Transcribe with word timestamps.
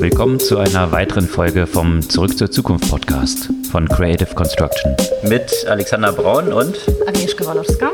Willkommen 0.00 0.40
zu 0.40 0.58
einer 0.58 0.90
weiteren 0.90 1.26
Folge 1.26 1.66
vom 1.66 2.02
Zurück 2.02 2.36
zur 2.36 2.50
Zukunft 2.50 2.90
Podcast 2.90 3.48
von 3.70 3.88
Creative 3.88 4.34
Construction. 4.34 4.96
Mit 5.22 5.64
Alexander 5.68 6.12
Braun 6.12 6.52
und 6.52 6.76
Agnieszka 7.06 7.46
Walowska. 7.46 7.92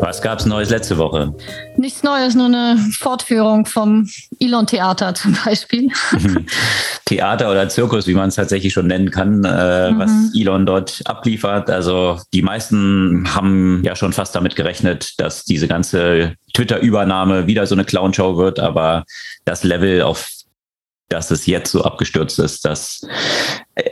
Was 0.00 0.22
gab 0.22 0.38
es 0.38 0.46
Neues 0.46 0.70
letzte 0.70 0.96
Woche? 0.96 1.34
Nichts 1.76 2.02
Neues, 2.02 2.34
nur 2.34 2.46
eine 2.46 2.78
Fortführung 2.98 3.66
vom 3.66 4.08
Elon-Theater 4.38 5.14
zum 5.14 5.36
Beispiel. 5.44 5.88
Theater 7.10 7.50
oder 7.50 7.68
Zirkus, 7.68 8.06
wie 8.06 8.14
man 8.14 8.28
es 8.28 8.36
tatsächlich 8.36 8.72
schon 8.72 8.86
nennen 8.86 9.10
kann, 9.10 9.44
äh, 9.44 9.90
mhm. 9.90 9.98
was 9.98 10.12
Elon 10.32 10.64
dort 10.64 11.02
abliefert. 11.06 11.68
Also 11.68 12.20
die 12.32 12.42
meisten 12.42 13.34
haben 13.34 13.82
ja 13.84 13.96
schon 13.96 14.12
fast 14.12 14.36
damit 14.36 14.54
gerechnet, 14.54 15.14
dass 15.18 15.44
diese 15.44 15.66
ganze 15.66 16.34
Twitter-Übernahme 16.54 17.48
wieder 17.48 17.66
so 17.66 17.74
eine 17.74 17.84
Clown-Show 17.84 18.36
wird, 18.36 18.60
aber 18.60 19.04
das 19.44 19.64
Level, 19.64 20.02
auf 20.02 20.28
dass 21.08 21.32
es 21.32 21.46
jetzt 21.46 21.72
so 21.72 21.82
abgestürzt 21.82 22.38
ist, 22.38 22.64
das 22.64 23.00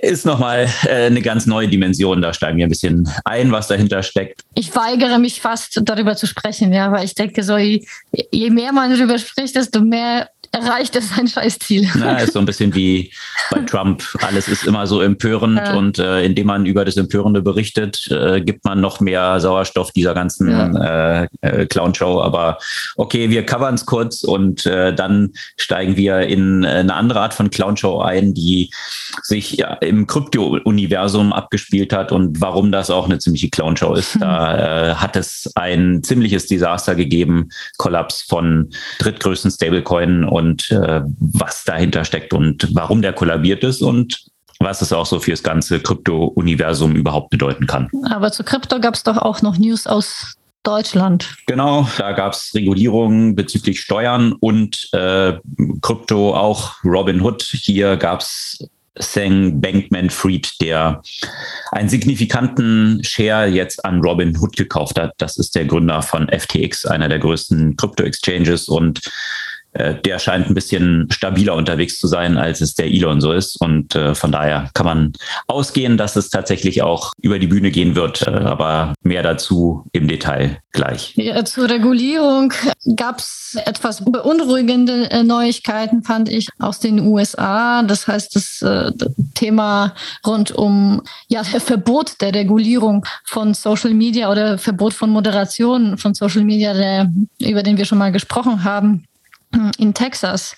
ist 0.03 0.25
nochmal 0.25 0.69
äh, 0.85 1.07
eine 1.07 1.21
ganz 1.21 1.47
neue 1.47 1.67
Dimension. 1.67 2.23
Da 2.23 2.33
steigen 2.33 2.59
wir 2.59 2.67
ein 2.67 2.71
bisschen 2.71 3.11
ein, 3.25 3.51
was 3.51 3.67
dahinter 3.67 4.05
steckt. 4.05 4.43
Ich 4.55 4.73
weigere 4.77 5.19
mich 5.19 5.41
fast 5.41 5.81
darüber 5.83 6.15
zu 6.15 6.29
sprechen, 6.29 6.73
ja, 6.73 6.93
weil 6.93 7.05
ich 7.05 7.17
denke, 7.17 7.43
so 7.43 7.57
je, 7.57 7.85
je 8.31 8.51
mehr 8.51 8.73
man 8.73 8.97
darüber 8.97 9.19
spricht, 9.19 9.57
desto 9.57 9.81
mehr 9.81 10.29
erreicht 10.53 10.97
es 10.97 11.15
sein 11.15 11.29
Scheißziel. 11.29 11.89
Na, 11.95 12.19
ist 12.19 12.33
so 12.33 12.39
ein 12.39 12.47
bisschen 12.47 12.75
wie 12.75 13.13
bei 13.51 13.61
Trump. 13.61 14.03
Alles 14.21 14.49
ist 14.49 14.65
immer 14.67 14.87
so 14.87 15.01
empörend 15.01 15.59
ja. 15.59 15.75
und 15.75 15.99
äh, 15.99 16.23
indem 16.23 16.47
man 16.47 16.67
über 16.67 16.85
das 16.85 16.97
Empörende 16.97 17.43
berichtet, 17.43 18.09
äh, 18.11 18.41
gibt 18.41 18.65
man 18.65 18.81
noch 18.81 19.01
mehr 19.01 19.41
Sauerstoff 19.41 19.93
dieser 19.93 20.15
ganzen 20.15 20.51
ja. 20.51 21.23
äh, 21.23 21.29
äh 21.41 21.67
Clown-Show. 21.67 22.21
Aber 22.23 22.59
okay, 22.97 23.31
wir 23.31 23.45
covern 23.45 23.75
es 23.75 23.87
kurz 23.87 24.25
und 24.25 24.67
äh, 24.67 24.95
dann 24.95 25.33
steigen 25.57 25.97
wir 25.97 26.21
in 26.21 26.65
äh, 26.65 26.69
eine 26.69 26.95
andere 26.95 27.21
Art 27.21 27.35
von 27.35 27.51
Clown-Show 27.51 28.01
ein, 28.01 28.35
die 28.35 28.71
sich 29.23 29.53
ja, 29.53 29.75
im 29.75 30.07
Krypto-Universum 30.07 31.33
abgespielt 31.33 31.93
hat 31.93 32.13
und 32.13 32.41
warum 32.41 32.73
das 32.73 32.91
auch 32.91 33.07
eine 33.07 33.19
ziemliche 33.19 33.51
Clown-Show 33.51 33.95
ist. 33.95 34.19
Da 34.29 34.97
hat 35.01 35.17
es 35.17 35.51
ein 35.55 36.03
ziemliches 36.03 36.47
Desaster 36.47 36.95
gegeben, 36.95 37.49
Kollaps 37.77 38.23
von 38.23 38.71
drittgrößten 38.99 39.51
Stablecoin 39.51 40.25
und 40.25 40.38
äh, 40.71 41.03
was 41.19 41.65
dahinter 41.65 42.05
steckt 42.05 42.33
und 42.33 42.69
warum 42.73 43.03
der 43.03 43.13
kollabiert 43.13 43.65
ist 43.65 43.83
und 43.83 44.27
was 44.61 44.83
es 44.83 44.93
auch 44.93 45.07
so 45.07 45.21
für 45.21 45.31
das 45.31 45.43
ganze 45.43 45.81
Krypto-Universum 45.81 46.97
überhaupt 46.97 47.31
bedeuten 47.31 47.67
kann. 47.67 47.89
Aber 48.11 48.33
zu 48.33 48.43
Krypto 48.43 48.81
gab 48.81 48.95
es 48.95 49.03
doch 49.05 49.17
auch 49.17 49.43
noch 49.43 49.57
News 49.57 49.87
aus 49.87 50.35
Deutschland. 50.65 51.37
Genau, 51.47 51.89
da 51.97 52.13
gab 52.13 52.33
es 52.33 52.53
Regulierungen 52.55 53.35
bezüglich 53.35 53.81
Steuern 53.81 54.33
und 54.33 54.89
äh, 54.93 55.35
Krypto, 55.81 56.35
auch 56.35 56.75
Robinhood. 56.85 57.43
Hier 57.43 57.97
gab 57.97 58.21
es 58.21 58.59
Sang 58.99 59.61
Bankman 59.61 60.11
Fried, 60.11 60.61
der 60.61 61.01
einen 61.73 61.89
signifikanten 61.89 63.03
Share 63.05 63.47
jetzt 63.47 63.85
an 63.85 64.01
Robin 64.01 64.37
Hood 64.37 64.57
gekauft 64.57 64.99
hat. 64.99 65.15
Das 65.19 65.37
ist 65.37 65.55
der 65.55 65.67
Gründer 65.67 66.03
von 66.03 66.29
FTX, 66.29 66.85
einer 66.87 67.09
der 67.09 67.21
größten 67.21 67.77
Krypto-Exchanges 67.77 68.69
und 68.69 69.01
äh, 69.79 69.95
der 70.03 70.19
scheint 70.19 70.49
ein 70.49 70.55
bisschen 70.55 71.09
stabiler 71.11 71.55
unterwegs 71.55 71.99
zu 71.99 72.07
sein, 72.07 72.37
als 72.37 72.61
es 72.61 72.75
der 72.75 72.87
Elon 72.87 73.21
so 73.21 73.33
ist. 73.33 73.61
Und 73.61 73.95
äh, 73.95 74.15
von 74.15 74.33
daher 74.33 74.71
kann 74.75 74.87
man 74.87 75.13
ausgehen, 75.47 75.97
dass 75.97 76.17
es 76.17 76.31
tatsächlich 76.31 76.83
auch 76.83 77.13
über 77.21 77.39
die 77.39 77.47
Bühne 77.47 77.71
gehen 77.71 77.95
wird. 77.95 78.23
Äh, 78.23 78.31
aber 78.31 78.95
mehr 79.03 79.23
dazu 79.23 79.85
im 79.93 80.09
Detail 80.09 80.59
gleich. 80.73 81.13
Ja, 81.17 81.45
zur 81.45 81.69
Regulierung 81.69 82.53
gab 82.97 83.19
es 83.19 83.57
etwas 83.65 84.05
beunruhigende 84.05 85.11
äh, 85.11 85.23
Neuigkeiten, 85.23 86.03
fand 86.03 86.29
ich, 86.29 86.49
aus 86.59 86.81
den 86.81 87.01
USA. 87.01 87.83
Das 87.83 88.07
heißt, 88.07 88.35
das 88.35 88.63
äh, 88.63 88.93
Thema 89.35 89.95
rund 90.27 90.51
um 90.53 91.03
ja, 91.29 91.45
Verbot 91.45 92.21
der 92.21 92.35
Regulierung 92.35 93.07
von 93.25 93.55
Social 93.55 93.95
Media 93.95 94.31
oder 94.31 94.59
Verbot 94.59 94.93
von 94.93 95.11
Moderation 95.11 95.99
von 95.99 96.15
Social 96.15 96.45
Media, 96.45 96.75
der, 96.75 97.11
über 97.39 97.63
den 97.63 97.77
wir 97.77 97.85
schon 97.85 97.99
mal 97.99 98.13
gesprochen 98.13 98.65
haben 98.65 99.05
in 99.79 99.95
Texas, 99.95 100.57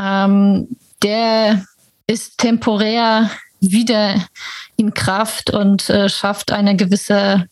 ähm, 0.00 0.68
der 1.02 1.64
ist 2.06 2.38
temporär 2.38 3.30
wieder 3.60 4.16
in 4.76 4.94
Kraft 4.94 5.50
und 5.50 5.88
äh, 5.90 6.08
schafft 6.08 6.52
eine 6.52 6.76
gewisse 6.76 7.46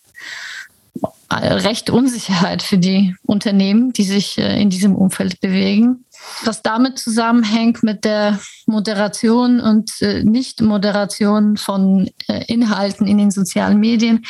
äh, 1.29 1.35
recht 1.35 1.91
Unsicherheit 1.91 2.63
für 2.63 2.79
die 2.79 3.17
Unternehmen, 3.27 3.93
die 3.93 4.05
sich 4.05 4.39
äh, 4.39 4.61
in 4.61 4.71
diesem 4.71 4.95
Umfeld 4.95 5.41
bewegen. 5.41 6.05
Was 6.45 6.63
damit 6.63 6.99
zusammenhängt 6.99 7.83
mit 7.83 8.05
der 8.05 8.39
Moderation 8.67 9.61
und 9.61 9.91
äh, 10.01 10.23
Nicht-Moderation 10.23 11.57
von 11.57 12.11
äh, 12.29 12.45
Inhalten 12.47 13.07
in 13.07 13.19
den 13.19 13.31
sozialen 13.31 13.79
Medien. 13.79 14.25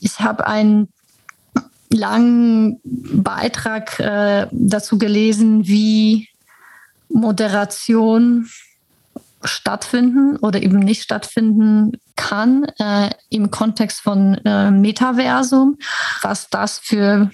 Ich 0.00 0.20
habe 0.20 0.46
einen 0.46 0.88
langen 1.92 2.80
Beitrag 2.84 3.98
äh, 4.00 4.46
dazu 4.50 4.98
gelesen, 4.98 5.66
wie 5.66 6.28
Moderation 7.08 8.48
stattfinden 9.44 10.36
oder 10.36 10.62
eben 10.62 10.78
nicht 10.78 11.02
stattfinden 11.02 11.92
kann 12.16 12.64
äh, 12.78 13.10
im 13.28 13.50
Kontext 13.50 14.00
von 14.00 14.34
äh, 14.44 14.70
Metaversum, 14.70 15.78
was 16.22 16.48
das 16.48 16.78
für 16.78 17.30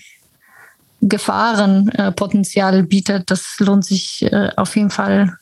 Gefahrenpotenzial 1.01 2.83
bietet. 2.83 3.31
Das 3.31 3.57
lohnt 3.59 3.85
sich 3.85 4.23
äh, 4.23 4.51
auf 4.57 4.75
jeden 4.77 4.91
Fall 4.91 5.37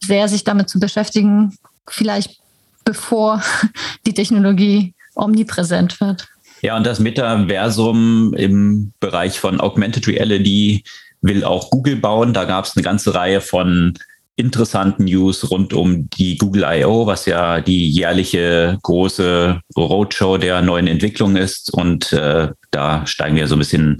sehr, 0.00 0.28
sich 0.28 0.44
damit 0.44 0.68
zu 0.68 0.78
beschäftigen, 0.78 1.56
vielleicht 1.88 2.40
bevor 2.84 3.42
die 4.06 4.14
Technologie 4.14 4.94
omnipräsent 5.14 6.00
wird. 6.00 6.28
Ja, 6.64 6.78
und 6.78 6.86
das 6.86 6.98
Metaversum 6.98 8.32
im 8.32 8.94
Bereich 8.98 9.38
von 9.38 9.60
Augmented 9.60 10.08
Reality 10.08 10.82
will 11.20 11.44
auch 11.44 11.68
Google 11.68 11.96
bauen. 11.96 12.32
Da 12.32 12.44
gab 12.44 12.64
es 12.64 12.74
eine 12.74 12.82
ganze 12.82 13.14
Reihe 13.14 13.42
von 13.42 13.92
interessanten 14.36 15.04
News 15.04 15.50
rund 15.50 15.74
um 15.74 16.08
die 16.08 16.38
Google 16.38 16.64
I.O., 16.66 17.06
was 17.06 17.26
ja 17.26 17.60
die 17.60 17.90
jährliche 17.90 18.78
große 18.82 19.60
Roadshow 19.76 20.38
der 20.38 20.62
neuen 20.62 20.86
Entwicklung 20.86 21.36
ist. 21.36 21.70
Und 21.70 22.14
äh, 22.14 22.48
da 22.70 23.06
steigen 23.06 23.36
wir 23.36 23.46
so 23.46 23.56
ein 23.56 23.58
bisschen 23.58 23.98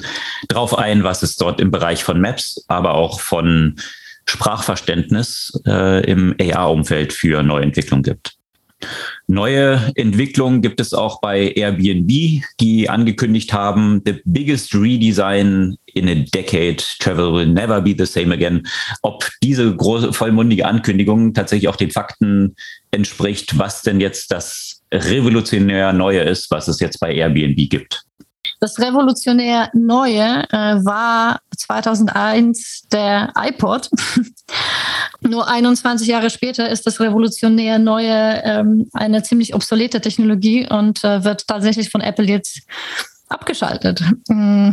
drauf 0.48 0.78
ein, 0.78 1.04
was 1.04 1.22
es 1.22 1.36
dort 1.36 1.60
im 1.60 1.70
Bereich 1.70 2.02
von 2.02 2.18
Maps, 2.18 2.64
aber 2.68 2.94
auch 2.94 3.20
von 3.20 3.76
Sprachverständnis 4.24 5.52
äh, 5.66 6.02
im 6.10 6.34
AR-Umfeld 6.40 7.12
für 7.12 7.42
Neuentwicklung 7.42 8.00
gibt. 8.00 8.38
Neue 9.26 9.92
Entwicklungen 9.94 10.62
gibt 10.62 10.80
es 10.80 10.92
auch 10.92 11.20
bei 11.20 11.52
Airbnb, 11.52 12.42
die 12.60 12.88
angekündigt 12.88 13.52
haben, 13.52 14.02
the 14.04 14.20
biggest 14.24 14.74
redesign 14.74 15.76
in 15.94 16.08
a 16.08 16.14
decade, 16.34 16.82
travel 16.98 17.32
will 17.32 17.46
never 17.46 17.80
be 17.80 17.94
the 17.96 18.06
same 18.06 18.32
again. 18.34 18.66
Ob 19.02 19.28
diese 19.42 19.74
große, 19.74 20.12
vollmundige 20.12 20.66
Ankündigung 20.66 21.32
tatsächlich 21.34 21.68
auch 21.68 21.76
den 21.76 21.90
Fakten 21.90 22.56
entspricht, 22.90 23.58
was 23.58 23.82
denn 23.82 24.00
jetzt 24.00 24.30
das 24.30 24.82
revolutionär 24.92 25.92
Neue 25.92 26.20
ist, 26.20 26.50
was 26.50 26.68
es 26.68 26.80
jetzt 26.80 27.00
bei 27.00 27.14
Airbnb 27.14 27.68
gibt. 27.68 28.04
Das 28.64 28.78
revolutionär 28.78 29.68
Neue 29.74 30.42
äh, 30.50 30.56
war 30.86 31.40
2001 31.54 32.84
der 32.90 33.30
iPod. 33.36 33.90
Nur 35.20 35.46
21 35.46 36.08
Jahre 36.08 36.30
später 36.30 36.70
ist 36.70 36.86
das 36.86 36.98
revolutionär 36.98 37.78
Neue 37.78 38.40
ähm, 38.42 38.88
eine 38.94 39.22
ziemlich 39.22 39.54
obsolete 39.54 40.00
Technologie 40.00 40.66
und 40.66 41.04
äh, 41.04 41.24
wird 41.24 41.46
tatsächlich 41.46 41.90
von 41.90 42.00
Apple 42.00 42.24
jetzt 42.24 42.62
abgeschaltet. 43.28 44.02
Mm. 44.28 44.70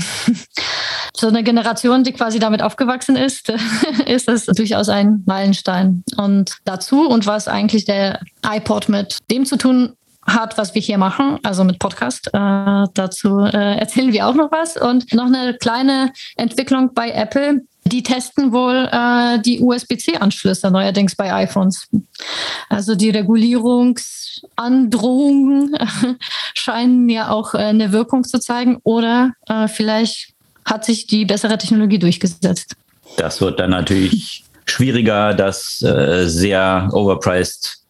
so 1.13 1.27
eine 1.27 1.43
Generation, 1.43 2.05
die 2.05 2.13
quasi 2.13 2.39
damit 2.39 2.61
aufgewachsen 2.61 3.17
ist, 3.17 3.49
ist 4.05 4.29
das 4.29 4.45
durchaus 4.45 4.87
ein 4.87 5.23
Meilenstein. 5.25 6.05
Und 6.15 6.59
dazu 6.63 7.09
und 7.09 7.25
was 7.25 7.49
eigentlich 7.49 7.83
der 7.83 8.21
iPod 8.41 8.87
mit 8.87 9.17
dem 9.29 9.45
zu 9.45 9.57
tun 9.57 9.97
hat, 10.25 10.57
was 10.57 10.73
wir 10.75 10.81
hier 10.81 10.97
machen, 10.97 11.39
also 11.43 11.63
mit 11.63 11.79
Podcast. 11.79 12.27
Äh, 12.27 12.87
dazu 12.93 13.39
äh, 13.39 13.77
erzählen 13.77 14.11
wir 14.13 14.27
auch 14.27 14.35
noch 14.35 14.51
was. 14.51 14.77
Und 14.77 15.11
noch 15.13 15.25
eine 15.25 15.55
kleine 15.55 16.13
Entwicklung 16.35 16.93
bei 16.93 17.09
Apple. 17.11 17.61
Die 17.85 18.03
testen 18.03 18.51
wohl 18.51 18.87
äh, 18.91 19.39
die 19.41 19.59
USB-C-Anschlüsse 19.59 20.69
neuerdings 20.69 21.15
bei 21.15 21.33
iPhones. 21.33 21.87
Also 22.69 22.93
die 22.93 23.09
Regulierungsandrohungen 23.09 25.75
scheinen 26.53 27.09
ja 27.09 27.31
auch 27.31 27.55
äh, 27.55 27.57
eine 27.57 27.91
Wirkung 27.91 28.23
zu 28.23 28.39
zeigen 28.39 28.77
oder 28.83 29.31
äh, 29.47 29.67
vielleicht 29.67 30.35
hat 30.63 30.85
sich 30.85 31.07
die 31.07 31.25
bessere 31.25 31.57
Technologie 31.57 31.97
durchgesetzt. 31.97 32.75
Das 33.17 33.41
wird 33.41 33.59
dann 33.59 33.71
natürlich 33.71 34.43
schwieriger, 34.65 35.33
das 35.33 35.81
äh, 35.81 36.27
sehr 36.27 36.87
overpriced 36.93 37.80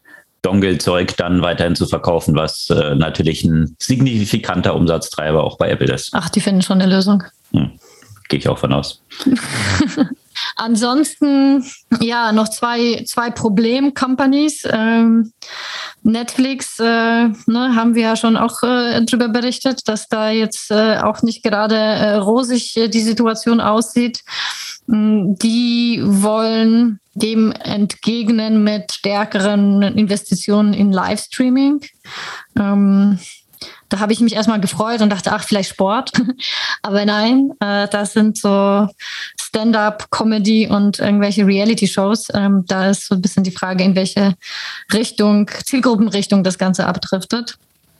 Dongle-Zeug 0.41 1.15
dann 1.17 1.41
weiterhin 1.41 1.75
zu 1.75 1.85
verkaufen, 1.85 2.35
was 2.35 2.69
äh, 2.69 2.95
natürlich 2.95 3.43
ein 3.43 3.75
signifikanter 3.79 4.75
Umsatztreiber 4.75 5.43
auch 5.43 5.57
bei 5.57 5.69
Apple 5.69 5.93
ist. 5.93 6.09
Ach, 6.13 6.29
die 6.29 6.41
finden 6.41 6.61
schon 6.61 6.81
eine 6.81 6.93
Lösung. 6.93 7.23
Hm. 7.51 7.71
Gehe 8.29 8.39
ich 8.39 8.47
auch 8.47 8.57
von 8.57 8.73
aus. 8.73 9.01
Ansonsten, 10.55 11.65
ja, 11.99 12.31
noch 12.31 12.47
zwei, 12.47 13.03
zwei 13.05 13.29
Problem-Companies. 13.29 14.67
Ähm, 14.71 15.33
Netflix, 16.03 16.79
äh, 16.79 16.83
ne, 16.83 17.75
haben 17.75 17.95
wir 17.95 18.01
ja 18.01 18.15
schon 18.15 18.35
auch 18.35 18.63
äh, 18.63 19.03
darüber 19.05 19.29
berichtet, 19.29 19.87
dass 19.87 20.07
da 20.07 20.31
jetzt 20.31 20.71
äh, 20.71 20.97
auch 20.97 21.21
nicht 21.21 21.43
gerade 21.43 21.75
äh, 21.75 22.15
rosig 22.15 22.75
äh, 22.77 22.87
die 22.87 23.01
Situation 23.01 23.61
aussieht. 23.61 24.21
Mm, 24.87 25.35
die 25.35 26.01
wollen 26.03 26.99
dem 27.13 27.51
entgegnen 27.51 28.63
mit 28.63 28.91
stärkeren 28.91 29.81
Investitionen 29.83 30.73
in 30.73 30.91
Livestreaming. 30.91 31.81
Ähm, 32.57 33.19
da 33.91 33.99
habe 33.99 34.13
ich 34.13 34.21
mich 34.21 34.33
erstmal 34.33 34.61
gefreut 34.61 35.01
und 35.01 35.09
dachte, 35.09 35.33
ach, 35.33 35.43
vielleicht 35.43 35.69
Sport. 35.69 36.13
Aber 36.81 37.05
nein, 37.05 37.51
äh, 37.59 37.89
das 37.89 38.13
sind 38.13 38.37
so 38.37 38.87
Stand-up-Comedy 39.37 40.67
und 40.67 40.99
irgendwelche 40.99 41.45
Reality-Shows. 41.45 42.29
Ähm, 42.33 42.63
da 42.67 42.89
ist 42.89 43.07
so 43.07 43.15
ein 43.15 43.21
bisschen 43.21 43.43
die 43.43 43.51
Frage, 43.51 43.83
in 43.83 43.95
welche 43.95 44.35
Richtung, 44.93 45.49
Zielgruppenrichtung 45.65 46.43
das 46.43 46.57
Ganze 46.57 46.87
abdriftet. 46.87 47.57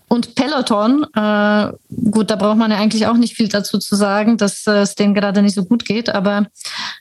Und 0.07 0.35
Peloton, 0.35 1.05
äh, 1.13 1.71
gut, 2.09 2.29
da 2.31 2.35
braucht 2.37 2.57
man 2.57 2.71
ja 2.71 2.77
eigentlich 2.77 3.07
auch 3.07 3.17
nicht 3.17 3.35
viel 3.35 3.49
dazu 3.49 3.77
zu 3.77 3.95
sagen, 3.95 4.37
dass 4.37 4.65
äh, 4.67 4.79
es 4.79 4.95
denen 4.95 5.13
gerade 5.13 5.41
nicht 5.41 5.55
so 5.55 5.65
gut 5.65 5.83
geht. 5.83 6.09
Aber 6.09 6.47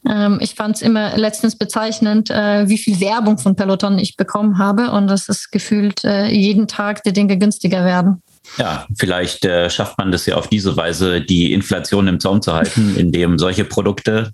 ähm, 0.08 0.38
ich 0.40 0.56
fand 0.56 0.76
es 0.76 0.82
immer 0.82 1.16
letztens 1.16 1.56
bezeichnend, 1.56 2.30
äh, 2.30 2.68
wie 2.68 2.78
viel 2.78 3.00
Werbung 3.00 3.38
von 3.38 3.54
Peloton 3.54 3.98
ich 3.98 4.16
bekommen 4.16 4.58
habe. 4.58 4.90
Und 4.90 5.06
das 5.06 5.28
ist 5.28 5.52
gefühlt 5.52 6.04
äh, 6.04 6.26
jeden 6.26 6.66
Tag 6.66 7.04
die 7.04 7.12
Dinge 7.12 7.36
günstiger 7.38 7.84
werden. 7.84 8.22
Ja, 8.58 8.86
vielleicht 8.96 9.44
äh, 9.44 9.70
schafft 9.70 9.98
man 9.98 10.12
das 10.12 10.26
ja 10.26 10.36
auf 10.36 10.48
diese 10.48 10.76
Weise, 10.76 11.20
die 11.20 11.52
Inflation 11.52 12.08
im 12.08 12.20
Zaum 12.20 12.42
zu 12.42 12.52
halten, 12.52 12.94
indem 12.98 13.38
solche 13.38 13.64
Produkte 13.64 14.32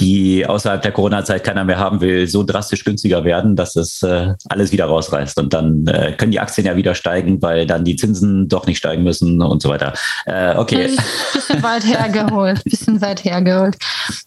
die 0.00 0.46
außerhalb 0.46 0.80
der 0.80 0.92
Corona-Zeit 0.92 1.44
keiner 1.44 1.64
mehr 1.64 1.78
haben 1.78 2.00
will, 2.00 2.26
so 2.26 2.42
drastisch 2.42 2.84
günstiger 2.84 3.24
werden, 3.24 3.54
dass 3.54 3.76
es 3.76 4.02
äh, 4.02 4.34
alles 4.48 4.72
wieder 4.72 4.86
rausreißt. 4.86 5.38
Und 5.38 5.52
dann 5.52 5.86
äh, 5.86 6.12
können 6.16 6.32
die 6.32 6.40
Aktien 6.40 6.66
ja 6.66 6.76
wieder 6.76 6.94
steigen, 6.94 7.42
weil 7.42 7.66
dann 7.66 7.84
die 7.84 7.96
Zinsen 7.96 8.48
doch 8.48 8.66
nicht 8.66 8.78
steigen 8.78 9.02
müssen 9.02 9.42
und 9.42 9.60
so 9.60 9.68
weiter. 9.68 9.92
Äh, 10.24 10.56
okay. 10.56 10.96
Bisschen 11.34 11.62
weit 11.62 11.84
hergeholt, 11.84 12.64
bisschen 12.64 13.00
weit 13.02 13.24
hergeholt. 13.24 13.76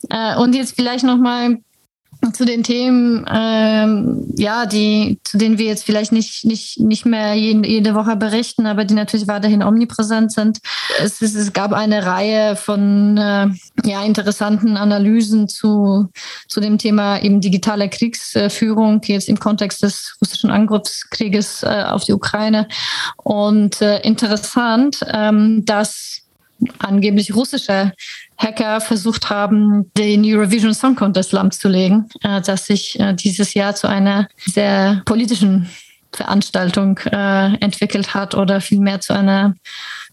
Äh, 0.10 0.38
und 0.38 0.54
jetzt 0.54 0.76
vielleicht 0.76 1.04
nochmal 1.04 1.58
zu 2.32 2.46
den 2.46 2.64
Themen, 2.64 3.26
ähm, 3.30 4.26
ja, 4.38 4.66
die, 4.66 5.20
zu 5.24 5.38
denen 5.38 5.58
wir 5.58 5.66
jetzt 5.66 5.84
vielleicht 5.84 6.12
nicht, 6.12 6.46
nicht, 6.46 6.80
nicht 6.80 7.06
mehr 7.06 7.34
jede, 7.34 7.68
jede 7.68 7.96
Woche 7.96 8.16
berichten, 8.16 8.66
aber 8.66 8.86
die 8.86 8.94
natürlich 8.94 9.28
weiterhin 9.28 9.64
omnipräsent 9.64 10.32
sind. 10.32 10.60
Es, 11.00 11.22
es, 11.22 11.36
es 11.36 11.54
gab 11.54 11.74
eine 11.74 12.06
Reihe 12.06 12.56
von 12.56 13.18
äh, 13.18 13.48
ja, 13.84 14.04
interessanten 14.04 14.78
Analysen 14.78 15.50
zu, 15.50 16.10
zu 16.48 16.62
dem 16.62 16.78
Thema 16.78 17.22
eben 17.22 17.42
digitale 17.42 17.90
Kriegsführung, 17.90 19.02
jetzt 19.04 19.28
im 19.28 19.40
Kontext 19.40 19.84
des 19.84 20.16
russischen 20.22 20.50
Angriffskrieges 20.50 21.64
äh, 21.64 21.84
auf 21.88 22.06
die 22.06 22.14
Ukraine. 22.14 22.68
Und 23.18 23.82
äh, 23.82 24.00
interessant, 24.02 25.00
ähm, 25.12 25.66
dass 25.66 26.23
angeblich 26.80 27.36
russische 27.36 27.94
Hacker 28.38 28.82
versucht 28.82 29.30
haben, 29.30 29.92
den 29.98 30.24
Eurovision 30.26 30.74
Song 30.74 30.96
Contest 30.96 31.32
lahmzulegen, 31.32 32.10
äh, 32.24 32.42
das 32.42 32.66
sich 32.66 33.00
äh, 33.00 33.14
dieses 33.14 33.54
Jahr 33.54 33.76
zu 33.76 33.88
einer 33.88 34.28
sehr 34.46 35.02
politischen 35.06 35.70
Veranstaltung 36.12 37.00
äh, 37.12 37.56
entwickelt 37.60 38.14
hat 38.14 38.36
oder 38.36 38.62
vielmehr 38.62 39.00
zu 39.00 39.14
einer 39.14 39.56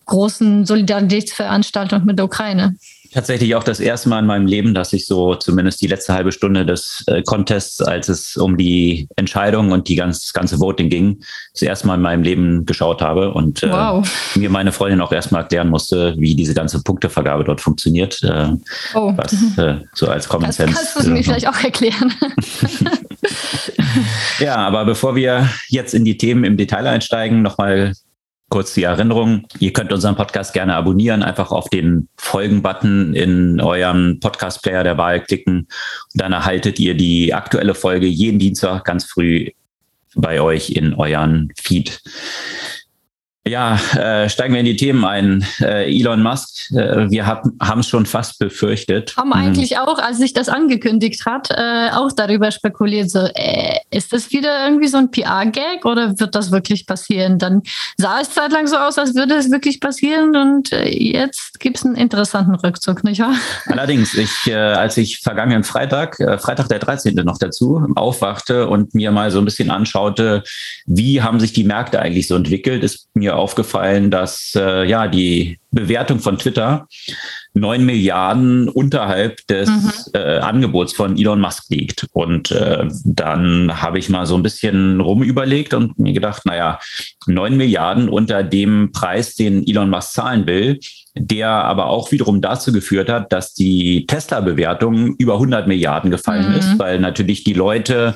großen 0.06 0.67
Solidaritätsveranstaltung 0.67 2.05
mit 2.05 2.19
der 2.19 2.25
Ukraine 2.25 2.76
tatsächlich 3.12 3.55
auch 3.55 3.65
das 3.65 3.81
erste 3.81 4.09
Mal 4.09 4.21
in 4.21 4.27
meinem 4.27 4.47
Leben, 4.47 4.75
dass 4.75 4.93
ich 4.93 5.07
so 5.07 5.35
zumindest 5.35 5.81
die 5.81 5.87
letzte 5.87 6.15
halbe 6.15 6.33
Stunde 6.33 6.65
des 6.65 7.05
äh, 7.07 7.23
Contests, 7.23 7.81
als 7.81 8.09
es 8.09 8.37
um 8.37 8.57
die 8.57 9.09
Entscheidung 9.17 9.73
und 9.73 9.89
die 9.89 9.97
ganz, 9.97 10.23
das 10.23 10.33
ganze 10.33 10.61
Voting 10.61 10.89
ging, 10.89 11.23
das 11.53 11.62
erste 11.62 11.87
Mal 11.87 11.97
in 11.97 12.03
meinem 12.03 12.23
Leben 12.23 12.67
geschaut 12.67 13.03
habe 13.03 13.33
und 13.33 13.62
äh, 13.62 13.71
wow. 13.71 14.09
mir 14.37 14.51
meine 14.51 14.73
Freundin 14.73 15.01
auch 15.01 15.12
erstmal 15.12 15.43
erklären 15.43 15.69
musste, 15.69 16.15
wie 16.19 16.35
diese 16.35 16.55
ganze 16.55 16.83
Punktevergabe 16.83 17.45
dort 17.45 17.61
funktioniert. 17.61 18.23
Äh, 18.23 18.53
oh. 18.95 19.12
Was 19.17 19.33
äh, 19.59 19.81
so 19.95 20.07
als 20.09 20.29
Common 20.29 20.53
Sense. 20.53 20.75
Kannst 20.75 20.97
du 20.97 21.01
es 21.01 21.07
mir 21.07 21.23
vielleicht 21.25 21.49
auch 21.49 21.62
erklären? 21.62 22.12
ja, 24.39 24.57
aber 24.57 24.85
bevor 24.85 25.17
wir 25.17 25.49
jetzt 25.69 25.95
in 25.95 26.05
die 26.05 26.17
Themen 26.17 26.45
im 26.45 26.57
Detail 26.57 26.87
einsteigen, 26.87 27.43
nochmal 27.43 27.95
kurz 28.50 28.75
die 28.75 28.82
Erinnerung. 28.82 29.47
Ihr 29.61 29.73
könnt 29.73 29.93
unseren 29.93 30.17
Podcast 30.17 30.52
gerne 30.52 30.75
abonnieren, 30.75 31.23
einfach 31.23 31.52
auf 31.52 31.70
den 31.70 32.08
Folgen-Button 32.19 33.14
in 33.14 33.61
eurem 33.61 34.20
Podcast-Player 34.20 34.85
der 34.85 34.99
Wahl 34.99 35.23
klicken. 35.23 35.61
Und 35.61 35.69
dann 36.20 36.32
erhaltet 36.32 36.79
ihr 36.79 36.94
die 36.94 37.32
aktuelle 37.32 37.75
Folge 37.75 38.06
jeden 38.06 38.38
Dienstag 38.38 38.85
ganz 38.85 39.05
früh 39.05 39.50
bei 40.17 40.41
euch 40.41 40.70
in 40.70 40.94
euren 40.94 41.52
Feed. 41.56 42.02
Ja, 43.50 43.79
äh, 43.97 44.29
steigen 44.29 44.52
wir 44.55 44.61
in 44.61 44.67
die 44.67 44.76
Themen 44.76 45.05
ein. 45.05 45.44
Äh, 45.61 45.93
Elon 45.93 46.23
Musk, 46.23 46.70
äh, 46.70 47.11
wir 47.11 47.26
haben 47.26 47.81
es 47.81 47.88
schon 47.88 48.06
fast 48.06 48.38
befürchtet. 48.38 49.17
Haben 49.17 49.32
eigentlich 49.32 49.79
auch, 49.79 49.99
als 49.99 50.19
sich 50.19 50.32
das 50.32 50.49
angekündigt 50.49 51.26
hat, 51.26 51.50
äh, 51.50 51.91
auch 51.91 52.12
darüber 52.12 52.52
spekuliert, 52.52 53.11
so, 53.11 53.19
äh, 53.19 53.79
ist 53.91 54.12
das 54.12 54.31
wieder 54.31 54.67
irgendwie 54.67 54.87
so 54.87 54.99
ein 54.99 55.11
PR-Gag 55.11 55.85
oder 55.85 56.20
wird 56.20 56.35
das 56.35 56.52
wirklich 56.52 56.87
passieren? 56.87 57.38
Dann 57.38 57.62
sah 57.97 58.20
es 58.20 58.31
zeitlang 58.31 58.69
so 58.69 58.76
aus, 58.76 58.99
als 58.99 59.14
würde 59.14 59.35
es 59.35 59.50
wirklich 59.50 59.81
passieren 59.81 60.37
und 60.37 60.73
äh, 60.73 60.88
jetzt 60.88 61.58
gibt 61.58 61.79
es 61.79 61.85
einen 61.85 61.97
interessanten 61.97 62.55
Rückzug, 62.55 63.02
nicht 63.02 63.20
wahr? 63.20 63.35
Allerdings, 63.67 64.14
ich, 64.14 64.55
als 64.55 64.97
ich 64.97 65.19
vergangenen 65.19 65.64
Freitag, 65.64 66.17
Freitag 66.41 66.69
der 66.69 66.79
13. 66.79 67.14
noch 67.17 67.38
dazu, 67.38 67.85
aufwachte 67.97 68.69
und 68.69 68.94
mir 68.94 69.11
mal 69.11 69.31
so 69.31 69.41
ein 69.41 69.44
bisschen 69.44 69.70
anschaute, 69.70 70.44
wie 70.87 71.20
haben 71.23 71.41
sich 71.41 71.52
die 71.52 71.64
Märkte 71.64 72.00
eigentlich 72.00 72.29
so 72.29 72.37
entwickelt, 72.37 72.85
ist 72.85 73.08
mir 73.14 73.31
mir 73.31 73.38
aufgefallen, 73.40 74.10
dass 74.10 74.52
äh, 74.56 74.84
ja 74.84 75.08
die 75.08 75.58
Bewertung 75.72 76.19
von 76.19 76.38
Twitter 76.38 76.87
neun 77.54 77.84
Milliarden 77.84 78.69
unterhalb 78.69 79.46
des 79.48 79.69
mhm. 79.69 79.92
äh, 80.14 80.38
Angebots 80.38 80.92
von 80.92 81.16
Elon 81.19 81.40
Musk 81.40 81.64
liegt. 81.70 82.06
Und 82.12 82.50
äh, 82.52 82.87
dann 83.04 83.82
habe 83.82 83.98
ich 83.98 84.08
mal 84.08 84.26
so 84.26 84.37
ein 84.37 84.42
bisschen 84.42 85.00
rumüberlegt 85.00 85.75
und 85.75 85.98
mir 85.98 86.12
gedacht, 86.12 86.46
naja, 86.46 86.78
neun 87.26 87.56
Milliarden 87.56 88.08
unter 88.08 88.42
dem 88.42 88.92
Preis, 88.92 89.34
den 89.34 89.66
Elon 89.66 89.90
Musk 89.90 90.12
zahlen 90.12 90.46
will, 90.46 90.78
der 91.16 91.48
aber 91.48 91.87
auch 91.87 92.12
wiederum 92.12 92.40
dazu 92.40 92.73
geführt 92.73 93.09
hat, 93.09 93.32
dass 93.32 93.54
die 93.54 94.06
Tesla-Bewertung 94.06 95.16
über 95.16 95.35
100 95.35 95.66
Milliarden 95.66 96.11
gefallen 96.11 96.50
mhm. 96.50 96.56
ist, 96.56 96.78
weil 96.78 97.00
natürlich 97.00 97.42
die 97.42 97.54
Leute 97.54 98.14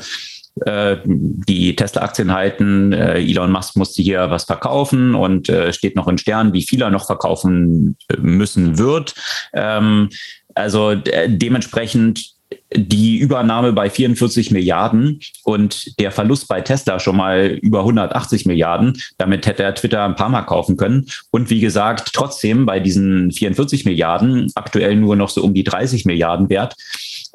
die 0.57 1.75
Tesla-Aktien 1.75 2.33
halten. 2.33 2.93
Äh, 2.93 3.19
Elon 3.19 3.51
Musk 3.51 3.77
musste 3.77 4.03
hier 4.03 4.31
was 4.31 4.45
verkaufen 4.45 5.15
und 5.15 5.49
äh, 5.49 5.73
steht 5.73 5.97
noch 5.97 6.07
in 6.07 6.19
Sternen, 6.19 6.53
wie 6.53 6.63
viel 6.63 6.83
er 6.83 6.91
noch 6.91 7.07
verkaufen 7.07 7.97
müssen 8.19 8.79
wird. 8.79 9.15
Ähm, 9.53 10.11
also 10.55 10.95
dementsprechend 10.95 12.35
die 12.77 13.19
Übernahme 13.19 13.73
bei 13.73 13.89
44 13.89 14.51
Milliarden 14.51 15.21
und 15.45 15.99
der 16.01 16.11
Verlust 16.11 16.49
bei 16.49 16.61
Tesla 16.61 16.99
schon 16.99 17.17
mal 17.17 17.59
über 17.63 17.81
180 17.81 18.47
Milliarden. 18.47 19.01
Damit 19.19 19.47
hätte 19.47 19.63
er 19.63 19.75
Twitter 19.75 20.05
ein 20.05 20.17
paar 20.17 20.29
Mal 20.29 20.43
kaufen 20.43 20.77
können. 20.77 21.07
Und 21.31 21.51
wie 21.51 21.61
gesagt, 21.61 22.11
trotzdem 22.13 22.67
bei 22.67 22.81
diesen 22.81 23.31
44 23.33 23.85
Milliarden 23.85 24.51
aktuell 24.55 24.97
nur 24.97 25.17
noch 25.17 25.31
so 25.31 25.43
um 25.43 25.55
die 25.55 25.65
30 25.65 26.05
Milliarden 26.05 26.49
wert. 26.49 26.75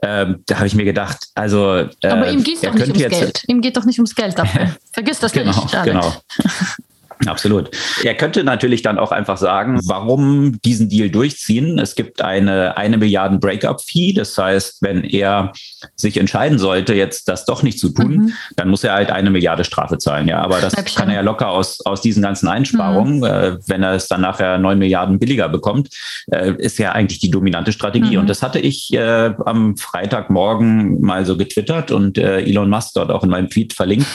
Ähm, 0.01 0.43
da 0.45 0.57
habe 0.57 0.67
ich 0.67 0.75
mir 0.75 0.85
gedacht, 0.85 1.17
also. 1.35 1.77
Äh, 2.01 2.07
Aber 2.07 2.31
ihm 2.31 2.43
geht 2.43 2.55
es 2.55 2.61
doch 2.61 2.73
nicht 2.73 2.87
ums 2.87 3.09
Geld. 3.09 3.43
Ihm 3.47 3.61
geht 3.61 3.75
doch 3.75 3.85
nicht 3.85 3.99
ums 3.99 4.15
Geld 4.15 4.37
dafür. 4.37 4.75
Vergiss 4.91 5.19
das 5.19 5.31
genau, 5.31 5.61
nicht. 5.61 5.83
Genau. 5.83 6.13
Absolut. 7.25 7.69
Er 8.03 8.15
könnte 8.15 8.45
natürlich 8.45 8.81
dann 8.81 8.97
auch 8.97 9.11
einfach 9.11 9.37
sagen, 9.37 9.81
warum 9.83 10.61
diesen 10.61 10.87
Deal 10.87 11.09
durchziehen. 11.09 11.77
Es 11.77 11.95
gibt 11.95 12.21
eine 12.21 12.77
eine 12.77 12.97
Milliarden 12.97 13.41
Breakup-Fee. 13.41 14.13
Das 14.13 14.37
heißt, 14.37 14.81
wenn 14.81 15.03
er 15.03 15.51
sich 15.95 16.15
entscheiden 16.15 16.59
sollte, 16.59 16.93
jetzt 16.93 17.27
das 17.27 17.43
doch 17.43 17.61
nicht 17.61 17.77
zu 17.77 17.89
tun, 17.89 18.11
mhm. 18.11 18.33
dann 18.55 18.69
muss 18.69 18.85
er 18.85 18.93
halt 18.93 19.11
eine 19.11 19.31
Milliarde 19.31 19.65
Strafe 19.65 19.97
zahlen. 19.97 20.29
Ja, 20.29 20.41
aber 20.41 20.61
das 20.61 20.73
Bleib 20.73 20.95
kann 20.95 21.09
er 21.09 21.15
ja 21.15 21.21
locker 21.21 21.49
aus, 21.49 21.85
aus 21.85 22.01
diesen 22.01 22.23
ganzen 22.23 22.47
Einsparungen, 22.47 23.17
mhm. 23.17 23.23
äh, 23.23 23.57
wenn 23.67 23.83
er 23.83 23.95
es 23.95 24.07
dann 24.07 24.21
nachher 24.21 24.57
neun 24.57 24.79
Milliarden 24.79 25.19
billiger 25.19 25.49
bekommt, 25.49 25.89
äh, 26.31 26.53
ist 26.57 26.79
ja 26.79 26.93
eigentlich 26.93 27.19
die 27.19 27.31
dominante 27.31 27.73
Strategie. 27.73 28.15
Mhm. 28.15 28.21
Und 28.21 28.29
das 28.29 28.41
hatte 28.41 28.59
ich 28.59 28.93
äh, 28.93 29.33
am 29.45 29.75
Freitagmorgen 29.75 31.01
mal 31.01 31.25
so 31.25 31.35
getwittert 31.35 31.91
und 31.91 32.17
äh, 32.17 32.39
Elon 32.43 32.69
Musk 32.69 32.93
dort 32.95 33.11
auch 33.11 33.23
in 33.23 33.29
meinem 33.29 33.51
Feed 33.51 33.73
verlinkt. 33.73 34.07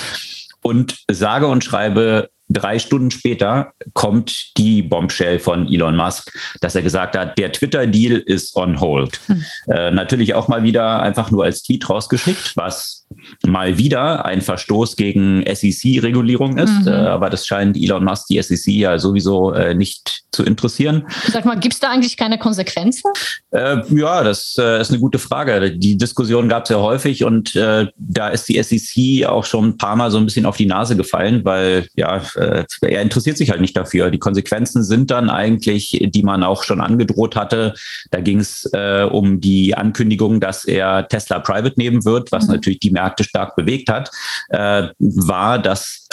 Und 0.62 0.96
sage 1.10 1.46
und 1.46 1.62
schreibe 1.62 2.30
drei 2.48 2.78
Stunden 2.78 3.10
später 3.10 3.72
kommt 3.94 4.56
die 4.56 4.82
Bombshell 4.82 5.38
von 5.38 5.66
Elon 5.72 5.96
Musk, 5.96 6.32
dass 6.60 6.74
er 6.74 6.82
gesagt 6.82 7.16
hat, 7.16 7.38
der 7.38 7.52
Twitter-Deal 7.52 8.16
ist 8.18 8.56
on 8.56 8.80
hold. 8.80 9.20
Hm. 9.26 9.44
Äh, 9.68 9.90
natürlich 9.90 10.34
auch 10.34 10.48
mal 10.48 10.62
wieder 10.62 11.02
einfach 11.02 11.30
nur 11.30 11.44
als 11.44 11.62
Tweet 11.62 11.88
rausgeschickt, 11.88 12.56
was 12.56 13.03
mal 13.46 13.78
wieder 13.78 14.24
ein 14.24 14.40
Verstoß 14.40 14.96
gegen 14.96 15.44
SEC-Regulierung 15.46 16.58
ist. 16.58 16.82
Mhm. 16.82 16.88
Äh, 16.88 16.90
aber 16.90 17.30
das 17.30 17.46
scheint 17.46 17.76
Elon 17.76 18.04
Musk, 18.04 18.26
die 18.28 18.40
SEC 18.42 18.72
ja 18.72 18.98
sowieso 18.98 19.52
äh, 19.52 19.74
nicht 19.74 20.24
zu 20.32 20.42
interessieren. 20.42 21.06
Sag 21.30 21.44
mal, 21.44 21.58
gibt 21.58 21.74
es 21.74 21.80
da 21.80 21.90
eigentlich 21.90 22.16
keine 22.16 22.38
Konsequenzen? 22.38 23.10
Äh, 23.50 23.82
ja, 23.94 24.24
das 24.24 24.56
äh, 24.58 24.80
ist 24.80 24.90
eine 24.90 24.98
gute 24.98 25.18
Frage. 25.18 25.76
Die 25.76 25.96
Diskussion 25.96 26.48
gab 26.48 26.64
es 26.64 26.70
ja 26.70 26.78
häufig 26.78 27.24
und 27.24 27.54
da 27.54 28.28
ist 28.28 28.48
die 28.48 28.60
SEC 28.62 29.26
auch 29.26 29.44
schon 29.44 29.68
ein 29.68 29.78
paar 29.78 29.96
Mal 29.96 30.10
so 30.10 30.18
ein 30.18 30.24
bisschen 30.24 30.46
auf 30.46 30.56
die 30.56 30.66
Nase 30.66 30.96
gefallen, 30.96 31.44
weil 31.44 31.86
ja, 31.94 32.22
er 32.34 33.02
interessiert 33.02 33.36
sich 33.36 33.50
halt 33.50 33.60
nicht 33.60 33.76
dafür. 33.76 34.10
Die 34.10 34.18
Konsequenzen 34.18 34.82
sind 34.82 35.10
dann 35.10 35.30
eigentlich, 35.30 36.04
die 36.10 36.22
man 36.22 36.42
auch 36.42 36.64
schon 36.64 36.80
angedroht 36.80 37.36
hatte. 37.36 37.74
Da 38.10 38.20
ging 38.20 38.40
es 38.40 38.68
um 39.10 39.40
die 39.40 39.74
Ankündigung, 39.74 40.40
dass 40.40 40.64
er 40.64 41.06
Tesla 41.08 41.38
Private 41.38 41.74
nehmen 41.76 42.04
wird, 42.04 42.32
was 42.32 42.46
mhm. 42.46 42.54
natürlich 42.54 42.80
die 42.80 42.90
Märkte 42.94 43.24
stark 43.24 43.56
bewegt 43.56 43.90
hat, 43.90 44.10
äh, 44.48 44.88
war, 44.98 45.58
dass 45.58 46.08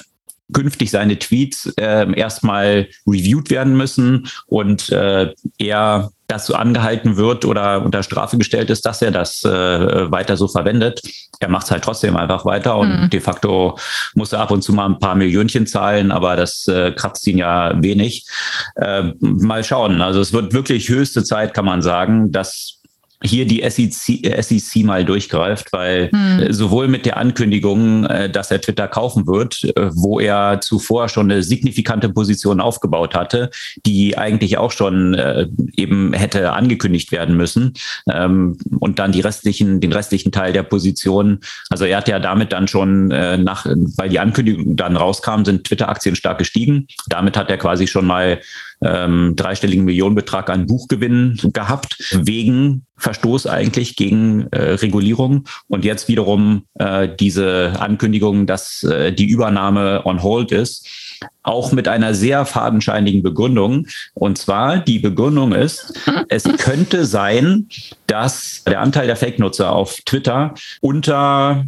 künftig 0.54 0.92
seine 0.92 1.18
Tweets 1.18 1.74
äh, 1.78 2.14
erstmal 2.14 2.90
reviewed 3.08 3.50
werden 3.50 3.76
müssen 3.76 4.28
und 4.48 4.90
äh, 4.90 5.34
er 5.58 6.12
dazu 6.28 6.56
angehalten 6.56 7.18
wird 7.18 7.44
oder 7.44 7.84
unter 7.84 8.04
Strafe 8.04 8.38
gestellt 8.38 8.70
ist, 8.70 8.86
dass 8.86 9.02
er 9.02 9.12
das 9.12 9.44
äh, 9.44 10.12
weiter 10.12 10.38
so 10.38 10.48
verwendet. 10.48 11.02
Er 11.40 11.50
macht 11.50 11.66
es 11.66 11.72
halt 11.72 11.84
trotzdem 11.84 12.16
einfach 12.16 12.46
weiter 12.46 12.78
und 12.78 13.02
mhm. 13.02 13.10
de 13.10 13.20
facto 13.20 13.78
muss 14.16 14.32
er 14.32 14.40
ab 14.40 14.52
und 14.52 14.62
zu 14.62 14.72
mal 14.72 14.86
ein 14.86 15.00
paar 15.00 15.16
Millionchen 15.16 15.68
zahlen, 15.68 16.12
aber 16.12 16.38
das 16.38 16.68
äh, 16.68 16.92
kratzt 16.92 17.28
ihn 17.28 17.38
ja 17.38 17.74
wenig. 17.82 18.26
Äh, 18.76 19.12
mal 19.20 19.64
schauen. 19.64 20.02
Also 20.02 20.22
es 20.22 20.32
wird 20.32 20.54
wirklich 20.54 20.88
höchste 20.88 21.24
Zeit, 21.24 21.54
kann 21.54 21.66
man 21.66 21.82
sagen, 21.82 22.32
dass 22.32 22.81
hier 23.24 23.46
die 23.46 23.64
SEC, 23.70 24.42
SEC 24.44 24.84
mal 24.84 25.06
durchgreift, 25.06 25.72
weil 25.72 26.10
hm. 26.12 26.52
sowohl 26.52 26.88
mit 26.88 27.06
der 27.06 27.18
Ankündigung, 27.18 28.06
äh, 28.06 28.30
dass 28.30 28.52
er 28.52 28.62
Twitter 28.62 28.88
kaufen 28.88 29.28
wird, 29.28 29.64
äh, 29.76 29.90
wo 29.94 30.20
er 30.20 30.60
zuvor 30.62 31.08
schon 31.08 31.32
eine 31.32 31.44
signifikante 31.44 32.10
Position 32.10 32.60
aufgebaut 32.60 33.14
hatte, 33.14 33.52
die 33.86 34.18
eigentlich 34.18 34.58
auch 34.58 34.72
schon 34.72 35.14
äh, 35.14 35.48
eben 35.76 36.14
hätte 36.14 36.54
angekündigt 36.54 37.12
werden 37.12 37.38
müssen, 37.38 37.74
ähm, 38.12 38.58
und 38.80 39.00
dann 39.00 39.12
die 39.12 39.22
restlichen, 39.22 39.80
den 39.80 39.94
restlichen 39.94 40.32
Teil 40.32 40.54
der 40.54 40.64
Position. 40.64 41.40
Also 41.70 41.86
er 41.86 41.98
hat 41.98 42.08
ja 42.08 42.20
damit 42.20 42.52
dann 42.52 42.68
schon 42.68 43.08
nach, 43.08 43.66
weil 43.66 44.10
die 44.10 44.20
Ankündigung 44.20 44.76
dann 44.76 44.98
rauskam, 44.98 45.44
sind 45.44 45.66
Twitter-Aktien 45.66 46.16
stark 46.16 46.38
gestiegen. 46.40 46.88
Damit 47.08 47.38
hat 47.38 47.50
er 47.50 47.58
quasi 47.58 47.88
schon 47.88 48.06
mal 48.06 48.40
ähm, 48.82 49.36
dreistelligen 49.36 49.86
Millionenbetrag 49.86 50.50
an 50.50 50.68
Buchgewinn 50.68 51.40
gehabt, 51.54 51.98
wegen 52.14 52.86
Verstoß 52.98 53.48
eigentlich 53.48 53.96
gegen 53.96 54.48
äh, 54.52 54.74
Regulierung. 54.74 55.46
Und 55.68 55.86
jetzt 55.86 56.08
wiederum 56.08 56.64
äh, 56.76 57.10
diese 57.20 57.74
Ankündigung, 57.80 58.46
dass 58.46 58.84
äh, 58.84 59.12
die 59.12 59.28
Übernahme 59.28 60.06
on 60.06 60.24
hold 60.24 60.52
ist 60.52 60.88
auch 61.44 61.72
mit 61.72 61.88
einer 61.88 62.14
sehr 62.14 62.46
fadenscheinigen 62.46 63.24
Begründung. 63.24 63.88
Und 64.14 64.38
zwar 64.38 64.80
die 64.80 65.00
Begründung 65.00 65.54
ist, 65.54 65.94
es 66.30 66.44
könnte 66.44 67.06
sein, 67.06 67.68
dass 68.08 68.64
der 68.66 68.82
Anteil 68.82 69.08
der 69.08 69.16
Fake-Nutzer 69.16 69.72
auf 69.72 69.98
Twitter 70.06 70.54
unter 70.82 71.66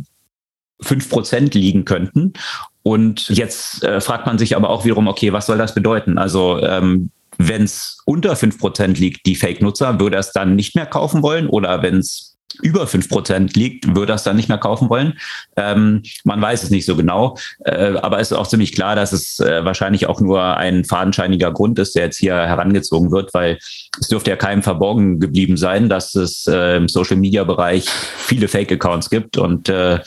fünf 0.81 1.09
Prozent 1.09 1.55
liegen 1.55 1.85
könnten. 1.85 2.33
Und 2.83 3.29
jetzt 3.29 3.83
äh, 3.83 4.01
fragt 4.01 4.25
man 4.25 4.37
sich 4.37 4.55
aber 4.55 4.69
auch 4.69 4.83
wiederum, 4.83 5.07
okay, 5.07 5.31
was 5.33 5.45
soll 5.45 5.57
das 5.57 5.73
bedeuten? 5.73 6.17
Also 6.17 6.61
ähm, 6.61 7.11
wenn 7.37 7.63
es 7.63 7.99
unter 8.05 8.35
fünf 8.35 8.59
Prozent 8.59 8.99
liegt, 8.99 9.25
die 9.25 9.35
Fake-Nutzer, 9.35 9.99
würde 9.99 10.17
es 10.17 10.31
dann 10.31 10.55
nicht 10.55 10.75
mehr 10.75 10.85
kaufen 10.85 11.23
wollen? 11.23 11.47
Oder 11.47 11.81
wenn 11.81 11.97
es 11.97 12.33
über 12.61 12.85
fünf 12.87 13.09
Prozent 13.09 13.55
liegt, 13.55 13.87
würde 13.87 14.07
das 14.07 14.23
dann 14.23 14.35
nicht 14.35 14.49
mehr 14.49 14.57
kaufen 14.57 14.89
wollen. 14.89 15.17
Ähm, 15.55 16.03
man 16.23 16.41
weiß 16.41 16.63
es 16.63 16.69
nicht 16.69 16.85
so 16.85 16.95
genau, 16.95 17.37
äh, 17.65 17.95
aber 17.95 18.19
es 18.19 18.31
ist 18.31 18.37
auch 18.37 18.47
ziemlich 18.47 18.73
klar, 18.73 18.95
dass 18.95 19.11
es 19.11 19.39
äh, 19.39 19.65
wahrscheinlich 19.65 20.07
auch 20.07 20.21
nur 20.21 20.57
ein 20.57 20.85
fadenscheiniger 20.85 21.51
Grund 21.51 21.79
ist, 21.79 21.95
der 21.95 22.05
jetzt 22.05 22.17
hier 22.17 22.35
herangezogen 22.35 23.11
wird, 23.11 23.33
weil 23.33 23.57
es 23.99 24.07
dürfte 24.07 24.31
ja 24.31 24.35
keinem 24.35 24.63
verborgen 24.63 25.19
geblieben 25.19 25.57
sein, 25.57 25.89
dass 25.89 26.15
es 26.15 26.47
äh, 26.47 26.77
im 26.77 26.87
Social-Media-Bereich 26.87 27.87
viele 27.87 28.47
Fake-Accounts 28.47 29.09
gibt 29.09 29.37
und 29.37 29.69
äh, 29.69 29.99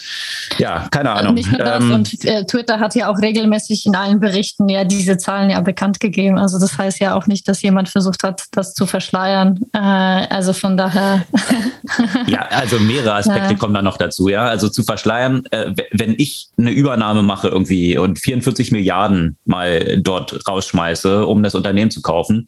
ja, 0.58 0.88
keine 0.90 1.10
Ahnung. 1.10 1.34
Nicht 1.34 1.50
nur 1.50 1.58
das, 1.58 1.82
ähm, 1.82 1.92
und 1.92 2.24
äh, 2.24 2.44
Twitter 2.44 2.80
hat 2.80 2.94
ja 2.94 3.10
auch 3.10 3.18
regelmäßig 3.20 3.86
in 3.86 3.94
allen 3.94 4.20
Berichten 4.20 4.68
ja 4.68 4.84
diese 4.84 5.18
Zahlen 5.18 5.50
ja 5.50 5.60
bekannt 5.60 6.00
gegeben. 6.00 6.38
Also 6.38 6.58
das 6.58 6.78
heißt 6.78 7.00
ja 7.00 7.14
auch 7.14 7.26
nicht, 7.26 7.48
dass 7.48 7.62
jemand 7.62 7.88
versucht 7.88 8.22
hat, 8.22 8.44
das 8.52 8.74
zu 8.74 8.86
verschleiern. 8.86 9.60
Äh, 9.72 9.78
also 9.78 10.52
von 10.52 10.76
daher. 10.76 11.24
ja, 12.26 12.36
Ja, 12.36 12.42
also 12.50 12.78
mehrere 12.78 13.14
Aspekte 13.14 13.52
ja. 13.52 13.58
kommen 13.58 13.72
da 13.72 13.80
noch 13.80 13.96
dazu. 13.96 14.28
Ja, 14.28 14.46
also 14.46 14.68
zu 14.68 14.82
verschleiern, 14.82 15.44
äh, 15.52 15.72
wenn 15.92 16.14
ich 16.18 16.48
eine 16.58 16.70
Übernahme 16.70 17.22
mache 17.22 17.48
irgendwie 17.48 17.96
und 17.96 18.18
44 18.18 18.72
Milliarden 18.72 19.38
mal 19.46 19.98
dort 20.02 20.46
rausschmeiße, 20.46 21.24
um 21.24 21.42
das 21.42 21.54
Unternehmen 21.54 21.90
zu 21.90 22.02
kaufen, 22.02 22.46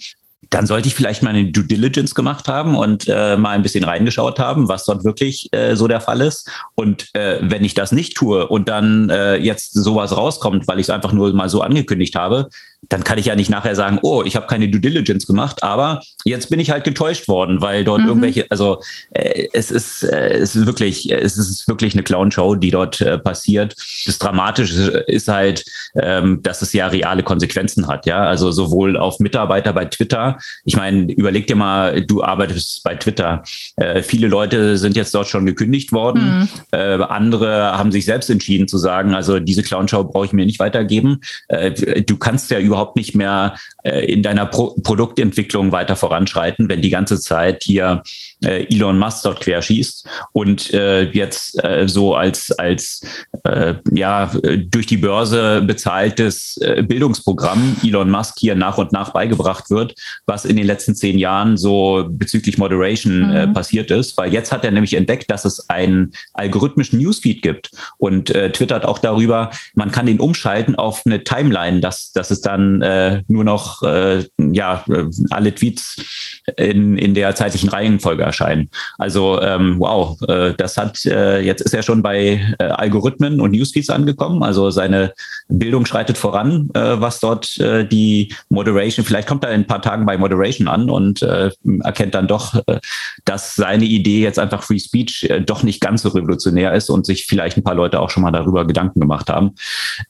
dann 0.51 0.67
sollte 0.67 0.89
ich 0.89 0.95
vielleicht 0.95 1.23
mal 1.23 1.31
eine 1.31 1.51
Due 1.51 1.65
Diligence 1.65 2.15
gemacht 2.15 2.49
haben 2.49 2.77
und 2.77 3.07
äh, 3.09 3.37
mal 3.37 3.51
ein 3.51 3.63
bisschen 3.63 3.85
reingeschaut 3.85 4.39
haben, 4.39 4.69
was 4.69 4.85
dort 4.85 5.05
wirklich 5.05 5.49
äh, 5.53 5.75
so 5.77 5.89
der 5.89 6.01
Fall 6.01 6.21
ist. 6.21 6.51
Und 6.75 7.15
äh, 7.15 7.39
wenn 7.43 7.65
ich 7.65 7.75
das 7.75 7.93
nicht 7.93 8.17
tue 8.17 8.47
und 8.49 8.69
dann 8.69 9.11
äh, 9.11 9.37
jetzt 9.37 9.75
sowas 9.75 10.17
rauskommt, 10.17 10.67
weil 10.67 10.79
ich 10.79 10.87
es 10.87 10.91
einfach 10.91 11.13
nur 11.13 11.33
mal 11.33 11.49
so 11.49 11.61
angekündigt 11.61 12.15
habe, 12.15 12.49
dann 12.89 13.05
kann 13.05 13.19
ich 13.19 13.27
ja 13.27 13.35
nicht 13.35 13.51
nachher 13.51 13.75
sagen, 13.75 13.99
oh, 14.03 14.23
ich 14.25 14.37
habe 14.37 14.47
keine 14.47 14.69
Due 14.69 14.81
Diligence 14.81 15.27
gemacht, 15.27 15.63
aber 15.63 16.01
jetzt 16.25 16.49
bin 16.49 16.61
ich 16.61 16.71
halt 16.71 16.85
getäuscht 16.85 17.29
worden, 17.29 17.61
weil 17.61 17.85
dort 17.85 18.03
mhm. 18.03 18.09
irgendwelche, 18.09 18.47
also 18.51 18.81
äh, 19.11 19.49
es 19.53 19.71
ist 19.71 20.05
äh, 20.05 20.31
es 20.35 20.55
ist 20.55 20.67
wirklich 20.67 21.11
es 21.11 21.37
ist 21.37 21.67
wirklich 21.67 21.95
eine 21.95 22.05
Clown-Show, 22.05 22.55
die 22.55 22.71
dort 22.71 23.01
äh, 23.01 23.19
passiert. 23.19 23.75
Das 24.07 24.19
Dramatische 24.19 25.05
ist 25.07 25.29
halt, 25.29 25.65
ähm, 26.01 26.41
dass 26.43 26.63
es 26.63 26.73
ja 26.73 26.87
reale 26.87 27.23
Konsequenzen 27.23 27.89
hat, 27.89 28.07
ja, 28.07 28.23
also 28.23 28.53
sowohl 28.53 28.97
auf 28.97 29.19
Mitarbeiter 29.19 29.73
bei 29.73 29.85
Twitter. 29.87 30.39
Ich 30.65 30.77
meine, 30.77 31.13
überleg 31.13 31.47
dir 31.47 31.57
mal, 31.57 32.07
du 32.07 32.23
arbeitest 32.23 32.83
bei 32.85 32.95
Twitter. 32.95 33.43
Äh, 33.77 34.03
viele 34.03 34.29
Leute 34.29 34.79
sind 34.79 34.97
jetzt 34.97 35.15
dort 35.15 35.27
schon 35.27 35.47
gekündigt 35.47 35.93
worden. 35.93 36.41
Mhm. 36.41 36.49
Äh, 36.71 37.03
andere 37.03 37.77
haben 37.77 37.91
sich 37.91 38.05
selbst 38.05 38.31
entschieden 38.31 38.69
zu 38.69 38.79
sagen, 38.79 39.15
also 39.15 39.41
diese 39.41 39.63
Clown-Show 39.63 40.05
brauche 40.05 40.27
ich 40.27 40.33
mir 40.33 40.47
nicht 40.47 40.61
weitergeben. 40.61 41.21
Äh, 41.49 42.03
du 42.03 42.17
kannst 42.17 42.51
ja 42.51 42.59
überhaupt 42.69 42.97
nicht 42.97 43.15
mehr 43.15 43.57
äh, 43.83 44.05
in 44.13 44.23
deiner 44.23 44.47
Pro 44.47 44.69
Produktentwicklung 44.83 45.73
weiter 45.73 45.97
voranschreiten, 45.97 46.69
wenn 46.69 46.83
die 46.83 46.91
ganze 46.91 47.21
Zeit 47.21 47.63
hier 47.65 48.03
äh, 48.45 48.67
Elon 48.73 48.99
Musk 48.99 49.25
dort 49.25 49.41
querschießt 49.41 50.07
und 50.33 50.73
äh, 50.73 51.11
jetzt 51.11 51.63
äh, 51.65 51.89
so 51.89 52.15
als, 52.15 52.51
als 52.53 53.03
äh, 53.45 53.75
ja, 53.93 54.31
durch 54.71 54.87
die 54.87 54.97
Börse 54.99 55.63
bezahltes 55.63 56.59
äh, 56.59 56.83
Bildungsprogramm 56.83 57.77
Elon 57.83 58.11
Musk 58.11 58.39
hier 58.39 58.55
nach 58.55 58.79
und 58.79 58.93
nach 58.93 59.13
beigebracht 59.13 59.71
wird, 59.71 59.95
was 60.27 60.45
in 60.45 60.57
den 60.57 60.67
letzten 60.67 60.95
zehn 60.95 61.19
Jahren 61.19 61.57
so 61.57 62.07
bezüglich 62.09 62.59
Moderation 62.59 63.31
äh, 63.31 63.47
mhm. 63.47 63.55
passiert 63.55 63.91
ist, 63.91 64.17
weil 64.17 64.33
jetzt 64.33 64.53
hat 64.53 64.65
er 64.65 64.71
nämlich 64.71 64.95
entdeckt, 64.95 65.31
dass 65.31 65.45
es 65.45 65.69
einen 65.71 66.13
algorithmischen 66.35 67.01
Newsfeed 67.01 67.43
gibt 67.43 67.71
und 67.97 68.31
äh, 68.31 68.53
twittert 68.53 68.85
auch 68.85 68.99
darüber, 68.99 69.51
man 69.75 69.91
kann 69.91 70.07
den 70.07 70.21
umschalten 70.21 70.75
auf 70.75 71.03
eine 71.07 71.25
Timeline, 71.25 71.81
dass, 71.81 72.13
dass 72.13 72.31
es 72.31 72.41
dann 72.41 72.58
dann 72.59 72.83
äh, 72.83 73.23
nur 73.29 73.45
noch 73.45 73.83
äh, 73.83 74.25
ja, 74.39 74.85
alle 75.31 75.55
Tweets 75.55 76.43
in, 76.57 76.99
in 76.99 77.15
der 77.15 77.35
zeitlichen 77.35 77.69
Reihenfolge 77.69 78.23
erscheinen. 78.23 78.71
Also 78.99 79.41
ähm, 79.41 79.77
wow, 79.79 80.21
äh, 80.29 80.55
das 80.57 80.77
hat 80.77 81.05
äh, 81.07 81.41
jetzt 81.41 81.63
ist 81.63 81.75
er 81.75 81.83
schon 81.83 82.03
bei 82.03 82.41
äh, 82.59 82.65
Algorithmen 82.65 83.41
und 83.41 83.53
Newsfeeds 83.53 83.91
angekommen. 83.91 84.43
Also 84.43 84.71
seine 84.71 85.13
Bildung 85.49 85.87
schreitet 85.87 86.19
voran, 86.19 86.71
äh, 86.75 87.01
was 87.01 87.21
dort 87.21 87.57
äh, 87.59 87.87
die 87.87 88.35
Moderation, 88.49 89.05
vielleicht 89.05 89.29
kommt 89.29 89.45
er 89.45 89.51
in 89.51 89.63
ein 89.63 89.67
paar 89.67 89.83
Tagen 89.83 90.07
bei 90.07 90.19
Moderation 90.19 90.69
an 90.69 90.91
und 90.91 91.23
äh, 91.23 91.51
erkennt 91.83 92.15
dann 92.15 92.29
doch, 92.29 92.55
äh, 92.67 92.81
dass 93.25 93.55
seine 93.55 93.85
Idee 93.85 94.23
jetzt 94.23 94.39
einfach 94.39 94.63
Free 94.63 94.79
Speech 94.79 95.25
äh, 95.31 95.41
doch 95.41 95.63
nicht 95.63 95.81
ganz 95.81 96.03
so 96.03 96.11
revolutionär 96.11 96.73
ist 96.75 96.91
und 96.91 97.07
sich 97.07 97.27
vielleicht 97.27 97.57
ein 97.57 97.65
paar 97.65 97.75
Leute 97.75 98.01
auch 98.01 98.11
schon 98.11 98.23
mal 98.23 98.33
darüber 98.33 98.67
Gedanken 98.67 99.01
gemacht 99.01 99.29
haben. 99.31 99.55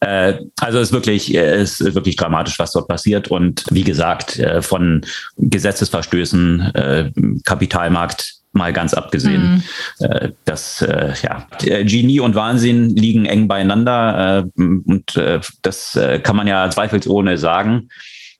Äh, 0.00 0.34
also 0.60 0.78
ist 0.78 0.92
wirklich, 0.92 1.34
äh, 1.34 1.62
ist 1.62 1.94
wirklich 1.94 2.16
dramatisch, 2.16 2.37
was 2.58 2.72
dort 2.72 2.88
passiert. 2.88 3.28
Und 3.28 3.64
wie 3.70 3.84
gesagt, 3.84 4.38
äh, 4.38 4.62
von 4.62 5.02
Gesetzesverstößen, 5.36 6.60
äh, 6.74 7.10
Kapitalmarkt 7.44 8.34
mal 8.52 8.72
ganz 8.72 8.94
abgesehen. 8.94 9.62
Mhm. 10.00 10.06
Äh, 10.06 10.32
das, 10.44 10.84
ja, 11.22 11.46
Genie 11.60 12.20
und 12.20 12.34
Wahnsinn 12.34 12.90
liegen 12.90 13.26
eng 13.26 13.46
beieinander 13.46 14.46
und 14.56 15.20
das 15.62 15.98
kann 16.22 16.36
man 16.36 16.46
ja 16.46 16.68
zweifelsohne 16.70 17.36
sagen 17.36 17.88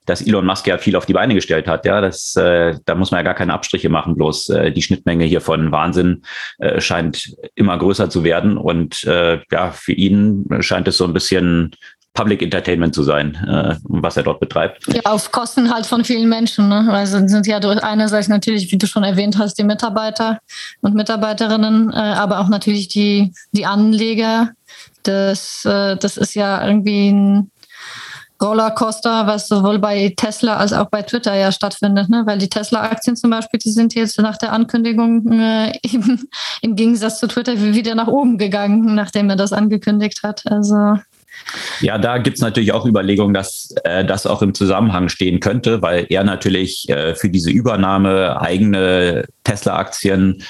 dass 0.08 0.22
Elon 0.22 0.46
Musk 0.46 0.66
ja 0.66 0.78
viel 0.78 0.96
auf 0.96 1.06
die 1.06 1.12
Beine 1.12 1.34
gestellt 1.34 1.68
hat. 1.68 1.84
Ja, 1.84 2.00
das, 2.00 2.34
äh, 2.36 2.76
da 2.86 2.94
muss 2.94 3.10
man 3.10 3.18
ja 3.18 3.24
gar 3.24 3.34
keine 3.34 3.52
Abstriche 3.52 3.88
machen. 3.88 4.16
Bloß 4.16 4.48
äh, 4.50 4.72
die 4.72 4.82
Schnittmenge 4.82 5.24
hier 5.24 5.40
von 5.40 5.70
Wahnsinn 5.70 6.22
äh, 6.58 6.80
scheint 6.80 7.36
immer 7.54 7.76
größer 7.76 8.08
zu 8.08 8.24
werden. 8.24 8.56
Und 8.56 9.04
äh, 9.04 9.40
ja, 9.50 9.70
für 9.70 9.92
ihn 9.92 10.46
scheint 10.60 10.88
es 10.88 10.96
so 10.96 11.04
ein 11.04 11.12
bisschen 11.12 11.72
Public 12.14 12.42
Entertainment 12.42 12.94
zu 12.94 13.02
sein, 13.02 13.34
äh, 13.46 13.76
was 13.84 14.16
er 14.16 14.24
dort 14.24 14.40
betreibt. 14.40 14.82
Ja, 14.88 15.02
auf 15.04 15.30
Kosten 15.30 15.72
halt 15.72 15.86
von 15.86 16.04
vielen 16.04 16.28
Menschen. 16.28 16.68
Ne? 16.68 16.88
Es 17.02 17.10
sind 17.10 17.46
ja 17.46 17.58
einerseits 17.58 18.28
natürlich, 18.28 18.72
wie 18.72 18.78
du 18.78 18.86
schon 18.86 19.04
erwähnt 19.04 19.38
hast, 19.38 19.54
die 19.54 19.64
Mitarbeiter 19.64 20.38
und 20.80 20.94
Mitarbeiterinnen, 20.94 21.92
äh, 21.92 21.96
aber 21.96 22.40
auch 22.40 22.48
natürlich 22.48 22.88
die, 22.88 23.32
die 23.52 23.66
Anleger. 23.66 24.50
Das, 25.04 25.64
äh, 25.64 25.96
das 25.96 26.16
ist 26.16 26.34
ja 26.34 26.66
irgendwie 26.66 27.10
ein 27.10 27.50
Rollercoaster, 28.40 29.26
was 29.26 29.48
sowohl 29.48 29.78
bei 29.78 30.14
Tesla 30.16 30.56
als 30.56 30.72
auch 30.72 30.88
bei 30.90 31.02
Twitter 31.02 31.34
ja 31.34 31.50
stattfindet, 31.50 32.08
ne? 32.08 32.22
weil 32.24 32.38
die 32.38 32.48
Tesla-Aktien 32.48 33.16
zum 33.16 33.30
Beispiel, 33.30 33.58
die 33.58 33.72
sind 33.72 33.94
jetzt 33.94 34.18
nach 34.20 34.36
der 34.36 34.52
Ankündigung 34.52 35.40
äh, 35.40 35.72
eben 35.82 36.28
im 36.62 36.76
Gegensatz 36.76 37.18
zu 37.18 37.26
Twitter 37.26 37.60
wieder 37.60 37.94
nach 37.94 38.06
oben 38.06 38.38
gegangen, 38.38 38.94
nachdem 38.94 39.30
er 39.30 39.36
das 39.36 39.52
angekündigt 39.52 40.20
hat. 40.22 40.46
Also 40.46 40.98
ja, 41.80 41.98
da 41.98 42.18
gibt 42.18 42.36
es 42.36 42.42
natürlich 42.42 42.72
auch 42.72 42.86
Überlegungen, 42.86 43.34
dass 43.34 43.74
äh, 43.84 44.04
das 44.04 44.26
auch 44.26 44.42
im 44.42 44.54
Zusammenhang 44.54 45.08
stehen 45.08 45.40
könnte, 45.40 45.82
weil 45.82 46.06
er 46.08 46.24
natürlich 46.24 46.88
äh, 46.88 47.14
für 47.14 47.28
diese 47.28 47.50
Übernahme 47.50 48.40
eigene 48.40 49.26
Tesla-Aktien 49.44 50.42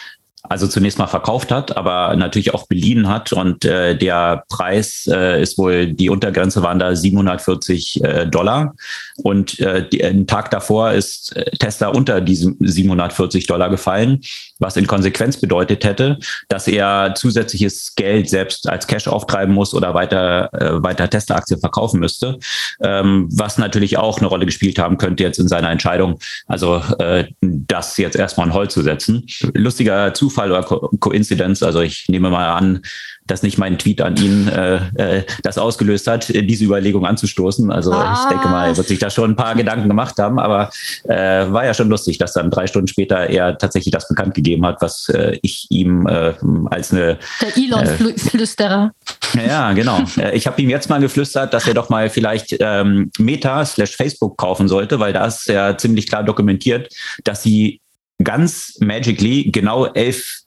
also 0.48 0.66
zunächst 0.66 0.98
mal 0.98 1.06
verkauft 1.06 1.50
hat, 1.50 1.76
aber 1.76 2.16
natürlich 2.16 2.54
auch 2.54 2.66
beliehen 2.66 3.08
hat. 3.08 3.32
Und 3.32 3.64
äh, 3.64 3.96
der 3.96 4.44
Preis 4.48 5.08
äh, 5.10 5.42
ist 5.42 5.58
wohl, 5.58 5.92
die 5.92 6.08
Untergrenze 6.08 6.62
waren 6.62 6.78
da 6.78 6.94
740 6.94 8.02
äh, 8.02 8.26
Dollar. 8.26 8.74
Und 9.16 9.58
äh, 9.60 9.86
die, 9.88 10.02
einen 10.02 10.26
Tag 10.26 10.50
davor 10.50 10.92
ist 10.92 11.36
äh, 11.36 11.50
Tesla 11.58 11.88
unter 11.88 12.20
diesem 12.20 12.56
740 12.60 13.46
Dollar 13.46 13.68
gefallen, 13.68 14.20
was 14.58 14.76
in 14.76 14.86
Konsequenz 14.86 15.40
bedeutet 15.40 15.84
hätte, 15.84 16.18
dass 16.48 16.68
er 16.68 17.14
zusätzliches 17.14 17.94
Geld 17.94 18.28
selbst 18.28 18.68
als 18.68 18.86
Cash 18.86 19.08
auftreiben 19.08 19.54
muss 19.54 19.74
oder 19.74 19.94
weiter, 19.94 20.52
äh, 20.52 20.82
weiter 20.82 21.08
Tesla-Aktien 21.08 21.60
verkaufen 21.60 22.00
müsste, 22.00 22.38
ähm, 22.82 23.28
was 23.30 23.58
natürlich 23.58 23.98
auch 23.98 24.18
eine 24.18 24.26
Rolle 24.26 24.46
gespielt 24.46 24.78
haben 24.78 24.98
könnte 24.98 25.22
jetzt 25.22 25.38
in 25.38 25.48
seiner 25.48 25.70
Entscheidung, 25.70 26.18
also 26.46 26.82
äh, 26.98 27.24
das 27.40 27.96
jetzt 27.96 28.16
erstmal 28.16 28.48
in 28.48 28.54
Holz 28.54 28.74
zu 28.74 28.82
setzen. 28.82 29.26
Lustiger 29.54 30.14
Zufall 30.14 30.50
oder 30.50 30.62
Co 30.62 30.90
Coincidence, 31.00 31.62
also 31.62 31.80
ich 31.80 32.06
nehme 32.08 32.30
mal 32.30 32.50
an, 32.50 32.82
dass 33.28 33.42
nicht 33.42 33.58
mein 33.58 33.78
Tweet 33.78 34.00
an 34.00 34.16
ihn 34.16 34.48
äh, 34.48 35.18
äh, 35.18 35.22
das 35.42 35.58
ausgelöst 35.58 36.06
hat, 36.06 36.28
diese 36.28 36.64
Überlegung 36.64 37.06
anzustoßen. 37.06 37.70
Also 37.70 37.92
ah. 37.92 38.18
ich 38.20 38.28
denke 38.28 38.48
mal, 38.48 38.68
er 38.68 38.76
wird 38.76 38.88
sich 38.88 38.98
da 38.98 39.10
schon 39.10 39.32
ein 39.32 39.36
paar 39.36 39.54
Gedanken 39.54 39.88
gemacht 39.88 40.18
haben, 40.18 40.38
aber 40.38 40.70
äh, 41.04 41.50
war 41.52 41.64
ja 41.64 41.74
schon 41.74 41.88
lustig, 41.88 42.18
dass 42.18 42.32
dann 42.32 42.50
drei 42.50 42.66
Stunden 42.66 42.88
später 42.88 43.28
er 43.28 43.56
tatsächlich 43.56 43.92
das 43.92 44.08
bekannt 44.08 44.34
gegeben 44.34 44.47
hat, 44.56 44.80
was 44.80 45.08
äh, 45.08 45.38
ich 45.42 45.66
ihm 45.70 46.06
äh, 46.06 46.34
als 46.66 46.92
eine 46.92 47.18
der 47.40 47.56
Elon-Flüsterer. 47.56 48.92
Äh, 49.36 49.46
ja, 49.46 49.72
genau. 49.72 49.98
Äh, 50.18 50.36
ich 50.36 50.46
habe 50.46 50.60
ihm 50.62 50.70
jetzt 50.70 50.88
mal 50.88 51.00
geflüstert, 51.00 51.52
dass 51.54 51.66
er 51.66 51.74
doch 51.74 51.90
mal 51.90 52.10
vielleicht 52.10 52.56
ähm, 52.60 53.10
Meta 53.18 53.64
slash 53.64 53.94
Facebook 53.96 54.36
kaufen 54.36 54.66
sollte, 54.66 54.98
weil 54.98 55.12
da 55.12 55.26
ist 55.26 55.46
ja 55.46 55.76
ziemlich 55.76 56.08
klar 56.08 56.24
dokumentiert, 56.24 56.92
dass 57.24 57.42
sie 57.42 57.80
ganz 58.22 58.76
magically 58.80 59.50
genau 59.50 59.86
elf 59.86 60.40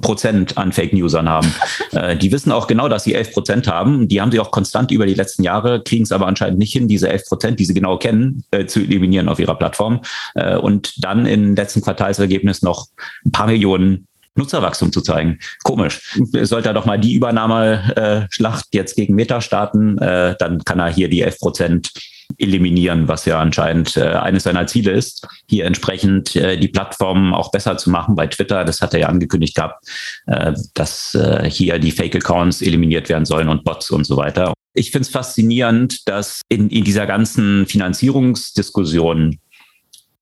Prozent 0.00 0.56
an 0.56 0.72
Fake 0.72 0.92
Newsern 0.92 1.28
haben. 1.28 1.52
äh, 1.92 2.16
die 2.16 2.30
wissen 2.32 2.52
auch 2.52 2.66
genau, 2.66 2.88
dass 2.88 3.04
sie 3.04 3.14
11 3.14 3.32
Prozent 3.32 3.68
haben. 3.68 4.08
Die 4.08 4.20
haben 4.20 4.30
sie 4.30 4.40
auch 4.40 4.50
konstant 4.50 4.90
über 4.90 5.06
die 5.06 5.14
letzten 5.14 5.42
Jahre, 5.42 5.82
kriegen 5.82 6.04
es 6.04 6.12
aber 6.12 6.26
anscheinend 6.26 6.58
nicht 6.58 6.72
hin, 6.72 6.88
diese 6.88 7.08
11 7.08 7.26
Prozent, 7.26 7.60
die 7.60 7.64
sie 7.64 7.74
genau 7.74 7.98
kennen, 7.98 8.44
äh, 8.50 8.66
zu 8.66 8.80
eliminieren 8.80 9.28
auf 9.28 9.40
ihrer 9.40 9.56
Plattform. 9.56 10.00
Äh, 10.34 10.56
und 10.56 11.04
dann 11.04 11.26
im 11.26 11.54
letzten 11.54 11.82
Quartalsergebnis 11.82 12.62
noch 12.62 12.86
ein 13.24 13.32
paar 13.32 13.46
Millionen 13.46 14.06
Nutzerwachstum 14.36 14.92
zu 14.92 15.02
zeigen. 15.02 15.38
Komisch. 15.64 16.16
Sollte 16.42 16.68
er 16.68 16.74
doch 16.74 16.86
mal 16.86 16.98
die 16.98 17.14
Übernahmeschlacht 17.14 18.66
jetzt 18.72 18.94
gegen 18.94 19.14
Meta 19.14 19.40
starten, 19.40 19.98
äh, 19.98 20.36
dann 20.38 20.64
kann 20.64 20.78
er 20.78 20.92
hier 20.92 21.10
die 21.10 21.22
11 21.22 21.38
Prozent 21.38 21.92
eliminieren, 22.36 23.08
was 23.08 23.24
ja 23.24 23.38
anscheinend 23.38 23.96
äh, 23.96 24.02
eines 24.02 24.42
seiner 24.44 24.66
Ziele 24.66 24.92
ist, 24.92 25.26
hier 25.48 25.64
entsprechend 25.64 26.36
äh, 26.36 26.58
die 26.58 26.68
Plattform 26.68 27.32
auch 27.32 27.50
besser 27.50 27.76
zu 27.78 27.90
machen 27.90 28.14
bei 28.14 28.26
Twitter. 28.26 28.64
Das 28.64 28.80
hat 28.80 28.94
er 28.94 29.00
ja 29.00 29.08
angekündigt 29.08 29.54
gehabt, 29.54 29.86
äh, 30.26 30.52
dass 30.74 31.14
äh, 31.14 31.48
hier 31.50 31.78
die 31.78 31.90
Fake-Accounts 31.90 32.62
eliminiert 32.62 33.08
werden 33.08 33.24
sollen 33.24 33.48
und 33.48 33.64
Bots 33.64 33.90
und 33.90 34.04
so 34.04 34.16
weiter. 34.16 34.52
Ich 34.74 34.90
finde 34.90 35.06
es 35.06 35.08
faszinierend, 35.08 36.06
dass 36.08 36.42
in, 36.48 36.68
in 36.68 36.84
dieser 36.84 37.06
ganzen 37.06 37.66
Finanzierungsdiskussion 37.66 39.38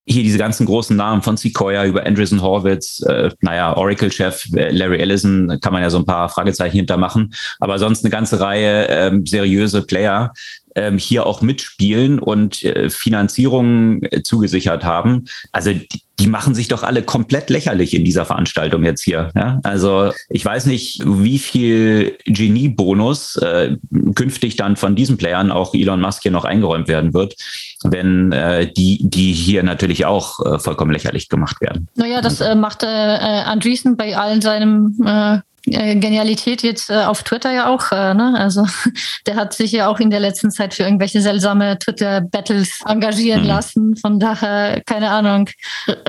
hier 0.08 0.22
diese 0.22 0.38
ganzen 0.38 0.66
großen 0.66 0.96
Namen 0.96 1.20
von 1.22 1.36
Sequoia 1.36 1.84
über 1.84 2.06
Andreessen 2.06 2.40
Horwitz, 2.40 3.00
äh, 3.00 3.30
naja, 3.40 3.76
Oracle-Chef 3.76 4.46
äh, 4.54 4.70
Larry 4.70 4.98
Ellison, 4.98 5.58
kann 5.60 5.72
man 5.72 5.82
ja 5.82 5.90
so 5.90 5.98
ein 5.98 6.06
paar 6.06 6.28
Fragezeichen 6.28 6.76
hintermachen, 6.76 7.34
aber 7.58 7.78
sonst 7.80 8.04
eine 8.04 8.10
ganze 8.10 8.38
Reihe 8.38 8.86
ähm, 8.88 9.26
seriöse 9.26 9.82
Player, 9.82 10.32
ähm, 10.76 10.98
hier 10.98 11.26
auch 11.26 11.42
mitspielen 11.42 12.18
und 12.18 12.62
äh, 12.62 12.88
Finanzierungen 12.88 14.02
äh, 14.04 14.22
zugesichert 14.22 14.84
haben. 14.84 15.24
Also 15.52 15.72
die, 15.72 16.02
die 16.18 16.28
machen 16.28 16.54
sich 16.54 16.68
doch 16.68 16.82
alle 16.82 17.02
komplett 17.02 17.50
lächerlich 17.50 17.92
in 17.94 18.04
dieser 18.04 18.24
Veranstaltung 18.24 18.84
jetzt 18.84 19.02
hier. 19.02 19.30
Ja? 19.34 19.60
Also 19.64 20.12
ich 20.28 20.44
weiß 20.44 20.66
nicht, 20.66 21.02
wie 21.04 21.38
viel 21.38 22.16
Genie-Bonus 22.24 23.36
äh, 23.36 23.76
künftig 24.14 24.56
dann 24.56 24.76
von 24.76 24.96
diesen 24.96 25.18
Playern 25.18 25.50
auch 25.50 25.74
Elon 25.74 26.00
Musk 26.00 26.22
hier 26.22 26.32
noch 26.32 26.44
eingeräumt 26.44 26.88
werden 26.88 27.12
wird, 27.12 27.34
wenn 27.82 28.32
äh, 28.32 28.72
die, 28.72 29.00
die 29.02 29.32
hier 29.32 29.62
natürlich 29.62 30.06
auch 30.06 30.40
äh, 30.40 30.58
vollkommen 30.58 30.92
lächerlich 30.92 31.28
gemacht 31.28 31.60
werden. 31.60 31.88
Naja, 31.96 32.22
das 32.22 32.40
äh, 32.40 32.54
macht 32.54 32.82
äh, 32.82 32.86
Andreessen 32.86 33.96
bei 33.96 34.16
allen 34.16 34.40
seinen 34.40 34.96
äh, 35.04 35.16
äh, 35.16 35.40
Genialität 35.66 36.62
jetzt 36.62 36.90
äh, 36.90 37.04
auf 37.04 37.24
Twitter 37.24 37.52
ja 37.52 37.68
auch. 37.68 37.90
Äh, 37.90 38.14
ne? 38.14 38.34
Also 38.38 38.66
der 39.26 39.34
hat 39.36 39.52
sich 39.52 39.72
ja 39.72 39.88
auch 39.88 39.98
in 39.98 40.10
der 40.10 40.20
letzten 40.20 40.50
Zeit 40.50 40.74
für 40.74 40.84
irgendwelche 40.84 41.20
seltsame 41.20 41.78
Twitter-Battles 41.78 42.82
engagieren 42.86 43.42
mhm. 43.42 43.48
lassen. 43.48 43.96
Von 43.96 44.20
daher, 44.20 44.82
keine 44.86 45.10
Ahnung, 45.10 45.50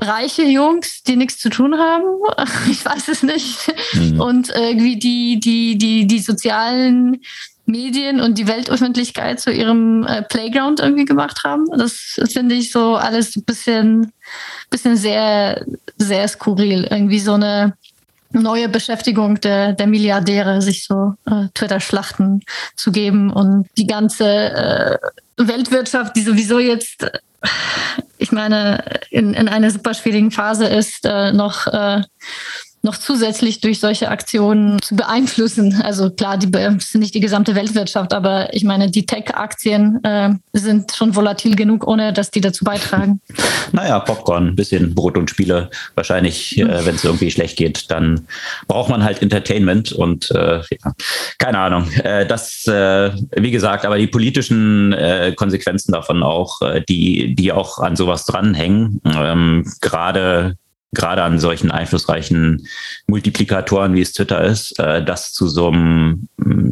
reiche 0.00 0.44
Jungs, 0.44 1.02
die 1.02 1.16
nichts 1.16 1.38
zu 1.38 1.50
tun 1.50 1.76
haben. 1.76 2.04
ich 2.70 2.84
weiß 2.84 3.08
es 3.08 3.22
nicht. 3.22 3.72
Mhm. 3.94 4.20
Und 4.20 4.48
irgendwie 4.50 4.98
die, 4.98 5.40
die, 5.40 5.76
die, 5.76 6.06
die 6.06 6.20
sozialen 6.20 7.20
Medien 7.66 8.20
und 8.20 8.38
die 8.38 8.46
Weltöffentlichkeit 8.46 9.40
zu 9.40 9.52
ihrem 9.52 10.04
äh, 10.04 10.22
Playground 10.22 10.80
irgendwie 10.80 11.04
gemacht 11.04 11.42
haben. 11.44 11.66
Das 11.76 12.18
finde 12.32 12.54
ich 12.54 12.70
so 12.72 12.94
alles 12.94 13.36
ein 13.36 13.44
bisschen, 13.44 14.12
bisschen 14.70 14.96
sehr, 14.96 15.66
sehr 15.98 16.26
skurril. 16.28 16.86
Irgendwie 16.90 17.18
so 17.18 17.34
eine 17.34 17.74
neue 18.32 18.68
Beschäftigung 18.68 19.40
der, 19.40 19.72
der 19.72 19.86
Milliardäre, 19.86 20.60
sich 20.62 20.84
so 20.84 21.14
äh, 21.26 21.48
Twitter-Schlachten 21.54 22.42
zu 22.76 22.92
geben 22.92 23.30
und 23.30 23.66
die 23.76 23.86
ganze 23.86 24.26
äh, 24.26 24.98
Weltwirtschaft, 25.36 26.16
die 26.16 26.22
sowieso 26.22 26.58
jetzt, 26.58 27.04
äh, 27.04 27.18
ich 28.18 28.32
meine, 28.32 28.82
in, 29.10 29.34
in 29.34 29.48
einer 29.48 29.70
super 29.70 29.94
schwierigen 29.94 30.30
Phase 30.30 30.66
ist, 30.66 31.04
äh, 31.04 31.32
noch 31.32 31.66
äh, 31.68 32.02
noch 32.82 32.96
zusätzlich 32.96 33.60
durch 33.60 33.80
solche 33.80 34.08
Aktionen 34.08 34.80
zu 34.80 34.96
beeinflussen. 34.96 35.80
Also 35.82 36.10
klar, 36.10 36.38
die 36.38 36.48
sind 36.78 37.00
nicht 37.00 37.14
die 37.14 37.20
gesamte 37.20 37.54
Weltwirtschaft, 37.54 38.12
aber 38.12 38.54
ich 38.54 38.64
meine, 38.64 38.90
die 38.90 39.04
Tech-Aktien 39.04 40.02
äh, 40.04 40.30
sind 40.52 40.92
schon 40.92 41.16
volatil 41.16 41.56
genug, 41.56 41.86
ohne 41.86 42.12
dass 42.12 42.30
die 42.30 42.40
dazu 42.40 42.64
beitragen. 42.64 43.20
Naja, 43.70 43.98
Popcorn, 43.98 44.48
ein 44.48 44.56
bisschen 44.56 44.94
Brot 44.94 45.18
und 45.18 45.28
Spiele. 45.28 45.68
Wahrscheinlich, 45.94 46.56
äh, 46.58 46.86
wenn 46.86 46.94
es 46.94 47.04
irgendwie 47.04 47.30
schlecht 47.30 47.58
geht, 47.58 47.90
dann 47.90 48.26
braucht 48.66 48.88
man 48.88 49.04
halt 49.04 49.20
Entertainment 49.20 49.92
und 49.92 50.30
äh, 50.30 50.60
ja, 50.60 50.92
keine 51.36 51.58
Ahnung. 51.58 51.90
Äh, 52.02 52.24
das, 52.24 52.66
äh, 52.66 53.10
wie 53.36 53.50
gesagt, 53.50 53.84
aber 53.84 53.98
die 53.98 54.06
politischen 54.06 54.94
äh, 54.94 55.34
Konsequenzen 55.36 55.92
davon 55.92 56.22
auch, 56.22 56.60
die, 56.88 57.34
die 57.34 57.52
auch 57.52 57.78
an 57.78 57.94
sowas 57.94 58.24
dranhängen, 58.24 59.02
ähm, 59.04 59.70
gerade 59.82 60.56
gerade 60.92 61.22
an 61.22 61.38
solchen 61.38 61.70
einflussreichen 61.70 62.66
Multiplikatoren, 63.06 63.94
wie 63.94 64.00
es 64.00 64.12
Twitter 64.12 64.42
ist, 64.42 64.78
äh, 64.78 65.04
das 65.04 65.32
zu 65.32 65.48
so 65.48 65.68
einem, 65.68 66.28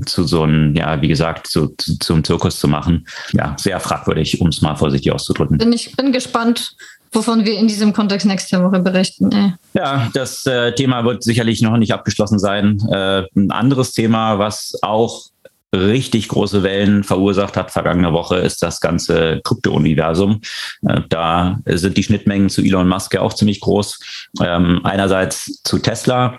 zu 0.06 0.24
so 0.24 0.42
einem, 0.42 0.74
ja, 0.74 1.00
wie 1.02 1.08
gesagt, 1.08 1.46
zu, 1.48 1.74
zu, 1.76 1.98
zum 1.98 2.24
Zirkus 2.24 2.58
zu 2.58 2.68
machen. 2.68 3.06
Ja, 3.32 3.56
sehr 3.58 3.78
fragwürdig, 3.80 4.40
um 4.40 4.48
es 4.48 4.62
mal 4.62 4.76
vorsichtig 4.76 5.12
auszudrücken. 5.12 5.58
Bin 5.58 5.72
ich 5.72 5.94
bin 5.96 6.12
gespannt, 6.12 6.76
wovon 7.12 7.44
wir 7.44 7.58
in 7.58 7.68
diesem 7.68 7.92
Kontext 7.92 8.26
nächste 8.26 8.62
Woche 8.62 8.80
berichten. 8.80 9.32
Äh. 9.32 9.52
Ja, 9.74 10.10
das 10.14 10.46
äh, 10.46 10.74
Thema 10.74 11.04
wird 11.04 11.22
sicherlich 11.22 11.60
noch 11.62 11.76
nicht 11.76 11.92
abgeschlossen 11.92 12.38
sein. 12.38 12.78
Äh, 12.90 13.24
ein 13.34 13.50
anderes 13.50 13.92
Thema, 13.92 14.38
was 14.38 14.78
auch 14.82 15.26
richtig 15.74 16.28
große 16.28 16.62
Wellen 16.62 17.04
verursacht 17.04 17.56
hat 17.56 17.70
vergangene 17.70 18.12
Woche, 18.12 18.36
ist 18.36 18.62
das 18.62 18.80
ganze 18.80 19.40
Krypto-Universum. 19.44 20.40
Äh, 20.86 21.02
da 21.08 21.58
sind 21.66 21.96
die 21.96 22.02
Schnittmengen 22.02 22.48
zu 22.48 22.62
Elon 22.62 22.88
Musk 22.88 23.14
ja 23.14 23.20
auch 23.20 23.34
ziemlich 23.34 23.60
groß. 23.60 24.28
Ähm, 24.42 24.80
einerseits 24.84 25.62
zu 25.62 25.78
Tesla. 25.78 26.38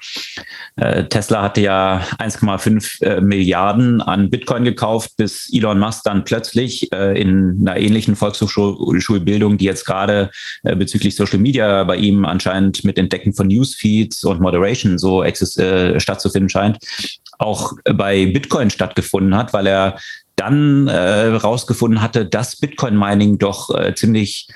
Äh, 0.76 1.06
Tesla 1.06 1.42
hatte 1.44 1.62
ja 1.62 2.02
1,5 2.20 3.04
äh, 3.04 3.22
Milliarden 3.22 4.02
an 4.02 4.30
Bitcoin 4.30 4.64
gekauft, 4.64 5.12
bis 5.18 5.50
Elon 5.54 5.80
Musk 5.80 6.04
dann 6.04 6.24
plötzlich 6.24 6.92
in 6.92 7.58
einer 7.62 7.78
ähnlichen 7.78 8.16
Volkshochschulbildung, 8.16 9.58
die 9.58 9.66
jetzt 9.66 9.86
gerade 9.86 10.30
bezüglich 10.64 11.16
Social 11.16 11.40
Media 11.40 11.84
bei 11.84 11.96
ihm 11.98 12.26
anscheinend 12.26 12.84
mit 12.84 12.98
Entdecken 12.98 13.34
von 13.34 13.48
Newsfeeds 13.48 14.24
und 14.24 14.40
Moderation 14.40 14.98
so 14.98 15.24
stattzufinden 15.98 16.50
scheint, 16.50 16.78
auch 17.40 17.74
bei 17.84 18.26
Bitcoin 18.28 18.70
stattgefunden 18.70 19.17
hat, 19.36 19.54
weil 19.54 19.68
er 19.68 19.98
dann 20.36 20.88
äh, 20.88 21.28
hatte, 22.02 22.26
dass 22.26 22.56
Bitcoin-Mining 22.58 23.40
doch 23.40 23.76
äh, 23.76 23.96
ziemlich 23.96 24.48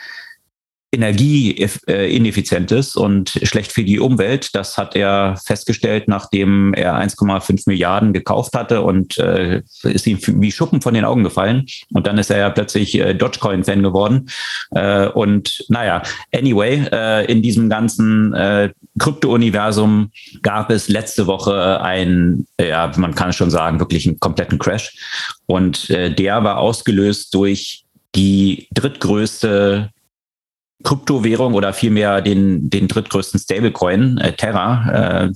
energieineffizient 0.92 2.72
ist 2.72 2.98
und 2.98 3.30
schlecht 3.44 3.72
für 3.72 3.84
die 3.84 4.00
Umwelt. 4.00 4.54
Das 4.54 4.78
hat 4.78 4.96
er 4.96 5.38
festgestellt, 5.46 6.08
nachdem 6.08 6.74
er 6.74 6.96
1,5 6.96 7.64
Milliarden 7.66 8.12
gekauft 8.12 8.54
hatte 8.56 8.82
und 8.82 9.18
äh, 9.18 9.62
ist 9.84 10.06
ihm 10.06 10.20
wie 10.42 10.52
Schuppen 10.52 10.82
von 10.82 10.94
den 10.94 11.06
Augen 11.06 11.24
gefallen. 11.24 11.66
Und 11.94 12.08
dann 12.08 12.18
ist 12.18 12.30
er 12.30 12.40
ja 12.40 12.50
plötzlich 12.50 13.00
äh, 13.00 13.14
Dogecoin-Fan 13.14 13.84
geworden. 13.84 14.30
Äh, 14.72 15.08
und 15.08 15.64
naja, 15.70 16.04
anyway, 16.34 16.86
äh, 16.92 17.26
in 17.32 17.42
diesem 17.42 17.70
ganzen 17.70 18.34
äh, 18.34 18.72
Krypto-Universum 19.00 20.12
gab 20.42 20.70
es 20.72 20.90
letzte 20.90 21.26
Woche 21.26 21.82
ein, 21.82 22.46
ja, 22.60 22.92
man 22.98 23.16
kann 23.16 23.32
schon 23.32 23.50
sagen, 23.50 23.80
wirklich 23.80 24.06
einen 24.06 24.20
kompletten 24.20 24.60
Crash. 24.60 24.94
Und 25.46 25.90
äh, 25.90 26.14
der 26.14 26.44
war 26.44 26.58
ausgelöst 26.58 27.34
durch 27.34 27.86
die 28.14 28.68
drittgrößte 28.74 29.90
Kryptowährung 30.84 31.54
oder 31.54 31.74
vielmehr 31.74 32.22
den, 32.22 32.70
den 32.70 32.88
drittgrößten 32.88 33.40
Stablecoin, 33.40 34.18
äh, 34.18 34.34
Terra, 34.34 35.26
äh, 35.26 35.30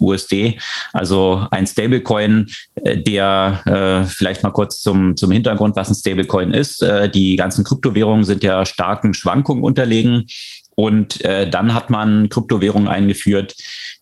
USD. 0.00 0.58
Also 0.92 1.46
ein 1.50 1.66
Stablecoin, 1.66 2.46
äh, 2.76 2.98
der 2.98 3.62
äh, 3.66 4.08
vielleicht 4.08 4.42
mal 4.42 4.50
kurz 4.50 4.80
zum, 4.80 5.16
zum 5.16 5.30
Hintergrund, 5.30 5.76
was 5.76 5.88
ein 5.88 5.94
Stablecoin 5.94 6.52
ist. 6.52 6.82
Äh, 6.82 7.08
die 7.08 7.36
ganzen 7.36 7.64
Kryptowährungen 7.64 8.24
sind 8.24 8.42
ja 8.42 8.64
starken 8.64 9.14
Schwankungen 9.14 9.64
unterlegen. 9.64 10.26
Und 10.74 11.24
äh, 11.24 11.50
dann 11.50 11.74
hat 11.74 11.90
man 11.90 12.28
Kryptowährungen 12.28 12.86
eingeführt, 12.86 13.56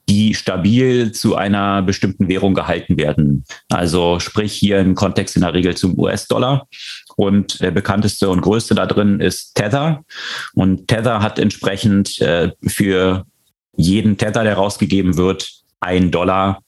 die 0.09 0.35
stabil 0.35 1.11
zu 1.13 1.35
einer 1.35 1.83
bestimmten 1.83 2.29
Währung 2.29 2.55
gehalten 2.55 2.97
werden. 2.97 3.45
Also 3.71 4.21
sprich 4.21 4.53
hier 4.53 4.79
im 4.79 4.95
Kontext 4.95 5.37
in 5.37 5.43
der 5.43 5.55
Regel 5.55 5.75
zum 5.75 5.99
US-Dollar. 5.99 6.69
Und 7.17 7.61
der 7.61 7.71
bekannteste 7.71 8.29
und 8.29 8.43
größte 8.43 8.75
da 8.75 8.87
drin 8.87 9.21
ist 9.21 9.55
Tether. 9.55 10.05
Und 10.55 10.89
Tether 10.89 11.23
hat 11.23 11.39
entsprechend 11.39 12.21
äh, 12.21 12.53
für 12.67 13.25
jeden 13.77 14.19
Tether, 14.19 14.45
der 14.45 14.55
rausgegeben 14.55 15.17
wird, 15.17 15.51
ein 15.81 16.11
Dollar 16.11 16.63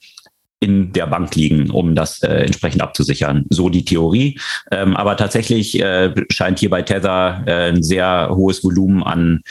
in 0.61 0.93
der 0.93 1.07
Bank 1.07 1.35
liegen, 1.37 1.71
um 1.71 1.95
das 1.95 2.23
äh, 2.23 2.45
entsprechend 2.45 2.83
abzusichern. 2.83 3.45
So 3.51 3.69
die 3.69 3.85
Theorie. 3.85 4.41
Ähm, 4.71 4.97
aber 4.97 5.17
tatsächlich 5.17 5.81
äh, 5.81 6.13
scheint 6.31 6.59
hier 6.59 6.71
bei 6.71 6.83
Tether 6.83 7.45
äh, 7.47 7.69
ein 7.69 7.83
sehr 7.83 8.31
hohes 8.33 8.65
Volumen 8.65 9.03
an 9.03 9.43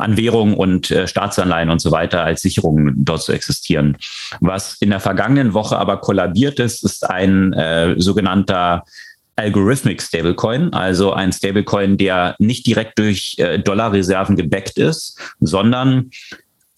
an 0.00 0.16
Währung 0.16 0.54
und 0.54 0.90
äh, 0.90 1.06
Staatsanleihen 1.06 1.70
und 1.70 1.80
so 1.80 1.90
weiter 1.90 2.24
als 2.24 2.42
Sicherungen 2.42 3.04
dort 3.04 3.22
zu 3.22 3.32
existieren. 3.32 3.96
Was 4.40 4.76
in 4.80 4.90
der 4.90 5.00
vergangenen 5.00 5.52
Woche 5.52 5.76
aber 5.78 5.98
kollabiert 5.98 6.58
ist, 6.58 6.84
ist 6.84 7.08
ein 7.08 7.52
äh, 7.52 7.94
sogenannter 7.98 8.84
Algorithmic 9.40 10.02
Stablecoin, 10.02 10.72
also 10.72 11.12
ein 11.12 11.32
Stablecoin, 11.32 11.96
der 11.96 12.36
nicht 12.38 12.66
direkt 12.66 12.98
durch 12.98 13.36
äh, 13.38 13.58
Dollarreserven 13.58 14.36
gebackt 14.36 14.78
ist, 14.78 15.18
sondern 15.40 16.10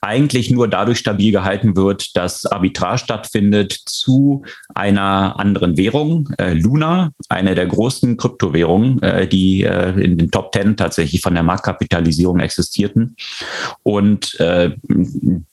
eigentlich 0.00 0.50
nur 0.50 0.66
dadurch 0.66 0.98
stabil 0.98 1.30
gehalten 1.30 1.76
wird, 1.76 2.16
dass 2.16 2.44
Arbitrage 2.44 2.98
stattfindet 2.98 3.72
zu 3.86 4.44
einer 4.74 5.38
anderen 5.38 5.76
Währung, 5.76 6.28
äh, 6.38 6.54
Luna, 6.54 7.12
eine 7.28 7.54
der 7.54 7.66
großen 7.66 8.16
Kryptowährungen, 8.16 9.00
äh, 9.02 9.28
die 9.28 9.62
äh, 9.62 9.90
in 10.00 10.18
den 10.18 10.30
Top 10.30 10.50
Ten 10.50 10.76
tatsächlich 10.76 11.20
von 11.20 11.34
der 11.34 11.44
Marktkapitalisierung 11.44 12.40
existierten. 12.40 13.16
Und 13.84 14.38
äh, 14.40 14.72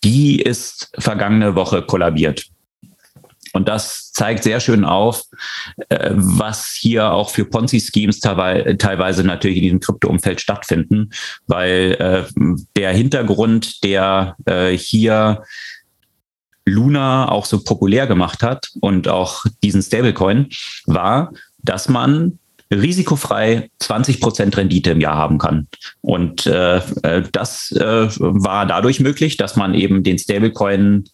die 0.04 0.41
ist 0.41 0.91
vergangene 0.98 1.54
Woche 1.54 1.84
kollabiert. 1.84 2.45
Und 3.53 3.67
das 3.67 4.12
zeigt 4.12 4.43
sehr 4.43 4.59
schön 4.59 4.85
auf, 4.85 5.23
äh, 5.89 6.12
was 6.13 6.77
hier 6.79 7.12
auch 7.12 7.29
für 7.29 7.45
Ponzi-Schemes 7.45 8.19
teilweise 8.19 9.23
natürlich 9.23 9.57
in 9.57 9.63
diesem 9.63 9.79
Krypto-Umfeld 9.79 10.41
stattfinden, 10.41 11.12
weil 11.47 11.95
äh, 11.99 12.23
der 12.75 12.91
Hintergrund, 12.91 13.83
der 13.83 14.35
äh, 14.45 14.77
hier 14.77 15.43
Luna 16.65 17.29
auch 17.29 17.45
so 17.45 17.63
populär 17.63 18.07
gemacht 18.07 18.43
hat 18.43 18.69
und 18.79 19.07
auch 19.07 19.43
diesen 19.63 19.81
Stablecoin, 19.81 20.49
war, 20.85 21.33
dass 21.63 21.89
man 21.89 22.39
risikofrei 22.71 23.69
20 23.79 24.21
Prozent 24.21 24.55
Rendite 24.55 24.91
im 24.91 25.01
Jahr 25.01 25.15
haben 25.15 25.39
kann. 25.39 25.67
Und 26.01 26.45
äh, 26.45 26.81
das 27.31 27.71
äh, 27.71 28.07
war 28.19 28.65
dadurch 28.65 28.99
möglich, 28.99 29.38
dass 29.38 29.55
man 29.55 29.73
eben 29.73 30.03
den 30.03 30.19
Stablecoin 30.19 31.05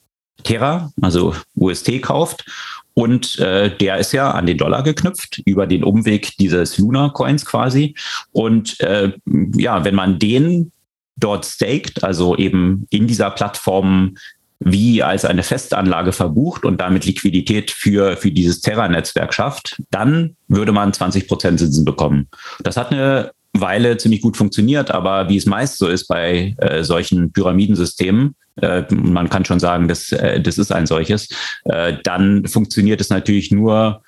Terra, 0.44 0.92
also 1.02 1.36
UST 1.56 2.02
kauft. 2.02 2.46
Und 2.94 3.38
äh, 3.40 3.76
der 3.76 3.98
ist 3.98 4.14
ja 4.14 4.32
an 4.32 4.46
den 4.46 4.58
Dollar 4.58 4.82
geknüpft 4.82 5.42
über 5.46 5.68
den 5.68 5.84
Umweg 5.84 6.38
dieses 6.38 6.78
Luna 6.78 7.10
Coins 7.10 7.46
quasi. 7.46 7.96
Und 8.32 8.80
äh, 8.80 9.12
ja, 9.56 9.84
wenn 9.84 9.96
man 9.96 10.18
den 10.18 10.72
dort 11.18 11.46
staked, 11.46 12.04
also 12.04 12.36
eben 12.38 12.88
in 12.90 13.08
dieser 13.08 13.32
Plattform 13.32 14.16
wie 14.60 15.04
als 15.04 15.26
eine 15.26 15.44
Festanlage 15.44 16.14
verbucht 16.14 16.64
und 16.64 16.80
damit 16.80 17.06
Liquidität 17.06 17.72
für, 17.72 18.16
für 18.16 18.32
dieses 18.32 18.62
Terra-Netzwerk 18.62 19.34
schafft, 19.34 19.82
dann 19.92 20.38
würde 20.48 20.72
man 20.72 20.94
20 20.94 21.28
Prozent 21.28 21.60
Zinsen 21.60 21.84
bekommen. 21.84 22.30
Das 22.62 22.78
hat 22.78 22.92
eine 22.92 23.32
Weile 23.62 23.98
ziemlich 23.98 24.22
gut 24.22 24.38
funktioniert, 24.38 24.92
aber 24.92 25.30
wie 25.30 25.38
es 25.38 25.46
meist 25.46 25.78
so 25.78 25.88
ist 25.88 26.08
bei 26.08 26.56
äh, 26.58 26.84
solchen 26.84 27.32
Pyramidensystemen, 27.32 28.36
äh, 28.62 28.84
man 28.90 29.30
kann 29.30 29.46
schon 29.46 29.60
sagen, 29.60 29.88
das, 29.88 30.12
äh, 30.12 30.42
das 30.42 30.58
ist 30.58 30.72
ein 30.72 30.88
solches, 30.88 31.30
äh, 31.66 31.98
dann 32.04 32.48
funktioniert 32.48 33.02
es 33.02 33.10
natürlich 33.10 33.52
nur, 33.52 34.02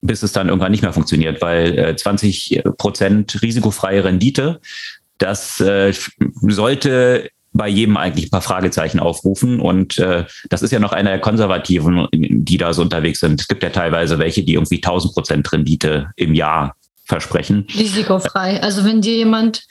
bis 0.00 0.22
es 0.22 0.32
dann 0.32 0.48
irgendwann 0.48 0.72
nicht 0.72 0.82
mehr 0.82 0.92
funktioniert, 0.92 1.42
weil 1.42 1.94
20 1.94 2.62
Prozent 2.78 3.42
risikofreie 3.42 4.02
Rendite, 4.02 4.60
das 5.18 5.62
sollte 6.40 7.28
bei 7.52 7.68
jedem 7.68 7.96
eigentlich 7.96 8.26
ein 8.26 8.30
paar 8.30 8.40
Fragezeichen 8.40 9.00
aufrufen. 9.00 9.60
Und 9.60 9.98
äh, 9.98 10.24
das 10.48 10.62
ist 10.62 10.70
ja 10.70 10.78
noch 10.78 10.92
einer 10.92 11.10
der 11.10 11.20
Konservativen, 11.20 12.06
die 12.12 12.56
da 12.56 12.72
so 12.72 12.82
unterwegs 12.82 13.20
sind. 13.20 13.40
Es 13.40 13.48
gibt 13.48 13.62
ja 13.62 13.70
teilweise 13.70 14.18
welche, 14.18 14.42
die 14.42 14.54
irgendwie 14.54 14.76
1000 14.76 15.14
Prozent 15.14 15.52
Rendite 15.52 16.10
im 16.16 16.34
Jahr 16.34 16.76
versprechen. 17.10 17.66
Risikofrei. 17.76 18.62
Also 18.62 18.84
wenn 18.84 19.00
dir 19.00 19.14
jemand, 19.14 19.64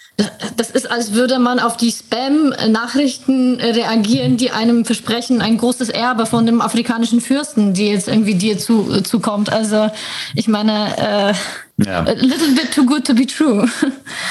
das 0.57 0.69
ist, 0.71 0.91
als 0.91 1.13
würde 1.13 1.39
man 1.39 1.59
auf 1.59 1.77
die 1.77 1.89
Spam-Nachrichten 1.89 3.61
reagieren, 3.61 4.35
die 4.35 4.51
einem 4.51 4.83
versprechen, 4.83 5.41
ein 5.41 5.57
großes 5.57 5.87
Erbe 5.87 6.25
von 6.25 6.45
dem 6.45 6.59
afrikanischen 6.61 7.21
Fürsten, 7.21 7.73
die 7.73 7.87
jetzt 7.87 8.09
irgendwie 8.09 8.35
dir 8.35 8.57
zu, 8.57 9.01
zukommt. 9.03 9.53
Also 9.53 9.89
ich 10.35 10.49
meine, 10.49 10.97
äh, 10.97 11.33
ja. 11.85 11.99
a 12.01 12.11
little 12.11 12.53
bit 12.55 12.73
too 12.75 12.85
good 12.85 13.07
to 13.07 13.13
be 13.13 13.25
true. 13.25 13.65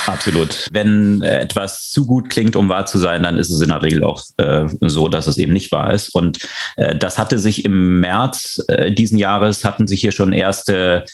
Absolut. 0.06 0.68
Wenn 0.70 1.22
äh, 1.22 1.40
etwas 1.40 1.88
zu 1.88 2.04
gut 2.04 2.28
klingt, 2.28 2.56
um 2.56 2.68
wahr 2.68 2.84
zu 2.84 2.98
sein, 2.98 3.22
dann 3.22 3.38
ist 3.38 3.48
es 3.48 3.62
in 3.62 3.70
der 3.70 3.80
Regel 3.80 4.04
auch 4.04 4.22
äh, 4.36 4.66
so, 4.82 5.08
dass 5.08 5.26
es 5.26 5.38
eben 5.38 5.54
nicht 5.54 5.72
wahr 5.72 5.94
ist. 5.94 6.14
Und 6.14 6.40
äh, 6.76 6.94
das 6.94 7.16
hatte 7.16 7.38
sich 7.38 7.64
im 7.64 8.00
März 8.00 8.62
äh, 8.68 8.92
diesen 8.92 9.16
Jahres, 9.16 9.64
hatten 9.64 9.86
sich 9.86 10.02
hier 10.02 10.12
schon 10.12 10.34
erste 10.34 11.06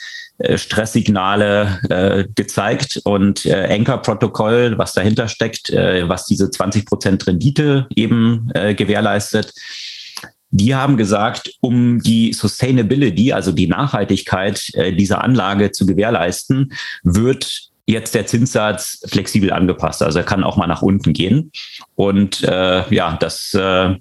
Stresssignale 0.56 1.80
äh, 1.88 2.24
gezeigt 2.34 3.00
und 3.04 3.46
äh, 3.46 3.68
Anchor-Protokoll, 3.70 4.76
was 4.76 4.92
dahinter 4.92 5.28
steckt, 5.28 5.70
äh, 5.70 6.08
was 6.08 6.26
diese 6.26 6.50
20 6.50 6.86
Prozent 6.86 7.26
Rendite 7.26 7.86
eben 7.94 8.50
äh, 8.54 8.74
gewährleistet. 8.74 9.52
Die 10.50 10.74
haben 10.74 10.96
gesagt, 10.96 11.52
um 11.60 12.00
die 12.00 12.32
Sustainability, 12.32 13.32
also 13.32 13.52
die 13.52 13.66
Nachhaltigkeit 13.66 14.70
äh, 14.74 14.92
dieser 14.92 15.22
Anlage 15.22 15.72
zu 15.72 15.86
gewährleisten, 15.86 16.72
wird 17.02 17.70
jetzt 17.86 18.14
der 18.14 18.26
Zinssatz 18.26 19.00
flexibel 19.06 19.52
angepasst. 19.52 20.02
Also 20.02 20.18
er 20.18 20.24
kann 20.24 20.44
auch 20.44 20.56
mal 20.56 20.66
nach 20.66 20.82
unten 20.82 21.12
gehen. 21.12 21.52
Und 21.94 22.42
äh, 22.42 22.94
ja, 22.94 23.16
das 23.20 23.52
äh, 23.54 23.94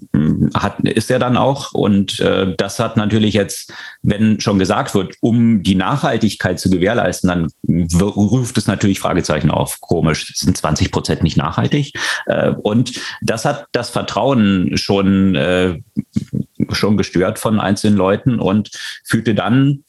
hat, 0.53 0.79
ist 0.81 1.11
er 1.11 1.19
dann 1.19 1.35
auch. 1.35 1.73
Und 1.73 2.19
äh, 2.19 2.55
das 2.55 2.79
hat 2.79 2.95
natürlich 2.95 3.33
jetzt, 3.33 3.73
wenn 4.01 4.39
schon 4.39 4.57
gesagt 4.59 4.95
wird, 4.95 5.15
um 5.19 5.63
die 5.63 5.75
Nachhaltigkeit 5.75 6.59
zu 6.59 6.69
gewährleisten, 6.69 7.27
dann 7.27 8.01
ruft 8.01 8.57
es 8.57 8.67
natürlich 8.67 8.99
Fragezeichen 8.99 9.51
auf. 9.51 9.81
Komisch, 9.81 10.33
sind 10.35 10.55
20 10.55 10.91
Prozent 10.91 11.23
nicht 11.23 11.37
nachhaltig? 11.37 11.93
Äh, 12.25 12.51
und 12.51 12.93
das 13.21 13.43
hat 13.43 13.67
das 13.73 13.89
Vertrauen 13.89 14.77
schon, 14.77 15.35
äh, 15.35 15.79
schon 16.71 16.95
gestört 16.95 17.37
von 17.37 17.59
einzelnen 17.59 17.97
Leuten 17.97 18.39
und 18.39 18.71
führte 19.03 19.35
dann 19.35 19.83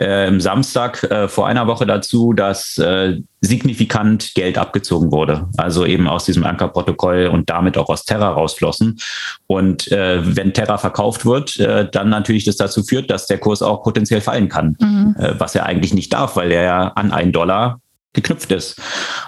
äh, 0.00 0.38
Samstag 0.40 1.02
äh, 1.04 1.28
vor 1.28 1.46
einer 1.46 1.66
Woche 1.66 1.86
dazu, 1.86 2.32
dass 2.32 2.78
äh, 2.78 3.20
signifikant 3.40 4.34
Geld 4.34 4.58
abgezogen 4.58 5.12
wurde. 5.12 5.48
Also 5.56 5.84
eben 5.86 6.08
aus 6.08 6.24
diesem 6.24 6.44
Ankerprotokoll 6.44 7.26
und 7.26 7.50
damit 7.50 7.76
auch 7.76 7.88
aus 7.88 8.04
Terra 8.04 8.30
rausflossen. 8.30 8.98
Und 9.46 9.90
äh, 9.92 10.20
wenn 10.36 10.52
Terra 10.52 10.78
verkauft 10.78 11.26
wird, 11.26 11.58
äh, 11.58 11.88
dann 11.90 12.08
natürlich 12.08 12.44
das 12.44 12.56
dazu 12.56 12.82
führt, 12.82 13.10
dass 13.10 13.26
der 13.26 13.38
Kurs 13.38 13.62
auch 13.62 13.82
potenziell 13.82 14.20
fallen 14.20 14.48
kann, 14.48 14.76
mhm. 14.80 15.16
äh, 15.18 15.38
was 15.38 15.54
er 15.54 15.66
eigentlich 15.66 15.94
nicht 15.94 16.12
darf, 16.12 16.36
weil 16.36 16.52
er 16.52 16.62
ja 16.62 16.88
an 16.88 17.12
einen 17.12 17.32
Dollar 17.32 17.80
geknüpft 18.14 18.50
ist. 18.52 18.80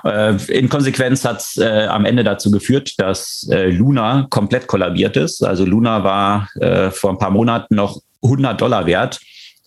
Äh, 0.05 0.37
in 0.47 0.69
Konsequenz 0.69 1.25
hat 1.25 1.41
es 1.41 1.59
äh, 1.59 1.87
am 1.91 2.05
Ende 2.05 2.25
dazu 2.25 2.51
geführt, 2.51 2.95
dass 2.99 3.47
äh, 3.51 3.71
Luna 3.71 4.27
komplett 4.31 4.67
kollabiert 4.67 5.17
ist. 5.17 5.45
Also 5.45 5.65
Luna 5.65 6.05
war 6.05 6.49
vor 6.93 7.11
ein 7.11 7.19
paar 7.19 7.31
Monaten 7.31 7.75
noch 7.75 8.01
100 8.23 8.61
Dollar 8.61 8.87
wert 8.87 9.21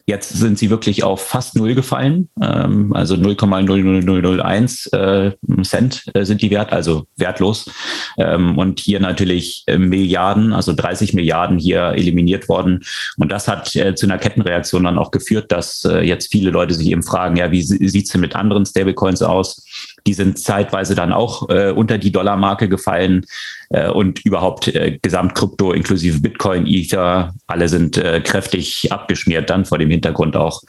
Jetzt 0.10 0.30
sind 0.30 0.58
sie 0.58 0.72
wirklich 0.72 1.04
auf 1.04 1.22
fast 1.22 1.56
null 1.56 1.76
gefallen, 1.76 2.30
ähm, 2.42 2.94
also 2.94 3.14
0,00001 3.14 4.92
äh, 4.92 5.36
Cent 5.64 6.04
äh, 6.16 6.26
sind 6.26 6.42
die 6.42 6.50
wert, 6.50 6.74
also 6.74 7.06
wertlos. 7.16 7.70
Ähm, 8.18 8.58
und 8.58 8.80
hier 8.80 9.00
natürlich 9.00 9.66
äh, 9.68 9.78
Milliarden, 9.78 10.52
also 10.52 10.74
30 10.74 11.14
Milliarden 11.14 11.60
hier 11.60 11.90
eliminiert 11.90 12.50
worden. 12.50 12.84
Und 13.18 13.32
das 13.32 13.48
hat 13.48 13.76
äh, 13.76 13.94
zu 13.94 14.08
einer 14.08 14.18
Kettenreaktion 14.18 14.86
dann 14.86 14.98
auch 14.98 15.12
geführt, 15.12 15.52
dass 15.52 15.86
äh, 15.86 16.00
jetzt 16.00 16.32
viele 16.32 16.50
Leute 16.50 16.74
sich 16.74 16.88
eben 16.88 17.04
fragen, 17.04 17.36
ja, 17.36 17.52
wie 17.52 17.62
sieht's 17.62 18.12
denn 18.12 18.22
mit 18.22 18.36
anderen 18.36 18.66
Stablecoins 18.66 19.22
aus? 19.22 19.64
Die 20.08 20.14
sind 20.14 20.40
zeitweise 20.40 20.96
dann 20.96 21.14
auch 21.14 21.50
äh, 21.50 21.72
unter 21.72 21.98
die 21.98 22.12
Dollarmarke 22.12 22.70
gefallen 22.70 23.26
äh, 23.70 23.90
und 23.90 24.26
überhaupt 24.26 24.68
äh, 24.68 24.98
Gesamtkrypto 25.02 25.74
inklusive 25.74 26.20
Bitcoin, 26.20 26.66
Ether, 26.68 27.34
alle 27.48 27.70
sind 27.70 27.98
äh, 27.98 28.22
kräftig 28.22 28.92
abgeschmiert 28.92 29.50
dann 29.50 29.66
vor 29.66 29.78
dem 29.78 29.90
Hintergrund 29.90 30.36
auch, 30.36 30.62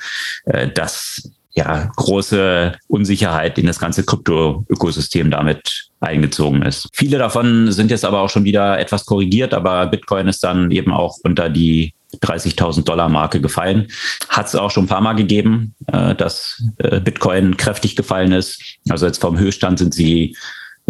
äh, 0.45 0.69
dass 0.69 1.31
ja 1.53 1.90
große 1.97 2.77
Unsicherheit 2.88 3.59
in 3.59 3.66
das 3.66 3.79
ganze 3.79 4.05
Krypto-Ökosystem 4.05 5.31
damit 5.31 5.90
eingezogen 6.01 6.62
ist. 6.62 6.88
Viele 6.93 7.19
davon 7.19 7.73
sind 7.73 7.90
jetzt 7.90 8.05
aber 8.05 8.21
auch 8.21 8.31
schon 8.31 8.45
wieder 8.45 8.79
etwas 8.79 9.05
korrigiert, 9.05 9.53
aber 9.53 9.87
Bitcoin 9.87 10.29
ist 10.29 10.43
dann 10.45 10.71
eben 10.71 10.93
auch 10.93 11.19
unter 11.25 11.51
die 11.51 11.93
30.000 12.18 12.85
Dollar 12.85 13.09
Marke 13.09 13.40
gefallen. 13.40 13.88
Hat 14.29 14.46
es 14.46 14.55
auch 14.55 14.70
schon 14.70 14.85
ein 14.85 14.88
paar 14.88 15.01
Mal 15.01 15.14
gegeben, 15.14 15.75
äh, 15.87 16.14
dass 16.14 16.62
äh, 16.79 17.01
Bitcoin 17.01 17.57
kräftig 17.57 17.96
gefallen 17.96 18.33
ist. 18.33 18.62
Also 18.88 19.07
jetzt 19.07 19.20
vom 19.20 19.38
Höchststand 19.38 19.79
sind 19.79 19.94
sie 19.94 20.37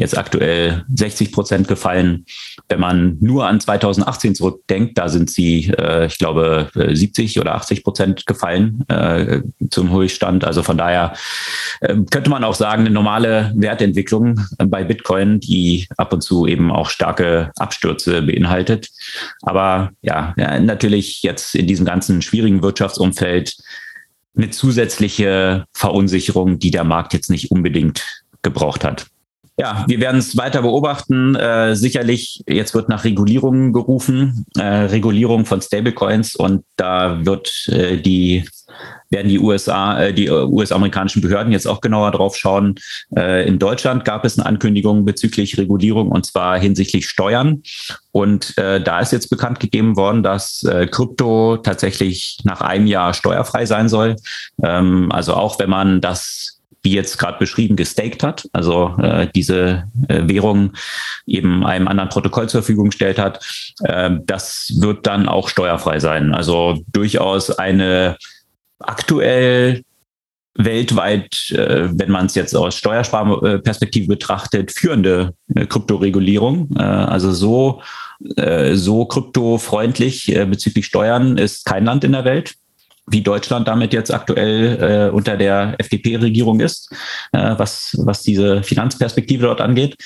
jetzt 0.01 0.17
aktuell 0.17 0.85
60 0.95 1.31
Prozent 1.31 1.69
gefallen. 1.69 2.25
Wenn 2.69 2.81
man 2.81 3.19
nur 3.21 3.47
an 3.47 3.61
2018 3.61 4.35
zurückdenkt, 4.35 4.97
da 4.97 5.09
sind 5.09 5.31
sie, 5.31 5.69
äh, 5.79 6.07
ich 6.07 6.19
glaube, 6.19 6.71
70 6.75 7.39
oder 7.39 7.55
80 7.55 7.85
Prozent 7.85 8.27
gefallen 8.27 8.83
äh, 8.89 9.43
zum 9.71 9.93
Höchststand. 9.93 10.45
Also 10.45 10.63
von 10.63 10.79
daher 10.79 11.13
äh, 11.81 11.97
könnte 12.11 12.31
man 12.31 12.45
auch 12.45 12.55
sagen, 12.55 12.81
eine 12.83 12.91
normale 12.91 13.53
Wertentwicklung 13.55 14.41
bei 14.59 14.85
Bitcoin, 14.85 15.39
die 15.39 15.87
ab 15.99 16.13
und 16.15 16.23
zu 16.23 16.47
eben 16.47 16.73
auch 16.73 16.89
starke 16.89 17.51
Abstürze 17.57 18.23
beinhaltet. 18.23 18.89
Aber 19.43 19.91
ja, 20.01 20.35
ja 20.39 20.59
natürlich 20.59 21.23
jetzt 21.23 21.55
in 21.55 21.67
diesem 21.67 21.85
ganzen 21.85 22.23
schwierigen 22.23 22.63
Wirtschaftsumfeld 22.63 23.55
eine 24.35 24.49
zusätzliche 24.49 25.67
Verunsicherung, 25.75 26.59
die 26.59 26.71
der 26.71 26.85
Markt 26.85 27.13
jetzt 27.13 27.29
nicht 27.29 27.51
unbedingt 27.51 28.25
gebraucht 28.43 28.83
hat. 28.83 29.07
Ja, 29.61 29.85
wir 29.87 30.01
werden 30.01 30.21
es 30.21 30.39
weiter 30.39 30.63
beobachten. 30.63 31.35
Äh, 31.35 31.77
sicherlich, 31.77 32.43
jetzt 32.49 32.73
wird 32.73 32.89
nach 32.89 33.05
Regulierungen 33.05 33.75
gerufen, 33.75 34.47
äh, 34.57 34.63
Regulierung 34.63 35.45
von 35.45 35.61
Stablecoins 35.61 36.35
und 36.35 36.65
da 36.77 37.27
wird 37.27 37.69
äh, 37.69 37.99
die 37.99 38.47
werden 39.11 39.29
die 39.29 39.39
USA, 39.39 40.01
äh, 40.01 40.15
die 40.15 40.31
US-amerikanischen 40.31 41.21
Behörden 41.21 41.53
jetzt 41.53 41.67
auch 41.67 41.83
genauer 41.83 42.11
drauf 42.13 42.39
schauen. 42.39 42.77
Äh, 43.15 43.47
in 43.47 43.59
Deutschland 43.59 44.07
gab 44.07 44.25
es 44.25 44.39
eine 44.39 44.47
Ankündigung 44.47 45.05
bezüglich 45.05 45.59
Regulierung 45.59 46.09
und 46.09 46.25
zwar 46.25 46.59
hinsichtlich 46.59 47.07
Steuern. 47.07 47.63
Und 48.13 48.57
äh, 48.57 48.81
da 48.81 49.01
ist 49.01 49.13
jetzt 49.13 49.29
bekannt 49.29 49.61
gegeben 49.61 49.95
worden, 49.95 50.23
dass 50.23 50.63
äh, 50.63 50.87
Krypto 50.87 51.59
tatsächlich 51.59 52.39
nach 52.45 52.63
einem 52.63 52.87
Jahr 52.87 53.13
steuerfrei 53.13 53.67
sein 53.67 53.91
soll. 53.91 54.17
Ähm, 54.63 55.13
also 55.13 55.35
auch 55.35 55.59
wenn 55.59 55.69
man 55.69 56.01
das 56.01 56.60
wie 56.83 56.93
jetzt 56.93 57.19
gerade 57.19 57.39
beschrieben, 57.39 57.77
gestaked 57.77 58.23
hat, 58.23 58.49
also 58.53 58.97
äh, 59.03 59.29
diese 59.35 59.85
äh, 60.09 60.23
Währung 60.27 60.73
eben 61.27 61.65
einem 61.65 61.89
anderen 61.89 62.09
Protokoll 62.09 62.49
zur 62.49 62.63
Verfügung 62.63 62.91
gestellt 62.91 63.19
hat, 63.19 63.45
äh, 63.85 64.11
das 64.25 64.73
wird 64.79 65.07
dann 65.07 65.29
auch 65.29 65.49
steuerfrei 65.49 65.99
sein. 65.99 66.35
Also 66.35 66.83
durchaus 66.93 67.51
eine 67.51 68.17
aktuell 68.79 69.83
weltweit, 70.55 71.51
äh, 71.53 71.89
wenn 71.93 72.11
man 72.11 72.27
es 72.27 72.35
jetzt 72.35 72.57
aus 72.57 72.75
Steuersparperspektive 72.77 74.09
betrachtet, 74.09 74.73
führende 74.73 75.35
äh, 75.55 75.67
Kryptoregulierung. 75.67 76.71
Äh, 76.77 76.83
also 76.83 77.33
so, 77.33 77.83
äh, 78.37 78.75
so 78.75 79.05
kryptofreundlich 79.07 80.35
äh, 80.35 80.47
bezüglich 80.47 80.87
Steuern 80.87 81.39
ist 81.39 81.65
kein 81.67 81.85
Land 81.85 82.05
in 82.05 82.13
der 82.13 82.25
Welt 82.25 82.55
wie 83.11 83.23
Deutschland 83.23 83.69
damit 83.69 83.93
jetzt 83.93 84.13
aktuell 84.13 85.11
äh, 85.11 85.15
unter 85.15 85.37
der 85.37 85.75
FDP-Regierung 85.79 86.61
ist, 86.61 86.93
äh, 87.33 87.55
was, 87.57 87.97
was 87.99 88.23
diese 88.23 88.63
Finanzperspektive 88.63 89.47
dort 89.47 89.61
angeht. 89.61 89.97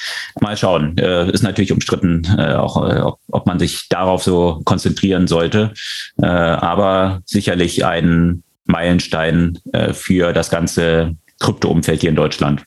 Mal 0.40 0.56
schauen. 0.56 0.96
Äh, 0.98 1.30
ist 1.30 1.42
natürlich 1.42 1.72
umstritten, 1.72 2.22
äh, 2.38 2.54
auch 2.54 2.88
äh, 2.88 3.00
ob, 3.00 3.20
ob 3.30 3.46
man 3.46 3.58
sich 3.58 3.88
darauf 3.88 4.22
so 4.22 4.60
konzentrieren 4.64 5.26
sollte. 5.26 5.72
Äh, 6.20 6.26
aber 6.26 7.20
sicherlich 7.26 7.84
ein 7.84 8.42
Meilenstein 8.66 9.58
äh, 9.72 9.92
für 9.92 10.32
das 10.32 10.50
ganze 10.50 11.14
Krypto-Umfeld 11.40 12.00
hier 12.00 12.10
in 12.10 12.16
Deutschland. 12.16 12.64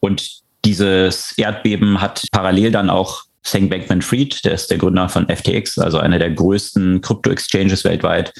Und 0.00 0.40
dieses 0.64 1.32
Erdbeben 1.38 2.00
hat 2.00 2.24
parallel 2.32 2.72
dann 2.72 2.90
auch 2.90 3.22
Sam 3.46 3.68
Bankman-Fried, 3.68 4.44
der 4.44 4.54
ist 4.54 4.70
der 4.70 4.78
Gründer 4.78 5.08
von 5.08 5.28
FTX, 5.28 5.78
also 5.78 5.98
einer 5.98 6.18
der 6.18 6.30
größten 6.30 7.00
Krypto-Exchanges 7.00 7.84
weltweit, 7.84 8.32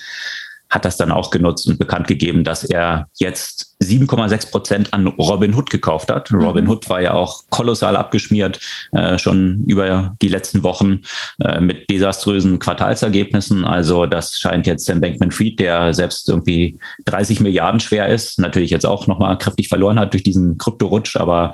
hat 0.68 0.84
das 0.84 0.96
dann 0.96 1.12
auch 1.12 1.30
genutzt 1.30 1.68
und 1.68 1.78
bekannt 1.78 2.08
gegeben, 2.08 2.42
dass 2.44 2.64
er 2.64 3.08
jetzt 3.14 3.76
7,6 3.82 4.50
Prozent 4.50 4.94
an 4.94 5.06
Robinhood 5.06 5.70
gekauft 5.70 6.10
hat. 6.10 6.30
Mhm. 6.30 6.40
Robinhood 6.42 6.88
war 6.88 7.00
ja 7.00 7.12
auch 7.12 7.44
kolossal 7.50 7.96
abgeschmiert, 7.96 8.58
äh, 8.92 9.18
schon 9.18 9.64
über 9.66 10.16
die 10.22 10.28
letzten 10.28 10.62
Wochen 10.62 11.02
äh, 11.40 11.60
mit 11.60 11.88
desaströsen 11.90 12.58
Quartalsergebnissen. 12.58 13.64
Also 13.64 14.06
das 14.06 14.38
scheint 14.38 14.66
jetzt 14.66 14.86
Sam 14.86 15.00
Bankman-Fried, 15.00 15.60
der 15.60 15.94
selbst 15.94 16.28
irgendwie 16.28 16.78
30 17.04 17.40
Milliarden 17.40 17.80
schwer 17.80 18.08
ist, 18.08 18.38
natürlich 18.38 18.70
jetzt 18.70 18.86
auch 18.86 19.06
nochmal 19.06 19.38
kräftig 19.38 19.68
verloren 19.68 20.00
hat 20.00 20.14
durch 20.14 20.22
diesen 20.22 20.58
Kryptorutsch, 20.58 21.16
aber 21.16 21.52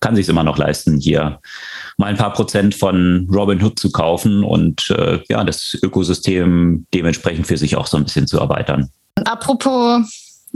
kann 0.00 0.16
sich 0.16 0.28
immer 0.28 0.44
noch 0.44 0.58
leisten, 0.58 1.00
hier 1.00 1.40
mal 2.02 2.08
ein 2.08 2.16
paar 2.16 2.32
Prozent 2.32 2.74
von 2.74 3.28
Robinhood 3.32 3.78
zu 3.78 3.92
kaufen 3.92 4.42
und 4.42 4.90
äh, 4.90 5.20
ja, 5.28 5.44
das 5.44 5.78
Ökosystem 5.82 6.84
dementsprechend 6.92 7.46
für 7.46 7.56
sich 7.56 7.76
auch 7.76 7.86
so 7.86 7.96
ein 7.96 8.04
bisschen 8.04 8.26
zu 8.26 8.38
erweitern. 8.40 8.90
Apropos 9.24 10.00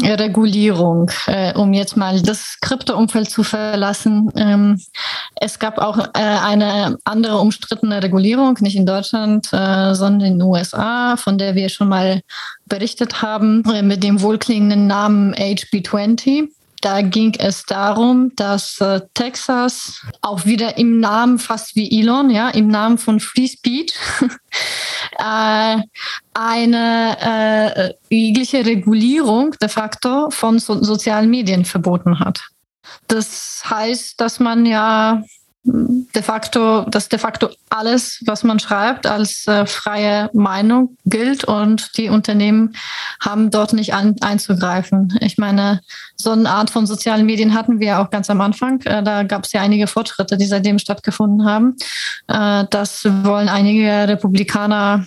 Regulierung, 0.03 1.11
äh, 1.27 1.55
um 1.55 1.73
jetzt 1.73 1.97
mal 1.97 2.21
das 2.21 2.59
Kryptoumfeld 2.61 3.31
zu 3.31 3.43
verlassen. 3.43 4.31
Ähm, 4.37 4.79
es 5.41 5.59
gab 5.59 5.79
auch 5.79 5.99
äh, 5.99 6.11
eine 6.15 6.99
andere 7.05 7.39
umstrittene 7.39 8.03
Regulierung, 8.03 8.59
nicht 8.61 8.77
in 8.77 8.85
Deutschland, 8.85 9.47
äh, 9.53 9.95
sondern 9.95 10.21
in 10.21 10.39
den 10.39 10.43
USA, 10.43 11.17
von 11.17 11.39
der 11.39 11.55
wir 11.55 11.71
schon 11.71 11.89
mal 11.89 12.21
berichtet 12.67 13.23
haben, 13.23 13.65
äh, 13.73 13.83
mit 13.83 14.03
dem 14.03 14.21
wohlklingenden 14.21 14.87
Namen 14.87 15.35
HB20. 15.35 16.49
Da 16.81 17.01
ging 17.01 17.35
es 17.39 17.65
darum, 17.65 18.33
dass 18.37 18.81
äh, 18.81 19.01
Texas 19.15 20.03
auch 20.21 20.45
wieder 20.45 20.77
im 20.77 21.01
Namen 21.01 21.39
fast 21.39 21.75
wie 21.75 22.01
Elon, 22.01 22.31
ja, 22.31 22.51
im 22.51 22.69
Namen 22.69 22.99
von 22.99 23.21
Free 23.21 23.49
Speech 23.49 23.95
äh, 25.19 25.79
eine 26.35 27.17
äh, 27.21 27.95
jegliche 28.15 28.67
Regulierung 28.67 29.53
de 29.61 29.69
facto 29.69 30.31
von 30.31 30.59
so 30.59 30.83
sozialen 30.83 31.31
Medien 31.31 31.65
verboten 31.65 32.21
hat. 32.21 32.41
Das 33.09 33.63
heißt, 33.69 34.21
dass 34.21 34.41
man 34.41 34.67
ja 34.67 35.23
de 35.67 36.23
facto, 36.23 36.83
dass 36.83 37.09
de 37.09 37.19
facto 37.19 37.49
alles, 37.69 38.23
was 38.25 38.45
man 38.45 38.59
schreibt, 38.59 39.07
als 39.07 39.47
äh, 39.47 39.67
freie 39.67 40.31
Meinung 40.33 40.97
gilt 41.05 41.45
und 41.45 41.97
die 41.97 42.09
Unternehmen 42.09 42.75
haben 43.21 43.51
dort 43.51 43.73
nicht 43.73 43.93
an, 43.93 44.15
einzugreifen. 44.21 45.19
Ich 45.21 45.39
meine, 45.39 45.81
so 46.17 46.31
eine 46.31 46.49
Art 46.49 46.71
von 46.71 46.87
sozialen 46.87 47.27
Medien 47.27 47.55
hatten 47.55 47.81
wir 47.81 48.01
auch 48.01 48.11
ganz 48.11 48.31
am 48.31 48.41
Anfang. 48.41 48.81
Äh, 48.83 49.03
da 49.03 49.25
gab 49.25 49.45
es 49.45 49.53
ja 49.53 49.61
einige 49.61 49.89
Fortschritte, 49.89 50.37
die 50.37 50.47
seitdem 50.47 50.79
stattgefunden 50.79 51.45
haben. 51.45 51.77
Äh, 52.29 52.65
das 52.71 53.05
wollen 53.05 53.49
einige 53.49 54.09
Republikaner 54.09 55.05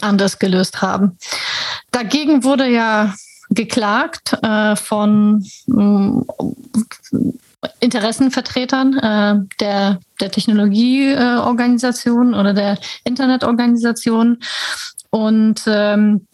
anders 0.00 0.38
gelöst 0.38 0.82
haben. 0.82 1.18
Dagegen 1.90 2.44
wurde 2.44 2.68
ja 2.68 3.12
geklagt 3.50 4.38
äh, 4.42 4.76
von 4.76 5.44
Interessenvertretern 7.80 8.98
äh, 8.98 9.34
der, 9.60 10.00
der 10.20 10.30
Technologieorganisation 10.30 12.32
äh, 12.32 12.36
oder 12.36 12.54
der 12.54 12.78
Internetorganisation. 13.04 14.38
Und 15.10 15.62
ähm, 15.66 16.26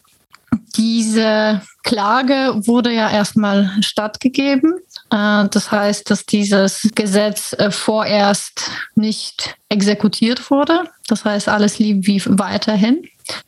diese 0.77 1.63
Klage 1.83 2.61
wurde 2.67 2.93
ja 2.93 3.11
erstmal 3.11 3.71
stattgegeben. 3.81 4.75
Äh, 5.11 5.49
das 5.49 5.73
heißt, 5.73 6.11
dass 6.11 6.27
dieses 6.27 6.89
Gesetz 6.95 7.55
äh, 7.55 7.71
vorerst 7.71 8.71
nicht 8.95 9.57
exekutiert 9.69 10.51
wurde. 10.51 10.85
Das 11.09 11.25
heißt, 11.25 11.49
alles 11.49 11.79
lief 11.79 12.07
wie 12.07 12.23
weiterhin. 12.27 13.03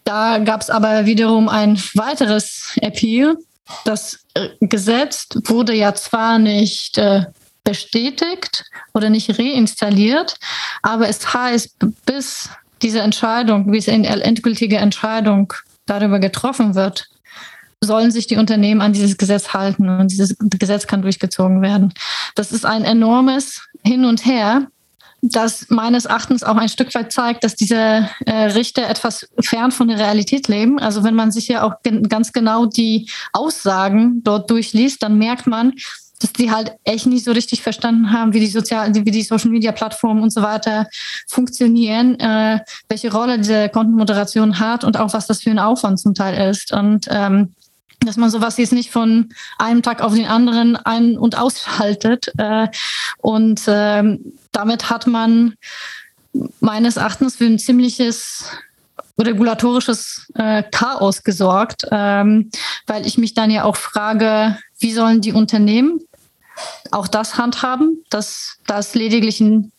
Da 0.04 0.38
gab 0.38 0.62
es 0.62 0.70
aber 0.70 1.06
wiederum 1.06 1.48
ein 1.48 1.80
weiteres 1.94 2.76
Appeal. 2.80 3.36
Das 3.84 4.20
äh, 4.34 4.48
Gesetz 4.60 5.28
wurde 5.44 5.74
ja 5.74 5.94
zwar 5.94 6.38
nicht 6.38 6.98
bestätigt 7.68 8.64
oder 8.94 9.10
nicht 9.10 9.38
reinstalliert. 9.38 10.38
Aber 10.82 11.06
es 11.06 11.34
heißt, 11.34 11.76
bis 12.06 12.48
diese 12.80 13.00
Entscheidung, 13.00 13.70
bis 13.70 13.88
eine 13.88 14.08
endgültige 14.22 14.78
Entscheidung 14.78 15.52
darüber 15.84 16.18
getroffen 16.18 16.74
wird, 16.74 17.08
sollen 17.80 18.10
sich 18.10 18.26
die 18.26 18.36
Unternehmen 18.36 18.80
an 18.80 18.94
dieses 18.94 19.18
Gesetz 19.18 19.52
halten 19.52 19.88
und 19.88 20.10
dieses 20.10 20.34
Gesetz 20.38 20.86
kann 20.86 21.02
durchgezogen 21.02 21.60
werden. 21.60 21.92
Das 22.34 22.52
ist 22.52 22.64
ein 22.64 22.84
enormes 22.84 23.60
Hin 23.84 24.04
und 24.06 24.24
Her, 24.24 24.68
das 25.20 25.66
meines 25.68 26.06
Erachtens 26.06 26.42
auch 26.42 26.56
ein 26.56 26.68
Stück 26.68 26.94
weit 26.94 27.12
zeigt, 27.12 27.44
dass 27.44 27.54
diese 27.54 28.08
äh, 28.24 28.32
Richter 28.32 28.88
etwas 28.88 29.28
fern 29.40 29.72
von 29.72 29.88
der 29.88 29.98
Realität 29.98 30.48
leben. 30.48 30.78
Also 30.78 31.04
wenn 31.04 31.14
man 31.14 31.32
sich 31.32 31.48
ja 31.48 31.64
auch 31.64 31.74
ganz 32.08 32.32
genau 32.32 32.66
die 32.66 33.10
Aussagen 33.32 34.22
dort 34.22 34.48
durchliest, 34.50 35.02
dann 35.02 35.18
merkt 35.18 35.46
man, 35.46 35.74
dass 36.20 36.32
die 36.32 36.50
halt 36.50 36.72
echt 36.84 37.06
nicht 37.06 37.24
so 37.24 37.32
richtig 37.32 37.62
verstanden 37.62 38.12
haben, 38.12 38.32
wie 38.32 38.40
die 38.40 38.48
sozialen, 38.48 38.94
wie 38.94 39.10
die 39.10 39.22
Social 39.22 39.50
Media 39.50 39.72
Plattformen 39.72 40.22
und 40.22 40.32
so 40.32 40.42
weiter 40.42 40.88
funktionieren, 41.26 42.18
äh, 42.18 42.60
welche 42.88 43.12
Rolle 43.12 43.38
diese 43.38 43.68
Kontenmoderation 43.68 44.58
hat 44.58 44.84
und 44.84 44.98
auch 44.98 45.12
was 45.12 45.26
das 45.26 45.42
für 45.42 45.50
ein 45.50 45.58
Aufwand 45.58 46.00
zum 46.00 46.14
Teil 46.14 46.50
ist. 46.50 46.72
Und 46.72 47.06
ähm, 47.10 47.54
dass 48.00 48.16
man 48.16 48.30
sowas 48.30 48.56
jetzt 48.58 48.72
nicht 48.72 48.90
von 48.90 49.30
einem 49.58 49.82
Tag 49.82 50.00
auf 50.02 50.14
den 50.14 50.26
anderen 50.26 50.76
ein- 50.76 51.18
und 51.18 51.36
ausschaltet. 51.36 52.32
Äh, 52.38 52.68
und 53.18 53.62
ähm, 53.66 54.32
damit 54.52 54.90
hat 54.90 55.06
man 55.06 55.54
meines 56.60 56.96
Erachtens 56.96 57.36
für 57.36 57.46
ein 57.46 57.58
ziemliches 57.58 58.44
regulatorisches 59.18 60.30
äh, 60.34 60.62
Chaos 60.70 61.24
gesorgt, 61.24 61.86
ähm, 61.90 62.50
weil 62.86 63.04
ich 63.06 63.18
mich 63.18 63.34
dann 63.34 63.50
ja 63.50 63.64
auch 63.64 63.76
frage, 63.76 64.56
wie 64.80 64.92
sollen 64.92 65.20
die 65.20 65.32
Unternehmen 65.32 66.00
auch 66.90 67.08
das 67.08 67.38
handhaben, 67.38 68.04
dass 68.10 68.58
das 68.66 68.94
lediglich 68.94 69.40
in 69.40 69.72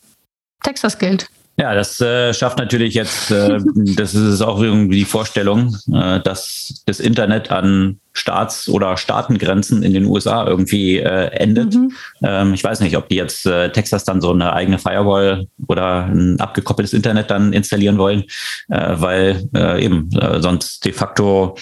Texas 0.64 0.98
gilt. 0.98 1.30
Ja, 1.60 1.76
das 1.76 2.00
äh, 2.00 2.34
schafft 2.34 2.58
natürlich 2.58 2.94
jetzt, 2.94 3.32
äh, 3.32 3.58
das 3.76 4.16
ist 4.16 4.42
auch 4.42 4.62
irgendwie 4.62 5.00
die 5.00 5.06
Vorstellung, 5.06 5.76
äh, 5.94 6.22
dass 6.22 6.82
das 6.86 7.02
Internet 7.02 7.52
an 7.52 8.00
Staats- 8.14 8.70
oder 8.70 8.96
Staatengrenzen 8.96 9.84
in 9.84 9.94
den 9.94 10.06
USA 10.06 10.48
irgendwie 10.48 11.00
äh, 11.00 11.28
endet. 11.32 11.76
Mhm. 11.76 11.92
Ähm, 12.24 12.54
ich 12.54 12.64
weiß 12.64 12.80
nicht, 12.80 12.96
ob 12.96 13.10
die 13.10 13.18
jetzt 13.18 13.46
äh, 13.46 13.74
Texas 13.74 14.06
dann 14.06 14.22
so 14.22 14.32
eine 14.32 14.54
eigene 14.54 14.80
Firewall 14.80 15.48
oder 15.68 16.06
ein 16.06 16.40
abgekoppeltes 16.40 16.94
Internet 16.94 17.30
dann 17.30 17.52
installieren 17.52 17.98
wollen, 17.98 18.24
äh, 18.70 18.96
weil 18.96 19.50
eben 19.80 20.10
sonst 20.40 20.86
de 20.86 20.94
facto 20.94 21.56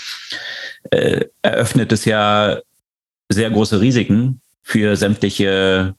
eröffnet 1.42 1.92
es 1.92 2.06
ja 2.06 2.60
sehr 3.30 3.50
große 3.50 3.82
Risiken 3.82 4.42
für 4.64 4.96
sämtliche 4.96 5.96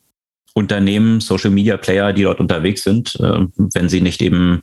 Unternehmen, 0.54 1.20
Social 1.20 1.50
Media 1.50 1.76
Player, 1.76 2.12
die 2.12 2.22
dort 2.22 2.40
unterwegs 2.40 2.82
sind, 2.82 3.14
äh, 3.20 3.46
wenn 3.74 3.88
sie 3.88 4.00
nicht 4.00 4.20
eben 4.22 4.62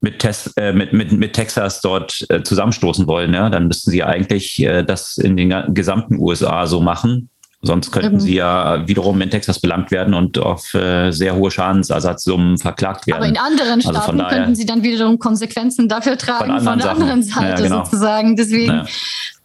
mit, 0.00 0.18
Tes 0.18 0.52
äh, 0.56 0.72
mit, 0.72 0.92
mit, 0.92 1.12
mit 1.12 1.32
Texas 1.32 1.80
dort 1.80 2.26
äh, 2.28 2.42
zusammenstoßen 2.42 3.06
wollen, 3.06 3.34
ja, 3.34 3.48
dann 3.50 3.68
müssten 3.68 3.90
sie 3.90 4.04
eigentlich 4.04 4.62
äh, 4.62 4.82
das 4.82 5.16
in 5.16 5.36
den 5.36 5.74
gesamten 5.74 6.18
USA 6.18 6.66
so 6.66 6.80
machen. 6.80 7.30
Sonst 7.64 7.90
könnten 7.90 8.16
mhm. 8.16 8.20
sie 8.20 8.34
ja 8.34 8.86
wiederum 8.86 9.20
in 9.20 9.30
Texas 9.30 9.58
belangt 9.58 9.90
werden 9.90 10.14
und 10.14 10.38
auf 10.38 10.74
äh, 10.74 11.10
sehr 11.10 11.34
hohe 11.34 11.50
Schadensersatzsummen 11.50 12.58
verklagt 12.58 13.06
werden. 13.06 13.18
Aber 13.18 13.26
in 13.26 13.38
anderen 13.38 13.80
Staaten 13.80 13.96
also 13.96 14.12
daher, 14.12 14.38
könnten 14.38 14.54
sie 14.54 14.66
dann 14.66 14.82
wiederum 14.82 15.18
Konsequenzen 15.18 15.88
dafür 15.88 16.18
tragen 16.18 16.50
von, 16.50 16.64
von 16.64 16.78
der 16.78 16.90
anderen 16.90 17.22
Seite 17.22 17.62
ja, 17.62 17.68
genau. 17.68 17.84
sozusagen. 17.84 18.36
Deswegen, 18.36 18.86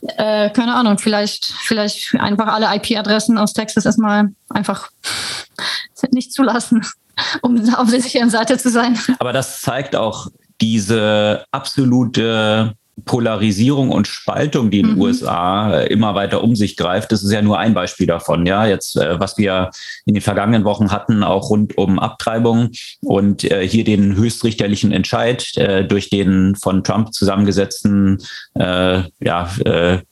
ja. 0.02 0.46
äh, 0.46 0.50
keine 0.50 0.76
Ahnung, 0.76 0.98
vielleicht, 0.98 1.46
vielleicht 1.46 2.16
einfach 2.16 2.48
alle 2.48 2.68
IP-Adressen 2.76 3.38
aus 3.38 3.54
Texas 3.54 3.86
erstmal 3.86 4.30
einfach 4.50 4.90
nicht 6.12 6.34
zulassen, 6.34 6.86
um 7.42 7.58
auf 7.76 7.90
der 7.90 8.02
sicheren 8.02 8.30
Seite 8.30 8.58
zu 8.58 8.70
sein. 8.70 8.98
Aber 9.20 9.34
das 9.34 9.62
zeigt 9.62 9.96
auch 9.96 10.28
diese 10.62 11.46
absolute 11.52 12.76
Polarisierung 13.06 13.90
und 13.90 14.08
Spaltung, 14.08 14.72
die 14.72 14.80
in 14.80 14.88
den 14.88 14.96
mhm. 14.96 15.02
USA 15.02 15.80
äh, 15.80 15.88
immer 15.88 16.16
weiter 16.16 16.44
um 16.44 16.56
sich 16.56 16.78
greift, 16.78 17.12
das 17.12 17.24
ist 17.24 17.32
ja 17.32 17.42
nur 17.42 17.60
ein 17.60 17.74
Beispiel 17.74 18.08
davon. 18.08 18.46
Ja, 18.46 18.66
jetzt, 18.66 18.96
äh, 18.98 19.20
was 19.20 19.38
wir 19.38 19.70
in 20.06 20.14
den 20.14 20.22
vergangenen 20.22 20.64
Wochen 20.64 20.92
hatten, 20.92 21.24
auch 21.24 21.50
rund 21.50 21.78
um 21.78 22.00
Abtreibung 22.00 22.70
und 23.02 23.44
äh, 23.44 23.68
hier 23.68 23.84
den 23.84 24.16
höchstrichterlichen 24.16 24.92
Entscheid 24.92 25.46
durch 25.88 26.10
den 26.10 26.56
von 26.56 26.84
Trump 26.84 27.14
zusammengesetzten 27.14 28.18
ja, 28.56 29.50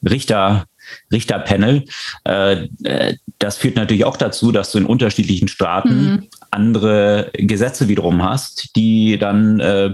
Richter 0.07 0.65
Richterpanel. 1.11 1.85
das 2.23 3.57
führt 3.57 3.75
natürlich 3.75 4.05
auch 4.05 4.17
dazu, 4.17 4.51
dass 4.51 4.71
du 4.71 4.79
in 4.79 4.85
unterschiedlichen 4.85 5.47
Staaten 5.47 6.05
mhm 6.05 6.27
andere 6.51 7.29
Gesetze 7.33 7.87
wiederum 7.87 8.23
hast, 8.23 8.75
die 8.75 9.17
dann 9.17 9.59
äh, 9.59 9.93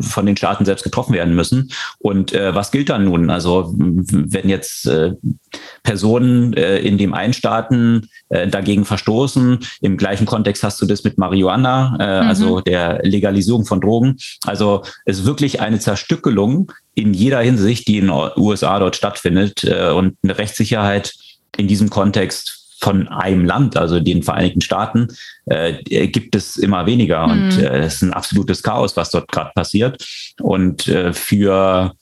von 0.00 0.26
den 0.26 0.36
Staaten 0.36 0.64
selbst 0.64 0.82
getroffen 0.82 1.14
werden 1.14 1.34
müssen. 1.34 1.70
Und 1.98 2.32
äh, 2.32 2.54
was 2.54 2.70
gilt 2.70 2.88
dann 2.88 3.04
nun? 3.04 3.30
Also 3.30 3.72
wenn 3.76 4.48
jetzt 4.48 4.86
äh, 4.86 5.12
Personen 5.82 6.54
äh, 6.54 6.78
in 6.78 6.98
dem 6.98 7.14
einen 7.14 7.32
Staaten 7.32 8.08
äh, 8.30 8.48
dagegen 8.48 8.84
verstoßen, 8.84 9.60
im 9.80 9.96
gleichen 9.96 10.26
Kontext 10.26 10.62
hast 10.62 10.80
du 10.80 10.86
das 10.86 11.04
mit 11.04 11.18
Marihuana, 11.18 11.96
äh, 12.00 12.22
mhm. 12.22 12.28
also 12.28 12.60
der 12.60 13.00
Legalisierung 13.02 13.64
von 13.64 13.80
Drogen. 13.80 14.16
Also 14.44 14.82
es 15.04 15.20
ist 15.20 15.26
wirklich 15.26 15.60
eine 15.60 15.78
Zerstückelung 15.78 16.72
in 16.94 17.14
jeder 17.14 17.40
Hinsicht, 17.40 17.88
die 17.88 17.98
in 17.98 18.08
den 18.08 18.30
USA 18.36 18.78
dort 18.78 18.96
stattfindet 18.96 19.64
äh, 19.64 19.90
und 19.90 20.16
eine 20.22 20.36
Rechtssicherheit 20.38 21.14
in 21.56 21.68
diesem 21.68 21.90
Kontext 21.90 22.62
von 22.80 23.06
einem 23.08 23.44
Land, 23.44 23.76
also 23.76 24.00
den 24.00 24.22
Vereinigten 24.22 24.60
Staaten, 24.60 25.08
äh, 25.46 26.08
gibt 26.08 26.34
es 26.34 26.56
immer 26.56 26.84
weniger. 26.86 27.26
Mhm. 27.26 27.32
Und 27.32 27.58
äh, 27.58 27.78
es 27.80 27.94
ist 27.94 28.02
ein 28.02 28.12
absolutes 28.12 28.62
Chaos, 28.62 28.96
was 28.96 29.10
dort 29.10 29.30
gerade 29.30 29.52
passiert. 29.54 30.04
Und 30.40 30.88
äh, 30.88 31.12
für 31.12 31.92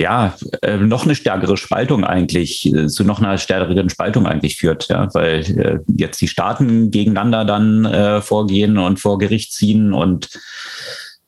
ja, 0.00 0.36
äh, 0.62 0.76
noch 0.76 1.04
eine 1.04 1.16
stärkere 1.16 1.56
Spaltung 1.56 2.04
eigentlich, 2.04 2.72
äh, 2.72 2.86
zu 2.86 3.04
noch 3.04 3.20
einer 3.20 3.36
stärkeren 3.36 3.90
Spaltung 3.90 4.26
eigentlich 4.26 4.56
führt, 4.56 4.88
ja, 4.88 5.12
weil 5.12 5.40
äh, 5.58 5.78
jetzt 5.88 6.20
die 6.20 6.28
Staaten 6.28 6.90
gegeneinander 6.90 7.44
dann 7.44 7.84
äh, 7.84 8.22
vorgehen 8.22 8.78
und 8.78 9.00
vor 9.00 9.18
Gericht 9.18 9.52
ziehen 9.52 9.92
und 9.92 10.28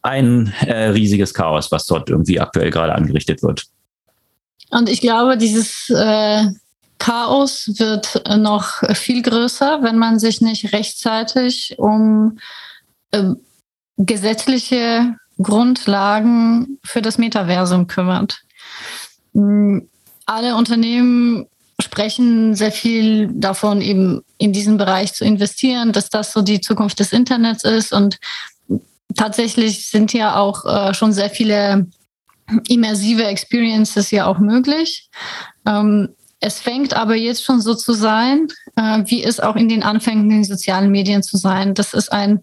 ein 0.02 0.52
äh, 0.66 0.88
riesiges 0.88 1.34
Chaos, 1.34 1.70
was 1.70 1.86
dort 1.86 2.08
irgendwie 2.08 2.40
aktuell 2.40 2.70
gerade 2.70 2.94
angerichtet 2.94 3.42
wird. 3.42 3.66
Und 4.70 4.88
ich 4.88 5.00
glaube, 5.00 5.36
dieses 5.36 5.90
äh, 5.90 6.46
Chaos 6.98 7.70
wird 7.78 8.22
noch 8.38 8.82
viel 8.94 9.22
größer, 9.22 9.82
wenn 9.82 9.98
man 9.98 10.18
sich 10.18 10.40
nicht 10.40 10.72
rechtzeitig 10.72 11.74
um 11.78 12.38
äh, 13.10 13.34
gesetzliche 13.96 15.16
Grundlagen 15.42 16.78
für 16.84 17.02
das 17.02 17.18
Metaversum 17.18 17.86
kümmert. 17.86 18.42
Hm, 19.34 19.88
alle 20.26 20.54
Unternehmen 20.54 21.46
sprechen 21.80 22.54
sehr 22.54 22.72
viel 22.72 23.28
davon, 23.32 23.80
eben 23.80 24.22
in 24.38 24.52
diesen 24.52 24.76
Bereich 24.76 25.14
zu 25.14 25.24
investieren, 25.24 25.92
dass 25.92 26.10
das 26.10 26.32
so 26.32 26.42
die 26.42 26.60
Zukunft 26.60 27.00
des 27.00 27.12
Internets 27.12 27.64
ist. 27.64 27.92
Und 27.92 28.18
tatsächlich 29.16 29.88
sind 29.88 30.12
ja 30.12 30.36
auch 30.36 30.64
äh, 30.64 30.94
schon 30.94 31.12
sehr 31.12 31.30
viele 31.30 31.86
immersive 32.68 33.24
Experiences 33.24 34.10
ja 34.10 34.26
auch 34.26 34.38
möglich. 34.38 35.08
Ähm, 35.66 36.08
es 36.40 36.58
fängt 36.58 36.94
aber 36.94 37.14
jetzt 37.14 37.44
schon 37.44 37.60
so 37.60 37.74
zu 37.74 37.92
sein, 37.92 38.48
äh, 38.76 39.02
wie 39.06 39.22
es 39.22 39.40
auch 39.40 39.56
in 39.56 39.68
den 39.68 39.82
Anfängen 39.82 40.24
in 40.24 40.30
den 40.30 40.44
sozialen 40.44 40.90
Medien 40.90 41.22
zu 41.22 41.36
sein. 41.36 41.74
Das 41.74 41.92
ist 41.92 42.10
ein 42.12 42.40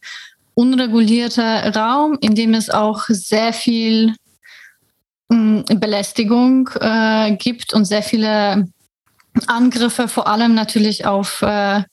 unregulierter 0.54 1.76
Raum, 1.76 2.18
in 2.22 2.36
dem 2.36 2.54
es 2.54 2.70
auch 2.70 3.06
sehr 3.10 3.54
viel 3.54 4.16
mh, 5.30 5.64
hm, 5.68 5.80
Belästigung 5.80 6.70
äh, 6.80 7.36
gibt 7.36 7.74
und 7.74 7.86
sehr 7.86 8.04
viele 8.04 8.68
Angriffe, 9.46 10.08
vor 10.08 10.28
allem 10.28 10.56
natürlich 10.56 11.06
auf, 11.06 11.42
äh, 11.42 11.84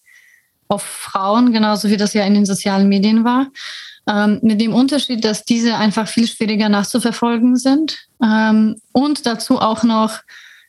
auf 0.68 0.82
Frauen, 0.82 1.52
genauso 1.52 1.90
wie 1.90 1.96
das 1.96 2.14
ja 2.14 2.24
in 2.24 2.34
den 2.34 2.46
sozialen 2.46 2.88
Medien 2.88 3.24
war. 3.24 3.48
Ähm, 4.06 4.38
mit 4.42 4.60
dem 4.60 4.74
Unterschied, 4.74 5.24
dass 5.24 5.44
diese 5.44 5.76
einfach 5.76 6.06
viel 6.08 6.26
schwieriger 6.26 6.68
nachzuverfolgen 6.68 7.56
sind 7.56 7.96
ähm, 8.22 8.76
und 8.92 9.24
dazu 9.24 9.58
auch 9.58 9.82
noch 9.82 10.20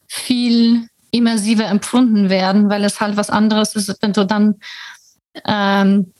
viel 0.08 0.88
immersiver 1.12 1.66
empfunden 1.66 2.30
werden, 2.30 2.70
weil 2.70 2.86
es 2.86 3.02
halt 3.02 3.18
was 3.18 3.30
anderes 3.30 3.76
ist, 3.76 3.94
wenn 4.02 4.14
du 4.14 4.26
dann 4.26 4.56
ähm, 5.46 6.14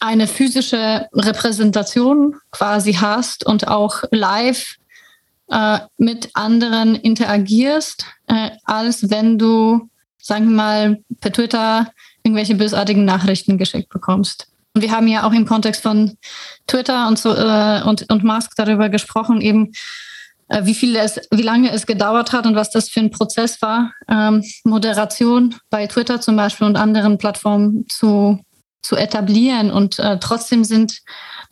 eine 0.00 0.26
physische 0.26 1.08
Repräsentation 1.12 2.36
quasi 2.50 2.94
hast 2.94 3.44
und 3.44 3.66
auch 3.66 4.04
live 4.10 4.76
äh, 5.48 5.78
mit 5.98 6.30
anderen 6.34 6.94
interagierst, 6.94 8.06
äh, 8.26 8.50
als 8.64 9.10
wenn 9.10 9.38
du, 9.38 9.88
sagen 10.18 10.50
wir 10.50 10.56
mal, 10.56 10.98
per 11.20 11.32
Twitter 11.32 11.92
irgendwelche 12.22 12.54
bösartigen 12.54 13.04
Nachrichten 13.04 13.58
geschickt 13.58 13.88
bekommst. 13.88 14.48
Und 14.76 14.82
wir 14.82 14.92
haben 14.92 15.08
ja 15.08 15.26
auch 15.26 15.32
im 15.32 15.46
Kontext 15.46 15.82
von 15.82 16.18
Twitter 16.66 17.08
und 17.08 17.18
so 17.18 17.34
äh, 17.34 17.80
und, 17.82 18.12
und 18.12 18.24
Musk 18.24 18.52
darüber 18.56 18.90
gesprochen, 18.90 19.40
eben 19.40 19.72
äh, 20.48 20.66
wie 20.66 20.74
viel 20.74 20.94
es, 20.96 21.18
wie 21.30 21.40
lange 21.40 21.70
es 21.70 21.86
gedauert 21.86 22.32
hat 22.32 22.44
und 22.44 22.56
was 22.56 22.70
das 22.70 22.90
für 22.90 23.00
ein 23.00 23.10
Prozess 23.10 23.62
war, 23.62 23.94
ähm, 24.06 24.44
Moderation 24.64 25.54
bei 25.70 25.86
Twitter 25.86 26.20
zum 26.20 26.36
Beispiel 26.36 26.66
und 26.66 26.76
anderen 26.76 27.16
Plattformen 27.16 27.86
zu, 27.88 28.38
zu 28.82 28.96
etablieren. 28.96 29.70
Und 29.70 29.98
äh, 29.98 30.18
trotzdem 30.20 30.62
sind, 30.62 30.98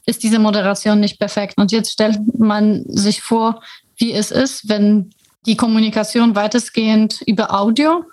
ist 0.04 0.22
diese 0.22 0.38
Moderation 0.38 1.00
nicht 1.00 1.18
perfekt. 1.18 1.54
Und 1.56 1.72
jetzt 1.72 1.92
stellt 1.92 2.18
man 2.38 2.84
sich 2.88 3.22
vor, 3.22 3.62
wie 3.96 4.12
es 4.12 4.32
ist, 4.32 4.68
wenn 4.68 5.14
die 5.46 5.56
Kommunikation 5.56 6.36
weitestgehend 6.36 7.22
über 7.24 7.58
Audio 7.58 8.04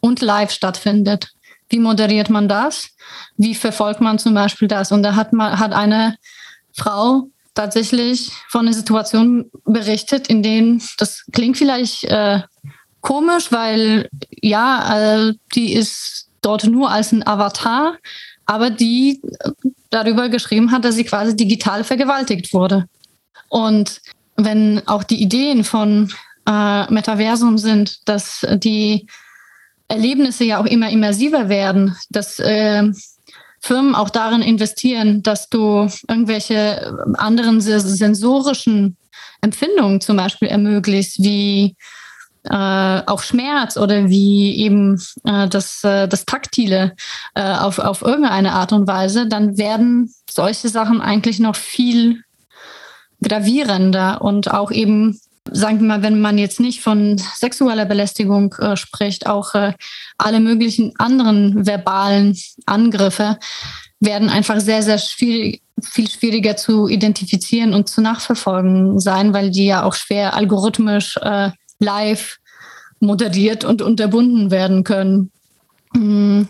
und 0.00 0.22
live 0.22 0.52
stattfindet. 0.52 1.32
Wie 1.68 1.78
moderiert 1.78 2.30
man 2.30 2.48
das? 2.48 2.90
Wie 3.36 3.54
verfolgt 3.54 4.00
man 4.00 4.18
zum 4.18 4.34
Beispiel 4.34 4.68
das? 4.68 4.92
Und 4.92 5.02
da 5.02 5.14
hat, 5.14 5.32
man, 5.32 5.58
hat 5.58 5.72
eine 5.72 6.16
Frau 6.72 7.28
tatsächlich 7.54 8.30
von 8.48 8.66
einer 8.66 8.72
Situation 8.72 9.50
berichtet, 9.64 10.28
in 10.28 10.42
denen 10.42 10.82
das 10.98 11.24
klingt 11.32 11.58
vielleicht 11.58 12.04
äh, 12.04 12.40
komisch, 13.00 13.50
weil 13.50 14.08
ja, 14.40 15.28
äh, 15.28 15.34
die 15.54 15.74
ist 15.74 16.28
dort 16.40 16.64
nur 16.64 16.90
als 16.90 17.12
ein 17.12 17.26
Avatar, 17.26 17.96
aber 18.46 18.70
die 18.70 19.20
darüber 19.90 20.28
geschrieben 20.28 20.70
hat, 20.70 20.84
dass 20.84 20.94
sie 20.94 21.04
quasi 21.04 21.36
digital 21.36 21.84
vergewaltigt 21.84 22.52
wurde. 22.54 22.86
Und 23.48 24.00
wenn 24.36 24.86
auch 24.86 25.02
die 25.02 25.20
Ideen 25.20 25.64
von 25.64 26.12
äh, 26.46 26.90
Metaversum 26.92 27.58
sind, 27.58 28.08
dass 28.08 28.46
die 28.54 29.06
Erlebnisse 29.88 30.44
ja 30.44 30.60
auch 30.60 30.66
immer 30.66 30.90
immersiver 30.90 31.48
werden, 31.48 31.96
dass 32.10 32.38
äh, 32.38 32.84
Firmen 33.60 33.94
auch 33.94 34.10
darin 34.10 34.42
investieren, 34.42 35.22
dass 35.22 35.48
du 35.48 35.88
irgendwelche 36.08 36.96
anderen 37.14 37.60
sensorischen 37.60 38.96
Empfindungen 39.40 40.00
zum 40.00 40.16
Beispiel 40.16 40.48
ermöglicht, 40.48 41.18
wie 41.18 41.76
äh, 42.44 43.02
auch 43.06 43.22
Schmerz 43.22 43.76
oder 43.76 44.08
wie 44.08 44.56
eben 44.56 45.00
äh, 45.24 45.48
das, 45.48 45.82
äh, 45.84 46.08
das 46.08 46.24
Taktile 46.24 46.94
äh, 47.34 47.42
auf, 47.42 47.78
auf 47.78 48.02
irgendeine 48.02 48.52
Art 48.52 48.72
und 48.72 48.86
Weise, 48.86 49.26
dann 49.26 49.58
werden 49.58 50.12
solche 50.30 50.68
Sachen 50.68 51.00
eigentlich 51.00 51.40
noch 51.40 51.56
viel 51.56 52.22
gravierender 53.22 54.22
und 54.22 54.52
auch 54.52 54.70
eben 54.70 55.20
sagen 55.52 55.80
wir 55.80 55.86
mal, 55.86 56.02
wenn 56.02 56.20
man 56.20 56.38
jetzt 56.38 56.60
nicht 56.60 56.80
von 56.80 57.18
sexueller 57.18 57.84
Belästigung 57.84 58.54
äh, 58.54 58.76
spricht, 58.76 59.26
auch 59.26 59.54
äh, 59.54 59.72
alle 60.16 60.40
möglichen 60.40 60.94
anderen 60.98 61.66
verbalen 61.66 62.36
Angriffe 62.66 63.38
werden 64.00 64.30
einfach 64.30 64.60
sehr, 64.60 64.82
sehr 64.82 64.98
schwierig, 64.98 65.62
viel 65.82 66.08
schwieriger 66.08 66.56
zu 66.56 66.88
identifizieren 66.88 67.74
und 67.74 67.88
zu 67.88 68.00
nachverfolgen 68.00 68.98
sein, 68.98 69.32
weil 69.32 69.50
die 69.50 69.66
ja 69.66 69.84
auch 69.84 69.94
schwer 69.94 70.34
algorithmisch 70.34 71.16
äh, 71.18 71.50
live 71.78 72.38
moderiert 73.00 73.64
und 73.64 73.82
unterbunden 73.82 74.50
werden 74.50 74.84
können. 74.84 75.30
Mm. 75.92 76.42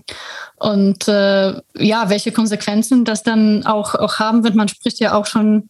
Und 0.57 1.07
äh, 1.07 1.55
ja, 1.77 2.09
welche 2.09 2.33
Konsequenzen 2.33 3.05
das 3.05 3.23
dann 3.23 3.65
auch, 3.65 3.95
auch 3.95 4.19
haben 4.19 4.43
wird, 4.43 4.57
man 4.57 4.69
spricht 4.69 4.99
ja 4.99 5.15
auch 5.15 5.27
schon 5.27 5.69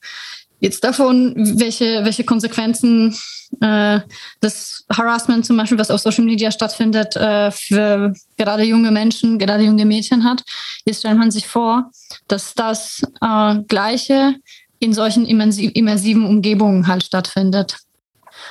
jetzt 0.61 0.83
davon, 0.85 1.35
welche, 1.59 2.05
welche 2.05 2.25
Konsequenzen 2.25 3.17
äh, 3.61 4.01
das 4.41 4.85
Harassment 4.91 5.47
zum 5.47 5.57
Beispiel, 5.57 5.79
was 5.79 5.91
auf 5.91 6.01
Social 6.01 6.25
Media 6.25 6.51
stattfindet, 6.51 7.17
äh, 7.17 7.51
für 7.51 8.13
gerade 8.37 8.65
junge 8.65 8.91
Menschen, 8.91 9.39
gerade 9.39 9.65
junge 9.65 9.85
Mädchen 9.85 10.25
hat. 10.25 10.43
Jetzt 10.85 11.01
stellt 11.01 11.19
man 11.19 11.31
sich 11.31 11.47
vor, 11.47 11.91
dass 12.27 12.55
das 12.55 13.03
äh, 13.21 13.57
Gleiche 13.69 14.37
in 14.81 14.93
solchen 14.93 15.27
immersiven 15.27 16.25
Umgebungen 16.25 16.87
halt 16.87 17.05
stattfindet. 17.05 17.77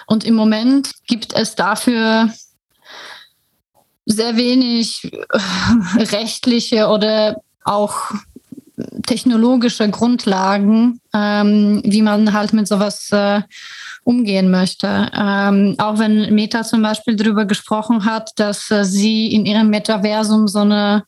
Und 0.07 0.25
im 0.25 0.35
Moment 0.35 0.91
gibt 1.07 1.33
es 1.33 1.55
dafür 1.55 2.29
sehr 4.05 4.37
wenig 4.37 5.11
äh, 5.13 6.01
rechtliche 6.03 6.87
oder 6.87 7.41
auch 7.63 8.11
technologische 9.05 9.89
Grundlagen, 9.89 11.01
ähm, 11.13 11.81
wie 11.83 12.01
man 12.01 12.33
halt 12.33 12.53
mit 12.53 12.67
sowas 12.67 13.09
äh, 13.11 13.41
umgehen 14.03 14.51
möchte. 14.51 15.11
Ähm, 15.13 15.75
auch 15.79 15.99
wenn 15.99 16.33
Meta 16.33 16.63
zum 16.63 16.81
Beispiel 16.81 17.15
darüber 17.15 17.45
gesprochen 17.45 18.05
hat, 18.05 18.31
dass 18.35 18.69
äh, 18.71 18.85
sie 18.85 19.33
in 19.33 19.45
ihrem 19.45 19.69
Metaversum 19.69 20.47
so 20.47 20.59
eine 20.59 21.03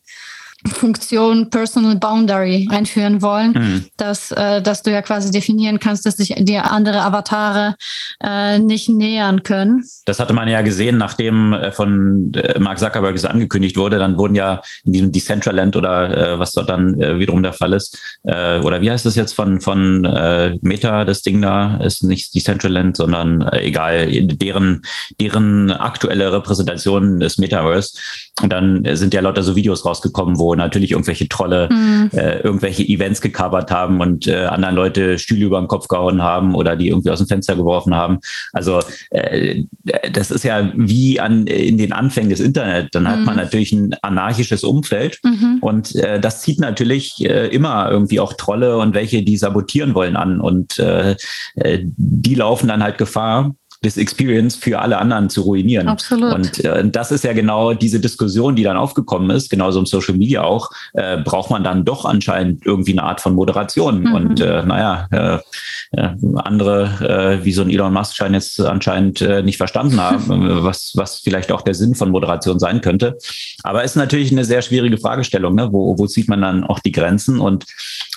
Funktion 0.66 1.48
Personal 1.50 1.96
Boundary 1.96 2.68
einführen 2.70 3.22
wollen, 3.22 3.52
mhm. 3.52 3.84
dass, 3.96 4.30
äh, 4.32 4.60
dass 4.60 4.82
du 4.82 4.90
ja 4.90 5.00
quasi 5.02 5.30
definieren 5.30 5.78
kannst, 5.78 6.04
dass 6.04 6.16
sich 6.16 6.34
dir 6.38 6.70
andere 6.70 7.00
Avatare 7.02 7.76
äh, 8.22 8.58
nicht 8.58 8.88
nähern 8.88 9.42
können. 9.42 9.84
Das 10.04 10.20
hatte 10.20 10.34
man 10.34 10.48
ja 10.48 10.60
gesehen, 10.60 10.98
nachdem 10.98 11.54
äh, 11.54 11.72
von 11.72 12.32
äh, 12.34 12.58
Mark 12.58 12.78
Zuckerberg 12.78 13.16
es 13.16 13.24
angekündigt 13.24 13.76
wurde, 13.76 13.98
dann 13.98 14.18
wurden 14.18 14.34
ja 14.34 14.60
in 14.84 14.92
diesem 14.92 15.12
Decentraland 15.12 15.76
oder 15.76 16.34
äh, 16.34 16.38
was 16.38 16.52
dort 16.52 16.68
dann 16.68 17.00
äh, 17.00 17.18
wiederum 17.18 17.42
der 17.42 17.54
Fall 17.54 17.72
ist, 17.72 17.98
äh, 18.24 18.58
oder 18.60 18.82
wie 18.82 18.90
heißt 18.90 19.06
das 19.06 19.14
jetzt 19.14 19.32
von, 19.32 19.60
von 19.60 20.04
äh, 20.04 20.58
Meta, 20.60 21.04
das 21.04 21.22
Ding 21.22 21.40
da, 21.40 21.78
ist 21.78 22.04
nicht 22.04 22.34
Decentraland, 22.34 22.96
sondern 22.96 23.42
äh, 23.42 23.62
egal, 23.62 24.08
deren, 24.10 24.82
deren 25.18 25.70
aktuelle 25.70 26.32
Repräsentation 26.32 27.20
des 27.20 27.38
Metaverse. 27.38 27.98
Und 28.42 28.52
dann 28.52 28.84
sind 28.96 29.14
ja 29.14 29.20
lauter 29.20 29.42
so 29.42 29.56
Videos 29.56 29.84
rausgekommen, 29.84 30.38
wo 30.38 30.49
natürlich 30.56 30.92
irgendwelche 30.92 31.28
Trolle 31.28 31.68
mhm. 31.70 32.10
äh, 32.12 32.38
irgendwelche 32.40 32.82
Events 32.82 33.20
gecovert 33.20 33.70
haben 33.70 34.00
und 34.00 34.26
äh, 34.26 34.44
anderen 34.44 34.74
Leute 34.74 35.18
Stühle 35.18 35.46
über 35.46 35.60
den 35.60 35.68
Kopf 35.68 35.88
gehauen 35.88 36.22
haben 36.22 36.54
oder 36.54 36.76
die 36.76 36.88
irgendwie 36.88 37.10
aus 37.10 37.18
dem 37.18 37.28
Fenster 37.28 37.56
geworfen 37.56 37.94
haben. 37.94 38.18
Also 38.52 38.80
äh, 39.10 39.64
das 40.12 40.30
ist 40.30 40.44
ja 40.44 40.72
wie 40.74 41.20
an 41.20 41.46
in 41.46 41.78
den 41.78 41.92
Anfängen 41.92 42.30
des 42.30 42.40
Internet. 42.40 42.94
Dann 42.94 43.04
mhm. 43.04 43.08
hat 43.08 43.20
man 43.20 43.36
natürlich 43.36 43.72
ein 43.72 43.94
anarchisches 44.02 44.64
Umfeld 44.64 45.18
mhm. 45.22 45.58
und 45.60 45.94
äh, 45.96 46.20
das 46.20 46.42
zieht 46.42 46.60
natürlich 46.60 47.24
äh, 47.24 47.48
immer 47.48 47.90
irgendwie 47.90 48.20
auch 48.20 48.34
Trolle 48.34 48.78
und 48.78 48.94
welche, 48.94 49.22
die 49.22 49.36
sabotieren 49.36 49.94
wollen 49.94 50.16
an 50.16 50.40
und 50.40 50.78
äh, 50.78 51.16
äh 51.56 51.80
die 51.84 52.34
laufen 52.34 52.68
dann 52.68 52.82
halt 52.82 52.98
Gefahr, 52.98 53.54
das 53.82 53.96
Experience 53.96 54.56
für 54.56 54.78
alle 54.78 54.98
anderen 54.98 55.30
zu 55.30 55.42
ruinieren. 55.42 55.88
Absolut. 55.88 56.34
Und 56.34 56.64
äh, 56.64 56.86
das 56.86 57.10
ist 57.10 57.24
ja 57.24 57.32
genau 57.32 57.72
diese 57.72 57.98
Diskussion, 57.98 58.54
die 58.54 58.62
dann 58.62 58.76
aufgekommen 58.76 59.30
ist, 59.30 59.48
genauso 59.48 59.78
im 59.78 59.86
Social 59.86 60.14
Media 60.14 60.42
auch, 60.42 60.70
äh, 60.92 61.16
braucht 61.18 61.50
man 61.50 61.64
dann 61.64 61.86
doch 61.86 62.04
anscheinend 62.04 62.66
irgendwie 62.66 62.92
eine 62.92 63.04
Art 63.04 63.22
von 63.22 63.34
Moderation. 63.34 64.02
Mhm. 64.02 64.14
Und 64.14 64.40
äh, 64.40 64.62
naja, 64.64 65.08
äh, 65.10 65.38
äh, 65.98 66.10
andere 66.36 67.38
äh, 67.40 67.44
wie 67.44 67.52
so 67.52 67.62
ein 67.62 67.70
Elon 67.70 67.92
Musk 67.92 68.16
scheinen 68.16 68.34
jetzt 68.34 68.60
anscheinend 68.60 69.22
äh, 69.22 69.42
nicht 69.42 69.56
verstanden 69.56 69.98
haben, 69.98 70.28
was, 70.64 70.92
was 70.96 71.18
vielleicht 71.18 71.50
auch 71.50 71.62
der 71.62 71.74
Sinn 71.74 71.94
von 71.94 72.10
Moderation 72.10 72.58
sein 72.58 72.82
könnte. 72.82 73.16
Aber 73.62 73.82
ist 73.82 73.96
natürlich 73.96 74.30
eine 74.30 74.44
sehr 74.44 74.60
schwierige 74.60 74.98
Fragestellung. 74.98 75.54
Ne? 75.54 75.72
Wo, 75.72 75.98
wo 75.98 76.06
zieht 76.06 76.28
man 76.28 76.42
dann 76.42 76.64
auch 76.64 76.80
die 76.80 76.92
Grenzen? 76.92 77.40
Und 77.40 77.64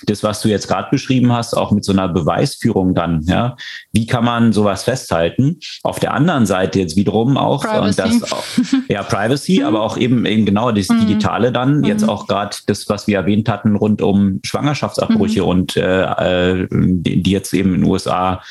das, 0.05 0.23
was 0.23 0.41
du 0.41 0.49
jetzt 0.49 0.67
gerade 0.67 0.89
beschrieben 0.91 1.31
hast, 1.31 1.53
auch 1.53 1.71
mit 1.71 1.85
so 1.85 1.93
einer 1.93 2.09
Beweisführung 2.09 2.93
dann, 2.93 3.21
ja, 3.23 3.55
wie 3.93 4.05
kann 4.05 4.25
man 4.25 4.51
sowas 4.51 4.83
festhalten? 4.83 5.52
Auf 5.83 5.99
der 5.99 6.13
anderen 6.13 6.45
Seite 6.45 6.79
jetzt 6.79 6.95
wiederum 6.95 7.37
auch, 7.37 7.63
Privacy. 7.63 8.19
das 8.19 8.31
auch, 8.31 8.43
ja, 8.89 9.03
Privacy, 9.03 9.59
mhm. 9.59 9.65
aber 9.65 9.81
auch 9.81 9.97
eben, 9.97 10.25
eben 10.25 10.45
genau 10.45 10.71
das 10.71 10.89
mhm. 10.89 10.99
Digitale 11.01 11.51
dann, 11.51 11.79
mhm. 11.79 11.83
jetzt 11.83 12.07
auch 12.07 12.27
gerade 12.27 12.57
das, 12.67 12.89
was 12.89 13.07
wir 13.07 13.17
erwähnt 13.17 13.49
hatten, 13.49 13.75
rund 13.75 14.01
um 14.01 14.39
Schwangerschaftsabbrüche 14.43 15.41
mhm. 15.41 15.47
und 15.47 15.77
äh, 15.77 16.61
äh 16.61 16.67
die 16.71 17.31
jetzt 17.31 17.53
eben 17.53 17.75
in 17.75 17.81
den 17.81 17.89
USA 17.89 18.41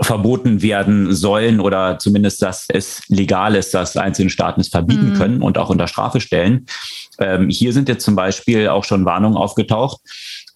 verboten 0.00 0.62
werden 0.62 1.12
sollen 1.12 1.60
oder 1.60 1.98
zumindest, 1.98 2.42
dass 2.42 2.66
es 2.68 3.02
legal 3.08 3.54
ist, 3.54 3.74
dass 3.74 3.96
einzelne 3.96 4.30
Staaten 4.30 4.60
es 4.60 4.68
verbieten 4.68 5.10
mhm. 5.10 5.14
können 5.14 5.42
und 5.42 5.58
auch 5.58 5.70
unter 5.70 5.88
Strafe 5.88 6.20
stellen. 6.20 6.66
Ähm, 7.18 7.48
hier 7.48 7.72
sind 7.72 7.88
jetzt 7.88 8.04
zum 8.04 8.14
Beispiel 8.14 8.68
auch 8.68 8.84
schon 8.84 9.04
Warnungen 9.04 9.36
aufgetaucht, 9.36 10.00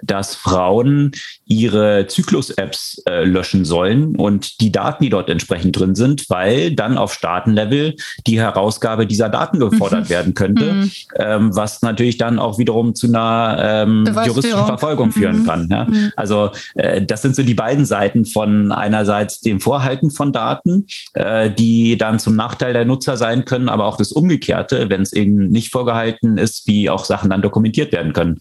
dass 0.03 0.35
Frauen 0.35 1.12
ihre 1.53 2.07
Zyklus-Apps 2.07 3.03
äh, 3.09 3.25
löschen 3.25 3.65
sollen 3.65 4.17
und 4.17 4.61
die 4.61 4.73
Daten, 4.73 5.05
die 5.05 5.11
dort 5.11 5.29
entsprechend 5.29 5.79
drin 5.79 5.95
sind, 5.95 6.29
weil 6.29 6.75
dann 6.75 6.99
auf 6.99 7.13
Staatenlevel 7.13 7.95
die 8.27 8.41
Herausgabe 8.41 9.07
dieser 9.07 9.29
Daten 9.29 9.59
gefordert 9.59 10.05
mhm. 10.05 10.11
werden 10.11 10.35
könnte, 10.35 10.73
mhm. 10.73 10.91
ähm, 11.17 11.57
was 11.57 11.83
natürlich 11.83 12.19
dann 12.19 12.39
auch 12.39 12.59
wiederum 12.59 12.95
zu 12.95 13.07
einer 13.07 13.57
ähm, 13.61 14.05
juristischen 14.25 14.67
Verfolgung 14.67 15.09
mhm. 15.09 15.13
führen 15.13 15.47
kann. 15.47 15.69
Ja? 15.71 15.85
Mhm. 15.85 16.13
Also 16.17 16.51
äh, 16.75 17.03
das 17.03 17.23
sind 17.23 17.37
so 17.37 17.43
die 17.43 17.55
beiden 17.55 17.85
Seiten 17.85 18.25
von 18.25 18.73
einerseits 18.73 19.41
dem 19.41 19.61
Vorhalten 19.61 20.11
von 20.11 20.33
Daten, 20.33 20.87
äh, 21.15 21.51
die 21.51 21.97
dann 21.99 22.19
zum 22.19 22.37
Nachteil 22.37 22.73
der 22.73 22.85
Nutzer 22.85 23.17
sein 23.17 23.45
können, 23.45 23.69
aber 23.69 23.87
auch 23.87 23.97
das 23.97 24.13
Umgekehrte, 24.13 24.89
wenn 24.89 25.03
es 25.03 25.13
eben 25.13 25.49
nicht 25.49 25.71
vorgehalten 25.71 26.39
ist, 26.39 26.67
wie 26.67 26.89
auch 26.89 27.05
Sachen 27.05 27.31
dann 27.31 27.43
dokumentiert 27.43 27.93
werden 27.93 28.13
können. 28.13 28.39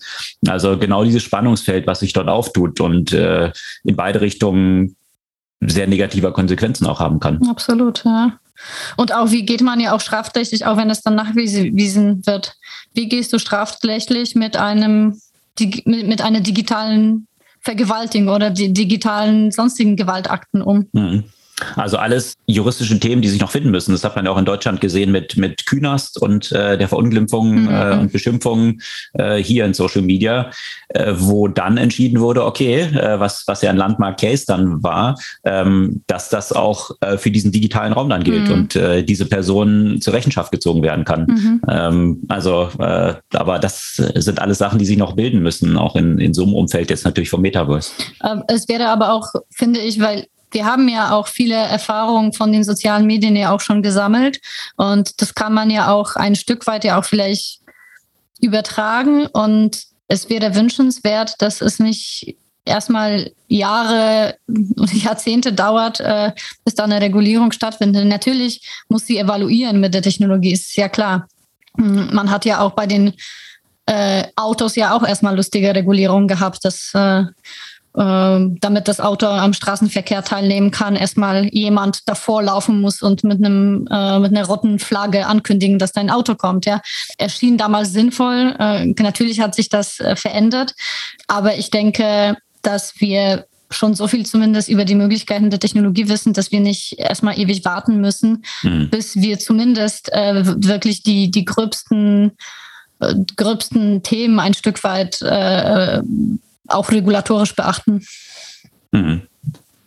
Also 0.47 0.77
genau 0.77 1.03
dieses 1.03 1.23
Spannungsfeld, 1.23 1.87
was 1.87 1.99
sich 1.99 2.13
dort 2.13 2.27
auftut 2.27 2.79
und 2.79 3.00
und 3.01 3.13
äh, 3.13 3.51
in 3.83 3.95
beide 3.95 4.21
Richtungen 4.21 4.95
sehr 5.59 5.87
negativer 5.87 6.31
Konsequenzen 6.31 6.85
auch 6.87 6.99
haben 6.99 7.19
kann. 7.19 7.47
Absolut, 7.47 8.03
ja. 8.05 8.39
Und 8.95 9.13
auch, 9.13 9.31
wie 9.31 9.43
geht 9.43 9.61
man 9.61 9.79
ja 9.79 9.93
auch 9.93 10.01
strafrechtlich, 10.01 10.65
auch 10.65 10.77
wenn 10.77 10.89
es 10.89 11.01
dann 11.01 11.15
nachgewiesen 11.15 12.25
wird, 12.25 12.55
wie 12.93 13.09
gehst 13.09 13.33
du 13.33 13.39
strafrechtlich 13.39 14.35
mit 14.35 14.55
einem 14.55 15.19
mit 15.85 16.21
einer 16.21 16.39
digitalen 16.39 17.27
Vergewaltigung 17.59 18.29
oder 18.29 18.49
die 18.49 18.73
digitalen 18.73 19.51
sonstigen 19.51 19.95
Gewaltakten 19.95 20.61
um? 20.61 20.87
Mhm. 20.93 21.23
Also 21.75 21.97
alles 21.97 22.35
juristische 22.47 22.99
Themen, 22.99 23.21
die 23.21 23.29
sich 23.29 23.41
noch 23.41 23.51
finden 23.51 23.71
müssen. 23.71 23.91
Das 23.91 24.03
hat 24.03 24.15
man 24.15 24.25
ja 24.25 24.31
auch 24.31 24.37
in 24.37 24.45
Deutschland 24.45 24.81
gesehen 24.81 25.11
mit, 25.11 25.37
mit 25.37 25.65
Künast 25.65 26.21
und 26.21 26.51
äh, 26.51 26.77
der 26.77 26.87
Verunglimpfung 26.87 27.63
mhm. 27.63 27.69
äh, 27.69 27.97
und 27.97 28.11
Beschimpfung 28.11 28.79
äh, 29.13 29.37
hier 29.37 29.65
in 29.65 29.73
Social 29.73 30.01
Media, 30.01 30.51
äh, 30.89 31.13
wo 31.15 31.47
dann 31.47 31.77
entschieden 31.77 32.19
wurde, 32.19 32.45
okay, 32.45 32.81
äh, 32.81 33.19
was, 33.19 33.43
was 33.47 33.61
ja 33.61 33.69
ein 33.69 33.77
Landmark-Case 33.77 34.45
dann 34.47 34.83
war, 34.83 35.17
ähm, 35.43 36.03
dass 36.07 36.29
das 36.29 36.51
auch 36.51 36.91
äh, 37.01 37.17
für 37.17 37.31
diesen 37.31 37.51
digitalen 37.51 37.93
Raum 37.93 38.09
dann 38.09 38.23
gilt 38.23 38.47
mhm. 38.47 38.53
und 38.53 38.75
äh, 38.75 39.03
diese 39.03 39.25
Person 39.25 40.01
zur 40.01 40.13
Rechenschaft 40.13 40.51
gezogen 40.51 40.81
werden 40.83 41.05
kann. 41.05 41.25
Mhm. 41.25 41.61
Ähm, 41.69 42.23
also, 42.27 42.69
äh, 42.79 43.15
aber 43.33 43.59
das 43.59 43.93
sind 44.15 44.39
alles 44.39 44.57
Sachen, 44.57 44.79
die 44.79 44.85
sich 44.85 44.97
noch 44.97 45.13
bilden 45.13 45.41
müssen, 45.41 45.77
auch 45.77 45.95
in, 45.95 46.19
in 46.19 46.33
so 46.33 46.43
einem 46.43 46.53
Umfeld 46.53 46.89
jetzt 46.89 47.05
natürlich 47.05 47.29
vom 47.29 47.41
Metaverse. 47.41 47.91
Ähm, 48.23 48.43
es 48.47 48.67
wäre 48.67 48.87
aber 48.87 49.13
auch, 49.13 49.27
finde 49.51 49.79
ich, 49.79 49.99
weil 49.99 50.25
wir 50.51 50.65
haben 50.65 50.87
ja 50.87 51.11
auch 51.11 51.27
viele 51.27 51.55
Erfahrungen 51.55 52.33
von 52.33 52.51
den 52.51 52.63
sozialen 52.63 53.05
Medien 53.05 53.35
ja 53.35 53.51
auch 53.51 53.61
schon 53.61 53.81
gesammelt 53.81 54.39
und 54.75 55.21
das 55.21 55.33
kann 55.35 55.53
man 55.53 55.69
ja 55.69 55.91
auch 55.91 56.15
ein 56.15 56.35
Stück 56.35 56.67
weit 56.67 56.83
ja 56.83 56.99
auch 56.99 57.05
vielleicht 57.05 57.61
übertragen 58.41 59.27
und 59.27 59.83
es 60.07 60.29
wäre 60.29 60.55
wünschenswert, 60.55 61.41
dass 61.41 61.61
es 61.61 61.79
nicht 61.79 62.35
erstmal 62.65 63.31
Jahre 63.47 64.35
und 64.47 64.93
Jahrzehnte 64.93 65.53
dauert, 65.53 65.99
äh, 65.99 66.31
bis 66.65 66.75
da 66.75 66.83
eine 66.83 67.01
Regulierung 67.01 67.51
stattfindet. 67.51 68.05
Natürlich 68.05 68.67
muss 68.89 69.05
sie 69.05 69.17
evaluieren 69.17 69.79
mit 69.79 69.93
der 69.93 70.01
Technologie, 70.01 70.51
ist 70.51 70.75
ja 70.75 70.89
klar. 70.89 71.27
Hm, 71.77 72.09
man 72.13 72.29
hat 72.29 72.45
ja 72.45 72.59
auch 72.59 72.71
bei 72.71 72.87
den 72.87 73.13
äh, 73.85 74.23
Autos 74.35 74.75
ja 74.75 74.95
auch 74.95 75.03
erstmal 75.03 75.35
lustige 75.35 75.73
Regulierungen 75.73 76.27
gehabt, 76.27 76.63
dass 76.63 76.93
äh, 76.93 77.23
damit 77.93 78.87
das 78.87 79.01
Auto 79.01 79.25
am 79.25 79.53
Straßenverkehr 79.53 80.23
teilnehmen 80.23 80.71
kann, 80.71 80.95
erstmal 80.95 81.47
jemand 81.47 82.07
davor 82.07 82.41
laufen 82.41 82.79
muss 82.79 83.01
und 83.01 83.23
mit 83.23 83.43
einem 83.43 83.85
äh, 83.91 84.19
mit 84.19 84.31
einer 84.31 84.45
roten 84.45 84.79
Flagge 84.79 85.25
ankündigen, 85.27 85.77
dass 85.77 85.91
dein 85.91 86.09
Auto 86.09 86.35
kommt. 86.35 86.65
Ja, 86.65 86.81
erschien 87.17 87.57
damals 87.57 87.91
sinnvoll. 87.91 88.55
Äh, 88.59 88.85
natürlich 89.01 89.41
hat 89.41 89.55
sich 89.55 89.67
das 89.67 89.99
äh, 89.99 90.15
verändert, 90.15 90.73
aber 91.27 91.57
ich 91.57 91.69
denke, 91.69 92.37
dass 92.61 92.93
wir 92.99 93.45
schon 93.69 93.93
so 93.95 94.07
viel 94.07 94.25
zumindest 94.25 94.69
über 94.69 94.85
die 94.85 94.95
Möglichkeiten 94.95 95.49
der 95.49 95.59
Technologie 95.59 96.07
wissen, 96.09 96.33
dass 96.33 96.51
wir 96.51 96.59
nicht 96.59 96.99
erstmal 96.99 97.39
ewig 97.39 97.65
warten 97.65 97.99
müssen, 97.99 98.43
mhm. 98.63 98.89
bis 98.89 99.15
wir 99.15 99.39
zumindest 99.39 100.11
äh, 100.13 100.43
wirklich 100.45 101.03
die 101.03 101.31
die 101.31 101.45
gröbsten 101.45 102.31
äh, 102.99 103.15
gröbsten 103.35 104.03
Themen 104.03 104.39
ein 104.39 104.53
Stück 104.53 104.83
weit 104.83 105.21
äh, 105.21 106.01
auch 106.67 106.91
regulatorisch 106.91 107.55
beachten. 107.55 108.05
Mhm. 108.91 109.23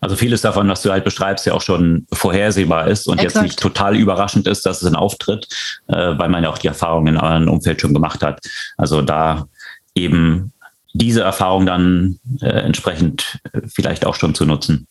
Also 0.05 0.16
vieles 0.16 0.43
davon, 0.43 0.68
was 0.68 0.83
du 0.83 0.91
halt 0.91 1.03
beschreibst, 1.03 1.47
ja 1.47 1.55
auch 1.55 1.62
schon 1.62 2.07
vorhersehbar 2.12 2.89
ist 2.89 3.07
und 3.07 3.18
Exakt. 3.18 3.37
jetzt 3.37 3.43
nicht 3.43 3.59
total 3.59 3.97
überraschend 3.97 4.47
ist, 4.47 4.66
dass 4.66 4.83
es 4.83 4.89
ein 4.89 4.97
auftritt, 4.97 5.49
äh, 5.87 5.95
weil 5.95 6.29
man 6.29 6.43
ja 6.43 6.51
auch 6.51 6.59
die 6.59 6.66
Erfahrung 6.66 7.07
in 7.07 7.16
einem 7.16 7.49
Umfeld 7.49 7.81
schon 7.81 7.95
gemacht 7.95 8.22
hat. 8.22 8.45
Also 8.77 9.01
da 9.01 9.47
eben 9.95 10.53
diese 10.93 11.22
Erfahrung 11.22 11.64
dann 11.64 12.18
äh, 12.43 12.49
entsprechend 12.49 13.39
äh, 13.55 13.62
vielleicht 13.66 14.05
auch 14.05 14.14
schon 14.14 14.35
zu 14.35 14.45
nutzen. 14.45 14.89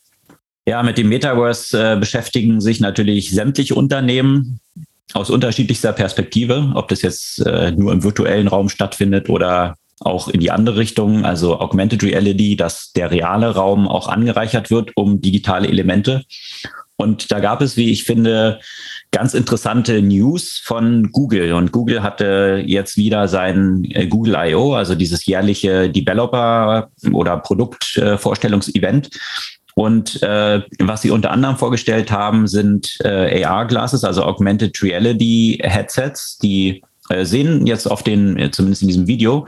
Ja, 0.65 0.81
mit 0.81 0.97
dem 0.97 1.09
Metaverse 1.09 1.97
beschäftigen 1.97 2.59
sich 2.59 2.79
natürlich 2.79 3.29
sämtliche 3.29 3.75
Unternehmen 3.75 4.61
aus 5.13 5.29
unterschiedlichster 5.29 5.93
Perspektive, 5.93 6.71
ob 6.73 6.87
das 6.87 7.03
jetzt 7.03 7.37
nur 7.75 7.91
im 7.91 8.01
virtuellen 8.01 8.47
Raum 8.47 8.69
stattfindet 8.69 9.29
oder 9.29 9.75
auch 10.05 10.27
in 10.27 10.39
die 10.39 10.51
andere 10.51 10.77
Richtung, 10.77 11.25
also 11.25 11.59
Augmented 11.59 12.03
Reality, 12.03 12.55
dass 12.55 12.91
der 12.93 13.11
reale 13.11 13.55
Raum 13.55 13.87
auch 13.87 14.07
angereichert 14.07 14.71
wird 14.71 14.91
um 14.95 15.21
digitale 15.21 15.67
Elemente. 15.67 16.23
Und 16.95 17.31
da 17.31 17.39
gab 17.39 17.61
es, 17.61 17.75
wie 17.75 17.89
ich 17.91 18.03
finde, 18.03 18.59
ganz 19.11 19.33
interessante 19.33 20.01
News 20.01 20.61
von 20.63 21.11
Google. 21.11 21.53
Und 21.53 21.71
Google 21.71 22.03
hatte 22.03 22.63
jetzt 22.65 22.97
wieder 22.97 23.27
sein 23.27 23.85
äh, 23.91 24.07
Google 24.07 24.35
I.O., 24.37 24.73
also 24.73 24.95
dieses 24.95 25.25
jährliche 25.25 25.89
Developer- 25.89 26.89
oder 27.11 27.37
Produktvorstellungsevent. 27.37 29.09
Und 29.75 30.21
äh, 30.21 30.61
was 30.79 31.01
sie 31.01 31.09
unter 31.09 31.31
anderem 31.31 31.57
vorgestellt 31.57 32.11
haben, 32.11 32.47
sind 32.47 32.97
äh, 33.03 33.43
AR-Glasses, 33.43 34.03
also 34.03 34.23
Augmented 34.23 34.81
Reality 34.83 35.59
Headsets, 35.63 36.37
die 36.37 36.83
sehen 37.23 37.65
jetzt 37.67 37.89
auf 37.89 38.03
den, 38.03 38.37
äh, 38.37 38.51
zumindest 38.51 38.81
in 38.81 38.87
diesem 38.87 39.07
Video, 39.07 39.47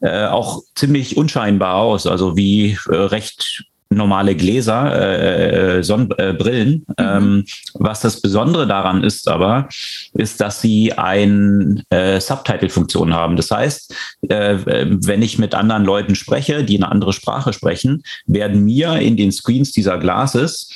äh, 0.00 0.26
auch 0.26 0.62
ziemlich 0.74 1.16
unscheinbar 1.16 1.76
aus, 1.76 2.06
also 2.06 2.36
wie 2.36 2.78
äh, 2.88 2.94
recht 2.94 3.64
normale 3.90 4.34
Gläser, 4.34 5.76
äh, 5.78 5.82
Sonnenbrillen. 5.82 6.84
Mhm. 6.88 6.94
Ähm, 6.98 7.44
was 7.74 8.00
das 8.00 8.20
Besondere 8.20 8.66
daran 8.66 9.04
ist 9.04 9.28
aber, 9.28 9.68
ist, 10.14 10.40
dass 10.40 10.60
sie 10.60 10.92
ein 10.92 11.82
äh, 11.90 12.20
Subtitle-Funktion 12.20 13.14
haben. 13.14 13.36
Das 13.36 13.50
heißt, 13.50 13.94
äh, 14.28 14.58
wenn 14.64 15.22
ich 15.22 15.38
mit 15.38 15.54
anderen 15.54 15.84
Leuten 15.84 16.14
spreche, 16.14 16.64
die 16.64 16.76
eine 16.76 16.90
andere 16.90 17.12
Sprache 17.12 17.52
sprechen, 17.52 18.02
werden 18.26 18.64
mir 18.64 18.96
in 18.96 19.16
den 19.16 19.32
Screens 19.32 19.72
dieser 19.72 19.98
Glasses 19.98 20.68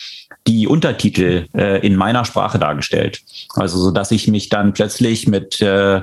die 0.48 0.66
Untertitel 0.66 1.46
äh, 1.54 1.86
in 1.86 1.94
meiner 1.94 2.24
Sprache 2.24 2.58
dargestellt. 2.58 3.20
Also 3.54 3.78
so, 3.78 3.90
dass 3.90 4.10
ich 4.10 4.26
mich 4.28 4.48
dann 4.48 4.72
plötzlich 4.72 5.28
mit 5.28 5.60
äh, 5.60 6.00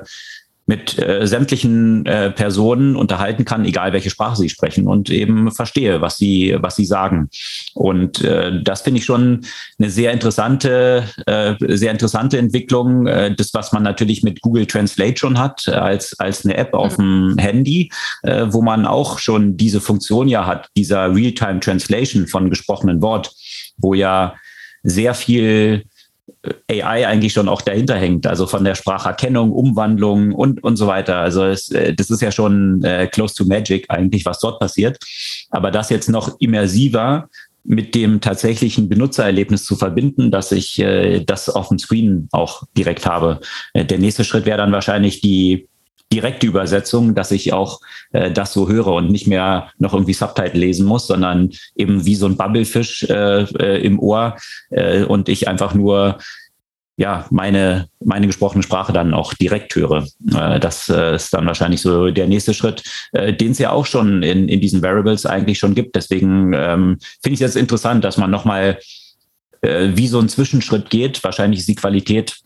mit 0.67 0.97
äh, 0.97 1.27
sämtlichen 1.27 2.05
äh, 2.07 2.31
Personen 2.31 2.95
unterhalten 2.95 3.45
kann, 3.45 3.65
egal 3.65 3.93
welche 3.93 4.09
Sprache 4.09 4.37
sie 4.37 4.49
sprechen 4.49 4.87
und 4.87 5.11
eben 5.11 5.51
verstehe, 5.51 6.01
was 6.01 6.17
sie 6.17 6.55
was 6.59 6.75
sie 6.75 6.85
sagen. 6.85 7.29
Und 7.75 8.23
äh, 8.23 8.63
das 8.63 8.81
finde 8.81 8.99
ich 8.99 9.05
schon 9.05 9.41
eine 9.77 9.91
sehr 9.91 10.11
interessante 10.11 11.03
äh, 11.27 11.53
sehr 11.59 11.91
interessante 11.91 12.39
Entwicklung, 12.39 13.05
äh, 13.05 13.35
das 13.35 13.53
was 13.53 13.73
man 13.73 13.83
natürlich 13.83 14.23
mit 14.23 14.41
Google 14.41 14.65
Translate 14.65 15.17
schon 15.17 15.37
hat 15.37 15.67
als 15.67 16.19
als 16.19 16.45
eine 16.45 16.57
App 16.57 16.73
auf 16.73 16.95
dem 16.95 17.35
Handy, 17.37 17.91
äh, 18.23 18.47
wo 18.49 18.63
man 18.63 18.87
auch 18.87 19.19
schon 19.19 19.57
diese 19.57 19.81
Funktion 19.81 20.27
ja 20.27 20.47
hat, 20.47 20.69
dieser 20.75 21.13
Realtime 21.13 21.59
Translation 21.59 22.25
von 22.25 22.49
gesprochenen 22.49 23.03
Wort 23.03 23.31
wo 23.78 23.93
ja 23.93 24.36
sehr 24.84 25.13
viel 25.13 25.84
äh, 26.67 26.82
AI 26.82 27.07
eigentlich 27.07 27.34
schon 27.34 27.49
auch 27.49 27.61
dahinter 27.61 27.95
hängt, 27.95 28.28
also 28.28 28.47
von 28.47 28.63
der 28.63 28.76
Spracherkennung, 28.76 29.51
Umwandlung 29.51 30.34
und, 30.34 30.63
und 30.63 30.78
so 30.78 30.88
weiter. 30.88 31.17
Also 31.17 31.43
es, 31.45 31.69
äh, 31.71 31.93
das 31.93 32.09
ist 32.09 32.21
ja 32.21 32.32
schon 32.32 32.84
äh, 32.84 33.07
close 33.07 33.36
to 33.36 33.45
magic 33.45 33.86
eigentlich, 33.89 34.26
was 34.26 34.39
dort 34.39 34.59
passiert. 34.59 34.97
Aber 35.49 35.71
das 35.71 35.89
jetzt 35.89 36.09
noch 36.09 36.36
immersiver 36.39 37.30
mit 37.65 37.95
dem 37.95 38.21
tatsächlichen 38.21 38.89
Benutzererlebnis 38.89 39.65
zu 39.65 39.76
verbinden, 39.76 40.30
dass 40.30 40.51
ich 40.51 40.80
äh, 40.80 41.23
das 41.26 41.49
auf 41.49 41.69
dem 41.69 41.80
Screen 41.80 42.30
auch 42.32 42.63
direkt 42.78 43.05
habe. 43.05 43.39
Äh, 43.73 43.86
der 43.86 43.97
nächste 43.97 44.23
Schritt 44.23 44.45
wäre 44.45 44.57
dann 44.57 44.71
wahrscheinlich 44.71 45.19
die 45.19 45.67
direkte 46.12 46.47
Übersetzung, 46.47 47.16
dass 47.16 47.32
ich 47.32 47.53
auch 47.53 47.82
äh, 48.12 48.32
das 48.32 48.53
so 48.53 48.70
höre 48.70 48.88
und 48.88 49.12
nicht 49.12 49.28
mehr 49.28 49.72
noch 49.78 49.93
irgendwie 49.93 50.14
Subtitle 50.14 50.60
lesen 50.60 50.86
muss, 50.86 51.08
sondern 51.08 51.51
eben 51.76 52.06
wie 52.06 52.16
so 52.16 52.26
ein 52.26 52.38
Bubblefisch 52.38 53.03
äh, 53.03 53.43
äh, 53.43 53.82
im 53.84 53.99
Ohr 53.99 54.38
äh, 54.70 55.03
und 55.03 55.30
ich 55.30 55.47
einfach 55.47 55.74
nur 55.74 56.18
ja 56.97 57.26
meine 57.30 57.89
meine 58.03 58.28
gesprochene 58.28 58.64
Sprache 58.64 58.93
dann 58.93 59.14
auch 59.14 59.34
direkt 59.34 59.76
höre. 59.76 60.08
Äh, 60.34 60.60
das 60.60 60.89
äh, 60.89 61.16
ist 61.16 61.34
dann 61.34 61.45
wahrscheinlich 61.45 61.82
so 61.82 62.10
der 62.12 62.28
nächste 62.28 62.53
Schritt, 62.53 62.84
äh, 63.12 63.34
den 63.34 63.51
es 63.51 63.60
ja 63.60 63.72
auch 63.72 63.86
schon 63.86 64.24
in 64.24 64.47
in 64.47 64.62
diesen 64.62 64.82
Variables 64.82 65.26
eigentlich 65.26 65.60
schon 65.60 65.76
gibt. 65.76 65.95
Deswegen 65.95 66.53
ähm, 66.53 66.97
finde 67.22 67.34
ich 67.34 67.41
es 67.41 67.53
jetzt 67.53 67.58
interessant, 67.58 68.03
dass 68.03 68.18
man 68.18 68.32
noch 68.32 68.45
mal 68.45 68.78
äh, 69.62 69.89
wie 69.95 70.08
so 70.08 70.20
ein 70.20 70.30
Zwischenschritt 70.30 70.89
geht. 70.89 71.24
Wahrscheinlich 71.24 71.62
ist 71.62 71.70
die 71.70 71.76
Qualität 71.76 72.38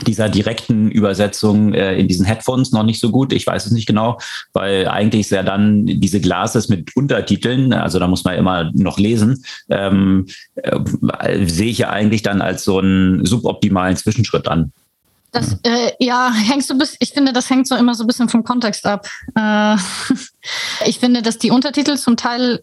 dieser 0.00 0.28
direkten 0.28 0.90
Übersetzung 0.90 1.74
äh, 1.74 1.96
in 1.96 2.08
diesen 2.08 2.24
Headphones 2.24 2.72
noch 2.72 2.82
nicht 2.82 3.00
so 3.00 3.10
gut. 3.10 3.32
Ich 3.32 3.46
weiß 3.46 3.66
es 3.66 3.72
nicht 3.72 3.86
genau, 3.86 4.18
weil 4.52 4.88
eigentlich 4.88 5.22
ist 5.22 5.30
ja 5.30 5.42
dann 5.42 5.86
diese 5.86 6.20
Glases 6.20 6.68
mit 6.68 6.96
Untertiteln, 6.96 7.72
also 7.72 7.98
da 7.98 8.08
muss 8.08 8.24
man 8.24 8.36
immer 8.36 8.70
noch 8.74 8.98
lesen, 8.98 9.44
ähm, 9.68 10.26
äh, 10.54 11.46
sehe 11.46 11.70
ich 11.70 11.78
ja 11.78 11.90
eigentlich 11.90 12.22
dann 12.22 12.40
als 12.40 12.64
so 12.64 12.78
einen 12.78 13.24
suboptimalen 13.26 13.96
Zwischenschritt 13.96 14.48
an. 14.48 14.72
Das, 15.30 15.56
äh, 15.62 15.92
ja, 15.98 16.30
hängst 16.30 16.68
du 16.68 16.76
bis, 16.76 16.96
ich 17.00 17.12
finde, 17.12 17.32
das 17.32 17.48
hängt 17.48 17.66
so 17.66 17.74
immer 17.74 17.94
so 17.94 18.04
ein 18.04 18.06
bisschen 18.06 18.28
vom 18.28 18.44
Kontext 18.44 18.86
ab. 18.86 19.06
Äh, 19.34 19.76
ich 20.86 20.98
finde, 20.98 21.22
dass 21.22 21.38
die 21.38 21.50
Untertitel 21.50 21.96
zum 21.96 22.16
Teil 22.16 22.62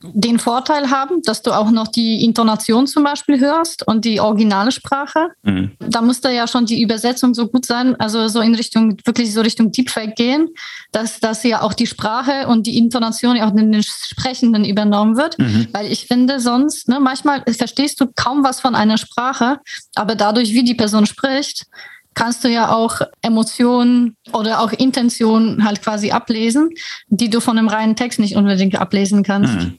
den 0.00 0.38
Vorteil 0.38 0.90
haben, 0.90 1.22
dass 1.22 1.42
du 1.42 1.52
auch 1.52 1.70
noch 1.70 1.88
die 1.88 2.24
Intonation 2.24 2.86
zum 2.86 3.02
Beispiel 3.02 3.40
hörst 3.40 3.86
und 3.86 4.04
die 4.04 4.20
originale 4.20 4.70
Sprache. 4.70 5.30
Mhm. 5.42 5.72
Da 5.80 6.02
muss 6.02 6.20
da 6.20 6.30
ja 6.30 6.46
schon 6.46 6.66
die 6.66 6.80
Übersetzung 6.82 7.34
so 7.34 7.48
gut 7.48 7.66
sein, 7.66 7.98
also 7.98 8.28
so 8.28 8.40
in 8.40 8.54
Richtung, 8.54 8.96
wirklich 9.04 9.32
so 9.32 9.40
Richtung 9.40 9.72
Deepfake 9.72 10.14
gehen, 10.14 10.48
dass, 10.92 11.18
dass 11.18 11.42
ja 11.42 11.62
auch 11.62 11.74
die 11.74 11.86
Sprache 11.86 12.46
und 12.46 12.66
die 12.66 12.78
Intonation 12.78 13.40
auch 13.40 13.54
in 13.54 13.72
den 13.72 13.82
Sprechenden 13.82 14.64
übernommen 14.64 15.16
wird. 15.16 15.38
Mhm. 15.38 15.68
Weil 15.72 15.90
ich 15.90 16.06
finde 16.06 16.38
sonst, 16.38 16.88
ne, 16.88 17.00
manchmal 17.00 17.42
verstehst 17.46 18.00
du 18.00 18.06
kaum 18.14 18.44
was 18.44 18.60
von 18.60 18.76
einer 18.76 18.98
Sprache, 18.98 19.58
aber 19.96 20.14
dadurch, 20.14 20.52
wie 20.52 20.62
die 20.62 20.74
Person 20.74 21.06
spricht, 21.06 21.66
kannst 22.14 22.42
du 22.42 22.48
ja 22.48 22.72
auch 22.72 23.00
Emotionen 23.22 24.16
oder 24.32 24.60
auch 24.60 24.72
Intentionen 24.72 25.64
halt 25.64 25.82
quasi 25.82 26.10
ablesen, 26.10 26.70
die 27.08 27.30
du 27.30 27.40
von 27.40 27.58
einem 27.58 27.68
reinen 27.68 27.96
Text 27.96 28.18
nicht 28.18 28.36
unbedingt 28.36 28.76
ablesen 28.76 29.22
kannst. 29.22 29.54
Mhm. 29.54 29.78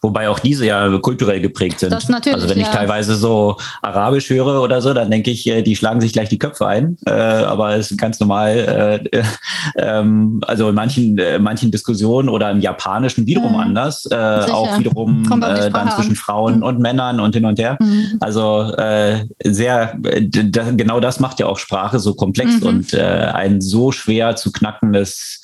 Wobei 0.00 0.28
auch 0.28 0.38
diese 0.38 0.66
ja 0.66 0.98
kulturell 0.98 1.40
geprägt 1.40 1.80
sind. 1.80 1.92
Das 1.92 2.08
natürlich, 2.08 2.34
also 2.34 2.48
wenn 2.48 2.58
ich 2.58 2.66
ja. 2.66 2.72
teilweise 2.72 3.14
so 3.14 3.56
Arabisch 3.82 4.28
höre 4.30 4.60
oder 4.62 4.80
so, 4.82 4.92
dann 4.94 5.10
denke 5.10 5.30
ich, 5.30 5.46
äh, 5.46 5.62
die 5.62 5.76
schlagen 5.76 6.00
sich 6.00 6.12
gleich 6.12 6.28
die 6.28 6.38
Köpfe 6.38 6.66
ein. 6.66 6.96
Äh, 7.06 7.10
aber 7.12 7.76
es 7.76 7.90
ist 7.90 7.98
ganz 7.98 8.20
normal. 8.20 9.00
Äh, 9.12 9.18
äh, 9.18 9.22
ähm, 9.76 10.40
also 10.46 10.68
in 10.68 10.74
manchen, 10.74 11.18
äh, 11.18 11.38
manchen 11.38 11.70
Diskussionen 11.70 12.28
oder 12.28 12.50
im 12.50 12.60
Japanischen 12.60 13.26
wiederum 13.26 13.52
Mhm. 13.52 13.60
anders. 13.60 14.06
Äh, 14.06 14.16
auch 14.16 14.78
wiederum 14.78 15.24
dann 15.28 15.90
zwischen. 15.90 16.16
Frauen 16.16 16.56
Mhm. 16.58 16.62
und 16.62 16.78
Männern 16.78 17.20
und 17.20 17.34
hin 17.34 17.44
und 17.44 17.58
her. 17.58 17.76
Mhm. 17.80 18.18
Also 18.20 18.72
sehr, 19.44 19.94
genau 19.98 21.00
das 21.00 21.20
macht 21.20 21.40
ja 21.40 21.46
auch 21.46 21.58
Sprache 21.58 21.98
so 21.98 22.14
komplex 22.14 22.60
Mhm. 22.60 22.66
und 22.66 22.94
ein 22.94 23.60
so 23.60 23.92
schwer 23.92 24.36
zu 24.36 24.52
knackendes 24.52 25.42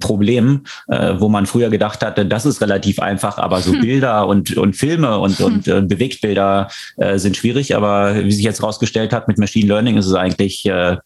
Problem, 0.00 0.62
wo 0.88 1.28
man 1.28 1.46
früher 1.46 1.68
gedacht 1.68 2.04
hatte, 2.04 2.26
das 2.26 2.46
ist 2.46 2.60
relativ 2.60 2.98
einfach, 2.98 3.38
aber 3.38 3.60
so 3.66 3.72
Hm. 3.72 3.80
Bilder 3.82 4.26
und, 4.26 4.56
und 4.56 4.74
Filme 4.76 5.18
und, 5.18 5.40
und 5.40 5.68
äh, 5.68 5.82
Bewegtbilder 5.82 6.68
äh, 6.96 7.18
sind 7.18 7.36
schwierig. 7.36 7.76
Aber 7.76 8.24
wie 8.24 8.32
sich 8.32 8.44
jetzt 8.44 8.62
rausgestellt 8.62 9.12
hat, 9.12 9.28
mit 9.28 9.38
Machine 9.38 9.68
Learning 9.68 9.96
ist 9.96 10.06
es 10.06 10.14
eigentlich 10.14 10.64
äh, 10.66 10.96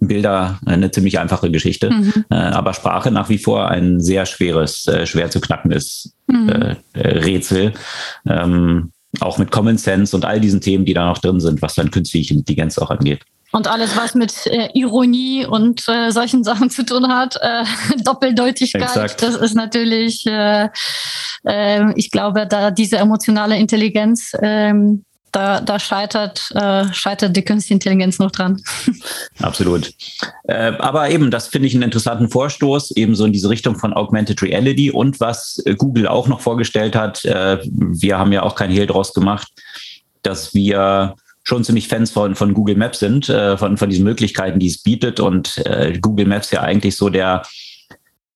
Bilder 0.00 0.58
eine 0.66 0.90
ziemlich 0.90 1.18
einfache 1.18 1.50
Geschichte. 1.50 1.90
Mhm. 1.90 2.12
Äh, 2.30 2.34
aber 2.34 2.74
Sprache 2.74 3.10
nach 3.10 3.28
wie 3.28 3.38
vor 3.38 3.68
ein 3.70 4.00
sehr 4.00 4.26
schweres, 4.26 4.86
äh, 4.86 5.06
schwer 5.06 5.30
zu 5.30 5.40
knackendes 5.40 6.14
Mhm. 6.32 6.48
äh, 6.48 6.76
Rätsel. 6.96 7.72
Ähm, 8.26 8.92
auch 9.20 9.38
mit 9.38 9.50
Common 9.50 9.76
Sense 9.76 10.16
und 10.16 10.24
all 10.24 10.40
diesen 10.40 10.60
Themen, 10.60 10.84
die 10.84 10.94
da 10.94 11.06
noch 11.06 11.18
drin 11.18 11.40
sind, 11.40 11.60
was 11.60 11.74
dann 11.74 11.90
künstliche 11.90 12.32
Intelligenz 12.34 12.78
auch 12.78 12.90
angeht. 12.90 13.20
Und 13.52 13.68
alles, 13.68 13.96
was 13.96 14.14
mit 14.14 14.46
äh, 14.46 14.70
Ironie 14.74 15.46
und 15.46 15.86
äh, 15.88 16.10
solchen 16.10 16.42
Sachen 16.44 16.70
zu 16.70 16.84
tun 16.84 17.08
hat, 17.08 17.36
äh, 17.40 17.64
Doppeldeutigkeit, 18.04 18.82
Exakt. 18.82 19.22
das 19.22 19.36
ist 19.36 19.54
natürlich, 19.54 20.26
äh, 20.26 20.68
äh, 21.44 21.92
ich 21.94 22.10
glaube, 22.10 22.46
da 22.46 22.70
diese 22.70 22.96
emotionale 22.96 23.56
Intelligenz, 23.56 24.32
ähm, 24.42 25.04
da, 25.32 25.60
da 25.60 25.78
scheitert, 25.78 26.50
äh, 26.54 26.92
scheitert 26.92 27.34
die 27.34 27.42
künstliche 27.42 27.74
Intelligenz 27.74 28.18
noch 28.18 28.30
dran. 28.30 28.62
Absolut. 29.40 29.90
Äh, 30.44 30.72
aber 30.78 31.10
eben, 31.10 31.30
das 31.30 31.48
finde 31.48 31.68
ich 31.68 31.74
einen 31.74 31.84
interessanten 31.84 32.28
Vorstoß, 32.28 32.92
eben 32.96 33.14
so 33.14 33.24
in 33.24 33.32
diese 33.32 33.48
Richtung 33.48 33.76
von 33.76 33.94
Augmented 33.94 34.42
Reality 34.42 34.90
und 34.90 35.20
was 35.20 35.60
äh, 35.64 35.74
Google 35.74 36.06
auch 36.06 36.28
noch 36.28 36.40
vorgestellt 36.40 36.94
hat. 36.94 37.24
Äh, 37.24 37.58
wir 37.64 38.18
haben 38.18 38.32
ja 38.32 38.42
auch 38.42 38.54
kein 38.54 38.70
Hehl 38.70 38.86
draus 38.86 39.14
gemacht, 39.14 39.48
dass 40.22 40.54
wir 40.54 41.16
schon 41.42 41.64
ziemlich 41.64 41.88
Fans 41.88 42.10
von, 42.10 42.34
von 42.34 42.54
Google 42.54 42.76
Maps 42.76 43.00
sind, 43.00 43.28
äh, 43.28 43.56
von, 43.56 43.76
von 43.76 43.90
diesen 43.90 44.04
Möglichkeiten, 44.04 44.58
die 44.58 44.68
es 44.68 44.82
bietet. 44.82 45.20
Und 45.20 45.58
äh, 45.66 45.98
Google 46.00 46.26
Maps 46.26 46.50
ja 46.50 46.60
eigentlich 46.60 46.96
so 46.96 47.08
der 47.08 47.42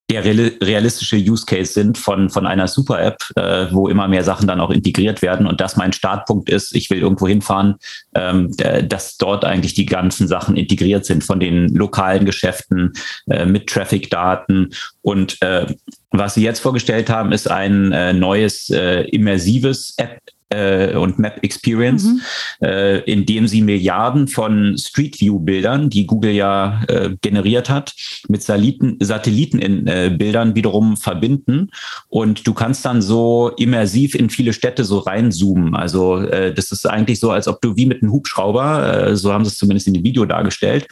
der 0.09 0.25
reali- 0.25 0.65
realistische 0.65 1.17
Use 1.17 1.45
Case 1.45 1.73
sind 1.73 1.99
von, 1.99 2.31
von 2.31 2.47
einer 2.47 2.69
Super-App, 2.69 3.17
äh, 3.35 3.67
wo 3.73 3.89
immer 3.89 4.07
mehr 4.07 4.23
Sachen 4.23 4.47
dann 4.47 4.61
auch 4.61 4.71
integriert 4.71 5.21
werden. 5.21 5.49
Und 5.49 5.61
das 5.61 5.77
mein 5.77 5.93
Startpunkt 5.93 6.49
ist, 6.49 6.77
ich 6.77 6.89
will 6.91 7.01
irgendwo 7.01 7.27
hinfahren, 7.27 7.75
ähm, 8.15 8.53
äh, 8.59 8.85
dass 8.85 9.17
dort 9.17 9.45
eigentlich 9.45 9.75
die 9.75 9.85
ganzen 9.85 10.29
Sachen 10.29 10.57
integriert 10.57 11.05
sind 11.05 11.25
von 11.25 11.41
den 11.41 11.75
lokalen 11.75 12.25
Geschäften 12.25 12.93
äh, 13.29 13.47
mit 13.47 13.67
Traffic-Daten. 13.67 14.71
Und 15.03 15.43
äh, 15.43 15.67
was 16.13 16.35
sie 16.35 16.45
jetzt 16.45 16.61
vorgestellt 16.61 17.11
haben, 17.11 17.33
ist 17.33 17.51
ein 17.51 17.91
äh, 17.91 18.13
neues 18.13 18.71
äh, 18.71 19.03
immersives 19.09 19.95
App 19.97 20.21
äh, 20.51 20.95
und 20.95 21.19
Map 21.19 21.43
Experience, 21.43 22.05
Mhm. 22.05 22.21
äh, 22.63 22.99
in 23.01 23.27
dem 23.27 23.49
sie 23.49 23.63
Milliarden 23.63 24.29
von 24.29 24.77
Street 24.79 25.21
View 25.21 25.39
Bildern, 25.41 25.91
die 25.91 26.07
Google 26.07 26.33
ja 26.33 26.83
äh, 26.89 27.11
generiert 27.21 27.69
hat, 27.69 27.95
mit 28.29 28.43
Satelliten, 28.43 28.97
Satelliten 29.01 29.59
in 29.59 29.87
äh, 29.87 30.15
Bildern 30.17 30.55
wiederum 30.55 30.97
verbinden 30.97 31.71
und 32.09 32.47
du 32.47 32.55
kannst 32.55 32.85
dann 32.85 33.03
so 33.03 33.51
immersiv 33.57 34.15
in 34.15 34.31
viele 34.31 34.53
Städte 34.53 34.85
so 34.85 34.99
reinzoomen. 34.99 35.75
Also 35.75 36.19
äh, 36.19 36.55
das 36.55 36.71
ist 36.73 36.87
eigentlich 36.87 37.21
so, 37.21 37.31
als 37.31 37.49
ob 37.49 37.61
du 37.61 37.77
wie 37.77 37.87
mit 37.87 38.03
einem 38.03 38.13
Hubschrauber, 38.13 39.09
äh, 39.09 39.17
so 39.17 39.33
haben 39.33 39.45
sie 39.45 39.51
es 39.51 39.59
zumindest 39.59 39.89
in 39.89 39.95
dem 39.95 40.05
Video 40.05 40.25
dargestellt, 40.25 40.87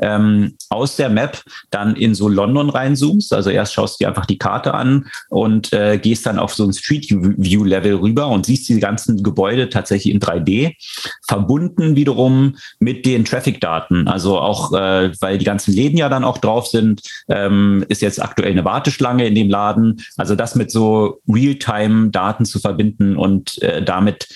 ähm, 0.00 0.54
aus 0.68 0.96
der 0.96 1.08
Map 1.08 1.42
dann 1.70 1.96
in 1.96 2.14
so 2.14 2.28
London 2.28 2.70
reinzoomst. 2.70 3.32
Also 3.32 3.50
erst 3.50 3.74
schaust 3.74 4.00
du 4.00 4.04
dir 4.04 4.08
einfach 4.08 4.26
die 4.26 4.38
Karte 4.38 4.74
an 4.74 5.06
und 5.28 5.72
äh, 5.72 5.98
gehst 5.98 6.26
dann 6.26 6.38
auf 6.38 6.54
so 6.54 6.64
ein 6.64 6.72
Street 6.72 7.06
View 7.10 7.64
Level 7.64 7.94
rüber 7.94 8.28
und 8.28 8.46
siehst 8.46 8.68
die 8.68 8.80
ganzen 8.92 9.22
Gebäude 9.22 9.68
tatsächlich 9.68 10.14
in 10.14 10.20
3D, 10.20 10.76
verbunden 11.26 11.96
wiederum 11.96 12.56
mit 12.78 13.06
den 13.06 13.24
Traffic-Daten. 13.24 14.06
Also 14.06 14.38
auch, 14.38 14.72
äh, 14.72 15.10
weil 15.20 15.38
die 15.38 15.44
ganzen 15.44 15.72
Läden 15.74 15.96
ja 15.96 16.08
dann 16.08 16.24
auch 16.24 16.38
drauf 16.38 16.66
sind, 16.66 17.02
ähm, 17.28 17.84
ist 17.88 18.02
jetzt 18.02 18.22
aktuell 18.22 18.52
eine 18.52 18.64
Warteschlange 18.64 19.26
in 19.26 19.34
dem 19.34 19.48
Laden. 19.48 20.02
Also 20.16 20.34
das 20.34 20.54
mit 20.54 20.70
so 20.70 21.20
Realtime-Daten 21.28 22.44
zu 22.44 22.60
verbinden 22.60 23.16
und 23.16 23.60
äh, 23.62 23.82
damit 23.82 24.28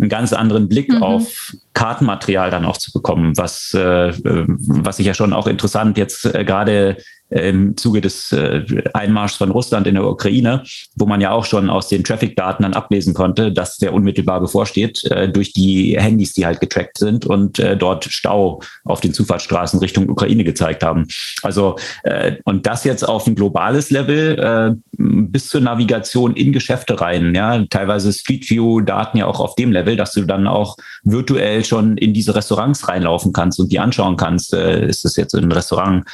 einen 0.00 0.08
ganz 0.08 0.32
anderen 0.32 0.68
Blick 0.68 0.88
Mhm. 0.88 1.02
auf 1.02 1.54
Kartenmaterial 1.74 2.50
dann 2.50 2.64
auch 2.64 2.76
zu 2.76 2.92
bekommen, 2.92 3.36
was, 3.36 3.72
äh, 3.74 4.08
äh, 4.08 4.44
was 4.48 4.98
ich 4.98 5.06
ja 5.06 5.14
schon 5.14 5.32
auch 5.32 5.46
interessant 5.46 5.98
jetzt 5.98 6.24
äh, 6.24 6.44
gerade 6.44 6.96
im 7.30 7.76
Zuge 7.76 8.00
des 8.00 8.32
äh, 8.32 8.64
Einmarschs 8.94 9.36
von 9.36 9.50
Russland 9.50 9.86
in 9.86 9.94
der 9.94 10.06
Ukraine, 10.06 10.62
wo 10.96 11.06
man 11.06 11.20
ja 11.20 11.32
auch 11.32 11.44
schon 11.44 11.68
aus 11.68 11.88
den 11.88 12.04
Traffic-Daten 12.04 12.62
dann 12.62 12.74
ablesen 12.74 13.12
konnte, 13.12 13.52
dass 13.52 13.76
der 13.76 13.92
unmittelbar 13.92 14.40
bevorsteht, 14.40 15.04
äh, 15.04 15.28
durch 15.28 15.52
die 15.52 15.98
Handys, 15.98 16.32
die 16.32 16.46
halt 16.46 16.60
getrackt 16.60 16.98
sind 16.98 17.26
und 17.26 17.58
äh, 17.58 17.76
dort 17.76 18.04
Stau 18.04 18.62
auf 18.84 19.00
den 19.00 19.12
Zufahrtsstraßen 19.12 19.78
Richtung 19.80 20.08
Ukraine 20.08 20.44
gezeigt 20.44 20.82
haben. 20.82 21.06
Also 21.42 21.76
äh, 22.04 22.36
und 22.44 22.66
das 22.66 22.84
jetzt 22.84 23.06
auf 23.06 23.26
ein 23.26 23.34
globales 23.34 23.90
Level 23.90 24.78
bis 24.92 25.48
zur 25.48 25.60
Navigation 25.60 26.34
in 26.34 26.52
Geschäfte 26.52 27.00
rein, 27.00 27.34
ja, 27.34 27.64
teilweise 27.66 28.12
Street 28.12 28.48
View 28.48 28.80
Daten 28.80 29.18
ja 29.18 29.26
auch 29.26 29.40
auf 29.40 29.54
dem 29.54 29.72
Level, 29.72 29.96
dass 29.96 30.12
du 30.12 30.22
dann 30.22 30.46
auch 30.46 30.76
virtuell 31.04 31.64
schon 31.64 31.96
in 31.96 32.12
diese 32.12 32.34
Restaurants 32.34 32.88
reinlaufen 32.88 33.32
kannst 33.32 33.60
und 33.60 33.70
die 33.70 33.78
anschauen 33.78 34.16
kannst. 34.16 34.52
Ist 34.52 35.04
das 35.04 35.16
jetzt 35.16 35.34
ein 35.34 35.52
Restaurant, 35.52 36.04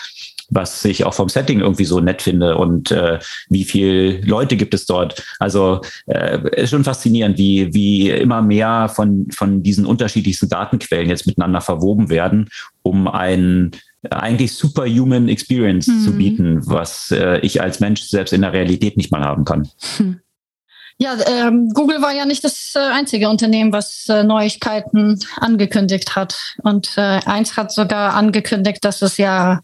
was 0.55 0.84
ich 0.84 1.05
auch 1.05 1.14
vom 1.14 1.28
Setting 1.28 1.61
irgendwie 1.61 1.84
so 1.84 2.00
nett 2.00 2.22
finde 2.22 2.57
und 2.57 2.90
äh, 2.90 3.18
wie 3.48 3.64
viel 3.64 4.22
Leute 4.24 4.57
gibt 4.57 4.72
es 4.74 4.86
dort. 4.86 5.22
Also 5.38 5.80
äh, 6.07 6.38
ist 6.62 6.70
schon 6.70 6.84
faszinierend, 6.84 7.36
wie, 7.38 7.74
wie 7.74 8.11
immer 8.11 8.40
mehr 8.40 8.88
von, 8.88 9.26
von 9.34 9.62
diesen 9.62 9.84
unterschiedlichsten 9.84 10.48
Datenquellen 10.48 11.09
jetzt 11.09 11.26
miteinander 11.26 11.61
verwoben 11.61 12.09
werden, 12.09 12.48
um 12.82 13.09
ein 13.09 13.72
eigentlich 14.11 14.52
superhuman 14.52 15.28
Experience 15.28 15.88
Mhm. 15.88 16.00
zu 16.00 16.12
bieten, 16.12 16.61
was 16.66 17.11
äh, 17.11 17.38
ich 17.40 17.62
als 17.62 17.80
Mensch 17.80 18.02
selbst 18.02 18.32
in 18.32 18.42
der 18.42 18.52
Realität 18.52 18.96
nicht 18.96 19.11
mal 19.11 19.22
haben 19.24 19.44
kann. 19.44 19.68
Ja, 20.98 21.16
ähm, 21.26 21.70
Google 21.74 22.00
war 22.02 22.12
ja 22.12 22.24
nicht 22.24 22.44
das 22.44 22.72
äh, 22.76 22.78
einzige 22.78 23.28
Unternehmen, 23.28 23.72
was 23.72 24.07
äh, 24.09 24.22
Neuigkeiten 24.22 25.18
angekündigt 25.40 26.14
hat. 26.14 26.55
Und 26.62 26.96
äh, 26.96 27.20
eins 27.24 27.57
hat 27.57 27.72
sogar 27.72 28.14
angekündigt, 28.14 28.84
dass 28.84 29.02
es 29.02 29.16
ja 29.16 29.61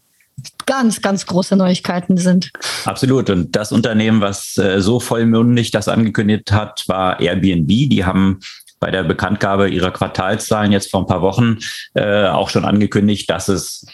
ganz, 0.65 1.01
ganz 1.01 1.25
große 1.25 1.55
Neuigkeiten 1.55 2.17
sind. 2.17 2.51
Absolut. 2.85 3.29
Und 3.29 3.55
das 3.55 3.71
Unternehmen, 3.71 4.21
was 4.21 4.57
äh, 4.57 4.81
so 4.81 4.99
vollmundig 4.99 5.71
das 5.71 5.87
angekündigt 5.87 6.51
hat, 6.51 6.83
war 6.87 7.19
Airbnb. 7.19 7.67
Die 7.67 8.05
haben 8.05 8.39
bei 8.79 8.91
der 8.91 9.03
Bekanntgabe 9.03 9.69
ihrer 9.69 9.91
Quartalszahlen 9.91 10.71
jetzt 10.71 10.89
vor 10.89 11.01
ein 11.01 11.07
paar 11.07 11.21
Wochen 11.21 11.59
äh, 11.93 12.25
auch 12.25 12.49
schon 12.49 12.65
angekündigt, 12.65 13.29
dass 13.29 13.47
es 13.47 13.85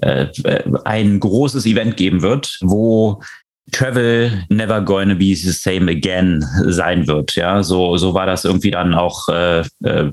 äh, 0.00 0.26
ein 0.84 1.20
großes 1.20 1.66
Event 1.66 1.96
geben 1.96 2.20
wird, 2.20 2.58
wo 2.60 3.22
Travel 3.72 4.44
never 4.48 4.80
gonna 4.82 5.14
be 5.14 5.34
the 5.34 5.52
same 5.52 5.90
again 5.90 6.44
sein 6.66 7.06
wird. 7.06 7.34
Ja, 7.36 7.62
so, 7.62 7.96
so 7.96 8.12
war 8.12 8.26
das 8.26 8.44
irgendwie 8.44 8.72
dann 8.72 8.92
auch 8.92 9.28
äh, 9.28 9.60
äh, 9.84 10.10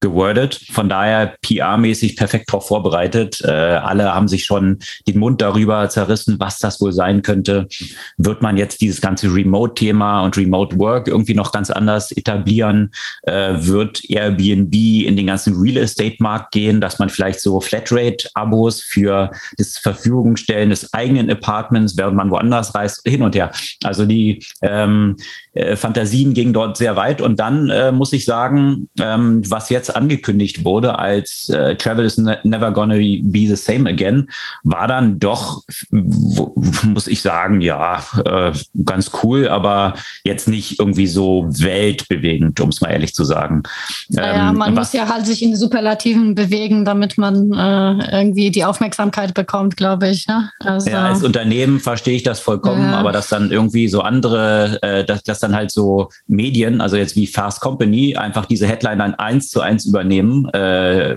gewordet. 0.00 0.60
Von 0.72 0.88
daher 0.88 1.36
PR-mäßig 1.44 2.16
perfekt 2.16 2.48
darauf 2.48 2.66
vorbereitet. 2.68 3.40
Äh, 3.44 3.50
alle 3.50 4.14
haben 4.14 4.28
sich 4.28 4.44
schon 4.44 4.78
den 5.06 5.18
Mund 5.18 5.40
darüber 5.40 5.88
zerrissen, 5.88 6.36
was 6.38 6.58
das 6.58 6.80
wohl 6.80 6.92
sein 6.92 7.22
könnte. 7.22 7.68
Wird 8.16 8.42
man 8.42 8.56
jetzt 8.56 8.80
dieses 8.80 9.00
ganze 9.00 9.32
Remote-Thema 9.32 10.22
und 10.22 10.36
Remote 10.36 10.78
Work 10.78 11.08
irgendwie 11.08 11.34
noch 11.34 11.52
ganz 11.52 11.70
anders 11.70 12.12
etablieren? 12.12 12.92
Äh, 13.22 13.54
wird 13.58 14.02
Airbnb 14.08 14.74
in 14.74 15.16
den 15.16 15.26
ganzen 15.26 15.60
Real 15.60 15.76
Estate-Markt 15.76 16.52
gehen, 16.52 16.80
dass 16.80 16.98
man 16.98 17.10
vielleicht 17.10 17.40
so 17.40 17.60
Flatrate-Abos 17.60 18.82
für 18.82 19.30
das 19.58 19.78
Verfügungstellen 19.78 20.70
des 20.70 20.92
eigenen 20.94 21.30
Apartments, 21.30 21.96
während 21.96 22.16
man 22.16 22.30
woanders 22.30 22.74
reist, 22.74 23.02
hin 23.06 23.22
und 23.22 23.34
her. 23.34 23.52
Also 23.84 24.06
die 24.06 24.42
ähm, 24.62 25.16
äh, 25.52 25.76
Fantasien 25.76 26.34
gingen 26.34 26.52
dort 26.52 26.76
sehr 26.76 26.96
weit. 26.96 27.20
Und 27.20 27.40
dann 27.40 27.70
äh, 27.70 27.92
muss 27.92 28.12
ich 28.12 28.24
sagen, 28.24 28.88
ähm, 29.00 29.42
was 29.50 29.70
jetzt 29.70 29.94
angekündigt 29.94 30.64
wurde 30.64 30.98
als 30.98 31.48
äh, 31.48 31.76
Travel 31.76 32.04
is 32.04 32.18
ne 32.18 32.38
never 32.44 32.70
gonna 32.70 32.94
be 32.94 33.46
the 33.46 33.56
same 33.56 33.88
again, 33.88 34.28
war 34.62 34.86
dann 34.86 35.18
doch, 35.18 35.62
muss 35.90 37.06
ich 37.06 37.22
sagen, 37.22 37.60
ja, 37.60 38.02
äh, 38.24 38.52
ganz 38.84 39.10
cool, 39.22 39.48
aber 39.48 39.94
jetzt 40.24 40.48
nicht 40.48 40.78
irgendwie 40.78 41.06
so 41.06 41.46
weltbewegend, 41.48 42.60
um 42.60 42.68
es 42.68 42.80
mal 42.80 42.90
ehrlich 42.90 43.14
zu 43.14 43.24
sagen. 43.24 43.62
Naja, 44.08 44.50
ähm, 44.50 44.56
man 44.56 44.74
muss 44.74 44.92
ja 44.92 45.08
halt 45.08 45.26
sich 45.26 45.42
in 45.42 45.56
Superlativen 45.56 46.34
bewegen, 46.34 46.84
damit 46.84 47.18
man 47.18 47.52
äh, 47.52 48.20
irgendwie 48.20 48.50
die 48.50 48.64
Aufmerksamkeit 48.64 49.34
bekommt, 49.34 49.76
glaube 49.76 50.08
ich. 50.08 50.26
Ne? 50.26 50.50
Also, 50.60 50.90
ja, 50.90 51.06
als 51.06 51.22
Unternehmen 51.22 51.80
verstehe 51.80 52.16
ich 52.16 52.22
das 52.22 52.40
vollkommen, 52.40 52.90
ja. 52.90 52.98
aber 52.98 53.12
dass 53.12 53.28
dann 53.28 53.50
irgendwie 53.50 53.88
so 53.88 54.00
andere, 54.00 54.78
äh, 54.82 55.04
dass, 55.04 55.22
dass 55.40 55.48
dann 55.48 55.56
halt 55.56 55.70
so 55.70 56.10
Medien, 56.26 56.80
also 56.80 56.96
jetzt 56.96 57.16
wie 57.16 57.26
Fast 57.26 57.60
Company, 57.60 58.16
einfach 58.16 58.46
diese 58.46 58.66
Headline 58.66 58.98
dann 58.98 59.14
eins 59.14 59.48
zu 59.48 59.60
eins 59.60 59.86
übernehmen. 59.86 60.48
Äh, 60.50 61.12
äh, 61.12 61.16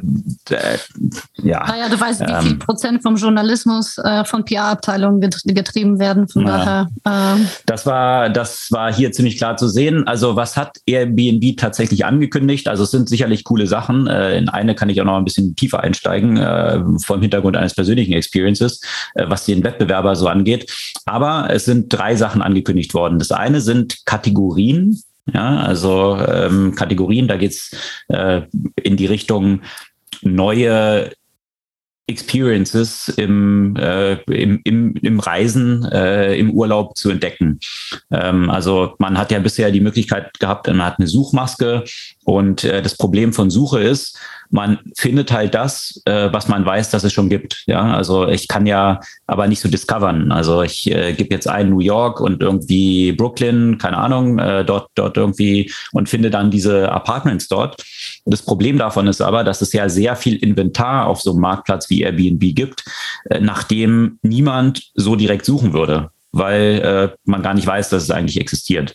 ja. 1.41 1.65
Naja, 1.67 1.89
du 1.89 1.99
weißt, 1.99 2.21
wie 2.21 2.31
ähm, 2.31 2.41
viel 2.41 2.55
Prozent 2.57 3.03
vom 3.03 3.15
Journalismus 3.15 3.97
äh, 3.97 4.23
von 4.23 4.45
PR-Abteilungen 4.45 5.19
getrieben 5.19 5.99
werden. 5.99 6.27
Von 6.27 6.45
daher. 6.45 6.89
Äh, 7.03 7.45
das 7.65 7.85
war, 7.85 8.29
das 8.29 8.67
war 8.71 8.93
hier 8.93 9.11
ziemlich 9.11 9.37
klar 9.37 9.57
zu 9.57 9.67
sehen. 9.67 10.07
Also 10.07 10.35
was 10.35 10.55
hat 10.55 10.77
Airbnb 10.85 11.57
tatsächlich 11.57 12.05
angekündigt? 12.05 12.67
Also 12.67 12.83
es 12.83 12.91
sind 12.91 13.09
sicherlich 13.09 13.43
coole 13.43 13.67
Sachen. 13.67 14.07
Äh, 14.07 14.37
in 14.37 14.49
eine 14.49 14.75
kann 14.75 14.89
ich 14.89 15.01
auch 15.01 15.05
noch 15.05 15.17
ein 15.17 15.25
bisschen 15.25 15.55
tiefer 15.55 15.81
einsteigen, 15.81 16.37
äh, 16.37 16.81
vom 17.03 17.21
Hintergrund 17.21 17.57
eines 17.57 17.75
persönlichen 17.75 18.13
Experiences, 18.13 18.81
äh, 19.15 19.25
was 19.27 19.45
den 19.45 19.63
Wettbewerber 19.63 20.15
so 20.15 20.27
angeht. 20.27 20.71
Aber 21.05 21.47
es 21.49 21.65
sind 21.65 21.91
drei 21.91 22.15
Sachen 22.15 22.41
angekündigt 22.41 22.93
worden. 22.93 23.19
Das 23.19 23.31
eine 23.31 23.59
sind 23.61 24.05
Kategorien. 24.13 25.01
Ja, 25.33 25.61
also 25.61 26.17
ähm, 26.17 26.75
Kategorien, 26.75 27.27
da 27.27 27.35
geht's 27.35 27.71
äh, 28.09 28.41
in 28.83 28.95
die 28.95 29.07
Richtung 29.07 29.61
neue 30.21 31.11
Experiences 32.05 33.07
im, 33.17 33.75
äh, 33.75 34.15
im, 34.25 34.59
im, 34.65 34.93
im 35.01 35.19
Reisen, 35.19 35.85
äh, 35.85 36.35
im 36.35 36.51
Urlaub 36.51 36.95
zu 36.95 37.09
entdecken. 37.09 37.59
Ähm, 38.11 38.51
also 38.51 38.93
man 38.99 39.17
hat 39.17 39.31
ja 39.31 39.39
bisher 39.39 39.71
die 39.71 39.81
Möglichkeit 39.81 40.37
gehabt, 40.39 40.67
man 40.67 40.85
hat 40.85 40.99
eine 40.99 41.07
Suchmaske 41.07 41.85
und 42.25 42.65
äh, 42.65 42.83
das 42.83 42.97
Problem 42.97 43.33
von 43.33 43.49
Suche 43.49 43.81
ist, 43.81 44.19
man 44.53 44.77
findet 44.95 45.31
halt 45.31 45.55
das, 45.55 45.99
äh, 46.05 46.31
was 46.31 46.47
man 46.47 46.63
weiß, 46.63 46.91
dass 46.91 47.03
es 47.03 47.11
schon 47.11 47.27
gibt. 47.27 47.63
Ja, 47.65 47.95
also 47.95 48.27
ich 48.27 48.47
kann 48.47 48.67
ja 48.67 48.99
aber 49.25 49.47
nicht 49.47 49.59
so 49.59 49.67
discovern. 49.67 50.31
Also 50.31 50.61
ich 50.61 50.89
äh, 50.91 51.13
gebe 51.13 51.33
jetzt 51.33 51.47
ein 51.47 51.71
New 51.71 51.79
York 51.79 52.21
und 52.21 52.43
irgendwie 52.43 53.13
Brooklyn, 53.13 53.79
keine 53.79 53.97
Ahnung, 53.97 54.37
äh, 54.37 54.63
dort, 54.63 54.91
dort 54.93 55.17
irgendwie 55.17 55.73
und 55.91 56.07
finde 56.07 56.29
dann 56.29 56.51
diese 56.51 56.91
Apartments 56.91 57.47
dort. 57.47 57.83
Das 58.25 58.43
Problem 58.43 58.77
davon 58.77 59.07
ist 59.07 59.21
aber, 59.21 59.43
dass 59.43 59.63
es 59.63 59.73
ja 59.73 59.89
sehr 59.89 60.15
viel 60.15 60.35
Inventar 60.35 61.07
auf 61.07 61.21
so 61.21 61.31
einem 61.31 61.41
Marktplatz 61.41 61.89
wie 61.89 62.03
Airbnb 62.03 62.55
gibt, 62.55 62.85
äh, 63.31 63.39
nachdem 63.39 64.19
niemand 64.21 64.91
so 64.93 65.15
direkt 65.15 65.45
suchen 65.45 65.73
würde 65.73 66.12
weil 66.33 66.81
äh, 66.81 67.15
man 67.25 67.43
gar 67.43 67.53
nicht 67.53 67.67
weiß, 67.67 67.89
dass 67.89 68.03
es 68.03 68.11
eigentlich 68.11 68.39
existiert. 68.39 68.93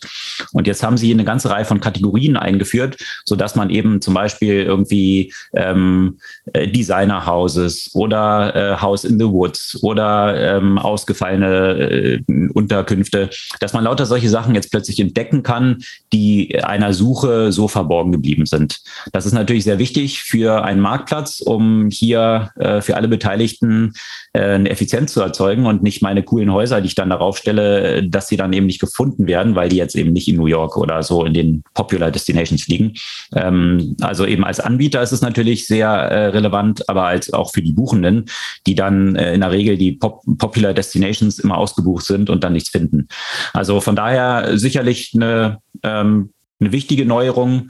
Und 0.51 0.67
jetzt 0.67 0.83
haben 0.83 0.97
sie 0.97 1.11
eine 1.11 1.23
ganze 1.23 1.49
Reihe 1.49 1.65
von 1.65 1.79
Kategorien 1.79 2.37
eingeführt, 2.37 2.97
so 3.25 3.35
dass 3.35 3.55
man 3.55 3.69
eben 3.69 4.01
zum 4.01 4.13
Beispiel 4.13 4.63
irgendwie 4.63 5.33
ähm, 5.55 6.19
äh, 6.53 6.67
Designerhouses 6.67 7.91
oder 7.93 8.55
äh, 8.55 8.81
House 8.81 9.05
in 9.05 9.17
the 9.17 9.25
Woods 9.25 9.79
oder 9.81 10.57
ähm, 10.57 10.77
ausgefallene 10.77 12.19
äh, 12.27 12.49
Unterkünfte, 12.53 13.29
dass 13.61 13.73
man 13.73 13.85
lauter 13.85 14.05
solche 14.05 14.29
Sachen 14.29 14.53
jetzt 14.53 14.69
plötzlich 14.69 14.99
entdecken 14.99 15.41
kann, 15.41 15.77
die 16.11 16.61
einer 16.63 16.93
Suche 16.93 17.53
so 17.53 17.67
verborgen 17.69 18.11
geblieben 18.11 18.45
sind. 18.45 18.81
Das 19.13 19.25
ist 19.25 19.33
natürlich 19.33 19.63
sehr 19.63 19.79
wichtig 19.79 20.21
für 20.21 20.63
einen 20.63 20.81
Marktplatz, 20.81 21.39
um 21.39 21.89
hier 21.89 22.51
äh, 22.57 22.81
für 22.81 22.97
alle 22.97 23.07
Beteiligten 23.07 23.93
äh, 24.33 24.41
eine 24.41 24.69
Effizienz 24.69 25.13
zu 25.13 25.21
erzeugen 25.21 25.65
und 25.65 25.83
nicht 25.83 26.01
meine 26.01 26.23
coolen 26.23 26.51
Häuser, 26.51 26.81
die 26.81 26.87
ich 26.87 26.95
dann 26.95 27.09
darauf 27.09 27.28
aufstelle, 27.29 28.03
dass 28.03 28.27
sie 28.27 28.37
dann 28.37 28.53
eben 28.53 28.65
nicht 28.65 28.81
gefunden 28.81 29.27
werden, 29.27 29.55
weil 29.55 29.69
die 29.69 29.77
jetzt 29.77 29.95
eben 29.95 30.11
nicht 30.11 30.27
in 30.27 30.35
New 30.35 30.47
York 30.47 30.75
oder 30.77 31.03
so 31.03 31.23
in 31.23 31.33
den 31.33 31.63
Popular 31.75 32.11
Destinations 32.11 32.67
liegen. 32.67 32.93
Ähm, 33.35 33.95
also 34.01 34.25
eben 34.25 34.43
als 34.43 34.59
Anbieter 34.59 35.01
ist 35.01 35.11
es 35.11 35.21
natürlich 35.21 35.67
sehr 35.67 35.87
äh, 35.87 36.25
relevant, 36.27 36.89
aber 36.89 37.03
als 37.03 37.31
auch 37.31 37.51
für 37.53 37.61
die 37.61 37.73
Buchenden, 37.73 38.25
die 38.65 38.75
dann 38.75 39.15
äh, 39.15 39.33
in 39.33 39.41
der 39.41 39.51
Regel 39.51 39.77
die 39.77 39.93
Pop 39.93 40.23
Popular 40.37 40.73
Destinations 40.73 41.39
immer 41.39 41.57
ausgebucht 41.57 42.05
sind 42.05 42.29
und 42.29 42.43
dann 42.43 42.53
nichts 42.53 42.69
finden. 42.69 43.07
Also 43.53 43.79
von 43.79 43.95
daher 43.95 44.57
sicherlich 44.57 45.11
eine 45.13 45.59
ähm, 45.83 46.31
eine 46.59 46.71
wichtige 46.71 47.05
Neuerung. 47.05 47.69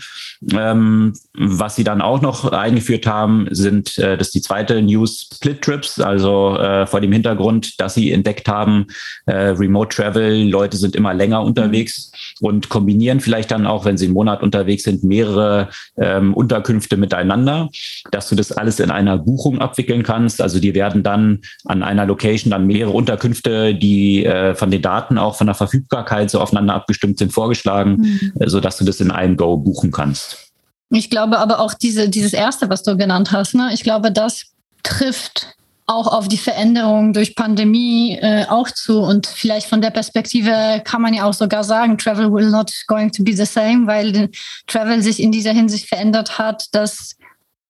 Ähm, 0.51 1.14
was 1.41 1.77
sie 1.77 1.85
dann 1.85 2.01
auch 2.01 2.21
noch 2.21 2.51
eingeführt 2.51 3.07
haben, 3.07 3.47
sind, 3.49 3.97
äh, 3.97 4.17
das 4.17 4.27
ist 4.27 4.35
die 4.35 4.41
zweite 4.41 4.81
News 4.81 5.29
Split 5.33 5.61
Trips, 5.61 5.99
also 5.99 6.57
äh, 6.57 6.85
vor 6.85 6.99
dem 6.99 7.13
Hintergrund, 7.13 7.79
dass 7.79 7.93
sie 7.93 8.11
entdeckt 8.11 8.49
haben, 8.49 8.87
äh, 9.25 9.31
Remote 9.31 9.95
Travel, 9.95 10.49
Leute 10.49 10.75
sind 10.75 10.97
immer 10.97 11.13
länger 11.13 11.41
unterwegs 11.41 12.11
und 12.41 12.67
kombinieren 12.67 13.21
vielleicht 13.21 13.51
dann 13.51 13.65
auch, 13.65 13.85
wenn 13.85 13.97
sie 13.97 14.05
einen 14.05 14.15
Monat 14.15 14.43
unterwegs 14.43 14.83
sind, 14.83 15.05
mehrere 15.05 15.69
ähm, 15.97 16.33
Unterkünfte 16.33 16.97
miteinander, 16.97 17.69
dass 18.11 18.27
du 18.27 18.35
das 18.35 18.51
alles 18.51 18.81
in 18.81 18.91
einer 18.91 19.17
Buchung 19.17 19.59
abwickeln 19.59 20.03
kannst. 20.03 20.41
Also 20.41 20.59
die 20.59 20.73
werden 20.75 21.03
dann 21.03 21.39
an 21.63 21.83
einer 21.83 22.05
Location 22.05 22.51
dann 22.51 22.67
mehrere 22.67 22.91
Unterkünfte, 22.91 23.73
die 23.75 24.25
äh, 24.25 24.55
von 24.55 24.71
den 24.71 24.81
Daten 24.81 25.17
auch 25.17 25.37
von 25.37 25.47
der 25.47 25.55
Verfügbarkeit 25.55 26.29
so 26.29 26.41
aufeinander 26.41 26.73
abgestimmt 26.73 27.17
sind, 27.17 27.31
vorgeschlagen, 27.31 27.91
mhm. 27.91 28.33
Äh, 28.39 28.49
sodass 28.49 28.77
du 28.77 28.83
das 28.83 28.99
in 28.99 29.11
einem 29.11 29.37
Go 29.37 29.55
buchen 29.55 29.91
kannst. 29.91 30.48
Ich 30.89 31.09
glaube 31.09 31.39
aber 31.39 31.59
auch 31.59 31.73
diese, 31.73 32.09
dieses 32.09 32.33
erste, 32.33 32.69
was 32.69 32.83
du 32.83 32.97
genannt 32.97 33.31
hast, 33.31 33.53
ne? 33.53 33.71
ich 33.73 33.83
glaube, 33.83 34.11
das 34.11 34.43
trifft 34.83 35.55
auch 35.89 36.05
auf 36.05 36.27
die 36.27 36.37
Veränderung 36.37 37.13
durch 37.13 37.35
Pandemie 37.35 38.15
äh, 38.21 38.45
auch 38.47 38.69
zu. 38.69 38.99
Und 38.99 39.25
vielleicht 39.25 39.67
von 39.67 39.81
der 39.81 39.89
Perspektive 39.89 40.81
kann 40.85 41.01
man 41.01 41.15
ja 41.15 41.23
auch 41.23 41.33
sogar 41.33 41.63
sagen, 41.63 41.97
Travel 41.97 42.31
will 42.31 42.51
not 42.51 42.71
going 42.85 43.11
to 43.11 43.23
be 43.23 43.35
the 43.35 43.45
same, 43.45 43.87
weil 43.87 44.29
Travel 44.67 45.01
sich 45.01 45.19
in 45.19 45.31
dieser 45.31 45.51
Hinsicht 45.51 45.87
verändert 45.87 46.37
hat, 46.37 46.67
dass 46.73 47.15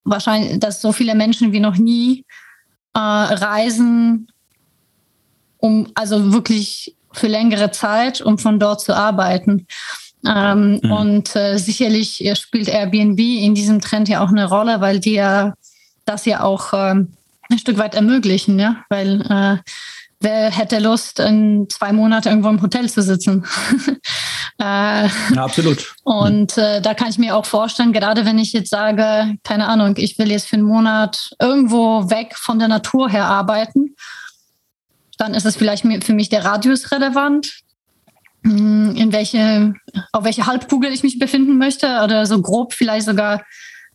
wahrscheinlich, 0.04 0.60
dass 0.60 0.82
so 0.82 0.92
viele 0.92 1.14
Menschen 1.14 1.52
wie 1.52 1.60
noch 1.60 1.76
nie 1.76 2.26
äh, 2.94 2.98
reisen, 2.98 4.28
um 5.56 5.90
also 5.94 6.32
wirklich 6.32 6.96
für 7.12 7.26
längere 7.26 7.70
Zeit, 7.70 8.20
um 8.20 8.38
von 8.38 8.60
dort 8.60 8.82
zu 8.82 8.94
arbeiten. 8.94 9.66
Ähm, 10.26 10.80
mhm. 10.82 10.92
Und 10.92 11.36
äh, 11.36 11.56
sicherlich 11.56 12.22
spielt 12.34 12.68
Airbnb 12.68 13.18
in 13.18 13.54
diesem 13.54 13.80
Trend 13.80 14.08
ja 14.08 14.22
auch 14.22 14.28
eine 14.28 14.48
Rolle, 14.48 14.80
weil 14.80 15.00
die 15.00 15.14
ja 15.14 15.54
das 16.04 16.26
ja 16.26 16.42
auch 16.42 16.72
ähm, 16.72 17.12
ein 17.50 17.58
Stück 17.58 17.78
weit 17.78 17.94
ermöglichen, 17.94 18.58
ja, 18.58 18.84
weil 18.88 19.22
äh, 19.22 19.56
wer 20.20 20.50
hätte 20.50 20.78
Lust, 20.78 21.18
in 21.18 21.66
zwei 21.68 21.92
Monate 21.92 22.28
irgendwo 22.28 22.48
im 22.48 22.62
Hotel 22.62 22.88
zu 22.90 23.02
sitzen? 23.02 23.46
äh, 24.58 25.06
ja, 25.06 25.10
absolut. 25.36 25.94
Und 26.04 26.56
äh, 26.58 26.80
da 26.80 26.94
kann 26.94 27.08
ich 27.08 27.18
mir 27.18 27.34
auch 27.36 27.46
vorstellen, 27.46 27.92
gerade 27.92 28.24
wenn 28.26 28.38
ich 28.38 28.52
jetzt 28.52 28.70
sage, 28.70 29.36
keine 29.42 29.66
Ahnung, 29.66 29.94
ich 29.96 30.18
will 30.18 30.30
jetzt 30.30 30.48
für 30.48 30.56
einen 30.56 30.66
Monat 30.66 31.30
irgendwo 31.40 32.10
weg 32.10 32.34
von 32.36 32.58
der 32.58 32.68
Natur 32.68 33.08
her 33.08 33.24
arbeiten, 33.24 33.96
dann 35.16 35.34
ist 35.34 35.46
es 35.46 35.56
vielleicht 35.56 35.84
für 36.04 36.14
mich 36.14 36.28
der 36.28 36.44
Radius 36.44 36.92
relevant. 36.92 37.60
Hm, 38.42 38.94
in 38.96 39.12
welche, 39.12 39.74
auf 40.12 40.24
welche 40.24 40.46
Halbkugel 40.46 40.92
ich 40.92 41.02
mich 41.02 41.18
befinden 41.18 41.58
möchte 41.58 42.00
oder 42.02 42.24
so 42.24 42.40
grob 42.40 42.72
vielleicht 42.72 43.06
sogar 43.06 43.44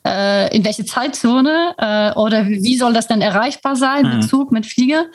äh, 0.05 0.55
in 0.55 0.63
welche 0.63 0.85
Zeitzone 0.85 1.73
äh, 1.77 2.11
oder 2.13 2.47
wie 2.47 2.77
soll 2.77 2.93
das 2.93 3.07
denn 3.07 3.21
erreichbar 3.21 3.75
sein 3.75 4.05
mhm. 4.05 4.17
mit 4.17 4.29
Zug, 4.29 4.51
mit 4.51 4.65
Flieger, 4.67 5.05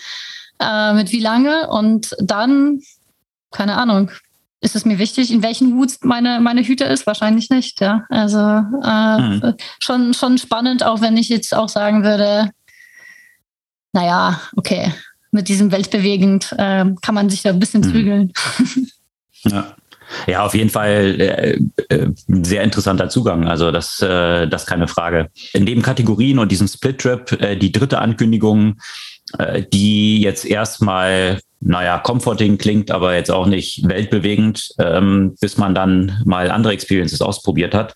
äh, 0.59 0.93
mit 0.95 1.13
wie 1.13 1.21
lange 1.21 1.69
und 1.71 2.17
dann, 2.19 2.81
keine 3.53 3.77
Ahnung, 3.77 4.11
ist 4.61 4.77
es 4.77 4.85
mir 4.85 4.99
wichtig, 4.99 5.33
in 5.33 5.43
welchen 5.43 5.79
Woods 5.79 6.01
meine, 6.03 6.41
meine 6.41 6.63
Hüte 6.63 6.85
ist? 6.85 7.07
Wahrscheinlich 7.07 7.49
nicht, 7.49 7.81
ja. 7.81 8.05
Also 8.11 8.39
äh, 8.39 9.19
mhm. 9.19 9.55
schon, 9.79 10.13
schon 10.13 10.39
spannend, 10.39 10.83
auch 10.83 11.01
wenn 11.01 11.17
ich 11.17 11.29
jetzt 11.29 11.55
auch 11.55 11.69
sagen 11.69 12.03
würde, 12.03 12.51
naja, 13.93 14.41
okay, 14.57 14.93
mit 15.31 15.49
diesem 15.49 15.73
Weltbewegend 15.73 16.53
äh, 16.59 16.85
kann 17.01 17.15
man 17.15 17.31
sich 17.31 17.43
da 17.43 17.51
ein 17.51 17.61
bisschen 17.61 17.81
mhm. 17.81 18.33
Ja. 19.45 19.75
Ja, 20.27 20.45
auf 20.45 20.55
jeden 20.55 20.71
Fall 20.71 21.21
äh, 21.21 21.59
äh, 21.89 22.09
sehr 22.27 22.63
interessanter 22.63 23.09
Zugang. 23.09 23.47
Also 23.47 23.71
das, 23.71 24.01
äh, 24.03 24.49
das 24.49 24.67
keine 24.67 24.89
Frage. 24.89 25.29
In 25.53 25.67
den 25.67 25.83
Kategorien 25.83 26.39
und 26.39 26.51
diesem 26.51 26.67
Split 26.67 26.99
Trip, 26.99 27.41
äh, 27.41 27.57
die 27.57 27.71
dritte 27.73 28.01
Ankündigung, 28.01 28.81
äh, 29.39 29.63
die 29.63 30.21
jetzt 30.21 30.45
erstmal 30.45 31.41
naja, 31.61 31.99
comforting 31.99 32.57
klingt, 32.57 32.91
aber 32.91 33.15
jetzt 33.15 33.31
auch 33.31 33.47
nicht 33.47 33.87
weltbewegend, 33.87 34.71
ähm, 34.79 35.37
bis 35.41 35.59
man 35.59 35.75
dann 35.75 36.21
mal 36.25 36.51
andere 36.51 36.73
Experiences 36.73 37.21
ausprobiert 37.21 37.75
hat, 37.75 37.95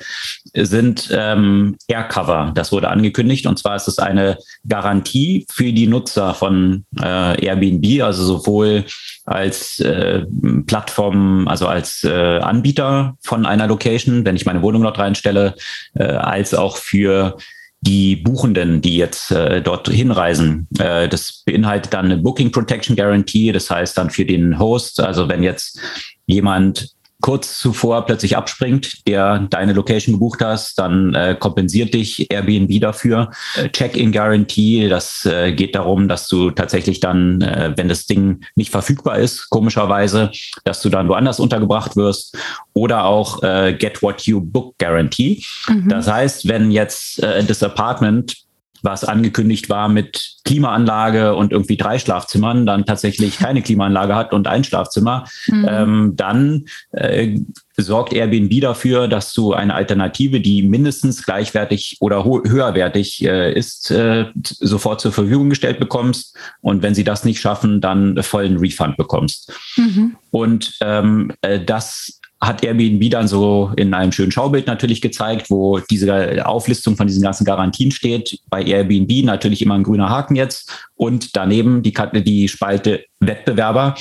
sind 0.54 1.08
ähm, 1.12 1.76
Aircover. 1.88 2.52
Das 2.54 2.72
wurde 2.72 2.88
angekündigt 2.88 3.46
und 3.46 3.58
zwar 3.58 3.76
ist 3.76 3.88
es 3.88 3.98
eine 3.98 4.36
Garantie 4.68 5.46
für 5.50 5.72
die 5.72 5.86
Nutzer 5.86 6.34
von 6.34 6.84
äh, 7.00 7.46
Airbnb, 7.46 8.02
also 8.02 8.24
sowohl 8.24 8.84
als 9.24 9.80
äh, 9.80 10.26
Plattform, 10.66 11.48
also 11.48 11.66
als 11.66 12.04
äh, 12.04 12.38
Anbieter 12.38 13.16
von 13.22 13.46
einer 13.46 13.66
Location, 13.66 14.26
wenn 14.26 14.36
ich 14.36 14.44
meine 14.44 14.60
Wohnung 14.60 14.82
dort 14.82 14.98
reinstelle, 14.98 15.54
äh, 15.94 16.04
als 16.04 16.52
auch 16.52 16.76
für 16.76 17.38
die 17.86 18.16
Buchenden, 18.16 18.80
die 18.80 18.96
jetzt 18.96 19.30
äh, 19.30 19.60
dort 19.60 19.88
hinreisen. 19.88 20.66
Äh, 20.78 21.08
das 21.08 21.42
beinhaltet 21.44 21.92
dann 21.92 22.06
eine 22.06 22.16
Booking 22.16 22.50
Protection 22.50 22.96
Guarantee, 22.96 23.52
das 23.52 23.70
heißt 23.70 23.96
dann 23.98 24.10
für 24.10 24.24
den 24.24 24.58
Host, 24.58 25.00
also 25.00 25.28
wenn 25.28 25.42
jetzt 25.42 25.78
jemand 26.26 26.94
kurz 27.24 27.58
zuvor 27.58 28.04
plötzlich 28.04 28.36
abspringt, 28.36 29.08
der 29.08 29.38
deine 29.48 29.72
Location 29.72 30.12
gebucht 30.12 30.42
hast, 30.42 30.78
dann 30.78 31.14
äh, 31.14 31.34
kompensiert 31.34 31.94
dich 31.94 32.30
Airbnb 32.30 32.78
dafür. 32.82 33.30
Äh, 33.56 33.70
Check-in-Guarantee, 33.70 34.90
das 34.90 35.24
äh, 35.24 35.54
geht 35.54 35.74
darum, 35.74 36.06
dass 36.06 36.28
du 36.28 36.50
tatsächlich 36.50 37.00
dann, 37.00 37.40
äh, 37.40 37.72
wenn 37.76 37.88
das 37.88 38.04
Ding 38.04 38.44
nicht 38.56 38.70
verfügbar 38.70 39.16
ist, 39.20 39.48
komischerweise, 39.48 40.32
dass 40.64 40.82
du 40.82 40.90
dann 40.90 41.08
woanders 41.08 41.40
untergebracht 41.40 41.96
wirst. 41.96 42.36
Oder 42.74 43.06
auch 43.06 43.42
äh, 43.42 43.72
Get 43.72 44.02
What 44.02 44.26
You 44.26 44.42
Book 44.42 44.76
Guarantee. 44.76 45.42
Mhm. 45.68 45.88
Das 45.88 46.06
heißt, 46.06 46.46
wenn 46.46 46.70
jetzt 46.72 47.22
äh, 47.22 47.42
das 47.42 47.62
Apartment 47.62 48.43
was 48.84 49.02
angekündigt 49.02 49.68
war 49.70 49.88
mit 49.88 50.36
Klimaanlage 50.44 51.34
und 51.34 51.52
irgendwie 51.52 51.76
drei 51.76 51.98
Schlafzimmern, 51.98 52.66
dann 52.66 52.84
tatsächlich 52.84 53.38
keine 53.38 53.62
Klimaanlage 53.62 54.14
hat 54.14 54.32
und 54.34 54.46
ein 54.46 54.62
Schlafzimmer, 54.62 55.26
mhm. 55.46 55.66
ähm, 55.68 56.12
dann 56.16 56.66
äh, 56.92 57.38
sorgt 57.76 58.12
Airbnb 58.12 58.60
dafür, 58.60 59.08
dass 59.08 59.32
du 59.32 59.54
eine 59.54 59.74
Alternative, 59.74 60.40
die 60.40 60.62
mindestens 60.62 61.24
gleichwertig 61.24 61.96
oder 62.00 62.24
höherwertig 62.24 63.24
äh, 63.24 63.52
ist, 63.52 63.90
äh, 63.90 64.26
sofort 64.44 65.00
zur 65.00 65.12
Verfügung 65.12 65.48
gestellt 65.48 65.80
bekommst. 65.80 66.36
Und 66.60 66.82
wenn 66.82 66.94
sie 66.94 67.04
das 67.04 67.24
nicht 67.24 67.40
schaffen, 67.40 67.80
dann 67.80 68.22
vollen 68.22 68.58
Refund 68.58 68.96
bekommst. 68.96 69.52
Mhm. 69.76 70.16
Und 70.30 70.76
ähm, 70.82 71.32
äh, 71.40 71.58
das 71.64 72.20
hat 72.40 72.62
Airbnb 72.62 73.10
dann 73.10 73.28
so 73.28 73.72
in 73.76 73.94
einem 73.94 74.12
schönen 74.12 74.32
Schaubild 74.32 74.66
natürlich 74.66 75.00
gezeigt, 75.00 75.50
wo 75.50 75.78
diese 75.78 76.44
Auflistung 76.46 76.96
von 76.96 77.06
diesen 77.06 77.22
ganzen 77.22 77.44
Garantien 77.44 77.90
steht. 77.90 78.38
Bei 78.50 78.62
Airbnb 78.62 79.24
natürlich 79.24 79.62
immer 79.62 79.74
ein 79.74 79.82
grüner 79.82 80.10
Haken 80.10 80.36
jetzt 80.36 80.70
und 80.94 81.36
daneben 81.36 81.82
die, 81.82 81.94
die 82.22 82.48
Spalte 82.48 83.04
Wettbewerber 83.20 83.94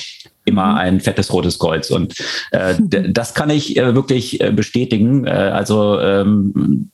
immer 0.44 0.72
mhm. 0.72 0.78
ein 0.78 1.00
fettes 1.00 1.32
rotes 1.32 1.58
Kreuz. 1.58 1.90
Und 1.90 2.14
äh, 2.50 2.74
das 3.10 3.34
kann 3.34 3.50
ich 3.50 3.76
äh, 3.76 3.94
wirklich 3.94 4.40
äh, 4.40 4.52
bestätigen. 4.52 5.26
Äh, 5.26 5.30
also 5.30 5.98
ähm, 6.00 6.90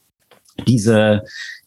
diese 0.66 1.22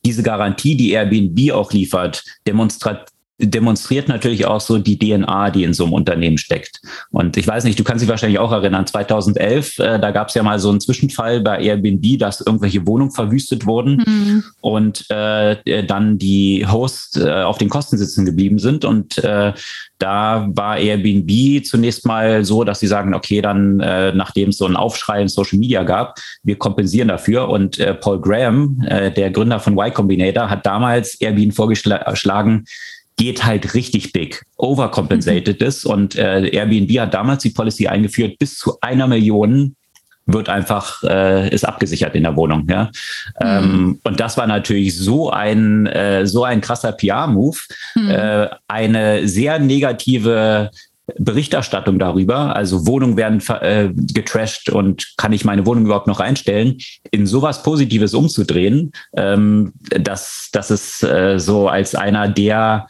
diese 0.05 0.23
Garantie, 0.23 0.75
die 0.75 0.91
Airbnb 0.91 1.53
auch 1.53 1.71
liefert, 1.71 2.23
demonstriert 2.45 3.07
demonstriert 3.39 4.07
natürlich 4.07 4.45
auch 4.45 4.61
so 4.61 4.77
die 4.77 4.99
DNA, 4.99 5.49
die 5.49 5.63
in 5.63 5.73
so 5.73 5.85
einem 5.85 5.93
Unternehmen 5.93 6.37
steckt. 6.37 6.79
Und 7.09 7.35
ich 7.35 7.47
weiß 7.47 7.63
nicht, 7.63 7.79
du 7.79 7.83
kannst 7.83 8.03
dich 8.03 8.09
wahrscheinlich 8.09 8.39
auch 8.39 8.51
erinnern, 8.51 8.85
2011, 8.85 9.79
äh, 9.79 9.99
da 9.99 10.11
gab 10.11 10.27
es 10.27 10.35
ja 10.35 10.43
mal 10.43 10.59
so 10.59 10.69
einen 10.69 10.79
Zwischenfall 10.79 11.41
bei 11.41 11.59
Airbnb, 11.61 12.19
dass 12.19 12.41
irgendwelche 12.41 12.85
Wohnungen 12.85 13.11
verwüstet 13.11 13.65
wurden 13.65 14.03
mhm. 14.05 14.43
und 14.61 15.09
äh, 15.09 15.83
dann 15.85 16.19
die 16.19 16.65
Hosts 16.69 17.17
äh, 17.17 17.43
auf 17.43 17.57
den 17.57 17.69
Kosten 17.69 17.97
sitzen 17.97 18.25
geblieben 18.25 18.59
sind. 18.59 18.85
Und 18.85 19.17
äh, 19.23 19.53
da 19.97 20.47
war 20.53 20.77
Airbnb 20.77 21.65
zunächst 21.65 22.05
mal 22.05 22.45
so, 22.45 22.63
dass 22.63 22.81
sie 22.81 22.87
sagen, 22.87 23.15
okay, 23.15 23.41
dann 23.41 23.79
äh, 23.79 24.13
nachdem 24.13 24.49
es 24.49 24.57
so 24.57 24.65
einen 24.65 24.75
Aufschrei 24.75 25.21
in 25.21 25.27
Social 25.27 25.57
Media 25.57 25.83
gab, 25.83 26.19
wir 26.43 26.57
kompensieren 26.57 27.07
dafür. 27.07 27.49
Und 27.49 27.79
äh, 27.79 27.95
Paul 27.95 28.21
Graham, 28.21 28.83
äh, 28.87 29.11
der 29.11 29.31
Gründer 29.31 29.59
von 29.59 29.73
Y 29.73 29.93
Combinator, 29.93 30.49
hat 30.49 30.65
damals 30.65 31.19
Airbnb 31.19 31.53
vorgeschlagen, 31.53 32.65
geht 33.23 33.45
halt 33.45 33.73
richtig 33.73 34.11
big, 34.11 34.43
overcompensated 34.57 35.61
mhm. 35.61 35.67
ist. 35.67 35.85
Und 35.85 36.15
äh, 36.17 36.49
Airbnb 36.49 36.99
hat 36.99 37.13
damals 37.13 37.43
die 37.43 37.51
Policy 37.51 37.87
eingeführt, 37.87 38.37
bis 38.37 38.57
zu 38.57 38.77
einer 38.81 39.07
Million 39.07 39.75
wird 40.25 40.49
einfach, 40.49 41.03
äh, 41.03 41.49
ist 41.49 41.65
abgesichert 41.65 42.15
in 42.15 42.23
der 42.23 42.35
Wohnung. 42.35 42.67
Ja? 42.69 42.91
Mhm. 43.39 43.47
Ähm, 43.47 43.99
und 44.03 44.19
das 44.19 44.37
war 44.37 44.47
natürlich 44.47 44.97
so 44.97 45.29
ein, 45.29 45.85
äh, 45.87 46.25
so 46.25 46.43
ein 46.43 46.59
krasser 46.59 46.91
PR-Move, 46.91 47.57
mhm. 47.95 48.09
äh, 48.09 48.49
eine 48.67 49.25
sehr 49.27 49.59
negative 49.59 50.69
Berichterstattung 51.17 51.99
darüber, 51.99 52.55
also 52.55 52.87
Wohnungen 52.87 53.17
werden 53.17 53.41
äh, 53.61 53.89
getrashed 53.93 54.69
und 54.69 55.13
kann 55.17 55.33
ich 55.33 55.43
meine 55.43 55.65
Wohnung 55.65 55.85
überhaupt 55.85 56.07
noch 56.07 56.21
einstellen, 56.21 56.77
in 57.11 57.27
sowas 57.27 57.61
Positives 57.61 58.13
umzudrehen, 58.13 58.93
ähm, 59.17 59.73
dass 59.89 60.49
das 60.53 60.71
ist 60.71 61.03
äh, 61.03 61.39
so 61.39 61.67
als 61.67 61.93
einer 61.93 62.29
der 62.29 62.87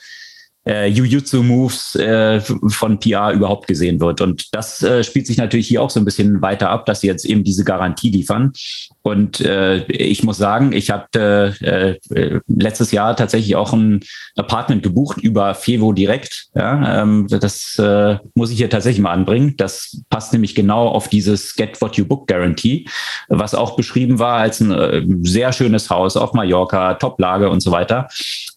äh, 0.66 0.88
Jujutsu-Moves 0.88 1.96
äh, 1.96 2.42
von 2.42 3.00
PR 3.00 3.32
überhaupt 3.32 3.68
gesehen 3.68 4.00
wird. 4.00 4.22
Und 4.22 4.54
das 4.54 4.82
äh, 4.82 5.04
spielt 5.04 5.28
sich 5.28 5.38
natürlich 5.38 5.68
hier 5.68 5.82
auch 5.82 5.90
so 5.90 6.00
ein 6.00 6.06
bisschen 6.06 6.42
weiter 6.42 6.70
ab, 6.70 6.86
dass 6.86 7.02
sie 7.02 7.08
jetzt 7.08 7.26
eben 7.26 7.44
diese 7.44 7.64
Garantie 7.64 8.10
liefern. 8.10 8.54
Und 9.04 9.42
äh, 9.42 9.84
ich 9.88 10.24
muss 10.24 10.38
sagen, 10.38 10.72
ich 10.72 10.90
habe 10.90 11.56
äh, 11.60 12.40
letztes 12.48 12.92
Jahr 12.92 13.16
tatsächlich 13.18 13.56
auch 13.58 13.74
ein 13.74 14.00
Apartment 14.38 14.82
gebucht 14.82 15.18
über 15.18 15.56
Fevo 15.56 15.92
direkt. 15.92 16.48
Ja, 16.56 17.02
ähm, 17.02 17.28
das 17.28 17.78
äh, 17.80 18.18
muss 18.34 18.50
ich 18.50 18.58
hier 18.58 18.70
tatsächlich 18.70 19.02
mal 19.02 19.12
anbringen. 19.12 19.56
Das 19.58 20.02
passt 20.10 20.32
nämlich 20.32 20.56
genau 20.56 20.88
auf 20.88 21.10
dieses 21.10 21.56
Get 21.56 21.82
What 21.82 21.98
You 21.98 22.06
Book 22.06 22.28
Guarantee, 22.28 22.86
was 23.28 23.54
auch 23.54 23.76
beschrieben 23.76 24.20
war 24.20 24.38
als 24.38 24.62
ein 24.62 24.72
äh, 24.72 25.04
sehr 25.24 25.52
schönes 25.52 25.90
Haus 25.90 26.16
auf 26.16 26.34
Mallorca, 26.34 26.94
Toplage 26.94 27.50
und 27.50 27.60
so 27.60 27.72
weiter. 27.72 28.08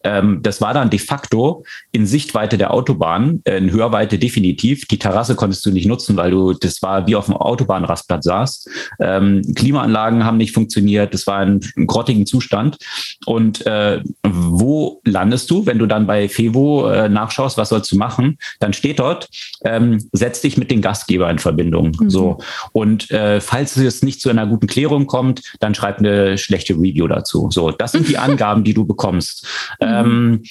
Ähm, 0.05 0.41
das 0.43 0.61
war 0.61 0.75
dann 0.75 0.91
de 0.91 1.01
facto 1.01 1.65
in 1.91 2.07
Sichtweite 2.07 2.57
der 2.57 2.73
Autobahn, 2.73 3.41
äh, 3.45 3.57
in 3.57 3.73
Hörweite 3.73 4.19
definitiv. 4.19 4.87
Die 4.87 4.99
Terrasse 4.99 5.35
konntest 5.35 5.67
du 5.67 5.73
nicht 5.73 5.87
nutzen, 5.87 6.17
weil 6.17 6.31
du, 6.31 6.53
das 6.53 6.81
war 6.83 7.07
wie 7.07 7.17
auf 7.17 7.27
dem 7.27 7.37
Autobahnrastplatz 7.37 8.25
saßt. 8.25 8.71
Ähm, 9.01 9.43
Klimaanlagen 9.55 10.25
haben 10.25 10.36
nicht 10.37 10.53
funktioniert, 10.53 11.15
das 11.15 11.27
war 11.27 11.39
ein, 11.39 11.61
ein 11.77 11.87
grottigen 11.87 12.27
Zustand. 12.27 12.79
Und 13.25 13.67
äh, 13.67 14.01
wo 14.23 15.01
landest 15.05 15.51
du, 15.51 15.67
wenn 15.67 15.79
du 15.79 15.87
dann 15.87 16.07
bei 16.07 16.29
Fevo 16.29 16.89
äh, 16.89 17.09
nachschaust, 17.09 17.59
was 17.59 17.71
sollst 17.71 17.91
du 17.93 17.97
machen? 17.97 18.39
Dann 18.61 18.73
steht 18.73 18.99
dort, 18.99 19.29
ähm, 19.65 19.99
setz 20.13 20.41
dich 20.41 20.57
mit 20.57 20.71
den 20.71 20.83
Gastgeber 20.83 21.31
in 21.31 21.39
Verbindung. 21.39 21.97
Mhm. 21.99 22.11
So. 22.11 22.39
Und 22.73 23.11
äh, 23.11 23.41
falls 23.41 23.77
es 23.77 24.03
nicht 24.03 24.21
zu 24.21 24.31
einer 24.31 24.47
guten 24.47 24.67
Klärung 24.67 25.07
kommt, 25.07 25.43
dann 25.61 25.75
schreib 25.75 25.99
eine 25.99 26.39
schlechte 26.39 26.75
Review 26.75 27.07
dazu. 27.07 27.49
So, 27.51 27.71
das 27.71 27.93
sind 27.93 28.09
die 28.09 28.19
Angaben, 28.27 28.65
die 28.65 28.75
du 28.75 28.85
bekommst. 28.85 29.47
Mhm. 29.81 29.87
Ähm, 29.87 30.43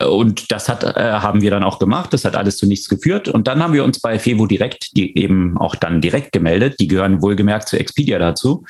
und 0.00 0.50
das 0.50 0.68
hat, 0.68 0.84
äh, 0.84 1.12
haben 1.12 1.42
wir 1.42 1.50
dann 1.50 1.62
auch 1.62 1.78
gemacht. 1.78 2.12
Das 2.12 2.24
hat 2.24 2.34
alles 2.34 2.56
zu 2.56 2.66
nichts 2.66 2.88
geführt. 2.88 3.28
Und 3.28 3.46
dann 3.46 3.62
haben 3.62 3.74
wir 3.74 3.84
uns 3.84 4.00
bei 4.00 4.18
Fevo 4.18 4.46
direkt, 4.46 4.96
die 4.96 5.16
eben 5.18 5.58
auch 5.58 5.76
dann 5.76 6.00
direkt 6.00 6.32
gemeldet. 6.32 6.76
Die 6.80 6.88
gehören 6.88 7.22
wohlgemerkt 7.22 7.68
zu 7.68 7.78
Expedia 7.78 8.18
dazu. 8.18 8.64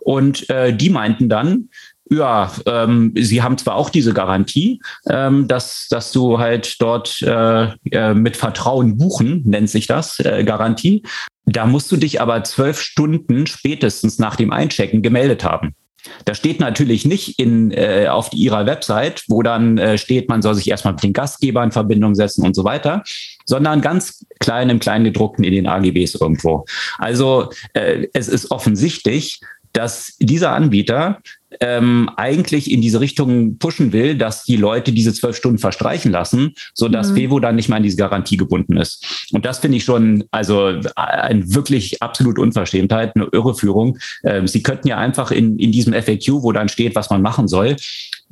Und 0.00 0.48
äh, 0.50 0.74
die 0.74 0.90
meinten 0.90 1.28
dann, 1.28 1.68
ja, 2.10 2.52
ähm, 2.66 3.12
sie 3.16 3.42
haben 3.42 3.58
zwar 3.58 3.76
auch 3.76 3.90
diese 3.90 4.12
Garantie, 4.12 4.80
ähm, 5.08 5.48
dass, 5.48 5.86
dass 5.88 6.12
du 6.12 6.38
halt 6.38 6.80
dort 6.80 7.22
äh, 7.22 7.68
äh, 7.90 8.14
mit 8.14 8.36
Vertrauen 8.36 8.96
buchen, 8.98 9.42
nennt 9.44 9.70
sich 9.70 9.86
das, 9.86 10.18
äh, 10.20 10.44
Garantie. 10.44 11.02
Da 11.46 11.66
musst 11.66 11.90
du 11.92 11.96
dich 11.96 12.20
aber 12.20 12.44
zwölf 12.44 12.80
Stunden 12.80 13.46
spätestens 13.46 14.18
nach 14.18 14.36
dem 14.36 14.52
Einchecken 14.52 15.02
gemeldet 15.02 15.44
haben. 15.44 15.74
Da 16.24 16.34
steht 16.34 16.60
natürlich 16.60 17.04
nicht 17.04 17.38
in, 17.38 17.70
äh, 17.70 18.08
auf 18.08 18.32
ihrer 18.32 18.66
Website, 18.66 19.24
wo 19.28 19.42
dann 19.42 19.78
äh, 19.78 19.98
steht, 19.98 20.28
man 20.28 20.42
soll 20.42 20.54
sich 20.54 20.68
erstmal 20.68 20.94
mit 20.94 21.02
den 21.02 21.12
Gastgebern 21.12 21.64
in 21.64 21.72
Verbindung 21.72 22.14
setzen 22.14 22.44
und 22.44 22.54
so 22.54 22.64
weiter, 22.64 23.02
sondern 23.44 23.80
ganz 23.80 24.24
klein 24.40 24.70
im 24.70 24.78
Kleingedruckten 24.78 25.44
in 25.44 25.52
den 25.52 25.66
AGBs 25.66 26.16
irgendwo. 26.16 26.64
Also 26.98 27.50
äh, 27.74 28.06
es 28.12 28.28
ist 28.28 28.50
offensichtlich, 28.50 29.40
dass 29.72 30.16
dieser 30.18 30.52
Anbieter 30.52 31.20
ähm, 31.60 32.10
eigentlich 32.16 32.70
in 32.70 32.80
diese 32.80 33.00
Richtung 33.00 33.58
pushen 33.58 33.92
will, 33.92 34.16
dass 34.16 34.44
die 34.44 34.56
Leute 34.56 34.92
diese 34.92 35.12
zwölf 35.12 35.36
Stunden 35.36 35.58
verstreichen 35.58 36.12
lassen, 36.12 36.54
so 36.74 36.88
dass 36.88 37.10
mhm. 37.10 37.16
Fevo 37.16 37.40
dann 37.40 37.56
nicht 37.56 37.68
mal 37.68 37.76
an 37.76 37.82
diese 37.82 37.96
Garantie 37.96 38.36
gebunden 38.36 38.76
ist. 38.76 39.28
Und 39.32 39.44
das 39.44 39.58
finde 39.58 39.76
ich 39.76 39.84
schon, 39.84 40.24
also 40.30 40.80
ein 40.96 41.54
wirklich 41.54 42.02
absolut 42.02 42.38
Unverschämtheit, 42.38 43.14
eine 43.16 43.28
Irreführung. 43.32 43.98
Ähm, 44.24 44.46
Sie 44.46 44.62
könnten 44.62 44.88
ja 44.88 44.98
einfach 44.98 45.30
in, 45.30 45.58
in 45.58 45.72
diesem 45.72 45.92
FAQ, 45.92 46.42
wo 46.42 46.52
dann 46.52 46.68
steht, 46.68 46.94
was 46.94 47.10
man 47.10 47.22
machen 47.22 47.48
soll, 47.48 47.76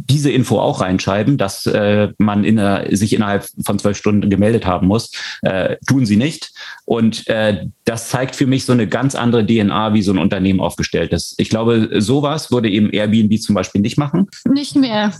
diese 0.09 0.30
Info 0.30 0.59
auch 0.59 0.80
reinschreiben, 0.80 1.36
dass 1.36 1.66
äh, 1.66 2.09
man 2.18 2.44
in, 2.44 2.59
äh, 2.59 2.94
sich 2.94 3.12
innerhalb 3.12 3.46
von 3.64 3.78
zwölf 3.78 3.96
Stunden 3.96 4.30
gemeldet 4.30 4.66
haben 4.66 4.86
muss. 4.86 5.11
Äh, 5.42 5.76
tun 5.86 6.07
sie 6.07 6.16
nicht. 6.16 6.53
Und 6.84 7.26
äh, 7.28 7.66
das 7.84 8.09
zeigt 8.09 8.36
für 8.36 8.46
mich 8.46 8.64
so 8.64 8.72
eine 8.72 8.86
ganz 8.86 9.14
andere 9.14 9.46
DNA, 9.46 9.94
wie 9.94 10.03
so 10.03 10.12
ein 10.12 10.18
Unternehmen 10.18 10.61
aufgestellt 10.61 11.12
ist. 11.12 11.34
Ich 11.38 11.51
glaube, 11.51 12.01
sowas 12.01 12.51
würde 12.51 12.70
eben 12.70 12.90
Airbnb 12.90 13.40
zum 13.40 13.55
Beispiel 13.55 13.80
nicht 13.80 13.98
machen. 13.98 14.28
Nicht 14.48 14.76
mehr. 14.76 15.12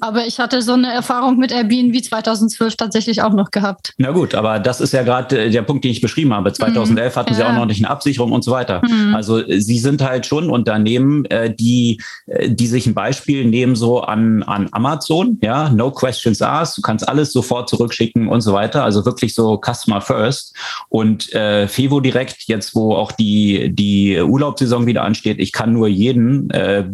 Aber 0.00 0.26
ich 0.26 0.38
hatte 0.38 0.62
so 0.62 0.72
eine 0.72 0.92
Erfahrung 0.92 1.38
mit 1.38 1.52
Airbnb 1.52 2.02
2012 2.02 2.76
tatsächlich 2.76 3.22
auch 3.22 3.32
noch 3.32 3.50
gehabt. 3.50 3.94
Na 3.98 4.10
gut, 4.10 4.34
aber 4.34 4.58
das 4.58 4.80
ist 4.80 4.92
ja 4.92 5.02
gerade 5.02 5.46
äh, 5.46 5.50
der 5.50 5.62
Punkt, 5.62 5.84
den 5.84 5.92
ich 5.92 6.00
beschrieben 6.00 6.34
habe. 6.34 6.52
2011 6.52 7.14
mhm. 7.14 7.18
hatten 7.18 7.30
ja. 7.32 7.36
sie 7.36 7.44
auch 7.44 7.54
noch 7.54 7.66
nicht 7.66 7.84
eine 7.84 7.90
Absicherung 7.90 8.32
und 8.32 8.44
so 8.44 8.50
weiter. 8.50 8.82
Mhm. 8.86 9.14
Also 9.14 9.42
sie 9.48 9.78
sind 9.78 10.02
halt 10.02 10.26
schon 10.26 10.50
Unternehmen, 10.50 11.24
äh, 11.26 11.54
die, 11.54 12.00
äh, 12.26 12.50
die 12.50 12.66
sich 12.66 12.86
ein 12.86 12.94
Beispiel 12.94 13.44
nehmen 13.46 13.76
so 13.76 14.00
an, 14.00 14.25
an 14.44 14.68
Amazon. 14.72 15.38
Ja, 15.42 15.70
no 15.70 15.90
questions 15.90 16.42
asked. 16.42 16.78
Du 16.78 16.82
kannst 16.82 17.08
alles 17.08 17.32
sofort 17.32 17.68
zurückschicken 17.68 18.28
und 18.28 18.40
so 18.40 18.52
weiter. 18.52 18.84
Also 18.84 19.04
wirklich 19.04 19.34
so 19.34 19.60
Customer 19.60 20.00
First. 20.00 20.54
Und 20.88 21.32
äh, 21.32 21.68
Fevo 21.68 22.00
direkt, 22.00 22.44
jetzt 22.46 22.74
wo 22.74 22.94
auch 22.94 23.12
die, 23.12 23.74
die 23.74 24.20
Urlaubssaison 24.20 24.86
wieder 24.86 25.02
ansteht, 25.02 25.38
ich 25.38 25.52
kann 25.52 25.72
nur 25.72 25.88
jeden 25.88 26.50
äh, 26.50 26.84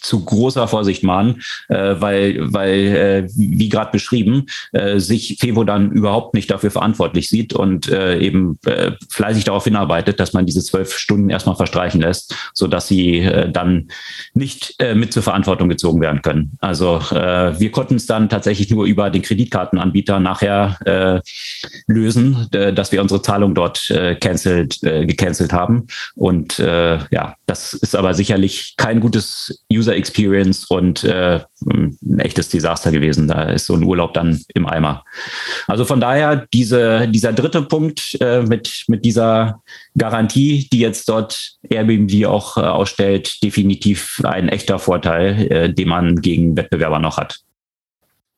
zu 0.00 0.24
großer 0.24 0.68
Vorsicht 0.68 1.02
mahnen, 1.02 1.42
äh, 1.68 1.96
weil, 1.98 2.52
weil 2.52 2.78
äh, 2.78 3.28
wie 3.36 3.68
gerade 3.68 3.90
beschrieben, 3.90 4.46
äh, 4.72 4.98
sich 4.98 5.36
Fevo 5.40 5.64
dann 5.64 5.92
überhaupt 5.92 6.34
nicht 6.34 6.50
dafür 6.50 6.70
verantwortlich 6.70 7.28
sieht 7.28 7.52
und 7.52 7.88
äh, 7.88 8.18
eben 8.18 8.58
äh, 8.66 8.92
fleißig 9.10 9.44
darauf 9.44 9.64
hinarbeitet, 9.64 10.20
dass 10.20 10.32
man 10.32 10.46
diese 10.46 10.62
zwölf 10.62 10.96
Stunden 10.96 11.30
erstmal 11.30 11.56
verstreichen 11.56 12.00
lässt, 12.00 12.34
so 12.54 12.66
dass 12.66 12.88
sie 12.88 13.18
äh, 13.18 13.50
dann 13.50 13.88
nicht 14.34 14.74
äh, 14.78 14.94
mit 14.94 15.12
zur 15.12 15.22
Verantwortung 15.22 15.68
gezogen 15.68 16.00
werden 16.00 16.22
können. 16.22 16.58
Also 16.62 17.02
äh, 17.10 17.58
wir 17.58 17.72
konnten 17.72 17.96
es 17.96 18.06
dann 18.06 18.28
tatsächlich 18.28 18.70
nur 18.70 18.86
über 18.86 19.10
den 19.10 19.22
Kreditkartenanbieter 19.22 20.20
nachher 20.20 20.78
äh, 20.84 21.20
lösen, 21.88 22.48
dass 22.50 22.92
wir 22.92 23.02
unsere 23.02 23.20
Zahlung 23.20 23.54
dort 23.54 23.90
äh, 23.90 24.14
cancelled, 24.14 24.80
äh, 24.84 25.04
gecancelt 25.04 25.52
haben. 25.52 25.88
Und 26.14 26.60
äh, 26.60 26.98
ja, 27.10 27.34
das 27.46 27.74
ist 27.74 27.96
aber 27.96 28.14
sicherlich 28.14 28.74
kein 28.76 29.00
gutes 29.00 29.64
User 29.72 29.96
Experience 29.96 30.66
und 30.66 31.02
äh, 31.02 31.40
ein 31.70 32.18
echtes 32.18 32.48
Desaster 32.48 32.90
gewesen. 32.90 33.28
Da 33.28 33.42
ist 33.50 33.66
so 33.66 33.74
ein 33.74 33.82
Urlaub 33.82 34.14
dann 34.14 34.40
im 34.54 34.66
Eimer. 34.66 35.04
Also 35.66 35.84
von 35.84 36.00
daher 36.00 36.46
diese, 36.52 37.08
dieser 37.08 37.32
dritte 37.32 37.62
Punkt 37.62 38.16
äh, 38.20 38.42
mit, 38.42 38.84
mit 38.88 39.04
dieser 39.04 39.62
Garantie, 39.96 40.68
die 40.72 40.80
jetzt 40.80 41.08
dort 41.08 41.56
Airbnb 41.68 42.26
auch 42.26 42.56
äh, 42.56 42.60
ausstellt, 42.60 43.42
definitiv 43.42 44.20
ein 44.24 44.48
echter 44.48 44.78
Vorteil, 44.78 45.50
äh, 45.50 45.72
den 45.72 45.88
man 45.88 46.16
gegen 46.20 46.56
Wettbewerber 46.56 46.98
noch 46.98 47.18
hat. 47.18 47.40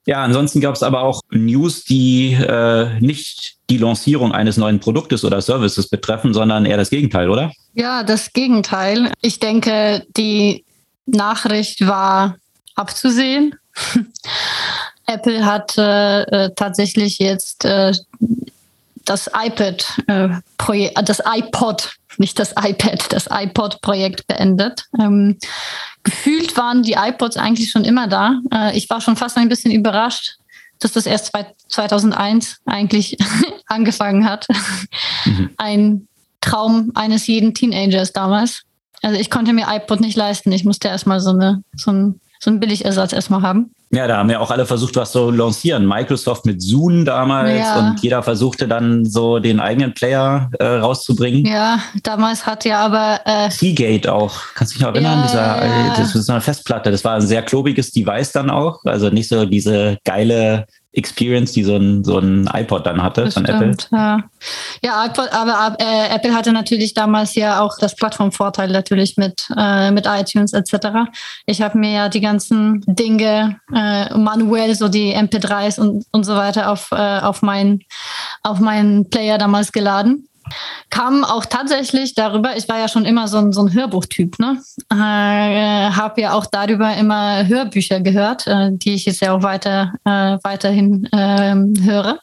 Ja, 0.07 0.23
ansonsten 0.23 0.61
gab 0.61 0.75
es 0.75 0.83
aber 0.83 1.03
auch 1.03 1.23
News, 1.31 1.85
die 1.85 2.35
äh, 2.35 3.01
nicht 3.01 3.57
die 3.71 3.79
Lancierung 3.79 4.33
eines 4.33 4.59
neuen 4.59 4.79
Produktes 4.79 5.25
oder 5.25 5.41
Services 5.41 5.89
betreffen, 5.89 6.35
sondern 6.35 6.67
eher 6.67 6.77
das 6.77 6.91
Gegenteil, 6.91 7.31
oder? 7.31 7.53
Ja, 7.73 8.03
das 8.03 8.33
Gegenteil. 8.35 9.11
Ich 9.23 9.41
denke, 9.41 10.05
die 10.15 10.65
Nachricht 11.07 11.87
war 11.87 12.37
abzusehen. 12.75 13.55
Apple 15.07 15.45
hat 15.45 15.77
äh, 15.77 16.51
tatsächlich 16.57 17.19
jetzt 17.19 17.65
äh, 17.65 17.93
das 19.05 19.31
iPad 19.35 19.85
äh, 20.07 20.29
Projekt, 20.57 21.09
das 21.09 21.21
iPod, 21.27 21.97
nicht 22.17 22.39
das 22.39 22.53
iPad, 22.53 23.13
das 23.13 23.29
iPod-Projekt 23.31 24.27
beendet. 24.27 24.87
Ähm, 24.99 25.39
gefühlt 26.05 26.57
waren 26.57 26.83
die 26.83 26.95
iPods 26.95 27.37
eigentlich 27.37 27.71
schon 27.71 27.85
immer 27.85 28.07
da. 28.07 28.41
Äh, 28.53 28.77
ich 28.77 28.89
war 28.89 29.01
schon 29.01 29.17
fast 29.17 29.37
ein 29.37 29.49
bisschen 29.49 29.73
überrascht, 29.73 30.37
dass 30.79 30.93
das 30.93 31.07
erst 31.07 31.33
2001 31.69 32.59
eigentlich 32.67 33.19
angefangen 33.67 34.29
hat. 34.29 34.47
Mhm. 35.25 35.51
Ein 35.57 36.09
Traum 36.41 36.93
eines 36.95 37.27
jeden 37.27 37.55
Teenagers 37.55 38.13
damals. 38.13 38.63
Also 39.03 39.19
ich 39.19 39.31
konnte 39.31 39.53
mir 39.53 39.67
iPod 39.69 40.01
nicht 40.01 40.17
leisten. 40.17 40.53
Ich 40.53 40.65
musste 40.65 40.89
erstmal 40.89 41.21
so, 41.21 41.31
eine, 41.31 41.63
so, 41.75 41.91
ein, 41.91 42.21
so 42.45 42.51
einen 42.51 42.61
Billigersatz 42.61 43.13
erstmal 43.13 43.43
haben. 43.43 43.71
Ja, 43.91 44.07
da 44.09 44.19
haben 44.19 44.29
ja 44.29 44.41
auch 44.41 44.51
alle 44.51 44.67
versucht, 44.67 44.97
was 44.97 45.13
zu 45.13 45.31
lancieren. 45.31 45.87
Microsoft 45.87 46.47
mit 46.47 46.61
Zoom 46.61 47.05
damals 47.05 47.59
ja. 47.59 47.79
und 47.79 48.01
jeder 48.01 48.23
versuchte 48.23 48.67
dann 48.67 49.05
so 49.05 49.39
den 49.39 49.61
eigenen 49.61 49.95
Player 49.95 50.51
äh, 50.59 50.65
rauszubringen. 50.65 51.47
Ja, 51.47 51.79
damals 52.03 52.45
hat 52.45 52.65
ja 52.65 52.81
aber 52.81 53.21
äh, 53.25 53.51
Seagate 53.51 54.13
auch. 54.13 54.35
Kannst 54.55 54.75
du 54.75 54.79
dich 54.79 54.87
noch 54.87 54.95
erinnern? 54.95 55.21
Ja, 55.21 55.27
Dieser, 55.27 55.67
ja. 55.67 55.95
Das 55.97 56.15
ist 56.15 56.29
eine 56.29 56.41
Festplatte. 56.41 56.91
Das 56.91 57.05
war 57.05 57.15
ein 57.15 57.23
sehr 57.23 57.43
klobiges 57.43 57.93
Device 57.93 58.33
dann 58.33 58.51
auch. 58.51 58.85
Also 58.85 59.11
nicht 59.11 59.29
so 59.29 59.47
diese 59.47 59.99
geile 60.05 60.67
Experience, 60.95 61.53
die 61.53 61.65
so 61.65 61.77
ein, 61.77 62.05
so 62.05 62.19
ein 62.19 62.49
iPod 62.53 62.87
dann 62.87 63.03
hatte 63.03 63.25
das 63.25 63.35
von 63.35 63.45
stimmt, 63.45 63.89
Apple. 63.91 63.99
Ja, 63.99 64.25
ja 64.83 65.07
iPod, 65.07 65.33
aber 65.33 65.77
äh, 65.79 66.15
Apple 66.15 66.35
hatte 66.35 66.53
natürlich 66.53 66.95
damals 66.95 67.35
ja 67.35 67.61
auch 67.61 67.77
das 67.79 67.97
Plattformvorteil 67.97 68.71
natürlich 68.71 69.17
mit, 69.17 69.49
äh, 69.57 69.91
mit 69.91 70.07
iTunes 70.07 70.53
etc. 70.53 71.11
Ich 71.47 71.63
habe 71.63 71.79
mir 71.79 71.91
ja 71.91 72.09
die 72.09 72.21
ganzen 72.21 72.83
Dinge 72.87 73.59
äh, 73.75 74.17
manuell, 74.17 74.75
so 74.75 74.89
die 74.89 75.15
MP3s 75.15 75.81
und, 75.81 76.05
und 76.13 76.25
so 76.25 76.37
weiter 76.37 76.71
auf, 76.71 76.91
äh, 76.93 77.19
auf, 77.21 77.43
mein, 77.43 77.81
auf 78.43 78.61
meinen 78.61 79.11
Player 79.11 79.39
damals 79.39 79.73
geladen 79.73 80.29
kam 80.91 81.25
auch 81.25 81.45
tatsächlich 81.45 82.15
darüber, 82.15 82.57
ich 82.57 82.69
war 82.69 82.79
ja 82.79 82.89
schon 82.89 83.05
immer 83.05 83.29
so 83.29 83.39
ein, 83.39 83.53
so 83.53 83.63
ein 83.63 83.73
Hörbuchtyp, 83.73 84.39
ne? 84.39 84.61
Äh, 84.91 84.97
habe 84.97 86.21
ja 86.21 86.33
auch 86.33 86.47
darüber 86.47 86.95
immer 86.95 87.47
Hörbücher 87.47 88.01
gehört, 88.01 88.47
äh, 88.47 88.71
die 88.73 88.95
ich 88.95 89.07
jetzt 89.07 89.21
ja 89.21 89.33
auch 89.35 89.43
weiter, 89.43 89.95
äh, 90.05 90.39
weiterhin 90.43 91.09
ähm, 91.13 91.75
höre. 91.83 92.19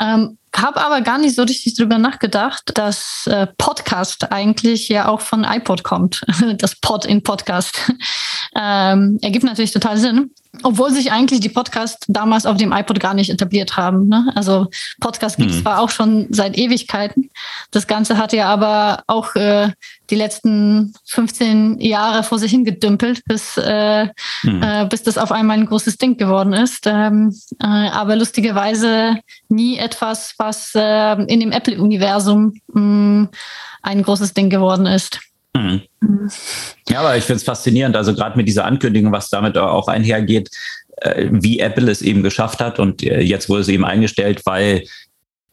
Ähm, 0.00 0.38
habe 0.56 0.80
aber 0.80 1.02
gar 1.02 1.18
nicht 1.18 1.36
so 1.36 1.42
richtig 1.42 1.74
drüber 1.76 1.98
nachgedacht, 1.98 2.72
dass 2.74 3.26
äh, 3.26 3.46
Podcast 3.58 4.32
eigentlich 4.32 4.88
ja 4.88 5.08
auch 5.08 5.20
von 5.20 5.44
iPod 5.44 5.84
kommt. 5.84 6.24
Das 6.58 6.76
Pod 6.76 7.04
in 7.04 7.22
Podcast. 7.22 7.92
ähm, 8.56 9.18
ergibt 9.22 9.44
natürlich 9.44 9.72
total 9.72 9.96
Sinn. 9.98 10.30
Obwohl 10.62 10.90
sich 10.90 11.12
eigentlich 11.12 11.40
die 11.40 11.48
Podcasts 11.48 12.06
damals 12.08 12.46
auf 12.46 12.56
dem 12.56 12.72
iPod 12.72 13.00
gar 13.00 13.14
nicht 13.14 13.30
etabliert 13.30 13.76
haben. 13.76 14.08
Ne? 14.08 14.32
Also 14.34 14.68
Podcast 15.00 15.36
gibt 15.36 15.50
es 15.50 15.56
mhm. 15.58 15.62
zwar 15.62 15.80
auch 15.80 15.90
schon 15.90 16.26
seit 16.30 16.56
Ewigkeiten. 16.56 17.30
Das 17.70 17.86
Ganze 17.86 18.16
hat 18.16 18.32
ja 18.32 18.48
aber 18.48 19.02
auch 19.06 19.34
äh, 19.34 19.70
die 20.10 20.16
letzten 20.16 20.94
15 21.06 21.80
Jahre 21.80 22.22
vor 22.22 22.38
sich 22.38 22.50
hingedümpelt, 22.50 23.22
bis, 23.26 23.56
äh, 23.56 24.06
mhm. 24.42 24.62
äh, 24.62 24.86
bis 24.86 25.02
das 25.02 25.18
auf 25.18 25.32
einmal 25.32 25.58
ein 25.58 25.66
großes 25.66 25.98
Ding 25.98 26.16
geworden 26.16 26.52
ist. 26.52 26.86
Ähm, 26.86 27.34
äh, 27.60 27.66
aber 27.66 28.16
lustigerweise 28.16 29.18
nie 29.48 29.78
etwas, 29.78 30.34
was 30.38 30.72
äh, 30.74 31.22
in 31.24 31.40
dem 31.40 31.52
Apple-Universum 31.52 32.54
mm, 32.72 33.24
ein 33.82 34.02
großes 34.02 34.34
Ding 34.34 34.50
geworden 34.50 34.86
ist. 34.86 35.20
Mhm. 35.54 35.82
Ja, 36.88 37.00
aber 37.00 37.16
ich 37.16 37.24
finde 37.24 37.38
es 37.38 37.44
faszinierend, 37.44 37.96
also 37.96 38.14
gerade 38.14 38.36
mit 38.36 38.48
dieser 38.48 38.64
Ankündigung, 38.64 39.12
was 39.12 39.30
damit 39.30 39.56
auch 39.56 39.88
einhergeht, 39.88 40.50
äh, 40.98 41.28
wie 41.30 41.60
Apple 41.60 41.90
es 41.90 42.02
eben 42.02 42.22
geschafft 42.22 42.60
hat 42.60 42.78
und 42.78 43.02
äh, 43.02 43.20
jetzt 43.20 43.48
wurde 43.48 43.62
es 43.62 43.68
eben 43.68 43.84
eingestellt, 43.84 44.42
weil 44.44 44.84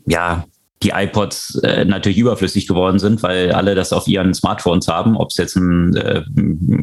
ja 0.05 0.45
die 0.85 0.91
iPods 0.91 1.55
äh, 1.63 1.83
natürlich 1.83 2.19
überflüssig 2.19 2.67
geworden 2.67 2.99
sind, 2.99 3.23
weil 3.23 3.51
alle 3.51 3.73
das 3.73 3.91
auf 3.91 4.07
ihren 4.07 4.35
Smartphones 4.35 4.87
haben, 4.87 5.17
ob 5.17 5.31
es 5.31 5.37
jetzt 5.37 5.55
ein, 5.55 5.95
äh, 5.95 6.21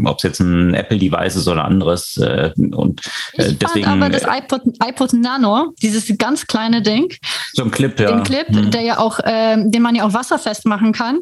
ob 0.05 0.17
es 0.17 0.25
jetzt 0.25 0.41
ein 0.41 0.75
Apple-Device 0.75 1.37
ist 1.37 1.47
oder 1.47 1.65
anderes. 1.65 2.17
Äh, 2.17 2.51
und 2.57 3.01
äh, 3.35 3.51
ich 3.51 3.59
deswegen. 3.59 3.87
Aber 3.87 4.09
das 4.09 4.25
iPod, 4.25 4.63
iPod 4.85 5.13
Nano, 5.13 5.73
dieses 5.83 6.13
ganz 6.19 6.47
kleine 6.49 6.83
Ding, 6.83 7.15
so 7.53 7.63
ein 7.63 7.71
Clip, 7.71 7.99
ja, 8.01 8.11
den 8.11 8.25
Clip, 8.25 8.51
mhm. 8.51 8.73
der 8.73 8.83
ja 8.83 8.99
auch, 8.99 9.21
äh, 9.21 9.57
den 9.57 9.83
man 9.83 9.95
ja 9.95 10.05
auch 10.05 10.15
wasserfest 10.15 10.67
machen 10.67 10.93
kann, 10.93 11.21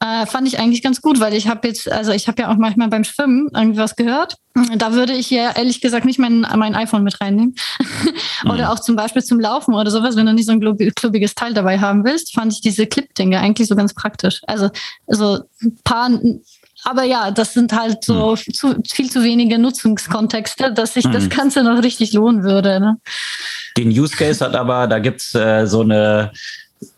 äh, 0.00 0.26
fand 0.26 0.46
ich 0.46 0.58
eigentlich 0.58 0.82
ganz 0.82 1.00
gut, 1.00 1.20
weil 1.20 1.32
ich 1.32 1.48
habe 1.48 1.66
jetzt, 1.66 1.90
also 1.90 2.12
ich 2.12 2.28
habe 2.28 2.42
ja 2.42 2.52
auch 2.52 2.56
manchmal 2.56 2.88
beim 2.88 3.04
Schwimmen 3.04 3.48
irgendwas 3.54 3.96
gehört. 3.96 4.36
Da 4.76 4.92
würde 4.92 5.12
ich 5.12 5.30
ja 5.30 5.52
ehrlich 5.56 5.80
gesagt 5.80 6.04
nicht 6.04 6.18
mein, 6.18 6.46
mein 6.56 6.74
iPhone 6.74 7.02
mit 7.02 7.20
reinnehmen. 7.20 7.54
oder 8.44 8.64
mhm. 8.66 8.70
auch 8.70 8.78
zum 8.78 8.96
Beispiel 8.96 9.22
zum 9.22 9.40
Laufen 9.40 9.74
oder 9.74 9.90
sowas, 9.90 10.16
wenn 10.16 10.26
du 10.26 10.32
nicht 10.32 10.46
so 10.46 10.52
ein 10.52 10.92
klubbiges 10.94 11.34
Teil 11.34 11.54
dabei 11.54 11.78
haben 11.78 12.04
willst, 12.04 12.34
fand 12.34 12.52
ich 12.52 12.60
diese 12.60 12.86
Clip-Dinge 12.86 13.40
eigentlich 13.40 13.68
so 13.68 13.76
ganz 13.76 13.94
praktisch. 13.94 14.40
Also 14.46 14.70
so 15.06 15.40
ein 15.62 15.78
paar 15.84 16.10
aber 16.84 17.02
ja, 17.02 17.30
das 17.30 17.54
sind 17.54 17.72
halt 17.72 18.04
so 18.04 18.36
mhm. 18.36 18.54
zu, 18.54 18.74
viel 18.88 19.10
zu 19.10 19.22
wenige 19.22 19.58
Nutzungskontexte, 19.58 20.72
dass 20.72 20.94
sich 20.94 21.04
mhm. 21.06 21.12
das 21.12 21.28
Ganze 21.28 21.62
noch 21.64 21.82
richtig 21.82 22.12
lohnen 22.12 22.44
würde. 22.44 22.80
Ne? 22.80 22.98
Den 23.76 23.88
Use 23.88 24.16
Case 24.16 24.44
hat 24.44 24.54
aber, 24.54 24.86
da 24.86 24.98
gibt's 24.98 25.34
äh, 25.34 25.66
so 25.66 25.80
eine, 25.80 26.32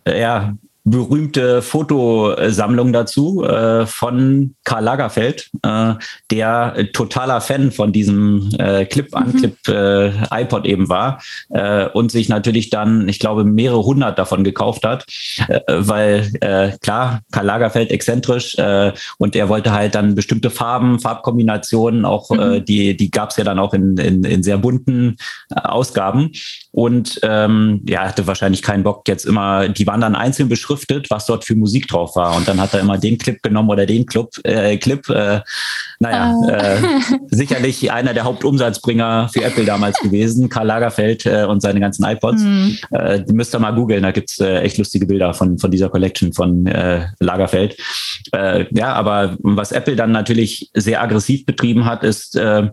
äh, 0.04 0.20
ja, 0.20 0.54
berühmte 0.90 1.62
Fotosammlung 1.62 2.92
dazu 2.92 3.44
äh, 3.44 3.86
von 3.86 4.54
Karl 4.64 4.84
Lagerfeld, 4.84 5.50
äh, 5.62 5.94
der 6.30 6.88
totaler 6.92 7.40
Fan 7.40 7.70
von 7.70 7.92
diesem 7.92 8.50
äh, 8.58 8.84
Clip-an-Clip 8.84 9.56
mhm. 9.68 9.74
äh, 9.74 10.68
eben 10.68 10.88
war 10.88 11.22
äh, 11.50 11.86
und 11.88 12.10
sich 12.10 12.28
natürlich 12.28 12.70
dann, 12.70 13.08
ich 13.08 13.18
glaube, 13.18 13.44
mehrere 13.44 13.84
hundert 13.84 14.18
davon 14.18 14.44
gekauft 14.44 14.84
hat, 14.84 15.06
äh, 15.48 15.60
weil 15.68 16.30
klar, 16.82 17.20
Karl 17.30 17.46
Lagerfeld 17.46 17.90
exzentrisch 17.90 18.56
und 19.18 19.36
er 19.36 19.48
wollte 19.48 19.72
halt 19.72 19.94
dann 19.94 20.14
bestimmte 20.14 20.50
Farben, 20.50 20.98
Farbkombinationen, 20.98 22.04
auch 22.04 22.30
mhm. 22.30 22.64
die, 22.64 22.96
die 22.96 23.10
gab 23.10 23.30
es 23.30 23.36
ja 23.36 23.44
dann 23.44 23.58
auch 23.58 23.74
in, 23.74 23.96
in, 23.96 24.24
in 24.24 24.42
sehr 24.42 24.58
bunten 24.58 25.16
Ausgaben 25.50 26.32
und 26.72 27.20
ähm, 27.22 27.82
ja, 27.88 28.08
hatte 28.08 28.26
wahrscheinlich 28.26 28.62
keinen 28.62 28.82
Bock 28.82 29.06
jetzt 29.08 29.24
immer, 29.24 29.68
die 29.68 29.86
waren 29.86 30.00
dann 30.00 30.14
einzeln 30.14 30.48
beschriftet, 30.48 30.79
was 31.10 31.26
dort 31.26 31.44
für 31.44 31.54
Musik 31.54 31.88
drauf 31.88 32.16
war. 32.16 32.36
Und 32.36 32.46
dann 32.48 32.60
hat 32.60 32.74
er 32.74 32.80
immer 32.80 32.98
den 32.98 33.18
Clip 33.18 33.42
genommen 33.42 33.70
oder 33.70 33.86
den 33.86 34.06
Club, 34.06 34.30
äh, 34.44 34.76
Clip. 34.76 35.08
Äh, 35.08 35.40
naja, 35.98 36.34
oh. 36.34 36.48
äh, 36.48 36.78
sicherlich 37.28 37.90
einer 37.92 38.14
der 38.14 38.24
Hauptumsatzbringer 38.24 39.28
für 39.32 39.44
Apple 39.44 39.64
damals 39.64 39.98
gewesen, 40.00 40.48
Karl 40.48 40.66
Lagerfeld 40.66 41.26
äh, 41.26 41.44
und 41.44 41.60
seine 41.60 41.80
ganzen 41.80 42.04
iPods. 42.04 42.42
Mhm. 42.42 42.78
Äh, 42.90 43.22
die 43.24 43.32
müsst 43.32 43.54
ihr 43.54 43.58
mal 43.58 43.74
googeln, 43.74 44.02
da 44.02 44.10
gibt's 44.10 44.38
äh, 44.40 44.60
echt 44.60 44.78
lustige 44.78 45.06
Bilder 45.06 45.34
von, 45.34 45.58
von 45.58 45.70
dieser 45.70 45.90
Collection 45.90 46.32
von 46.32 46.66
äh, 46.66 47.06
Lagerfeld. 47.20 47.76
Äh, 48.32 48.66
ja, 48.70 48.94
aber 48.94 49.36
was 49.40 49.72
Apple 49.72 49.96
dann 49.96 50.12
natürlich 50.12 50.70
sehr 50.74 51.02
aggressiv 51.02 51.44
betrieben 51.44 51.84
hat, 51.84 52.02
ist 52.02 52.36
äh, 52.36 52.68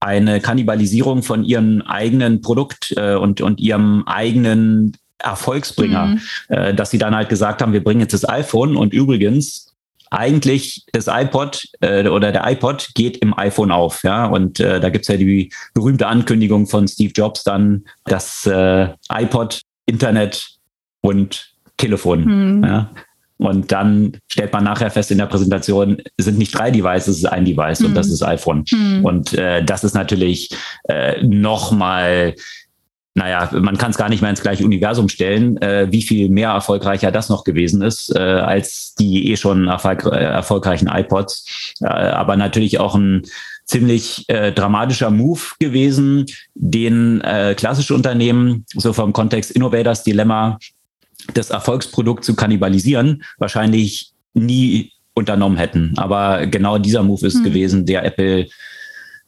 eine 0.00 0.40
Kannibalisierung 0.40 1.22
von 1.22 1.44
ihrem 1.44 1.82
eigenen 1.82 2.40
Produkt 2.40 2.92
äh, 2.96 3.14
und, 3.14 3.40
und 3.40 3.60
ihrem 3.60 4.04
eigenen 4.06 4.96
Erfolgsbringer, 5.18 6.06
mhm. 6.06 6.20
äh, 6.48 6.74
dass 6.74 6.90
sie 6.90 6.98
dann 6.98 7.14
halt 7.14 7.28
gesagt 7.28 7.62
haben, 7.62 7.72
wir 7.72 7.82
bringen 7.82 8.00
jetzt 8.00 8.14
das 8.14 8.28
iPhone 8.28 8.76
und 8.76 8.92
übrigens 8.92 9.74
eigentlich 10.10 10.84
das 10.92 11.08
iPod 11.08 11.64
äh, 11.80 12.06
oder 12.06 12.32
der 12.32 12.48
iPod 12.50 12.90
geht 12.94 13.16
im 13.18 13.36
iPhone 13.36 13.72
auf, 13.72 14.02
ja. 14.04 14.26
Und 14.26 14.60
äh, 14.60 14.80
da 14.80 14.88
gibt's 14.88 15.08
ja 15.08 15.16
die 15.16 15.52
berühmte 15.74 16.06
Ankündigung 16.06 16.66
von 16.66 16.86
Steve 16.86 17.12
Jobs 17.14 17.44
dann, 17.44 17.84
dass 18.04 18.46
äh, 18.46 18.88
iPod, 19.10 19.62
Internet 19.86 20.48
und 21.00 21.52
Telefon, 21.76 22.58
mhm. 22.58 22.64
ja. 22.64 22.90
Und 23.38 23.70
dann 23.70 24.16
stellt 24.28 24.52
man 24.52 24.64
nachher 24.64 24.90
fest 24.90 25.10
in 25.10 25.18
der 25.18 25.26
Präsentation, 25.26 25.98
sind 26.16 26.38
nicht 26.38 26.56
drei 26.56 26.70
Devices, 26.70 27.08
es 27.08 27.18
ist 27.18 27.26
ein 27.26 27.44
Device 27.44 27.80
mhm. 27.80 27.86
und 27.86 27.94
das 27.94 28.06
hm. 28.06 28.12
ist 28.14 28.22
iPhone. 28.22 28.64
Mhm. 28.70 29.04
Und 29.04 29.34
äh, 29.34 29.62
das 29.62 29.84
ist 29.84 29.94
natürlich 29.94 30.56
äh, 30.88 31.22
nochmal 31.22 32.34
naja, 33.16 33.48
man 33.52 33.78
kann 33.78 33.92
es 33.92 33.96
gar 33.96 34.10
nicht 34.10 34.20
mehr 34.20 34.28
ins 34.28 34.42
gleiche 34.42 34.62
Universum 34.62 35.08
stellen, 35.08 35.56
äh, 35.62 35.88
wie 35.90 36.02
viel 36.02 36.28
mehr 36.28 36.50
erfolgreicher 36.50 37.10
das 37.10 37.30
noch 37.30 37.44
gewesen 37.44 37.80
ist, 37.80 38.14
äh, 38.14 38.18
als 38.18 38.94
die 38.94 39.30
eh 39.30 39.38
schon 39.38 39.68
erfolg 39.68 40.04
äh, 40.04 40.22
erfolgreichen 40.22 40.88
iPods. 40.88 41.74
Äh, 41.80 41.86
aber 41.86 42.36
natürlich 42.36 42.78
auch 42.78 42.94
ein 42.94 43.22
ziemlich 43.64 44.28
äh, 44.28 44.52
dramatischer 44.52 45.10
Move 45.10 45.40
gewesen, 45.58 46.26
den 46.54 47.22
äh, 47.22 47.54
klassische 47.56 47.94
Unternehmen 47.94 48.66
so 48.74 48.92
vom 48.92 49.14
Kontext 49.14 49.50
Innovators 49.50 50.04
Dilemma 50.04 50.58
das 51.32 51.48
Erfolgsprodukt 51.48 52.22
zu 52.22 52.36
kannibalisieren, 52.36 53.24
wahrscheinlich 53.38 54.12
nie 54.34 54.92
unternommen 55.14 55.56
hätten. 55.56 55.94
Aber 55.96 56.46
genau 56.46 56.76
dieser 56.76 57.02
Move 57.02 57.26
ist 57.26 57.36
mhm. 57.36 57.44
gewesen, 57.44 57.86
der 57.86 58.04
Apple 58.04 58.48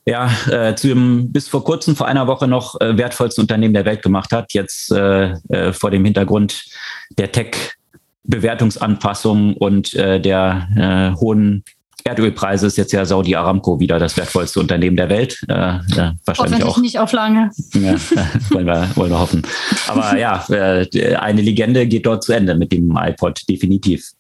ja, 0.09 0.30
äh, 0.50 0.74
zu 0.74 0.88
dem 0.88 1.30
bis 1.32 1.46
vor 1.48 1.62
kurzem, 1.64 1.94
vor 1.94 2.09
einer 2.09 2.26
Woche 2.26 2.48
noch 2.48 2.80
äh, 2.80 2.96
wertvollsten 2.96 3.42
Unternehmen 3.42 3.74
der 3.74 3.84
Welt 3.84 4.00
gemacht 4.02 4.32
hat. 4.32 4.54
Jetzt 4.54 4.90
äh, 4.90 5.34
äh, 5.50 5.74
vor 5.74 5.90
dem 5.90 6.02
Hintergrund 6.02 6.64
der 7.11 7.30
Tech-Bewertungsanpassung 7.30 9.54
und 9.54 9.92
äh, 9.92 10.18
der 10.18 10.66
äh, 10.76 11.11
hohen 11.20 11.62
Erdölpreise 12.04 12.68
ist 12.68 12.78
jetzt 12.78 12.92
ja 12.92 13.04
Saudi 13.04 13.36
Aramco 13.36 13.80
wieder 13.80 13.98
das 13.98 14.16
wertvollste 14.16 14.61
Unternehmen 14.61 14.96
der 14.96 15.11
Welt. 15.11 15.38
Äh, 15.46 15.54
ja, 15.54 16.14
wahrscheinlich 16.24 16.64
auch 16.64 16.78
nicht 16.78 16.98
auf 16.98 17.12
lange. 17.12 17.50
Ja, 17.74 17.96
wollen, 18.50 18.64
wir, 18.64 18.88
wollen 18.94 19.11
wir 19.11 19.18
hoffen. 19.18 19.42
Aber 19.88 20.16
ja, 20.16 20.42
äh, 20.48 20.86
eine 21.16 21.42
Legende 21.42 21.86
geht 21.86 22.06
dort 22.06 22.24
zu 22.24 22.32
Ende 22.32 22.54
mit 22.54 22.72
dem 22.72 22.96
iPod, 22.96 23.42
definitiv. 23.46 24.12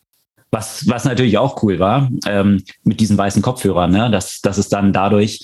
Was, 0.50 0.88
was 0.88 1.04
natürlich 1.04 1.36
auch 1.36 1.62
cool 1.62 1.78
war, 1.78 2.08
ähm, 2.26 2.62
mit 2.82 3.00
diesen 3.00 3.18
weißen 3.18 3.42
Kopfhörern, 3.42 3.90
ne? 3.90 4.10
dass, 4.10 4.40
dass 4.40 4.56
es 4.56 4.68
dann 4.68 4.92
dadurch 4.94 5.40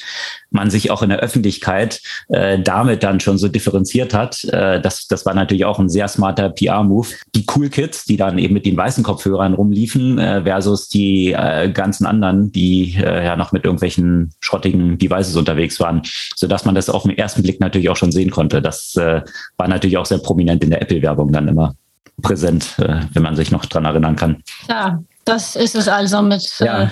man 0.55 0.71
sich 0.71 0.91
auch 0.91 1.03
in 1.03 1.11
der 1.11 1.19
Öffentlichkeit 1.19 2.01
äh, 2.29 2.59
damit 2.59 3.03
dann 3.03 3.21
schon 3.21 3.37
so 3.37 3.49
differenziert 3.49 4.15
hat. 4.15 4.45
Äh, 4.45 4.81
das, 4.81 5.07
das 5.09 5.27
war 5.27 5.35
natürlich 5.35 5.65
auch 5.65 5.79
ein 5.79 5.89
sehr 5.89 6.09
smarter 6.09 6.49
PR-Move. 6.49 7.09
Die 7.35 7.45
Cool 7.55 7.69
Kids, 7.69 8.05
die 8.05 8.17
dann 8.17 8.39
eben 8.39 8.55
mit 8.55 8.65
den 8.65 8.77
weißen 8.77 9.05
Kopfhörern 9.05 9.55
rumliefen, 9.55 10.19
äh, 10.19 10.43
versus 10.45 10.89
die 10.89 11.33
äh, 11.33 11.71
ganzen 11.71 12.07
anderen, 12.07 12.53
die 12.53 12.95
äh, 12.97 13.25
ja 13.25 13.37
noch 13.37 13.53
mit 13.53 13.65
irgendwelchen 13.65 14.33
schrottigen 14.41 14.97
Devices 14.97 15.37
unterwegs 15.37 15.81
waren, 15.81 16.03
sodass 16.37 16.65
man 16.65 16.75
das 16.75 16.89
auf 16.89 17.03
den 17.03 17.19
ersten 17.19 17.43
Blick 17.43 17.61
natürlich 17.61 17.91
auch 17.91 17.97
schon 17.97 18.13
sehen 18.13 18.31
konnte. 18.31 18.63
Das 18.63 18.95
äh, 18.97 19.23
war 19.57 19.69
natürlich 19.69 19.99
auch 19.99 20.07
sehr 20.07 20.19
prominent 20.19 20.63
in 20.65 20.71
der 20.71 20.83
Apple-Werbung 20.83 21.33
dann 21.33 21.49
immer 21.49 21.75
präsent, 22.23 22.75
äh, 22.79 23.01
wenn 23.13 23.23
man 23.23 23.37
sich 23.37 23.51
noch 23.51 23.67
dran 23.67 23.85
erinnern 23.85 24.17
kann. 24.17 24.43
Ja, 24.69 25.03
das 25.25 25.57
ist 25.57 25.75
es 25.75 25.89
also 25.89 26.23
mit, 26.23 26.59
ja. 26.61 26.85
äh, 26.85 26.89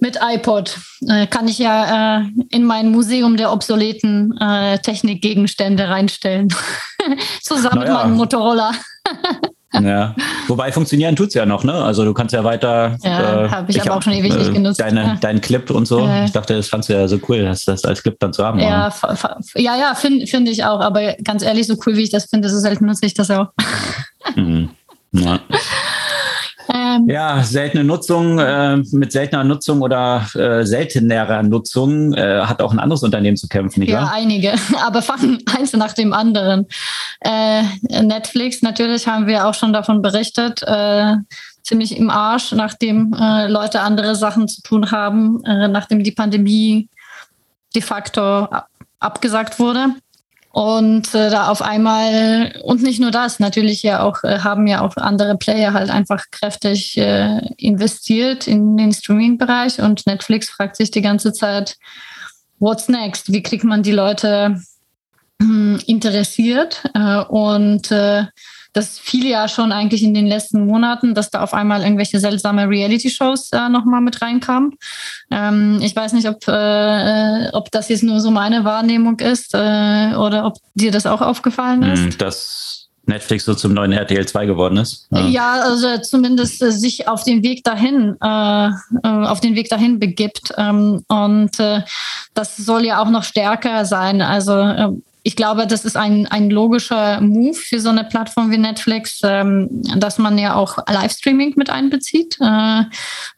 mit 0.00 0.18
iPod. 0.22 0.78
Äh, 1.08 1.26
kann 1.26 1.48
ich 1.48 1.58
ja 1.58 2.20
äh, 2.20 2.24
in 2.50 2.64
mein 2.64 2.90
Museum 2.90 3.36
der 3.36 3.52
obsoleten 3.52 4.36
äh, 4.38 4.78
Technikgegenstände 4.78 5.88
reinstellen. 5.88 6.48
Zusammen 7.42 7.80
naja. 7.80 7.92
mit 7.92 8.02
meinem 8.02 8.16
Motorola. 8.16 8.72
Ja, 9.82 10.14
wobei 10.48 10.72
funktionieren 10.72 11.16
tut 11.16 11.28
es 11.28 11.34
ja 11.34 11.46
noch, 11.46 11.64
ne? 11.64 11.72
Also 11.72 12.04
du 12.04 12.14
kannst 12.14 12.34
ja 12.34 12.44
weiter. 12.44 12.96
Ja, 13.02 13.44
äh, 13.44 13.48
habe 13.48 13.70
ich, 13.70 13.76
ich, 13.76 13.82
aber 13.82 13.96
auch 13.96 14.02
schon 14.02 14.12
ewig 14.12 14.34
nicht 14.34 14.52
genutzt. 14.52 14.80
Deine, 14.80 15.02
ja. 15.02 15.14
Deinen 15.16 15.40
Clip 15.40 15.70
und 15.70 15.86
so. 15.86 16.06
Äh, 16.06 16.24
ich 16.24 16.32
dachte, 16.32 16.54
das 16.54 16.68
fandst 16.68 16.88
du 16.88 16.94
ja 16.94 17.06
so 17.08 17.18
cool, 17.28 17.42
das, 17.44 17.64
das 17.64 17.84
als 17.84 18.02
Clip 18.02 18.18
dann 18.18 18.32
zu 18.32 18.44
haben. 18.44 18.58
Ja, 18.58 18.92
ja, 19.54 19.76
ja 19.76 19.94
finde 19.94 20.26
find 20.26 20.48
ich 20.48 20.64
auch. 20.64 20.80
Aber 20.80 21.14
ganz 21.24 21.42
ehrlich, 21.42 21.66
so 21.66 21.76
cool 21.86 21.96
wie 21.96 22.02
ich 22.02 22.10
das 22.10 22.26
finde, 22.26 22.48
so 22.48 22.58
selten 22.58 22.86
nutze 22.86 23.06
ich 23.06 23.14
das 23.14 23.30
auch. 23.30 23.48
Mhm. 24.34 24.70
Ja. 25.12 25.40
Ähm, 26.86 27.08
ja, 27.08 27.42
seltene 27.42 27.84
Nutzung, 27.84 28.38
äh, 28.38 28.76
mit 28.92 29.12
seltener 29.12 29.44
Nutzung 29.44 29.82
oder 29.82 30.26
äh, 30.34 30.64
seltenerer 30.64 31.42
Nutzung 31.42 32.14
äh, 32.14 32.42
hat 32.42 32.62
auch 32.62 32.72
ein 32.72 32.78
anderes 32.78 33.02
Unternehmen 33.02 33.36
zu 33.36 33.48
kämpfen, 33.48 33.80
nicht 33.80 33.90
Ja, 33.90 34.02
wahr? 34.02 34.12
einige, 34.12 34.54
aber 34.86 35.02
fangen 35.02 35.42
eins 35.56 35.72
nach 35.72 35.92
dem 35.92 36.12
anderen. 36.12 36.66
Äh, 37.20 37.62
Netflix, 38.02 38.62
natürlich 38.62 39.06
haben 39.06 39.26
wir 39.26 39.46
auch 39.46 39.54
schon 39.54 39.72
davon 39.72 40.02
berichtet, 40.02 40.62
äh, 40.62 41.14
ziemlich 41.62 41.96
im 41.96 42.10
Arsch, 42.10 42.52
nachdem 42.52 43.12
äh, 43.12 43.48
Leute 43.48 43.80
andere 43.80 44.14
Sachen 44.14 44.46
zu 44.46 44.62
tun 44.62 44.90
haben, 44.92 45.40
nachdem 45.42 46.04
die 46.04 46.12
Pandemie 46.12 46.88
de 47.74 47.82
facto 47.82 48.48
abgesagt 49.00 49.58
wurde. 49.58 49.88
Und 50.56 51.14
äh, 51.14 51.28
da 51.28 51.48
auf 51.48 51.60
einmal, 51.60 52.58
und 52.64 52.80
nicht 52.80 52.98
nur 52.98 53.10
das, 53.10 53.40
natürlich 53.40 53.82
ja 53.82 54.02
auch, 54.02 54.24
äh, 54.24 54.38
haben 54.38 54.66
ja 54.66 54.80
auch 54.80 54.96
andere 54.96 55.36
Player 55.36 55.74
halt 55.74 55.90
einfach 55.90 56.24
kräftig 56.30 56.96
äh, 56.96 57.40
investiert 57.58 58.46
in 58.46 58.78
den 58.78 58.90
Streaming-Bereich 58.90 59.82
und 59.82 60.06
Netflix 60.06 60.48
fragt 60.48 60.76
sich 60.76 60.90
die 60.90 61.02
ganze 61.02 61.34
Zeit, 61.34 61.76
what's 62.58 62.88
next? 62.88 63.30
Wie 63.34 63.42
kriegt 63.42 63.64
man 63.64 63.82
die 63.82 63.92
Leute 63.92 64.58
hm, 65.42 65.78
interessiert? 65.84 66.82
Äh, 66.94 67.18
und 67.24 67.90
äh, 67.90 68.24
das 68.76 68.98
fiel 68.98 69.26
ja 69.26 69.48
schon 69.48 69.72
eigentlich 69.72 70.02
in 70.02 70.12
den 70.12 70.26
letzten 70.26 70.66
Monaten, 70.66 71.14
dass 71.14 71.30
da 71.30 71.42
auf 71.42 71.54
einmal 71.54 71.82
irgendwelche 71.82 72.20
seltsame 72.20 72.68
Reality-Shows 72.68 73.50
äh, 73.52 73.70
nochmal 73.70 74.02
mit 74.02 74.20
reinkamen. 74.20 74.74
Ähm, 75.30 75.78
ich 75.80 75.96
weiß 75.96 76.12
nicht, 76.12 76.28
ob, 76.28 76.46
äh, 76.46 77.48
ob 77.52 77.70
das 77.70 77.88
jetzt 77.88 78.02
nur 78.02 78.20
so 78.20 78.30
meine 78.30 78.64
Wahrnehmung 78.64 79.18
ist 79.20 79.54
äh, 79.54 80.14
oder 80.14 80.44
ob 80.44 80.58
dir 80.74 80.90
das 80.90 81.06
auch 81.06 81.22
aufgefallen 81.22 81.82
ist. 81.84 82.02
Hm, 82.02 82.18
das 82.18 82.88
Netflix 83.06 83.46
so 83.46 83.54
zum 83.54 83.72
neuen 83.72 83.92
RTL 83.92 84.26
2 84.26 84.44
geworden 84.44 84.76
ist. 84.76 85.06
Ja, 85.10 85.26
ja 85.26 85.52
also 85.62 85.96
zumindest 85.98 86.60
äh, 86.62 86.70
sich 86.70 87.08
auf 87.08 87.24
den 87.24 87.42
Weg 87.42 87.64
dahin, 87.64 88.16
äh, 88.22 88.66
äh, 88.66 88.72
auf 89.02 89.40
den 89.40 89.54
Weg 89.54 89.70
dahin 89.70 89.98
begibt. 89.98 90.52
Ähm, 90.58 91.02
und 91.08 91.58
äh, 91.58 91.80
das 92.34 92.58
soll 92.58 92.84
ja 92.84 93.00
auch 93.00 93.08
noch 93.08 93.24
stärker 93.24 93.86
sein. 93.86 94.20
Also 94.20 94.52
äh, 94.52 94.88
ich 95.26 95.34
glaube, 95.34 95.66
das 95.66 95.84
ist 95.84 95.96
ein, 95.96 96.28
ein 96.28 96.50
logischer 96.50 97.20
Move 97.20 97.54
für 97.54 97.80
so 97.80 97.88
eine 97.88 98.04
Plattform 98.04 98.52
wie 98.52 98.58
Netflix, 98.58 99.18
ähm, 99.24 99.68
dass 99.96 100.18
man 100.18 100.38
ja 100.38 100.54
auch 100.54 100.78
Livestreaming 100.88 101.54
mit 101.56 101.68
einbezieht, 101.68 102.38
äh, 102.40 102.84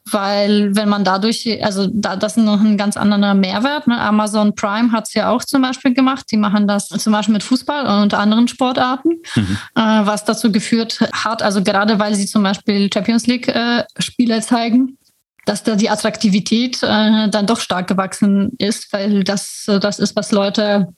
weil 0.05 0.75
wenn 0.75 0.87
man 0.87 1.03
dadurch, 1.03 1.47
also 1.63 1.87
da, 1.91 2.15
das 2.15 2.37
ist 2.37 2.43
noch 2.43 2.61
ein 2.61 2.77
ganz 2.77 2.95
anderer 2.95 3.33
Mehrwert. 3.33 3.87
Ne? 3.87 3.99
Amazon 3.99 4.53
Prime 4.53 4.91
hat 4.91 5.07
es 5.07 5.15
ja 5.15 5.31
auch 5.31 5.43
zum 5.43 5.63
Beispiel 5.63 5.95
gemacht. 5.95 6.27
Die 6.29 6.37
machen 6.37 6.67
das 6.67 6.89
zum 6.89 7.11
Beispiel 7.11 7.33
mit 7.33 7.41
Fußball 7.41 8.03
und 8.03 8.13
anderen 8.13 8.47
Sportarten, 8.47 9.23
mhm. 9.35 9.57
äh, 9.73 9.81
was 9.81 10.25
dazu 10.25 10.51
geführt 10.51 10.99
hat, 11.11 11.41
also 11.41 11.63
gerade 11.63 11.97
weil 11.97 12.13
sie 12.13 12.27
zum 12.27 12.43
Beispiel 12.43 12.87
Champions 12.93 13.25
League 13.25 13.47
äh, 13.47 13.83
Spiele 13.97 14.41
zeigen, 14.41 14.99
dass 15.45 15.63
da 15.63 15.75
die 15.75 15.89
Attraktivität 15.89 16.83
äh, 16.83 17.29
dann 17.29 17.47
doch 17.47 17.59
stark 17.59 17.87
gewachsen 17.87 18.51
ist, 18.59 18.93
weil 18.93 19.23
das 19.23 19.63
das 19.65 19.97
ist, 19.97 20.15
was 20.15 20.31
Leute 20.31 20.89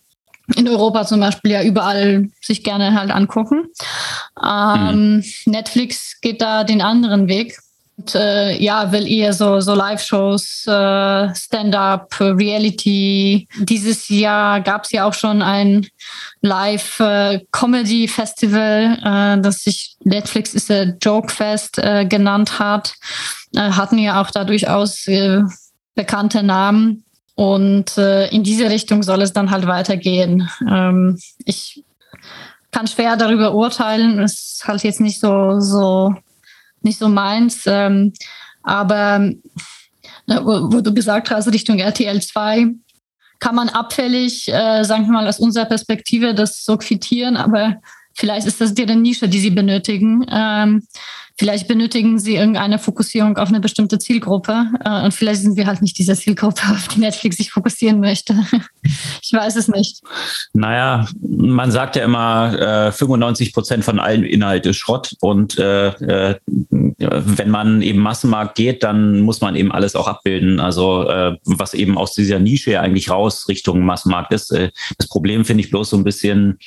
in 0.56 0.68
Europa 0.68 1.06
zum 1.06 1.20
Beispiel 1.20 1.52
ja 1.52 1.62
überall 1.64 2.30
sich 2.42 2.64
gerne 2.64 3.00
halt 3.00 3.12
angucken. 3.12 3.68
Ähm, 4.44 5.18
mhm. 5.18 5.24
Netflix 5.46 6.20
geht 6.22 6.42
da 6.42 6.64
den 6.64 6.82
anderen 6.82 7.28
Weg. 7.28 7.60
Und, 7.98 8.16
äh, 8.16 8.58
ja, 8.58 8.92
will 8.92 9.08
eher 9.08 9.34
so, 9.34 9.60
so 9.60 9.76
Live-Shows, 9.76 10.66
äh, 10.66 11.36
Stand-up, 11.36 12.20
Reality. 12.20 13.48
Dieses 13.60 14.10
Jahr 14.10 14.62
gab 14.62 14.86
es 14.86 14.92
ja 14.92 15.06
auch 15.06 15.14
schon 15.14 15.44
ein 15.44 15.86
Live-Comedy-Festival, 16.42 18.98
äh, 19.04 19.38
das 19.42 19.60
sich 19.60 19.98
Netflix 20.04 20.56
ist 20.56 20.72
a 20.72 20.86
Joke 21.00 21.32
Fest 21.32 21.78
äh, 21.78 22.06
genannt 22.06 22.58
hat. 22.58 22.96
Äh, 23.56 23.70
hatten 23.72 24.00
ja 24.00 24.20
auch 24.22 24.32
da 24.32 24.46
durchaus 24.46 25.06
äh, 25.08 25.44
bekannte 25.94 26.42
Namen. 26.42 27.04
Und 27.36 27.98
äh, 27.98 28.28
in 28.30 28.44
diese 28.44 28.70
Richtung 28.70 29.04
soll 29.04 29.22
es 29.22 29.34
dann 29.34 29.52
halt 29.52 29.66
weitergehen. 29.66 30.50
Ähm, 30.70 31.18
ich 31.46 31.84
kann 32.72 32.88
schwer 32.88 33.18
darüber 33.18 33.54
urteilen. 33.54 34.20
Ist 34.20 34.64
halt 34.68 34.84
jetzt 34.84 35.02
nicht 35.02 35.20
so, 35.20 35.60
so, 35.60 36.14
nicht 36.82 37.00
so 37.00 37.10
meins. 37.10 37.64
Ähm, 37.66 38.14
aber 38.64 39.20
ne, 39.20 40.42
wo, 40.44 40.74
wo, 40.74 40.82
du 40.82 40.94
gesagt 40.94 41.32
hast, 41.32 41.52
Richtung 41.52 41.80
RTL 41.80 42.22
2, 42.22 42.68
kann 43.40 43.56
man 43.56 43.70
abfällig, 43.70 44.48
äh, 44.48 44.84
sagen 44.84 45.06
wir 45.06 45.14
mal, 45.14 45.28
aus 45.28 45.40
unserer 45.40 45.66
Perspektive 45.66 46.36
das 46.36 46.64
so 46.64 46.78
quittieren, 46.78 47.38
aber 47.38 47.82
vielleicht 48.14 48.46
ist 48.46 48.62
das 48.62 48.76
deren 48.76 49.02
Nische, 49.02 49.28
die 49.28 49.40
sie 49.40 49.50
benötigen. 49.50 50.26
Ähm, 50.30 50.84
Vielleicht 51.38 51.68
benötigen 51.68 52.20
sie 52.20 52.36
irgendeine 52.36 52.80
Fokussierung 52.80 53.38
auf 53.38 53.50
eine 53.50 53.60
bestimmte 53.60 54.00
Zielgruppe 54.00 54.68
äh, 54.84 55.04
und 55.04 55.14
vielleicht 55.14 55.42
sind 55.42 55.58
wir 55.58 55.66
halt 55.66 55.82
nicht 55.82 55.98
diese 55.98 56.16
Zielgruppe, 56.16 56.62
auf 56.72 56.88
die 56.90 57.00
Netflix 57.00 57.38
sich 57.38 57.52
fokussieren 57.52 58.00
möchte. 58.00 58.36
ich 59.22 59.34
weiß 59.34 59.56
es 59.56 59.68
nicht. 59.68 60.02
Naja, 60.54 61.08
man 61.22 61.72
sagt 61.72 61.96
ja 61.96 62.04
immer, 62.04 62.88
äh, 62.88 62.92
95 62.92 63.54
Prozent 63.54 63.84
von 63.84 64.00
allen 64.00 64.24
Inhalt 64.24 64.66
ist 64.66 64.78
Schrott 64.78 65.16
und 65.22 65.58
äh, 65.58 65.88
äh, 65.88 66.36
wenn 67.00 67.50
man 67.50 67.82
eben 67.82 68.00
Massenmarkt 68.00 68.56
geht, 68.56 68.84
dann 68.84 69.22
muss 69.22 69.42
man 69.42 69.56
eben 69.56 69.72
alles 69.72 69.96
auch 69.96 70.08
abbilden. 70.08 70.60
Also 70.60 71.08
äh, 71.10 71.38
was 71.46 71.74
eben 71.74 71.98
aus 71.98 72.14
dieser 72.14 72.40
Nische 72.40 72.80
eigentlich 72.80 73.10
raus 73.10 73.48
Richtung 73.48 73.84
Massenmarkt 73.86 74.34
ist. 74.34 74.52
Äh, 74.52 74.72
das 74.98 75.08
Problem 75.08 75.46
finde 75.46 75.64
ich 75.64 75.70
bloß 75.70 75.90
so 75.90 75.98
ein 75.98 76.04
bisschen, 76.04 76.60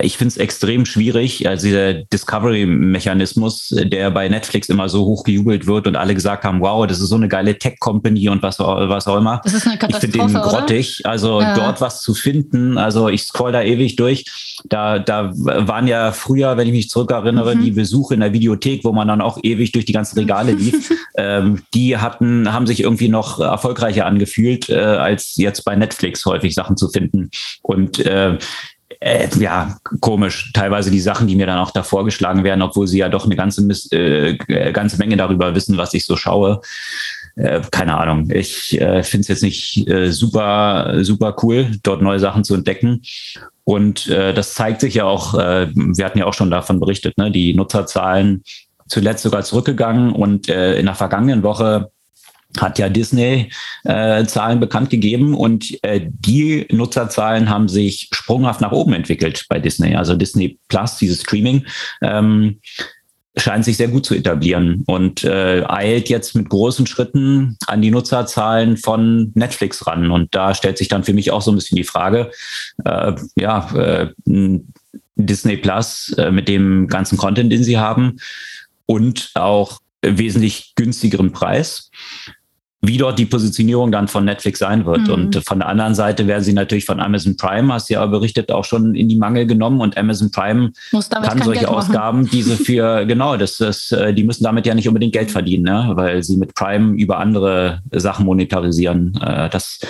ich 0.00 0.16
finde 0.16 0.30
es 0.30 0.36
extrem 0.38 0.86
schwierig, 0.86 1.46
also 1.46 1.66
dieser 1.66 1.92
Discovery-Mechanismus, 1.94 3.68
der 3.68 4.10
bei 4.10 4.30
Netflix 4.30 4.70
immer 4.70 4.88
so 4.88 5.04
hoch 5.04 5.24
gejubelt 5.24 5.66
wird 5.66 5.86
und 5.86 5.94
alle 5.94 6.14
gesagt 6.14 6.44
haben, 6.44 6.60
wow, 6.60 6.86
das 6.86 7.00
ist 7.00 7.10
so 7.10 7.16
eine 7.16 7.28
geile 7.28 7.58
Tech-Company 7.58 8.30
und 8.30 8.42
was, 8.42 8.58
was 8.58 9.06
auch 9.06 9.18
immer. 9.18 9.42
Das 9.44 9.52
ist 9.52 9.66
eine 9.66 9.78
ich 9.86 9.96
finde 9.96 10.18
den 10.18 10.32
grottig. 10.32 11.00
Oder? 11.00 11.10
Also 11.10 11.40
ja. 11.42 11.54
dort 11.54 11.82
was 11.82 12.00
zu 12.00 12.14
finden, 12.14 12.78
also 12.78 13.10
ich 13.10 13.24
scroll 13.24 13.52
da 13.52 13.62
ewig 13.62 13.96
durch. 13.96 14.24
Da, 14.64 14.98
da 14.98 15.32
waren 15.34 15.86
ja 15.86 16.12
früher, 16.12 16.56
wenn 16.56 16.66
ich 16.66 16.72
mich 16.72 16.88
zurückerinnere, 16.88 17.54
mhm. 17.54 17.64
die 17.64 17.70
Besuche 17.72 18.14
in 18.14 18.20
der 18.20 18.32
Videothek, 18.32 18.84
wo 18.84 18.92
man 18.92 19.08
dann 19.08 19.20
auch 19.20 19.38
ewig 19.42 19.72
durch 19.72 19.84
die 19.84 19.92
ganzen 19.92 20.18
Regale 20.18 20.52
lief, 20.52 20.92
ähm, 21.18 21.60
die 21.74 21.98
hatten, 21.98 22.50
haben 22.50 22.66
sich 22.66 22.80
irgendwie 22.80 23.08
noch 23.10 23.38
erfolgreicher 23.38 24.06
angefühlt, 24.06 24.70
äh, 24.70 24.76
als 24.76 25.36
jetzt 25.36 25.62
bei 25.66 25.76
Netflix 25.76 26.24
häufig 26.24 26.54
Sachen 26.54 26.78
zu 26.78 26.88
finden. 26.88 27.30
Und 27.60 27.98
äh, 27.98 28.38
äh, 29.00 29.28
ja, 29.38 29.76
komisch. 30.00 30.52
Teilweise 30.52 30.90
die 30.90 31.00
Sachen, 31.00 31.26
die 31.26 31.36
mir 31.36 31.46
dann 31.46 31.58
auch 31.58 31.70
da 31.70 31.82
vorgeschlagen 31.82 32.44
werden, 32.44 32.62
obwohl 32.62 32.86
sie 32.86 32.98
ja 32.98 33.08
doch 33.08 33.24
eine 33.24 33.36
ganze, 33.36 33.62
äh, 33.92 34.36
ganze 34.72 34.98
Menge 34.98 35.16
darüber 35.16 35.54
wissen, 35.54 35.76
was 35.76 35.94
ich 35.94 36.04
so 36.04 36.16
schaue. 36.16 36.60
Äh, 37.36 37.62
keine 37.70 37.98
Ahnung. 37.98 38.30
Ich 38.30 38.80
äh, 38.80 39.02
finde 39.02 39.22
es 39.22 39.28
jetzt 39.28 39.42
nicht 39.42 39.88
äh, 39.88 40.10
super, 40.10 40.98
super 41.02 41.36
cool, 41.42 41.70
dort 41.82 42.02
neue 42.02 42.20
Sachen 42.20 42.44
zu 42.44 42.54
entdecken. 42.54 43.02
Und 43.64 44.08
äh, 44.08 44.34
das 44.34 44.54
zeigt 44.54 44.80
sich 44.80 44.94
ja 44.94 45.04
auch, 45.04 45.34
äh, 45.34 45.68
wir 45.74 46.04
hatten 46.04 46.18
ja 46.18 46.26
auch 46.26 46.34
schon 46.34 46.50
davon 46.50 46.80
berichtet, 46.80 47.16
ne? 47.18 47.30
die 47.30 47.54
Nutzerzahlen 47.54 48.44
zuletzt 48.86 49.22
sogar 49.22 49.42
zurückgegangen 49.42 50.12
und 50.12 50.48
äh, 50.48 50.78
in 50.78 50.86
der 50.86 50.94
vergangenen 50.94 51.42
Woche 51.42 51.90
hat 52.60 52.78
ja 52.78 52.88
Disney 52.88 53.50
äh, 53.84 54.24
Zahlen 54.24 54.60
bekannt 54.60 54.90
gegeben 54.90 55.34
und 55.34 55.82
äh, 55.82 56.00
die 56.04 56.66
Nutzerzahlen 56.70 57.48
haben 57.48 57.68
sich 57.68 58.08
sprunghaft 58.12 58.60
nach 58.60 58.72
oben 58.72 58.92
entwickelt 58.92 59.46
bei 59.48 59.58
Disney. 59.58 59.94
Also 59.94 60.14
Disney 60.14 60.58
Plus, 60.68 60.96
dieses 60.96 61.22
Streaming, 61.22 61.64
ähm, 62.02 62.60
scheint 63.36 63.64
sich 63.64 63.76
sehr 63.76 63.88
gut 63.88 64.06
zu 64.06 64.14
etablieren 64.14 64.84
und 64.86 65.24
äh, 65.24 65.64
eilt 65.66 66.08
jetzt 66.08 66.36
mit 66.36 66.48
großen 66.48 66.86
Schritten 66.86 67.56
an 67.66 67.82
die 67.82 67.90
Nutzerzahlen 67.90 68.76
von 68.76 69.32
Netflix 69.34 69.86
ran. 69.86 70.10
Und 70.10 70.34
da 70.34 70.54
stellt 70.54 70.78
sich 70.78 70.88
dann 70.88 71.04
für 71.04 71.14
mich 71.14 71.32
auch 71.32 71.42
so 71.42 71.50
ein 71.50 71.56
bisschen 71.56 71.76
die 71.76 71.84
Frage, 71.84 72.30
äh, 72.84 73.12
ja, 73.36 73.68
äh, 73.74 74.08
Disney 75.16 75.56
Plus 75.56 76.14
äh, 76.16 76.30
mit 76.30 76.48
dem 76.48 76.86
ganzen 76.86 77.18
Content, 77.18 77.50
den 77.50 77.64
sie 77.64 77.78
haben 77.78 78.18
und 78.86 79.30
auch 79.34 79.80
wesentlich 80.02 80.74
günstigeren 80.76 81.32
Preis 81.32 81.90
wie 82.86 82.98
dort 82.98 83.18
die 83.18 83.26
Positionierung 83.26 83.92
dann 83.92 84.08
von 84.08 84.24
Netflix 84.24 84.58
sein 84.58 84.86
wird. 84.86 85.02
Mhm. 85.02 85.12
Und 85.12 85.42
von 85.46 85.58
der 85.58 85.68
anderen 85.68 85.94
Seite 85.94 86.26
werden 86.26 86.42
sie 86.42 86.52
natürlich 86.52 86.84
von 86.84 87.00
Amazon 87.00 87.36
Prime, 87.36 87.72
hast 87.72 87.90
du 87.90 87.94
ja 87.94 88.06
berichtet, 88.06 88.50
auch 88.50 88.64
schon 88.64 88.94
in 88.94 89.08
die 89.08 89.16
Mangel 89.16 89.46
genommen. 89.46 89.80
Und 89.80 89.96
Amazon 89.96 90.30
Prime 90.30 90.72
kann 91.10 91.42
solche 91.42 91.68
Ausgaben, 91.68 92.28
diese 92.28 92.56
für, 92.56 93.04
genau, 93.06 93.36
das, 93.36 93.58
das, 93.58 93.92
äh, 93.92 94.12
die 94.14 94.24
müssen 94.24 94.44
damit 94.44 94.66
ja 94.66 94.74
nicht 94.74 94.88
unbedingt 94.88 95.12
Geld 95.12 95.30
verdienen, 95.30 95.64
ne? 95.64 95.92
weil 95.94 96.22
sie 96.22 96.36
mit 96.36 96.54
Prime 96.54 96.94
über 96.96 97.18
andere 97.18 97.80
Sachen 97.92 98.26
monetarisieren. 98.26 99.14
Äh, 99.20 99.48
das 99.50 99.80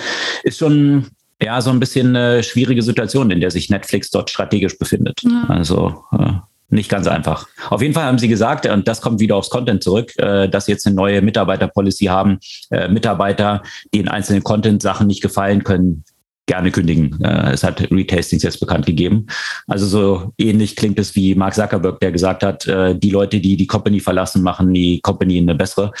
ist 0.43 0.59
schon 0.59 1.07
ja 1.41 1.61
so 1.61 1.69
ein 1.69 1.79
bisschen 1.79 2.15
eine 2.15 2.43
schwierige 2.43 2.81
Situation, 2.81 3.31
in 3.31 3.41
der 3.41 3.51
sich 3.51 3.69
Netflix 3.69 4.09
dort 4.09 4.29
strategisch 4.29 4.77
befindet. 4.77 5.21
Ja. 5.23 5.45
Also 5.49 6.03
äh, 6.17 6.33
nicht 6.69 6.89
ganz 6.89 7.07
einfach. 7.07 7.47
Auf 7.69 7.81
jeden 7.81 7.93
Fall 7.93 8.05
haben 8.05 8.17
sie 8.17 8.27
gesagt, 8.27 8.65
und 8.65 8.87
das 8.87 9.01
kommt 9.01 9.19
wieder 9.19 9.35
aufs 9.35 9.49
Content 9.49 9.83
zurück, 9.83 10.11
äh, 10.17 10.49
dass 10.49 10.65
sie 10.65 10.71
jetzt 10.71 10.85
eine 10.85 10.95
neue 10.95 11.21
Mitarbeiterpolicy 11.21 12.05
haben. 12.05 12.39
Äh, 12.71 12.87
Mitarbeiter, 12.87 13.61
die 13.93 13.99
in 13.99 14.07
einzelnen 14.07 14.43
Content-Sachen 14.43 15.07
nicht 15.07 15.21
gefallen 15.21 15.63
können, 15.63 16.03
gerne 16.47 16.71
kündigen. 16.71 17.21
Äh, 17.23 17.51
es 17.51 17.63
hat 17.63 17.81
Retastings 17.91 18.43
jetzt 18.43 18.59
bekannt 18.59 18.85
gegeben. 18.85 19.27
Also 19.67 19.85
so 19.85 20.33
ähnlich 20.37 20.75
klingt 20.75 20.99
es 20.99 21.15
wie 21.15 21.35
Mark 21.35 21.53
Zuckerberg, 21.53 21.99
der 21.99 22.11
gesagt 22.11 22.43
hat, 22.43 22.65
die 22.65 23.09
Leute, 23.09 23.39
die 23.39 23.57
die 23.57 23.67
Company 23.67 23.99
verlassen, 23.99 24.41
machen 24.41 24.73
die 24.73 24.99
Company 25.01 25.37
eine 25.37 25.55
bessere. 25.55 25.91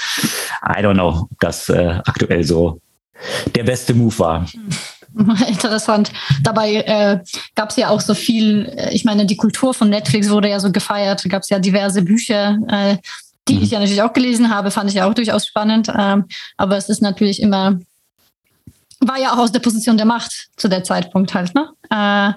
I 0.63 0.81
don't 0.81 0.93
know, 0.93 1.27
ob 1.31 1.39
das 1.39 1.69
aktuell 1.69 2.43
so 2.43 2.79
der 3.55 3.63
beste 3.63 3.93
Move 3.93 4.19
war. 4.19 4.45
Interessant. 5.47 6.11
Dabei 6.43 6.75
äh, 6.75 7.19
gab 7.55 7.69
es 7.69 7.77
ja 7.77 7.89
auch 7.89 8.01
so 8.01 8.13
viel, 8.13 8.71
äh, 8.77 8.93
ich 8.93 9.05
meine, 9.05 9.25
die 9.25 9.37
Kultur 9.37 9.73
von 9.73 9.89
Netflix 9.89 10.29
wurde 10.29 10.49
ja 10.49 10.59
so 10.59 10.71
gefeiert, 10.71 11.23
gab 11.29 11.43
es 11.43 11.49
ja 11.49 11.59
diverse 11.59 12.01
Bücher, 12.01 12.57
äh, 12.67 12.97
die 13.47 13.55
mhm. 13.55 13.63
ich 13.63 13.71
ja 13.71 13.79
natürlich 13.79 14.01
auch 14.01 14.13
gelesen 14.13 14.49
habe, 14.53 14.71
fand 14.71 14.89
ich 14.89 14.97
ja 14.97 15.07
auch 15.07 15.13
durchaus 15.13 15.47
spannend. 15.47 15.91
Ähm, 15.97 16.25
aber 16.57 16.77
es 16.77 16.89
ist 16.89 17.01
natürlich 17.01 17.41
immer, 17.41 17.79
war 18.99 19.19
ja 19.19 19.33
auch 19.33 19.37
aus 19.37 19.51
der 19.51 19.59
Position 19.59 19.97
der 19.97 20.05
Macht 20.05 20.49
zu 20.57 20.67
der 20.67 20.83
Zeitpunkt 20.83 21.33
halt, 21.33 21.53
ne? 21.53 21.69
Äh. 21.89 22.33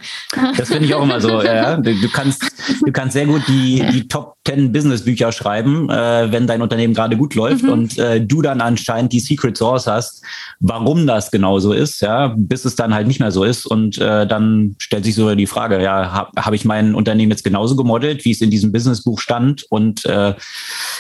Das 0.57 0.69
finde 0.69 0.85
ich 0.85 0.95
auch 0.95 1.03
immer 1.03 1.21
so. 1.21 1.43
Ja. 1.49 1.77
Du, 1.77 1.95
du, 1.95 2.09
kannst, 2.11 2.43
du 2.85 2.93
kannst 2.93 3.15
sehr 3.15 3.25
gut 3.27 3.43
die, 3.49 3.83
die 3.93 4.07
Top 4.09 4.35
10 4.47 4.73
Business 4.73 5.05
Bücher 5.05 5.31
schreiben, 5.33 5.89
äh, 5.89 6.31
wenn 6.33 6.47
dein 6.47 6.63
Unternehmen 6.63 6.95
gerade 6.95 7.17
gut 7.17 7.35
läuft 7.35 7.65
mhm. 7.65 7.71
und 7.71 7.99
äh, 7.99 8.21
du 8.21 8.43
dann 8.43 8.61
anscheinend 8.61 9.13
die 9.13 9.21
Secret 9.21 9.57
Source 9.57 9.87
hast, 9.87 10.23
warum 10.61 11.07
das 11.07 11.31
genau 11.31 11.59
so 11.59 11.73
ist, 11.73 12.01
ja, 12.01 12.35
bis 12.37 12.65
es 12.65 12.77
dann 12.77 12.95
halt 12.95 13.07
nicht 13.07 13.21
mehr 13.21 13.31
so 13.31 13.45
ist. 13.45 13.67
Und 13.67 13.99
äh, 13.99 14.27
dann 14.27 14.75
stellt 14.79 15.05
sich 15.05 15.15
so 15.15 15.35
die 15.35 15.47
Frage, 15.47 15.83
ja, 15.83 16.13
habe 16.13 16.31
hab 16.43 16.55
ich 16.55 16.65
mein 16.65 16.95
Unternehmen 16.95 17.31
jetzt 17.31 17.45
genauso 17.45 17.77
gemodelt, 17.77 18.25
wie 18.25 18.33
es 18.33 18.41
in 18.41 18.51
diesem 18.51 18.73
Businessbuch 18.73 19.21
stand? 19.21 19.65
Und 19.71 20.05
äh, 20.07 20.35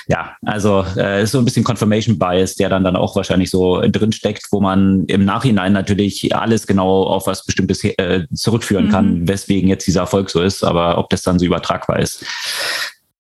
ja, 0.08 0.36
also 0.44 0.84
ist 0.96 1.32
so 1.32 1.38
ein 1.38 1.44
bisschen 1.44 1.64
Confirmation 1.64 2.18
Bias, 2.18 2.54
der 2.54 2.68
dann, 2.68 2.84
dann 2.84 2.96
auch 2.96 3.16
wahrscheinlich 3.16 3.50
so 3.50 3.82
drin 3.82 4.12
steckt, 4.12 4.46
wo 4.50 4.60
man 4.60 5.04
im 5.06 5.24
Nachhinein 5.24 5.57
natürlich 5.58 6.34
alles 6.34 6.66
genau 6.66 7.04
auf 7.04 7.26
was 7.26 7.44
Bestimmtes 7.44 7.84
äh, 7.84 8.26
zurückführen 8.34 8.86
mhm. 8.86 8.90
kann, 8.90 9.28
weswegen 9.28 9.68
jetzt 9.68 9.86
dieser 9.86 10.00
Erfolg 10.00 10.30
so 10.30 10.42
ist. 10.42 10.64
Aber 10.64 10.98
ob 10.98 11.10
das 11.10 11.22
dann 11.22 11.38
so 11.38 11.46
übertragbar 11.46 11.98
ist, 11.98 12.24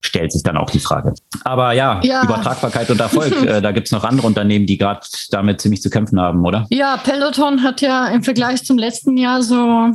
stellt 0.00 0.32
sich 0.32 0.42
dann 0.42 0.56
auch 0.56 0.70
die 0.70 0.78
Frage. 0.78 1.14
Aber 1.44 1.72
ja, 1.72 2.00
ja. 2.02 2.22
Übertragbarkeit 2.22 2.90
und 2.90 3.00
Erfolg, 3.00 3.34
äh, 3.46 3.60
da 3.60 3.72
gibt 3.72 3.88
es 3.88 3.92
noch 3.92 4.04
andere 4.04 4.26
Unternehmen, 4.26 4.66
die 4.66 4.78
gerade 4.78 5.00
damit 5.30 5.60
ziemlich 5.60 5.82
zu 5.82 5.90
kämpfen 5.90 6.20
haben, 6.20 6.44
oder? 6.44 6.66
Ja, 6.70 6.96
Peloton 6.96 7.62
hat 7.62 7.80
ja 7.80 8.08
im 8.08 8.22
Vergleich 8.22 8.64
zum 8.64 8.78
letzten 8.78 9.16
Jahr 9.16 9.42
so 9.42 9.92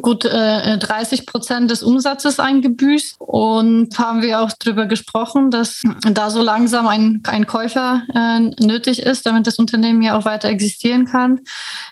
gut 0.00 0.24
äh, 0.24 0.78
30 0.78 1.26
Prozent 1.26 1.70
des 1.70 1.82
Umsatzes 1.82 2.38
eingebüßt 2.38 3.16
und 3.18 3.98
haben 3.98 4.22
wir 4.22 4.40
auch 4.40 4.50
darüber 4.58 4.86
gesprochen, 4.86 5.50
dass 5.50 5.82
da 6.02 6.30
so 6.30 6.42
langsam 6.42 6.86
ein, 6.86 7.22
ein 7.26 7.46
Käufer 7.46 8.02
äh, 8.14 8.40
nötig 8.64 9.02
ist, 9.02 9.26
damit 9.26 9.46
das 9.46 9.58
Unternehmen 9.58 10.02
ja 10.02 10.16
auch 10.16 10.24
weiter 10.24 10.48
existieren 10.48 11.06
kann. 11.06 11.40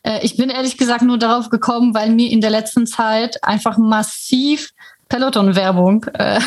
Äh, 0.05 0.21
ich 0.23 0.37
bin 0.37 0.49
ehrlich 0.49 0.77
gesagt 0.77 1.03
nur 1.03 1.19
darauf 1.19 1.51
gekommen, 1.51 1.93
weil 1.95 2.11
mir 2.11 2.31
in 2.31 2.41
der 2.41 2.51
letzten 2.51 2.87
Zeit 2.87 3.43
einfach 3.43 3.79
massiv 3.79 4.71
Peloton-Werbung 5.09 6.05
äh, 6.15 6.41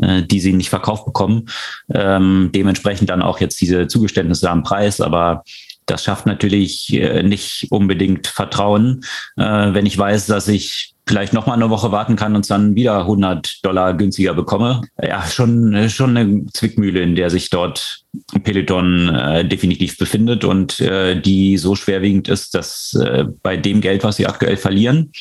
äh, 0.00 0.22
die 0.22 0.40
sie 0.40 0.52
nicht 0.52 0.70
verkauft 0.70 1.04
bekommen. 1.04 1.46
Ähm, 1.92 2.50
dementsprechend 2.54 3.10
dann 3.10 3.22
auch 3.22 3.40
jetzt 3.40 3.60
diese 3.60 3.86
Zugeständnisse 3.86 4.50
am 4.50 4.62
Preis, 4.62 5.00
aber 5.00 5.44
das 5.86 6.04
schafft 6.04 6.26
natürlich 6.26 6.92
äh, 6.92 7.22
nicht 7.22 7.68
unbedingt 7.70 8.26
Vertrauen, 8.26 9.04
äh, 9.36 9.42
wenn 9.42 9.86
ich 9.86 9.96
weiß, 9.96 10.26
dass 10.26 10.48
ich 10.48 10.94
vielleicht 11.08 11.32
noch 11.32 11.46
mal 11.46 11.54
eine 11.54 11.70
Woche 11.70 11.92
warten 11.92 12.16
kann 12.16 12.34
und 12.34 12.50
dann 12.50 12.74
wieder 12.74 12.98
100 13.00 13.64
Dollar 13.64 13.94
günstiger 13.94 14.34
bekomme. 14.34 14.80
Ja, 15.00 15.24
schon, 15.24 15.88
schon 15.88 16.16
eine 16.16 16.46
Zwickmühle, 16.46 17.00
in 17.00 17.14
der 17.14 17.30
sich 17.30 17.48
dort 17.48 18.04
Peloton 18.42 19.14
äh, 19.14 19.46
definitiv 19.46 19.98
befindet 19.98 20.44
und 20.44 20.80
äh, 20.80 21.20
die 21.20 21.58
so 21.58 21.76
schwerwiegend 21.76 22.28
ist, 22.28 22.54
dass 22.54 22.94
äh, 22.94 23.24
bei 23.42 23.56
dem 23.56 23.80
Geld, 23.80 24.02
was 24.02 24.16
sie 24.16 24.26
aktuell 24.26 24.56
verlieren, 24.56 25.12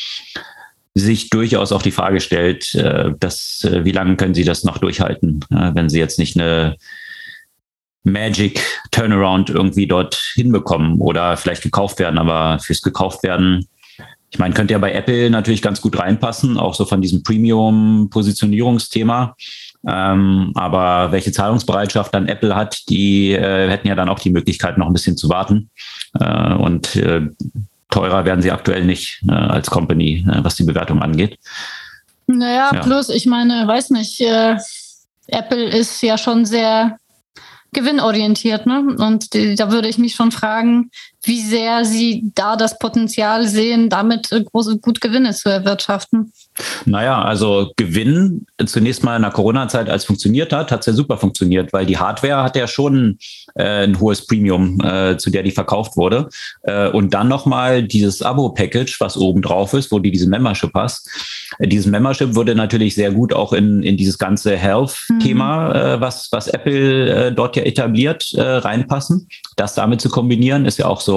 sich 0.96 1.30
durchaus 1.30 1.72
auch 1.72 1.82
die 1.82 1.92
Frage 1.92 2.22
stellt, 2.22 2.74
äh, 2.74 3.12
dass, 3.20 3.64
äh, 3.66 3.86
wie 3.86 3.92
lange 3.92 4.16
können 4.16 4.34
sie 4.34 4.46
das 4.46 4.64
noch 4.64 4.80
durchhalten, 4.80 5.42
äh, 5.52 5.72
wenn 5.74 5.90
sie 5.90 6.00
jetzt 6.00 6.18
nicht 6.18 6.40
eine 6.40 6.78
Magic 8.06 8.64
Turnaround 8.92 9.50
irgendwie 9.50 9.88
dort 9.88 10.16
hinbekommen 10.36 11.00
oder 11.00 11.36
vielleicht 11.36 11.64
gekauft 11.64 12.00
werden, 12.00 12.18
aber 12.18 12.60
fürs 12.60 12.82
gekauft 12.82 13.24
werden 13.24 13.68
ich 14.36 14.40
meine, 14.40 14.54
könnte 14.54 14.74
ja 14.74 14.80
bei 14.80 14.92
Apple 14.92 15.30
natürlich 15.30 15.62
ganz 15.62 15.80
gut 15.80 15.98
reinpassen, 15.98 16.58
auch 16.58 16.74
so 16.74 16.84
von 16.84 17.02
diesem 17.02 17.24
Premium-Positionierungsthema. 17.24 19.34
Ähm, 19.88 20.52
aber 20.56 21.14
welche 21.14 21.32
Zahlungsbereitschaft 21.32 22.14
dann 22.14 22.28
Apple 22.28 22.54
hat, 22.54 22.90
die 22.90 23.32
äh, 23.32 23.70
hätten 23.70 23.88
ja 23.88 23.96
dann 23.96 24.10
auch 24.10 24.20
die 24.20 24.32
Möglichkeit, 24.32 24.78
noch 24.78 24.88
ein 24.88 24.94
bisschen 24.94 25.16
zu 25.16 25.30
warten. 25.30 25.70
Äh, 26.20 26.54
und 26.54 26.98
äh, 26.98 27.22
teurer 27.90 28.26
werden 28.26 28.42
sie 28.42 28.52
aktuell 28.52 28.84
nicht 28.84 29.24
äh, 29.26 29.32
als 29.32 29.70
Company, 29.70 30.28
äh, 30.30 30.44
was 30.44 30.56
die 30.56 30.66
Bewertung 30.66 31.02
angeht. 31.02 31.40
Naja, 32.28 32.72
ja. 32.74 32.82
plus, 32.82 33.08
ich 33.08 33.28
meine, 33.28 33.66
weiß 33.66 33.92
nicht, 33.92 34.20
äh, 34.20 34.58
Apple 35.28 35.70
ist 35.70 36.02
ja 36.02 36.18
schon 36.18 36.44
sehr 36.44 36.98
gewinnorientiert. 37.76 38.66
Ne? 38.66 38.96
Und 38.98 39.34
die, 39.36 39.54
da 39.54 39.72
würde 39.72 39.88
ich 39.88 40.00
mich 40.00 40.16
schon 40.16 40.32
fragen, 40.32 40.90
wie 41.26 41.42
sehr 41.42 41.86
Sie 41.86 42.32
da 42.36 42.56
das 42.56 42.78
Potenzial 42.80 43.48
sehen, 43.48 43.90
damit 43.90 44.30
große, 44.30 44.78
gut 44.80 45.02
Gewinne 45.02 45.34
zu 45.34 45.50
erwirtschaften. 45.50 46.32
Naja, 46.86 47.22
also 47.22 47.72
Gewinn 47.76 48.46
zunächst 48.66 49.04
mal 49.04 49.18
in 49.18 49.24
der 49.24 49.32
Corona-Zeit, 49.32 49.90
als 49.90 50.06
funktioniert 50.06 50.54
hat, 50.54 50.72
hat 50.72 50.82
es 50.82 50.86
ja 50.86 50.94
super 50.94 51.18
funktioniert, 51.18 51.74
weil 51.74 51.86
die 51.86 51.98
Hardware 51.98 52.44
hat 52.44 52.56
ja 52.56 52.68
schon 52.68 53.18
äh, 53.56 53.84
ein 53.84 54.00
hohes 54.00 54.26
Premium, 54.26 54.80
äh, 54.82 55.18
zu 55.18 55.30
der 55.32 55.44
die 55.44 55.52
verkauft 55.52 55.98
wurde. 55.98 56.30
Äh, 56.64 56.90
und 56.90 57.14
dann 57.14 57.28
nochmal 57.28 57.84
dieses 57.84 58.22
Abo-Package, 58.22 59.02
was 59.02 59.18
oben 59.18 59.42
drauf 59.42 59.74
ist, 59.74 59.92
wo 59.92 60.00
die 60.00 60.12
diese 60.12 60.30
Membership 60.30 60.72
hast. 60.74 61.10
Äh, 61.60 61.68
dieses 61.68 61.88
Membership 61.88 62.36
würde 62.36 62.56
natürlich 62.56 62.96
sehr 62.96 63.12
gut 63.12 63.34
auch 63.34 63.52
in, 63.52 63.84
in 63.84 63.98
dieses 63.98 64.18
ganze 64.18 64.56
Health-Thema, 64.56 65.70
mhm. 65.70 65.76
Äh, 65.76 66.02
was, 66.02 66.30
was 66.32 66.48
Apple 66.48 67.10
äh, 67.10 67.32
dort 67.34 67.56
ja 67.56 67.64
etabliert, 67.64 68.34
reinpassen. 68.38 69.28
Das 69.56 69.76
damit 69.76 70.02
zu 70.02 70.10
kombinieren, 70.10 70.66
ist 70.66 70.78
ja 70.78 70.86
auch 70.86 71.02
so 71.02 71.15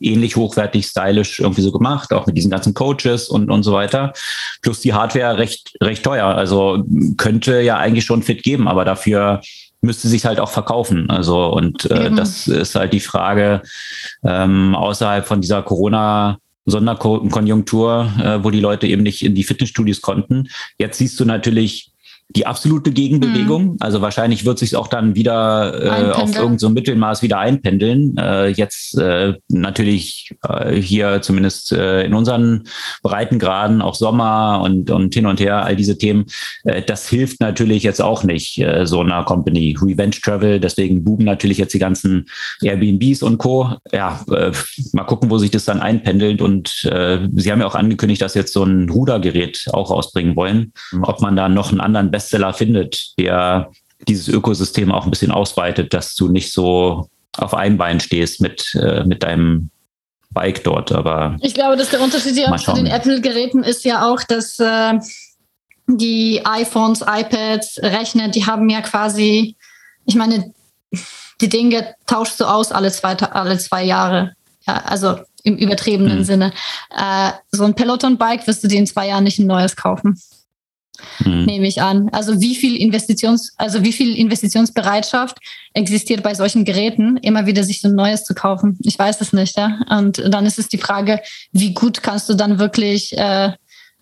ähnlich 0.00 0.36
hochwertig, 0.36 0.86
stylisch 0.86 1.40
irgendwie 1.40 1.62
so 1.62 1.72
gemacht, 1.72 2.12
auch 2.12 2.26
mit 2.26 2.36
diesen 2.36 2.50
ganzen 2.50 2.74
Coaches 2.74 3.28
und, 3.28 3.50
und 3.50 3.62
so 3.62 3.72
weiter. 3.72 4.12
Plus 4.62 4.80
die 4.80 4.94
Hardware 4.94 5.38
recht, 5.38 5.76
recht 5.82 6.02
teuer. 6.02 6.26
Also 6.26 6.84
könnte 7.16 7.60
ja 7.60 7.78
eigentlich 7.78 8.04
schon 8.04 8.22
fit 8.22 8.42
geben, 8.42 8.68
aber 8.68 8.84
dafür 8.84 9.40
müsste 9.80 10.08
sich 10.08 10.24
halt 10.24 10.40
auch 10.40 10.50
verkaufen. 10.50 11.08
Also 11.10 11.46
und 11.46 11.90
äh, 11.90 12.10
das 12.10 12.48
ist 12.48 12.74
halt 12.74 12.92
die 12.92 13.00
Frage 13.00 13.62
ähm, 14.24 14.74
außerhalb 14.74 15.26
von 15.26 15.40
dieser 15.40 15.62
Corona 15.62 16.38
Sonderkonjunktur, 16.66 18.12
äh, 18.22 18.44
wo 18.44 18.50
die 18.50 18.60
Leute 18.60 18.86
eben 18.86 19.02
nicht 19.02 19.24
in 19.24 19.34
die 19.34 19.44
Fitnessstudios 19.44 20.00
konnten. 20.00 20.48
Jetzt 20.78 20.98
siehst 20.98 21.18
du 21.18 21.24
natürlich 21.24 21.92
die 22.30 22.46
absolute 22.46 22.92
Gegenbewegung. 22.92 23.64
Mhm. 23.64 23.76
Also 23.80 24.02
wahrscheinlich 24.02 24.44
wird 24.44 24.58
sich 24.58 24.76
auch 24.76 24.88
dann 24.88 25.14
wieder 25.14 25.82
äh, 25.82 26.12
auf 26.12 26.34
irgendein 26.34 26.58
so 26.58 26.68
Mittelmaß 26.68 27.22
wieder 27.22 27.38
einpendeln. 27.38 28.16
Äh, 28.18 28.48
jetzt 28.48 28.98
äh, 28.98 29.34
natürlich 29.48 30.34
äh, 30.46 30.74
hier 30.74 31.22
zumindest 31.22 31.72
äh, 31.72 32.02
in 32.02 32.12
unseren 32.12 32.64
Breitengraden 33.02 33.80
auch 33.80 33.94
Sommer 33.94 34.60
und, 34.62 34.90
und 34.90 35.14
hin 35.14 35.24
und 35.24 35.40
her, 35.40 35.64
all 35.64 35.74
diese 35.74 35.96
Themen. 35.96 36.26
Äh, 36.64 36.82
das 36.82 37.08
hilft 37.08 37.40
natürlich 37.40 37.82
jetzt 37.82 38.02
auch 38.02 38.24
nicht 38.24 38.58
äh, 38.58 38.86
so 38.86 39.00
einer 39.00 39.24
Company. 39.24 39.74
Revenge 39.80 40.16
Travel, 40.22 40.60
deswegen 40.60 41.04
buben 41.04 41.24
natürlich 41.24 41.56
jetzt 41.56 41.72
die 41.72 41.78
ganzen 41.78 42.26
Airbnbs 42.60 43.22
und 43.22 43.38
Co. 43.38 43.70
Ja, 43.90 44.20
äh, 44.30 44.52
mal 44.92 45.04
gucken, 45.04 45.30
wo 45.30 45.38
sich 45.38 45.50
das 45.50 45.64
dann 45.64 45.80
einpendelt. 45.80 46.42
Und 46.42 46.84
äh, 46.84 47.20
sie 47.36 47.50
haben 47.50 47.60
ja 47.60 47.66
auch 47.66 47.74
angekündigt, 47.74 48.20
dass 48.20 48.34
jetzt 48.34 48.52
so 48.52 48.64
ein 48.64 48.90
Rudergerät 48.90 49.66
auch 49.72 49.90
rausbringen 49.90 50.36
wollen. 50.36 50.72
Ob 51.02 51.22
man 51.22 51.34
da 51.34 51.48
noch 51.48 51.70
einen 51.70 51.80
anderen 51.80 52.10
Bestseller 52.18 52.52
findet, 52.52 53.12
der 53.16 53.70
dieses 54.08 54.26
Ökosystem 54.26 54.90
auch 54.90 55.04
ein 55.04 55.10
bisschen 55.10 55.30
ausweitet, 55.30 55.94
dass 55.94 56.16
du 56.16 56.28
nicht 56.28 56.52
so 56.52 57.08
auf 57.36 57.54
einem 57.54 57.78
Bein 57.78 58.00
stehst 58.00 58.40
mit, 58.40 58.74
äh, 58.74 59.04
mit 59.04 59.22
deinem 59.22 59.70
Bike 60.30 60.64
dort. 60.64 60.90
Aber 60.90 61.36
ich 61.40 61.54
glaube, 61.54 61.76
dass 61.76 61.90
der 61.90 62.00
Unterschied 62.00 62.36
ja 62.36 62.56
zu 62.56 62.72
den 62.72 62.86
Apple-Geräten 62.86 63.62
ist 63.62 63.84
ja 63.84 64.10
auch, 64.10 64.22
dass 64.24 64.58
äh, 64.58 64.94
die 65.86 66.42
iPhones, 66.44 67.02
iPads, 67.02 67.78
Rechner, 67.82 68.28
die 68.28 68.44
haben 68.44 68.68
ja 68.68 68.80
quasi, 68.80 69.56
ich 70.04 70.16
meine, 70.16 70.52
die 71.40 71.48
Dinge 71.48 71.94
tauschst 72.06 72.40
du 72.40 72.44
aus 72.46 72.72
alle 72.72 72.90
zwei, 72.90 73.16
alle 73.16 73.58
zwei 73.58 73.84
Jahre. 73.84 74.32
Ja, 74.66 74.78
also 74.78 75.20
im 75.44 75.56
übertriebenen 75.56 76.18
mhm. 76.18 76.24
Sinne. 76.24 76.52
Äh, 76.90 77.30
so 77.52 77.62
ein 77.62 77.74
Peloton-Bike 77.74 78.46
wirst 78.48 78.64
du 78.64 78.68
dir 78.68 78.80
in 78.80 78.88
zwei 78.88 79.06
Jahren 79.06 79.22
nicht 79.22 79.38
ein 79.38 79.46
neues 79.46 79.76
kaufen 79.76 80.20
mhm. 81.24 81.44
nehme 81.44 81.66
ich 81.66 81.82
an. 81.82 82.08
Also 82.12 82.40
wie 82.40 82.54
viel 82.54 82.76
Investitions, 82.76 83.54
also 83.56 83.82
wie 83.82 83.92
viel 83.92 84.16
Investitionsbereitschaft 84.16 85.38
existiert 85.74 86.22
bei 86.22 86.34
solchen 86.34 86.64
Geräten, 86.64 87.16
immer 87.18 87.46
wieder 87.46 87.64
sich 87.64 87.80
so 87.80 87.88
ein 87.88 87.94
neues 87.94 88.24
zu 88.24 88.34
kaufen? 88.34 88.78
Ich 88.82 88.98
weiß 88.98 89.20
es 89.20 89.32
nicht, 89.32 89.56
ja. 89.56 89.80
Und 89.90 90.22
dann 90.28 90.46
ist 90.46 90.58
es 90.58 90.68
die 90.68 90.78
Frage, 90.78 91.20
wie 91.52 91.74
gut 91.74 92.02
kannst 92.02 92.28
du 92.28 92.34
dann 92.34 92.58
wirklich 92.58 93.16
äh, 93.16 93.52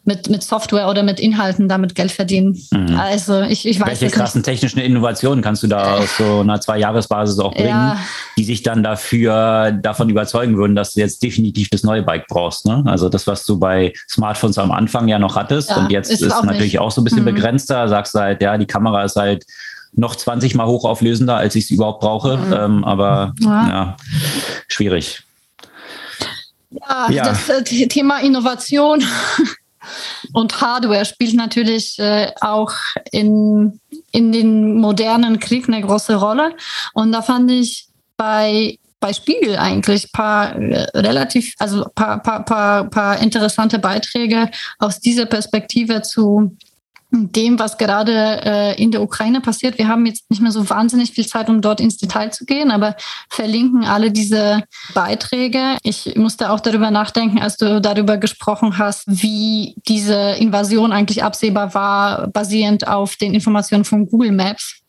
mit, 0.06 0.30
mit 0.30 0.42
Software 0.42 0.88
oder 0.88 1.02
mit 1.02 1.18
Inhalten 1.18 1.68
damit 1.68 1.96
Geld 1.96 2.12
verdienen. 2.12 2.56
Mhm. 2.70 2.96
Also 2.96 3.42
ich, 3.42 3.66
ich 3.66 3.80
weiß 3.80 4.00
Welche 4.00 4.08
krassen 4.08 4.38
nicht. 4.38 4.46
technischen 4.46 4.78
Innovationen 4.78 5.42
kannst 5.42 5.64
du 5.64 5.66
da 5.66 5.96
aus 5.96 6.16
so 6.16 6.40
einer 6.40 6.60
Zwei-Jahres-Basis 6.60 7.40
auch 7.40 7.52
bringen, 7.52 7.68
ja. 7.68 7.98
die 8.38 8.44
sich 8.44 8.62
dann 8.62 8.84
dafür 8.84 9.72
davon 9.72 10.08
überzeugen 10.08 10.56
würden, 10.56 10.76
dass 10.76 10.94
du 10.94 11.00
jetzt 11.00 11.22
definitiv 11.22 11.70
das 11.70 11.82
neue 11.82 12.02
Bike 12.02 12.28
brauchst. 12.28 12.66
Ne? 12.66 12.84
Also 12.86 13.08
das, 13.08 13.26
was 13.26 13.44
du 13.44 13.58
bei 13.58 13.92
Smartphones 14.08 14.58
am 14.58 14.70
Anfang 14.70 15.08
ja 15.08 15.18
noch 15.18 15.34
hattest 15.34 15.70
ja, 15.70 15.76
und 15.76 15.90
jetzt 15.90 16.10
ist, 16.10 16.22
ist 16.22 16.32
auch 16.32 16.44
natürlich 16.44 16.74
nicht. 16.74 16.80
auch 16.80 16.92
so 16.92 17.00
ein 17.00 17.04
bisschen 17.04 17.22
mhm. 17.22 17.34
begrenzter. 17.34 17.88
Sagst 17.88 18.14
halt, 18.14 18.40
ja, 18.40 18.56
die 18.56 18.66
Kamera 18.66 19.02
ist 19.02 19.16
halt 19.16 19.44
noch 19.92 20.14
20 20.14 20.54
mal 20.54 20.66
hochauflösender, 20.66 21.36
als 21.36 21.56
ich 21.56 21.64
es 21.64 21.70
überhaupt 21.70 22.00
brauche. 22.00 22.36
Mhm. 22.36 22.52
Ähm, 22.52 22.84
aber 22.84 23.34
ja. 23.40 23.68
ja, 23.68 23.96
schwierig. 24.68 25.24
Ja, 26.70 27.10
ja. 27.10 27.24
das 27.24 27.48
äh, 27.48 27.62
Thema 27.88 28.20
Innovation 28.20 29.02
und 30.32 30.60
Hardware 30.60 31.04
spielt 31.04 31.34
natürlich 31.34 31.98
äh, 31.98 32.32
auch 32.40 32.72
in, 33.12 33.80
in 34.12 34.32
den 34.32 34.76
modernen 34.76 35.38
Krieg 35.38 35.68
eine 35.68 35.80
große 35.80 36.16
Rolle. 36.16 36.54
Und 36.94 37.12
da 37.12 37.22
fand 37.22 37.50
ich 37.50 37.88
bei 38.16 38.78
bei 38.98 39.12
Spiegel 39.12 39.56
eigentlich 39.56 40.10
paar 40.10 40.56
äh, 40.56 40.86
relativ, 40.94 41.54
also 41.58 41.84
paar, 41.94 42.22
paar, 42.22 42.44
paar, 42.44 42.90
paar 42.90 43.18
interessante 43.20 43.78
Beiträge 43.78 44.50
aus 44.78 45.00
dieser 45.00 45.26
Perspektive 45.26 46.02
zu 46.02 46.56
dem, 47.16 47.59
was 47.59 47.78
gerade 47.78 48.40
äh, 48.44 48.82
in 48.82 48.90
der 48.90 49.02
Ukraine 49.02 49.40
passiert. 49.40 49.78
Wir 49.78 49.88
haben 49.88 50.06
jetzt 50.06 50.30
nicht 50.30 50.43
mehr 50.43 50.52
so 50.52 50.68
wahnsinnig 50.68 51.12
viel 51.12 51.26
Zeit, 51.26 51.48
um 51.48 51.60
dort 51.60 51.80
ins 51.80 51.97
Detail 51.97 52.30
zu 52.30 52.44
gehen, 52.44 52.70
aber 52.70 52.97
verlinken 53.28 53.84
alle 53.84 54.10
diese 54.10 54.62
Beiträge. 54.94 55.76
Ich 55.82 56.14
musste 56.16 56.51
auch 56.51 56.60
darüber 56.60 56.90
nachdenken, 56.90 57.40
als 57.40 57.56
du 57.56 57.80
darüber 57.80 58.18
gesprochen 58.18 58.78
hast, 58.78 59.05
wie 59.06 59.74
diese 59.88 60.36
Invasion 60.38 60.93
eigentlich 60.93 61.24
absehbar 61.24 61.74
war, 61.74 62.28
basierend 62.28 62.86
auf 62.86 63.16
den 63.16 63.34
Informationen 63.34 63.84
von 63.84 64.06
Google 64.06 64.32
Maps 64.32 64.82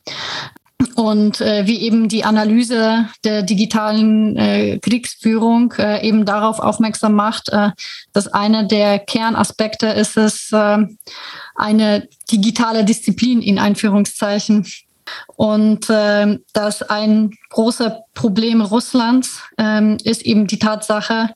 und 0.96 1.42
äh, 1.42 1.66
wie 1.66 1.82
eben 1.82 2.08
die 2.08 2.24
Analyse 2.24 3.08
der 3.24 3.42
digitalen 3.44 4.38
äh, 4.38 4.80
Kriegsführung 4.80 5.74
äh, 5.78 6.08
eben 6.08 6.26
darauf 6.26 6.60
aufmerksam 6.60 7.14
macht, 7.14 7.50
äh, 7.50 7.72
dass 8.14 8.28
einer 8.28 8.64
der 8.64 9.00
Kernaspekte 9.00 9.88
ist 9.88 10.18
es, 10.18 10.52
äh, 10.52 10.78
eine 11.58 12.08
digitale 12.32 12.86
Disziplin 12.86 13.42
in 13.42 13.60
Einführungszeichen. 13.60 14.66
Und 15.36 15.90
äh, 15.90 16.38
dass 16.54 16.82
ein 16.84 17.32
großer 17.50 18.04
Problem 18.14 18.62
Russlands 18.62 19.42
äh, 19.58 19.96
ist 20.04 20.22
eben 20.24 20.48
die 20.48 20.60
Tatsache, 20.60 21.30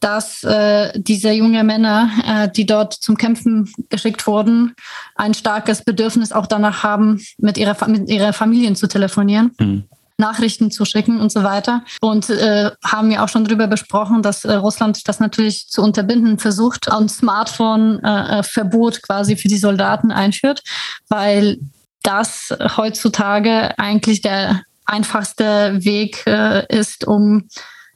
dass 0.00 0.44
äh, 0.44 0.92
diese 0.94 1.32
jungen 1.32 1.66
Männer, 1.66 2.10
äh, 2.26 2.48
die 2.50 2.66
dort 2.66 2.92
zum 2.92 3.16
Kämpfen 3.16 3.72
geschickt 3.88 4.26
wurden, 4.26 4.74
ein 5.14 5.34
starkes 5.34 5.82
Bedürfnis 5.82 6.32
auch 6.32 6.46
danach 6.46 6.82
haben, 6.82 7.20
mit 7.38 7.56
ihrer, 7.56 7.88
mit 7.88 8.08
ihrer 8.10 8.32
Familien 8.32 8.76
zu 8.76 8.86
telefonieren. 8.86 9.52
Mhm. 9.58 9.84
Nachrichten 10.18 10.70
zu 10.70 10.84
schicken 10.84 11.20
und 11.20 11.30
so 11.30 11.42
weiter. 11.42 11.84
Und 12.00 12.30
äh, 12.30 12.70
haben 12.84 13.10
ja 13.10 13.24
auch 13.24 13.28
schon 13.28 13.44
darüber 13.44 13.66
besprochen, 13.66 14.22
dass 14.22 14.44
äh, 14.44 14.54
Russland 14.54 15.06
das 15.08 15.20
natürlich 15.20 15.68
zu 15.68 15.82
unterbinden 15.82 16.38
versucht 16.38 16.88
und 16.92 17.10
Smartphone-Verbot 17.10 18.96
äh, 18.96 19.00
quasi 19.00 19.36
für 19.36 19.48
die 19.48 19.58
Soldaten 19.58 20.10
einführt, 20.10 20.62
weil 21.08 21.58
das 22.02 22.56
heutzutage 22.76 23.78
eigentlich 23.78 24.22
der 24.22 24.62
einfachste 24.86 25.84
Weg 25.84 26.24
äh, 26.26 26.64
ist, 26.68 27.06
um 27.06 27.48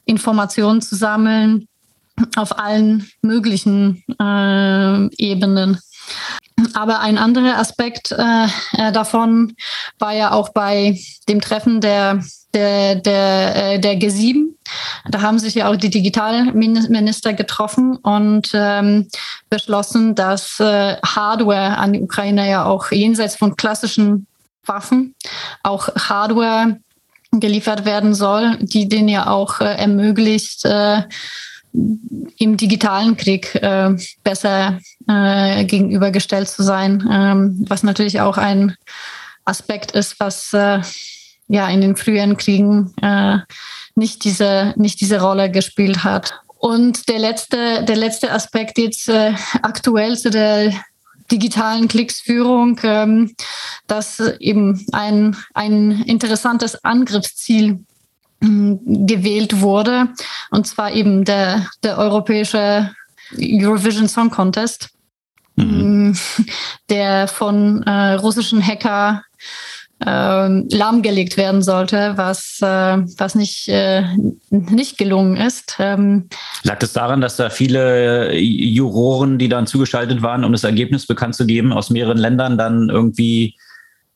Informationen 0.05 0.81
zu 0.81 0.95
sammeln, 0.95 1.67
auf 2.35 2.59
allen 2.59 3.09
möglichen 3.21 4.03
äh, 4.19 5.07
Ebenen. 5.15 5.79
Aber 6.73 6.99
ein 6.99 7.17
anderer 7.17 7.57
Aspekt 7.57 8.11
äh, 8.11 8.45
äh, 8.77 8.91
davon 8.91 9.55
war 9.99 10.13
ja 10.13 10.31
auch 10.31 10.49
bei 10.49 10.99
dem 11.29 11.41
Treffen 11.41 11.81
der, 11.81 12.23
der, 12.53 12.95
der, 12.95 13.73
äh, 13.73 13.79
der 13.79 13.99
G7. 13.99 14.45
Da 15.09 15.21
haben 15.21 15.39
sich 15.39 15.55
ja 15.55 15.69
auch 15.69 15.75
die 15.75 15.89
Digitalminister 15.89 17.33
getroffen 17.33 17.95
und 17.97 18.51
ähm, 18.53 19.07
beschlossen, 19.49 20.15
dass 20.15 20.59
äh, 20.59 20.97
Hardware 21.03 21.77
an 21.77 21.93
die 21.93 22.01
Ukraine 22.01 22.49
ja 22.49 22.65
auch 22.65 22.91
jenseits 22.91 23.35
von 23.35 23.55
klassischen 23.55 24.27
Waffen 24.65 25.15
auch 25.63 25.89
Hardware 25.95 26.79
geliefert 27.31 27.85
werden 27.85 28.13
soll, 28.13 28.57
die 28.61 28.89
denen 28.89 29.07
ja 29.07 29.27
auch 29.27 29.61
äh, 29.61 29.75
ermöglicht, 29.75 30.65
äh, 30.65 31.03
im 31.73 32.57
digitalen 32.57 33.15
Krieg 33.15 33.55
äh, 33.55 33.95
besser 34.23 34.79
äh, 35.07 35.65
gegenübergestellt 35.65 36.49
zu 36.49 36.63
sein, 36.63 37.07
ähm, 37.11 37.65
was 37.67 37.83
natürlich 37.83 38.21
auch 38.21 38.37
ein 38.37 38.75
Aspekt 39.45 39.91
ist, 39.91 40.19
was 40.19 40.53
äh, 40.53 40.81
ja 41.47 41.67
in 41.69 41.81
den 41.81 41.95
früheren 41.95 42.37
Kriegen 42.37 42.93
äh, 43.01 43.39
nicht 43.95 44.23
diese 44.23 44.73
nicht 44.77 45.01
diese 45.01 45.21
Rolle 45.21 45.51
gespielt 45.51 46.03
hat. 46.03 46.33
Und 46.57 47.09
der 47.09 47.19
letzte 47.19 47.83
der 47.83 47.95
letzte 47.95 48.31
Aspekt 48.31 48.77
jetzt 48.77 49.09
äh, 49.09 49.33
aktuell 49.61 50.17
zu 50.17 50.29
der 50.29 50.73
digitalen 51.31 51.87
Kriegsführung, 51.87 52.79
ähm, 52.83 53.33
dass 53.87 54.19
eben 54.39 54.85
ein 54.91 55.35
ein 55.53 56.03
interessantes 56.03 56.83
Angriffsziel 56.83 57.79
gewählt 58.41 59.61
wurde, 59.61 60.09
und 60.49 60.65
zwar 60.65 60.91
eben 60.91 61.25
der, 61.25 61.67
der 61.83 61.99
europäische 61.99 62.89
Eurovision 63.37 64.07
Song 64.07 64.29
Contest, 64.29 64.89
mhm. 65.55 66.17
der 66.89 67.27
von 67.27 67.83
äh, 67.83 68.13
russischen 68.13 68.65
Hacker 68.65 69.23
äh, 70.05 70.47
lahmgelegt 70.75 71.37
werden 71.37 71.61
sollte, 71.61 72.13
was, 72.15 72.59
äh, 72.61 72.97
was 73.17 73.35
nicht, 73.35 73.67
äh, 73.69 74.03
nicht 74.49 74.97
gelungen 74.97 75.37
ist. 75.37 75.75
Ähm, 75.79 76.27
Lag 76.63 76.81
es 76.81 76.93
daran, 76.93 77.21
dass 77.21 77.35
da 77.35 77.49
viele 77.49 78.35
Juroren, 78.35 79.37
die 79.37 79.49
dann 79.49 79.67
zugeschaltet 79.67 80.21
waren, 80.21 80.43
um 80.43 80.51
das 80.51 80.63
Ergebnis 80.63 81.05
bekannt 81.05 81.35
zu 81.35 81.45
geben, 81.45 81.71
aus 81.71 81.89
mehreren 81.89 82.17
Ländern 82.17 82.57
dann 82.57 82.89
irgendwie 82.89 83.55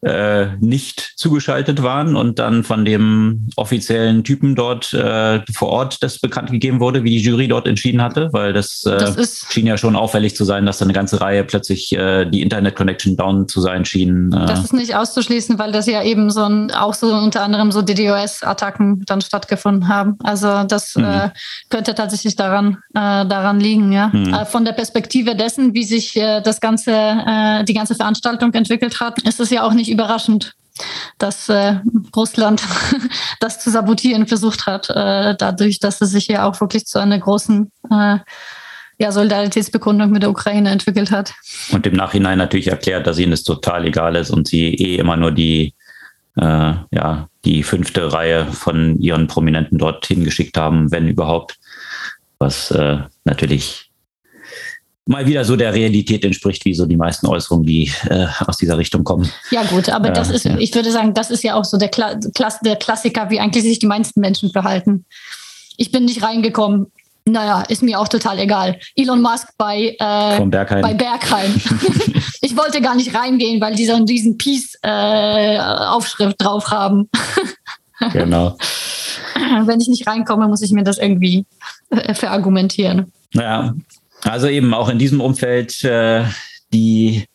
äh, 0.05 0.55
nicht 0.59 1.13
zugeschaltet 1.15 1.81
waren 1.81 2.15
und 2.15 2.37
dann 2.37 2.63
von 2.63 2.85
dem 2.85 3.47
offiziellen 3.55 4.23
Typen 4.23 4.55
dort 4.55 4.93
äh, 4.93 5.41
vor 5.53 5.69
Ort 5.69 6.03
das 6.03 6.19
bekannt 6.19 6.51
gegeben 6.51 6.79
wurde, 6.79 7.03
wie 7.03 7.09
die 7.09 7.19
Jury 7.19 7.47
dort 7.47 7.67
entschieden 7.67 8.01
hatte, 8.01 8.29
weil 8.31 8.53
das, 8.53 8.83
äh, 8.85 8.97
das 8.97 9.47
schien 9.49 9.65
ja 9.65 9.77
schon 9.77 9.95
auffällig 9.95 10.35
zu 10.35 10.45
sein, 10.45 10.65
dass 10.65 10.77
da 10.77 10.85
eine 10.85 10.93
ganze 10.93 11.21
Reihe 11.21 11.43
plötzlich 11.43 11.91
äh, 11.93 12.25
die 12.25 12.43
Internet-Connection 12.43 13.17
down 13.17 13.47
zu 13.47 13.61
sein 13.61 13.83
schien. 13.83 14.31
Äh. 14.31 14.45
Das 14.45 14.63
ist 14.63 14.73
nicht 14.73 14.95
auszuschließen, 14.95 15.57
weil 15.57 15.71
das 15.71 15.87
ja 15.87 16.03
eben 16.03 16.29
so 16.29 16.43
ein, 16.43 16.71
auch 16.71 16.93
so 16.93 17.07
unter 17.07 17.41
anderem 17.41 17.71
so 17.71 17.81
DDoS-Attacken 17.81 19.05
dann 19.07 19.21
stattgefunden 19.21 19.87
haben. 19.87 20.17
Also 20.23 20.65
das 20.65 20.95
mhm. 20.95 21.05
äh, 21.05 21.29
könnte 21.69 21.95
tatsächlich 21.95 22.35
daran, 22.35 22.77
äh, 22.93 23.25
daran 23.25 23.59
liegen, 23.59 23.91
ja. 23.91 24.09
Mhm. 24.13 24.33
Äh, 24.33 24.45
von 24.45 24.65
der 24.65 24.73
Perspektive 24.73 25.35
dessen, 25.35 25.73
wie 25.73 25.83
sich 25.83 26.15
äh, 26.15 26.41
das 26.41 26.61
ganze, 26.61 26.91
äh, 26.91 27.63
die 27.63 27.73
ganze 27.73 27.95
Veranstaltung 27.95 28.53
entwickelt 28.53 28.99
hat, 28.99 29.21
ist 29.23 29.39
es 29.39 29.49
ja 29.49 29.63
auch 29.63 29.73
nicht 29.73 29.94
überraschend, 29.95 30.53
dass 31.17 31.49
äh, 31.49 31.75
Russland 32.15 32.61
das 33.39 33.59
zu 33.59 33.69
sabotieren 33.69 34.27
versucht 34.27 34.65
hat, 34.65 34.89
äh, 34.89 35.35
dadurch, 35.37 35.79
dass 35.79 36.01
es 36.01 36.11
sich 36.11 36.27
ja 36.27 36.47
auch 36.47 36.59
wirklich 36.61 36.85
zu 36.85 36.99
einer 36.99 37.17
großen 37.17 37.71
äh, 37.89 38.17
ja, 38.97 39.11
Solidaritätsbekundung 39.11 40.11
mit 40.11 40.23
der 40.23 40.29
Ukraine 40.29 40.69
entwickelt 40.69 41.11
hat. 41.11 41.33
Und 41.71 41.85
im 41.85 41.93
Nachhinein 41.93 42.37
natürlich 42.37 42.67
erklärt, 42.67 43.07
dass 43.07 43.19
ihnen 43.19 43.31
das 43.31 43.43
total 43.43 43.85
egal 43.85 44.15
ist 44.15 44.31
und 44.31 44.47
sie 44.47 44.73
eh 44.73 44.97
immer 44.97 45.17
nur 45.17 45.31
die, 45.31 45.73
äh, 46.37 46.73
ja, 46.91 47.27
die 47.43 47.63
fünfte 47.63 48.13
Reihe 48.13 48.45
von 48.45 48.99
ihren 48.99 49.27
Prominenten 49.27 49.77
dorthin 49.77 50.23
geschickt 50.23 50.57
haben, 50.57 50.91
wenn 50.91 51.07
überhaupt. 51.07 51.57
Was 52.37 52.71
äh, 52.71 52.97
natürlich 53.23 53.84
mal 55.05 55.25
wieder 55.25 55.45
so 55.45 55.55
der 55.55 55.73
Realität 55.73 56.25
entspricht, 56.25 56.65
wie 56.65 56.73
so 56.73 56.85
die 56.85 56.97
meisten 56.97 57.27
Äußerungen, 57.27 57.65
die 57.65 57.91
äh, 58.09 58.27
aus 58.45 58.57
dieser 58.57 58.77
Richtung 58.77 59.03
kommen. 59.03 59.29
Ja 59.51 59.63
gut, 59.63 59.89
aber 59.89 60.09
äh, 60.09 60.13
das 60.13 60.29
ist, 60.29 60.45
ja. 60.45 60.57
ich 60.57 60.73
würde 60.73 60.91
sagen, 60.91 61.13
das 61.13 61.31
ist 61.31 61.43
ja 61.43 61.55
auch 61.55 61.65
so 61.65 61.77
der, 61.77 61.89
Kla 61.89 62.19
Klass 62.33 62.59
der 62.61 62.75
Klassiker, 62.75 63.29
wie 63.29 63.39
eigentlich 63.39 63.63
sich 63.63 63.79
die 63.79 63.87
meisten 63.87 64.19
Menschen 64.19 64.51
verhalten. 64.51 65.05
Ich 65.77 65.91
bin 65.91 66.05
nicht 66.05 66.23
reingekommen. 66.23 66.91
Naja, 67.27 67.63
ist 67.63 67.81
mir 67.81 67.99
auch 67.99 68.07
total 68.07 68.37
egal. 68.37 68.79
Elon 68.95 69.21
Musk 69.21 69.49
bei, 69.57 69.95
äh, 69.99 70.45
Bergheim. 70.45 70.81
bei 70.81 70.93
Bergheim. 70.93 71.55
ich 72.41 72.55
wollte 72.55 72.81
gar 72.81 72.95
nicht 72.95 73.15
reingehen, 73.15 73.59
weil 73.59 73.73
die 73.73 73.87
so 73.87 73.93
einen 73.93 74.05
riesen 74.05 74.37
Peace-Aufschrift 74.37 76.39
äh, 76.39 76.43
drauf 76.43 76.69
haben. 76.69 77.09
genau. 78.13 78.55
Wenn 79.65 79.81
ich 79.81 79.87
nicht 79.87 80.07
reinkomme, 80.07 80.47
muss 80.47 80.61
ich 80.61 80.71
mir 80.71 80.83
das 80.83 80.99
irgendwie 80.99 81.45
äh, 81.89 82.13
verargumentieren. 82.13 83.11
Naja, 83.33 83.73
also 84.25 84.47
eben 84.47 84.73
auch 84.73 84.89
in 84.89 84.99
diesem 84.99 85.21
Umfeld 85.21 85.83
äh, 85.83 86.25
die 86.73 87.25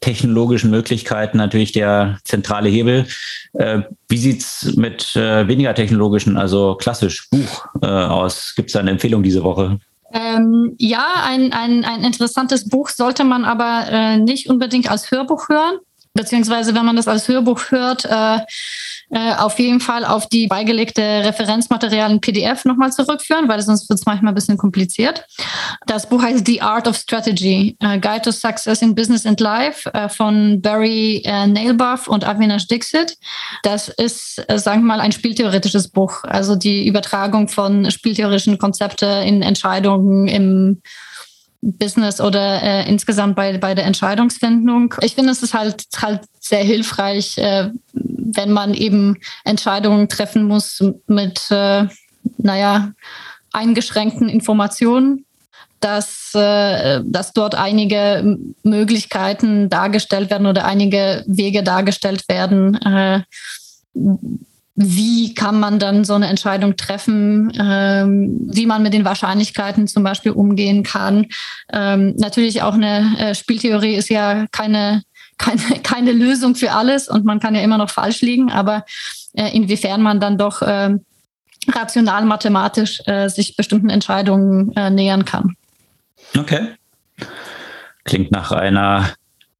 technologischen 0.00 0.70
Möglichkeiten 0.70 1.38
natürlich 1.38 1.72
der 1.72 2.18
zentrale 2.24 2.68
Hebel. 2.68 3.06
Äh, 3.54 3.82
wie 4.08 4.18
sieht's 4.18 4.76
mit 4.76 5.16
äh, 5.16 5.48
weniger 5.48 5.74
technologischen, 5.74 6.36
also 6.36 6.76
klassisch 6.76 7.28
Buch 7.30 7.66
äh, 7.82 7.86
aus? 7.86 8.54
Gibt 8.54 8.70
es 8.70 8.76
eine 8.76 8.90
Empfehlung 8.90 9.22
diese 9.22 9.42
Woche? 9.42 9.80
Ähm, 10.12 10.74
ja, 10.78 11.06
ein, 11.24 11.52
ein, 11.52 11.84
ein 11.84 12.02
interessantes 12.02 12.68
Buch 12.68 12.88
sollte 12.88 13.24
man 13.24 13.44
aber 13.44 13.86
äh, 13.90 14.18
nicht 14.18 14.48
unbedingt 14.48 14.90
als 14.90 15.10
Hörbuch 15.10 15.48
hören, 15.48 15.78
beziehungsweise 16.18 16.74
wenn 16.74 16.84
man 16.84 16.96
das 16.96 17.06
als 17.06 17.28
Hörbuch 17.28 17.70
hört, 17.70 18.04
äh, 18.04 18.38
äh, 19.10 19.34
auf 19.36 19.58
jeden 19.60 19.78
Fall 19.78 20.04
auf 20.04 20.28
die 20.28 20.48
beigelegte 20.48 21.00
Referenzmaterialien 21.00 22.20
PDF 22.20 22.64
nochmal 22.64 22.92
zurückführen, 22.92 23.48
weil 23.48 23.62
sonst 23.62 23.88
wird 23.88 24.00
es 24.00 24.04
manchmal 24.04 24.32
ein 24.32 24.34
bisschen 24.34 24.58
kompliziert. 24.58 25.24
Das 25.86 26.08
Buch 26.08 26.20
heißt 26.20 26.44
The 26.44 26.60
Art 26.60 26.88
of 26.88 26.96
Strategy, 26.96 27.76
äh, 27.80 28.00
Guide 28.00 28.22
to 28.22 28.32
Success 28.32 28.82
in 28.82 28.96
Business 28.96 29.24
and 29.26 29.38
Life 29.38 29.88
äh, 29.94 30.08
von 30.08 30.60
Barry 30.60 31.22
äh, 31.24 31.46
Nailbuff 31.46 32.08
und 32.08 32.26
Avinash 32.26 32.66
Dixit. 32.66 33.16
Das 33.62 33.88
ist, 33.88 34.44
äh, 34.48 34.58
sagen 34.58 34.82
wir 34.82 34.88
mal, 34.88 35.00
ein 35.00 35.12
spieltheoretisches 35.12 35.88
Buch, 35.88 36.24
also 36.24 36.56
die 36.56 36.86
Übertragung 36.88 37.46
von 37.46 37.90
spieltheoretischen 37.92 38.58
Konzepten 38.58 39.22
in 39.22 39.42
Entscheidungen 39.42 40.26
im 40.26 40.82
Business 41.60 42.20
oder 42.20 42.62
äh, 42.62 42.88
insgesamt 42.88 43.36
bei, 43.36 43.58
bei 43.58 43.74
der 43.74 43.84
Entscheidungsfindung. 43.84 44.94
Ich 45.02 45.14
finde, 45.14 45.32
es 45.32 45.42
ist 45.42 45.54
halt, 45.54 45.84
halt 46.00 46.22
sehr 46.38 46.62
hilfreich, 46.62 47.36
äh, 47.38 47.70
wenn 47.92 48.52
man 48.52 48.74
eben 48.74 49.16
Entscheidungen 49.44 50.08
treffen 50.08 50.44
muss 50.44 50.82
mit, 51.06 51.40
äh, 51.50 51.86
naja, 52.36 52.92
eingeschränkten 53.52 54.28
Informationen, 54.28 55.24
dass, 55.80 56.32
äh, 56.34 57.00
dass 57.04 57.32
dort 57.32 57.54
einige 57.54 58.38
Möglichkeiten 58.62 59.68
dargestellt 59.68 60.30
werden 60.30 60.46
oder 60.46 60.64
einige 60.64 61.24
Wege 61.26 61.62
dargestellt 61.62 62.28
werden, 62.28 62.74
äh, 62.74 63.22
wie 64.80 65.34
kann 65.34 65.58
man 65.58 65.80
dann 65.80 66.04
so 66.04 66.14
eine 66.14 66.28
Entscheidung 66.28 66.76
treffen, 66.76 67.52
ähm, 67.58 68.38
wie 68.48 68.64
man 68.64 68.80
mit 68.80 68.94
den 68.94 69.04
Wahrscheinlichkeiten 69.04 69.88
zum 69.88 70.04
Beispiel 70.04 70.30
umgehen 70.30 70.84
kann. 70.84 71.26
Ähm, 71.72 72.14
natürlich 72.16 72.62
auch 72.62 72.74
eine 72.74 73.16
äh, 73.18 73.34
Spieltheorie 73.34 73.96
ist 73.96 74.08
ja 74.08 74.46
keine, 74.52 75.02
keine, 75.36 75.62
keine 75.82 76.12
Lösung 76.12 76.54
für 76.54 76.70
alles 76.70 77.08
und 77.08 77.24
man 77.24 77.40
kann 77.40 77.56
ja 77.56 77.60
immer 77.62 77.76
noch 77.76 77.90
falsch 77.90 78.20
liegen, 78.20 78.52
aber 78.52 78.84
äh, 79.34 79.50
inwiefern 79.54 80.00
man 80.00 80.20
dann 80.20 80.38
doch 80.38 80.62
äh, 80.62 80.90
rational 81.74 82.24
mathematisch 82.24 83.02
äh, 83.06 83.28
sich 83.28 83.56
bestimmten 83.56 83.90
Entscheidungen 83.90 84.70
äh, 84.76 84.90
nähern 84.90 85.24
kann. 85.24 85.56
Okay. 86.38 86.68
Klingt 88.04 88.30
nach 88.30 88.52
einer 88.52 89.10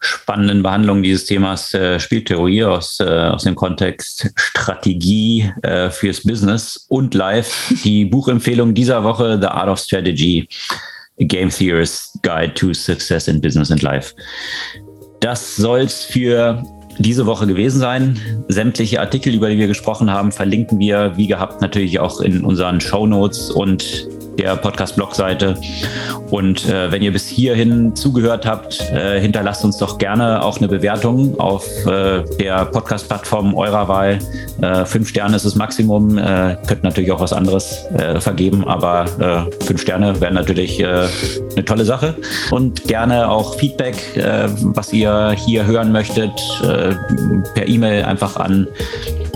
spannenden 0.01 0.63
Behandlung 0.63 1.03
dieses 1.03 1.25
Themas 1.25 1.75
äh, 1.75 1.99
Spieltheorie 1.99 2.65
aus, 2.65 3.01
äh, 3.01 3.05
aus 3.05 3.45
dem 3.45 3.55
Kontext 3.55 4.31
Strategie 4.37 5.53
äh, 5.63 5.91
fürs 5.91 6.23
Business 6.23 6.87
und 6.89 7.15
live 7.15 7.73
die 7.85 8.05
Buchempfehlung 8.07 8.75
dieser 8.75 9.03
Woche, 9.05 9.39
The 9.41 9.49
Art 9.49 9.69
of 9.69 9.79
Strategy, 9.79 10.49
Game 11.19 11.51
Theorist 11.51 12.21
Guide 12.23 12.55
to 12.55 12.73
Success 12.73 13.27
in 13.27 13.41
Business 13.41 13.73
and 13.73 13.83
Life. 13.83 14.15
Das 15.21 15.57
soll's 15.57 16.05
für 16.05 16.63
diese 16.99 17.27
Woche 17.27 17.47
gewesen 17.47 17.81
sein. 17.81 18.45
Sämtliche 18.49 19.01
Artikel, 19.01 19.35
über 19.35 19.49
die 19.49 19.59
wir 19.59 19.67
gesprochen 19.67 20.11
haben, 20.11 20.33
verlinken 20.33 20.79
wir 20.79 21.17
wie 21.17 21.27
gehabt 21.27 21.61
natürlich 21.61 21.99
auch 21.99 22.21
in 22.21 22.45
unseren 22.45 22.81
Show 22.81 23.07
Notes 23.07 23.51
und 23.51 24.09
der 24.39 24.57
Podcast-Blog-Seite. 24.57 25.57
Und 26.31 26.67
äh, 26.69 26.91
wenn 26.91 27.03
ihr 27.03 27.13
bis 27.13 27.27
hierhin 27.27 27.95
zugehört 27.95 28.47
habt, 28.47 28.81
äh, 28.93 29.21
hinterlasst 29.21 29.65
uns 29.65 29.79
doch 29.79 29.99
gerne 29.99 30.43
auch 30.43 30.59
eine 30.59 30.69
Bewertung 30.69 31.39
auf 31.39 31.67
äh, 31.87 32.23
der 32.39 32.65
Podcast-Plattform 32.67 33.55
eurer 33.55 33.89
Wahl. 33.89 34.19
Äh, 34.63 34.85
fünf 34.85 35.09
Sterne 35.09 35.37
ist 35.37 35.45
das 35.45 35.55
Maximum. 35.57 36.17
Äh, 36.19 36.57
könnt 36.67 36.85
natürlich 36.85 37.11
auch 37.13 37.21
was 37.21 37.33
anderes 37.33 37.85
äh, 37.97 38.21
vergeben, 38.21 38.67
aber 38.67 39.07
fünf 39.65 39.81
Sterne 39.81 40.21
wären 40.21 40.35
natürlich 40.35 40.85
eine 40.85 41.65
tolle 41.65 41.85
Sache. 41.85 42.15
Und 42.51 42.85
gerne 42.85 43.29
auch 43.29 43.57
Feedback, 43.57 43.97
was 44.61 44.93
ihr 44.93 45.35
hier 45.37 45.67
hören 45.67 45.91
möchtet, 45.93 46.31
per 47.55 47.67
E-Mail 47.67 48.05
einfach 48.05 48.37
an 48.37 48.69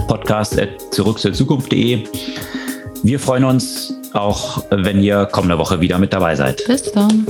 podcast.zurückzurzukunft.de. 0.07 2.05
Wir 3.05 3.19
freuen 3.19 3.45
uns 3.45 3.95
auch 4.13 4.63
wenn 4.71 5.03
ihr 5.03 5.27
kommende 5.27 5.59
Woche 5.59 5.81
wieder 5.81 5.99
mit 5.99 6.13
dabei 6.13 6.37
seid. 6.37 6.65
Bis 6.67 6.93
dann. 6.93 7.27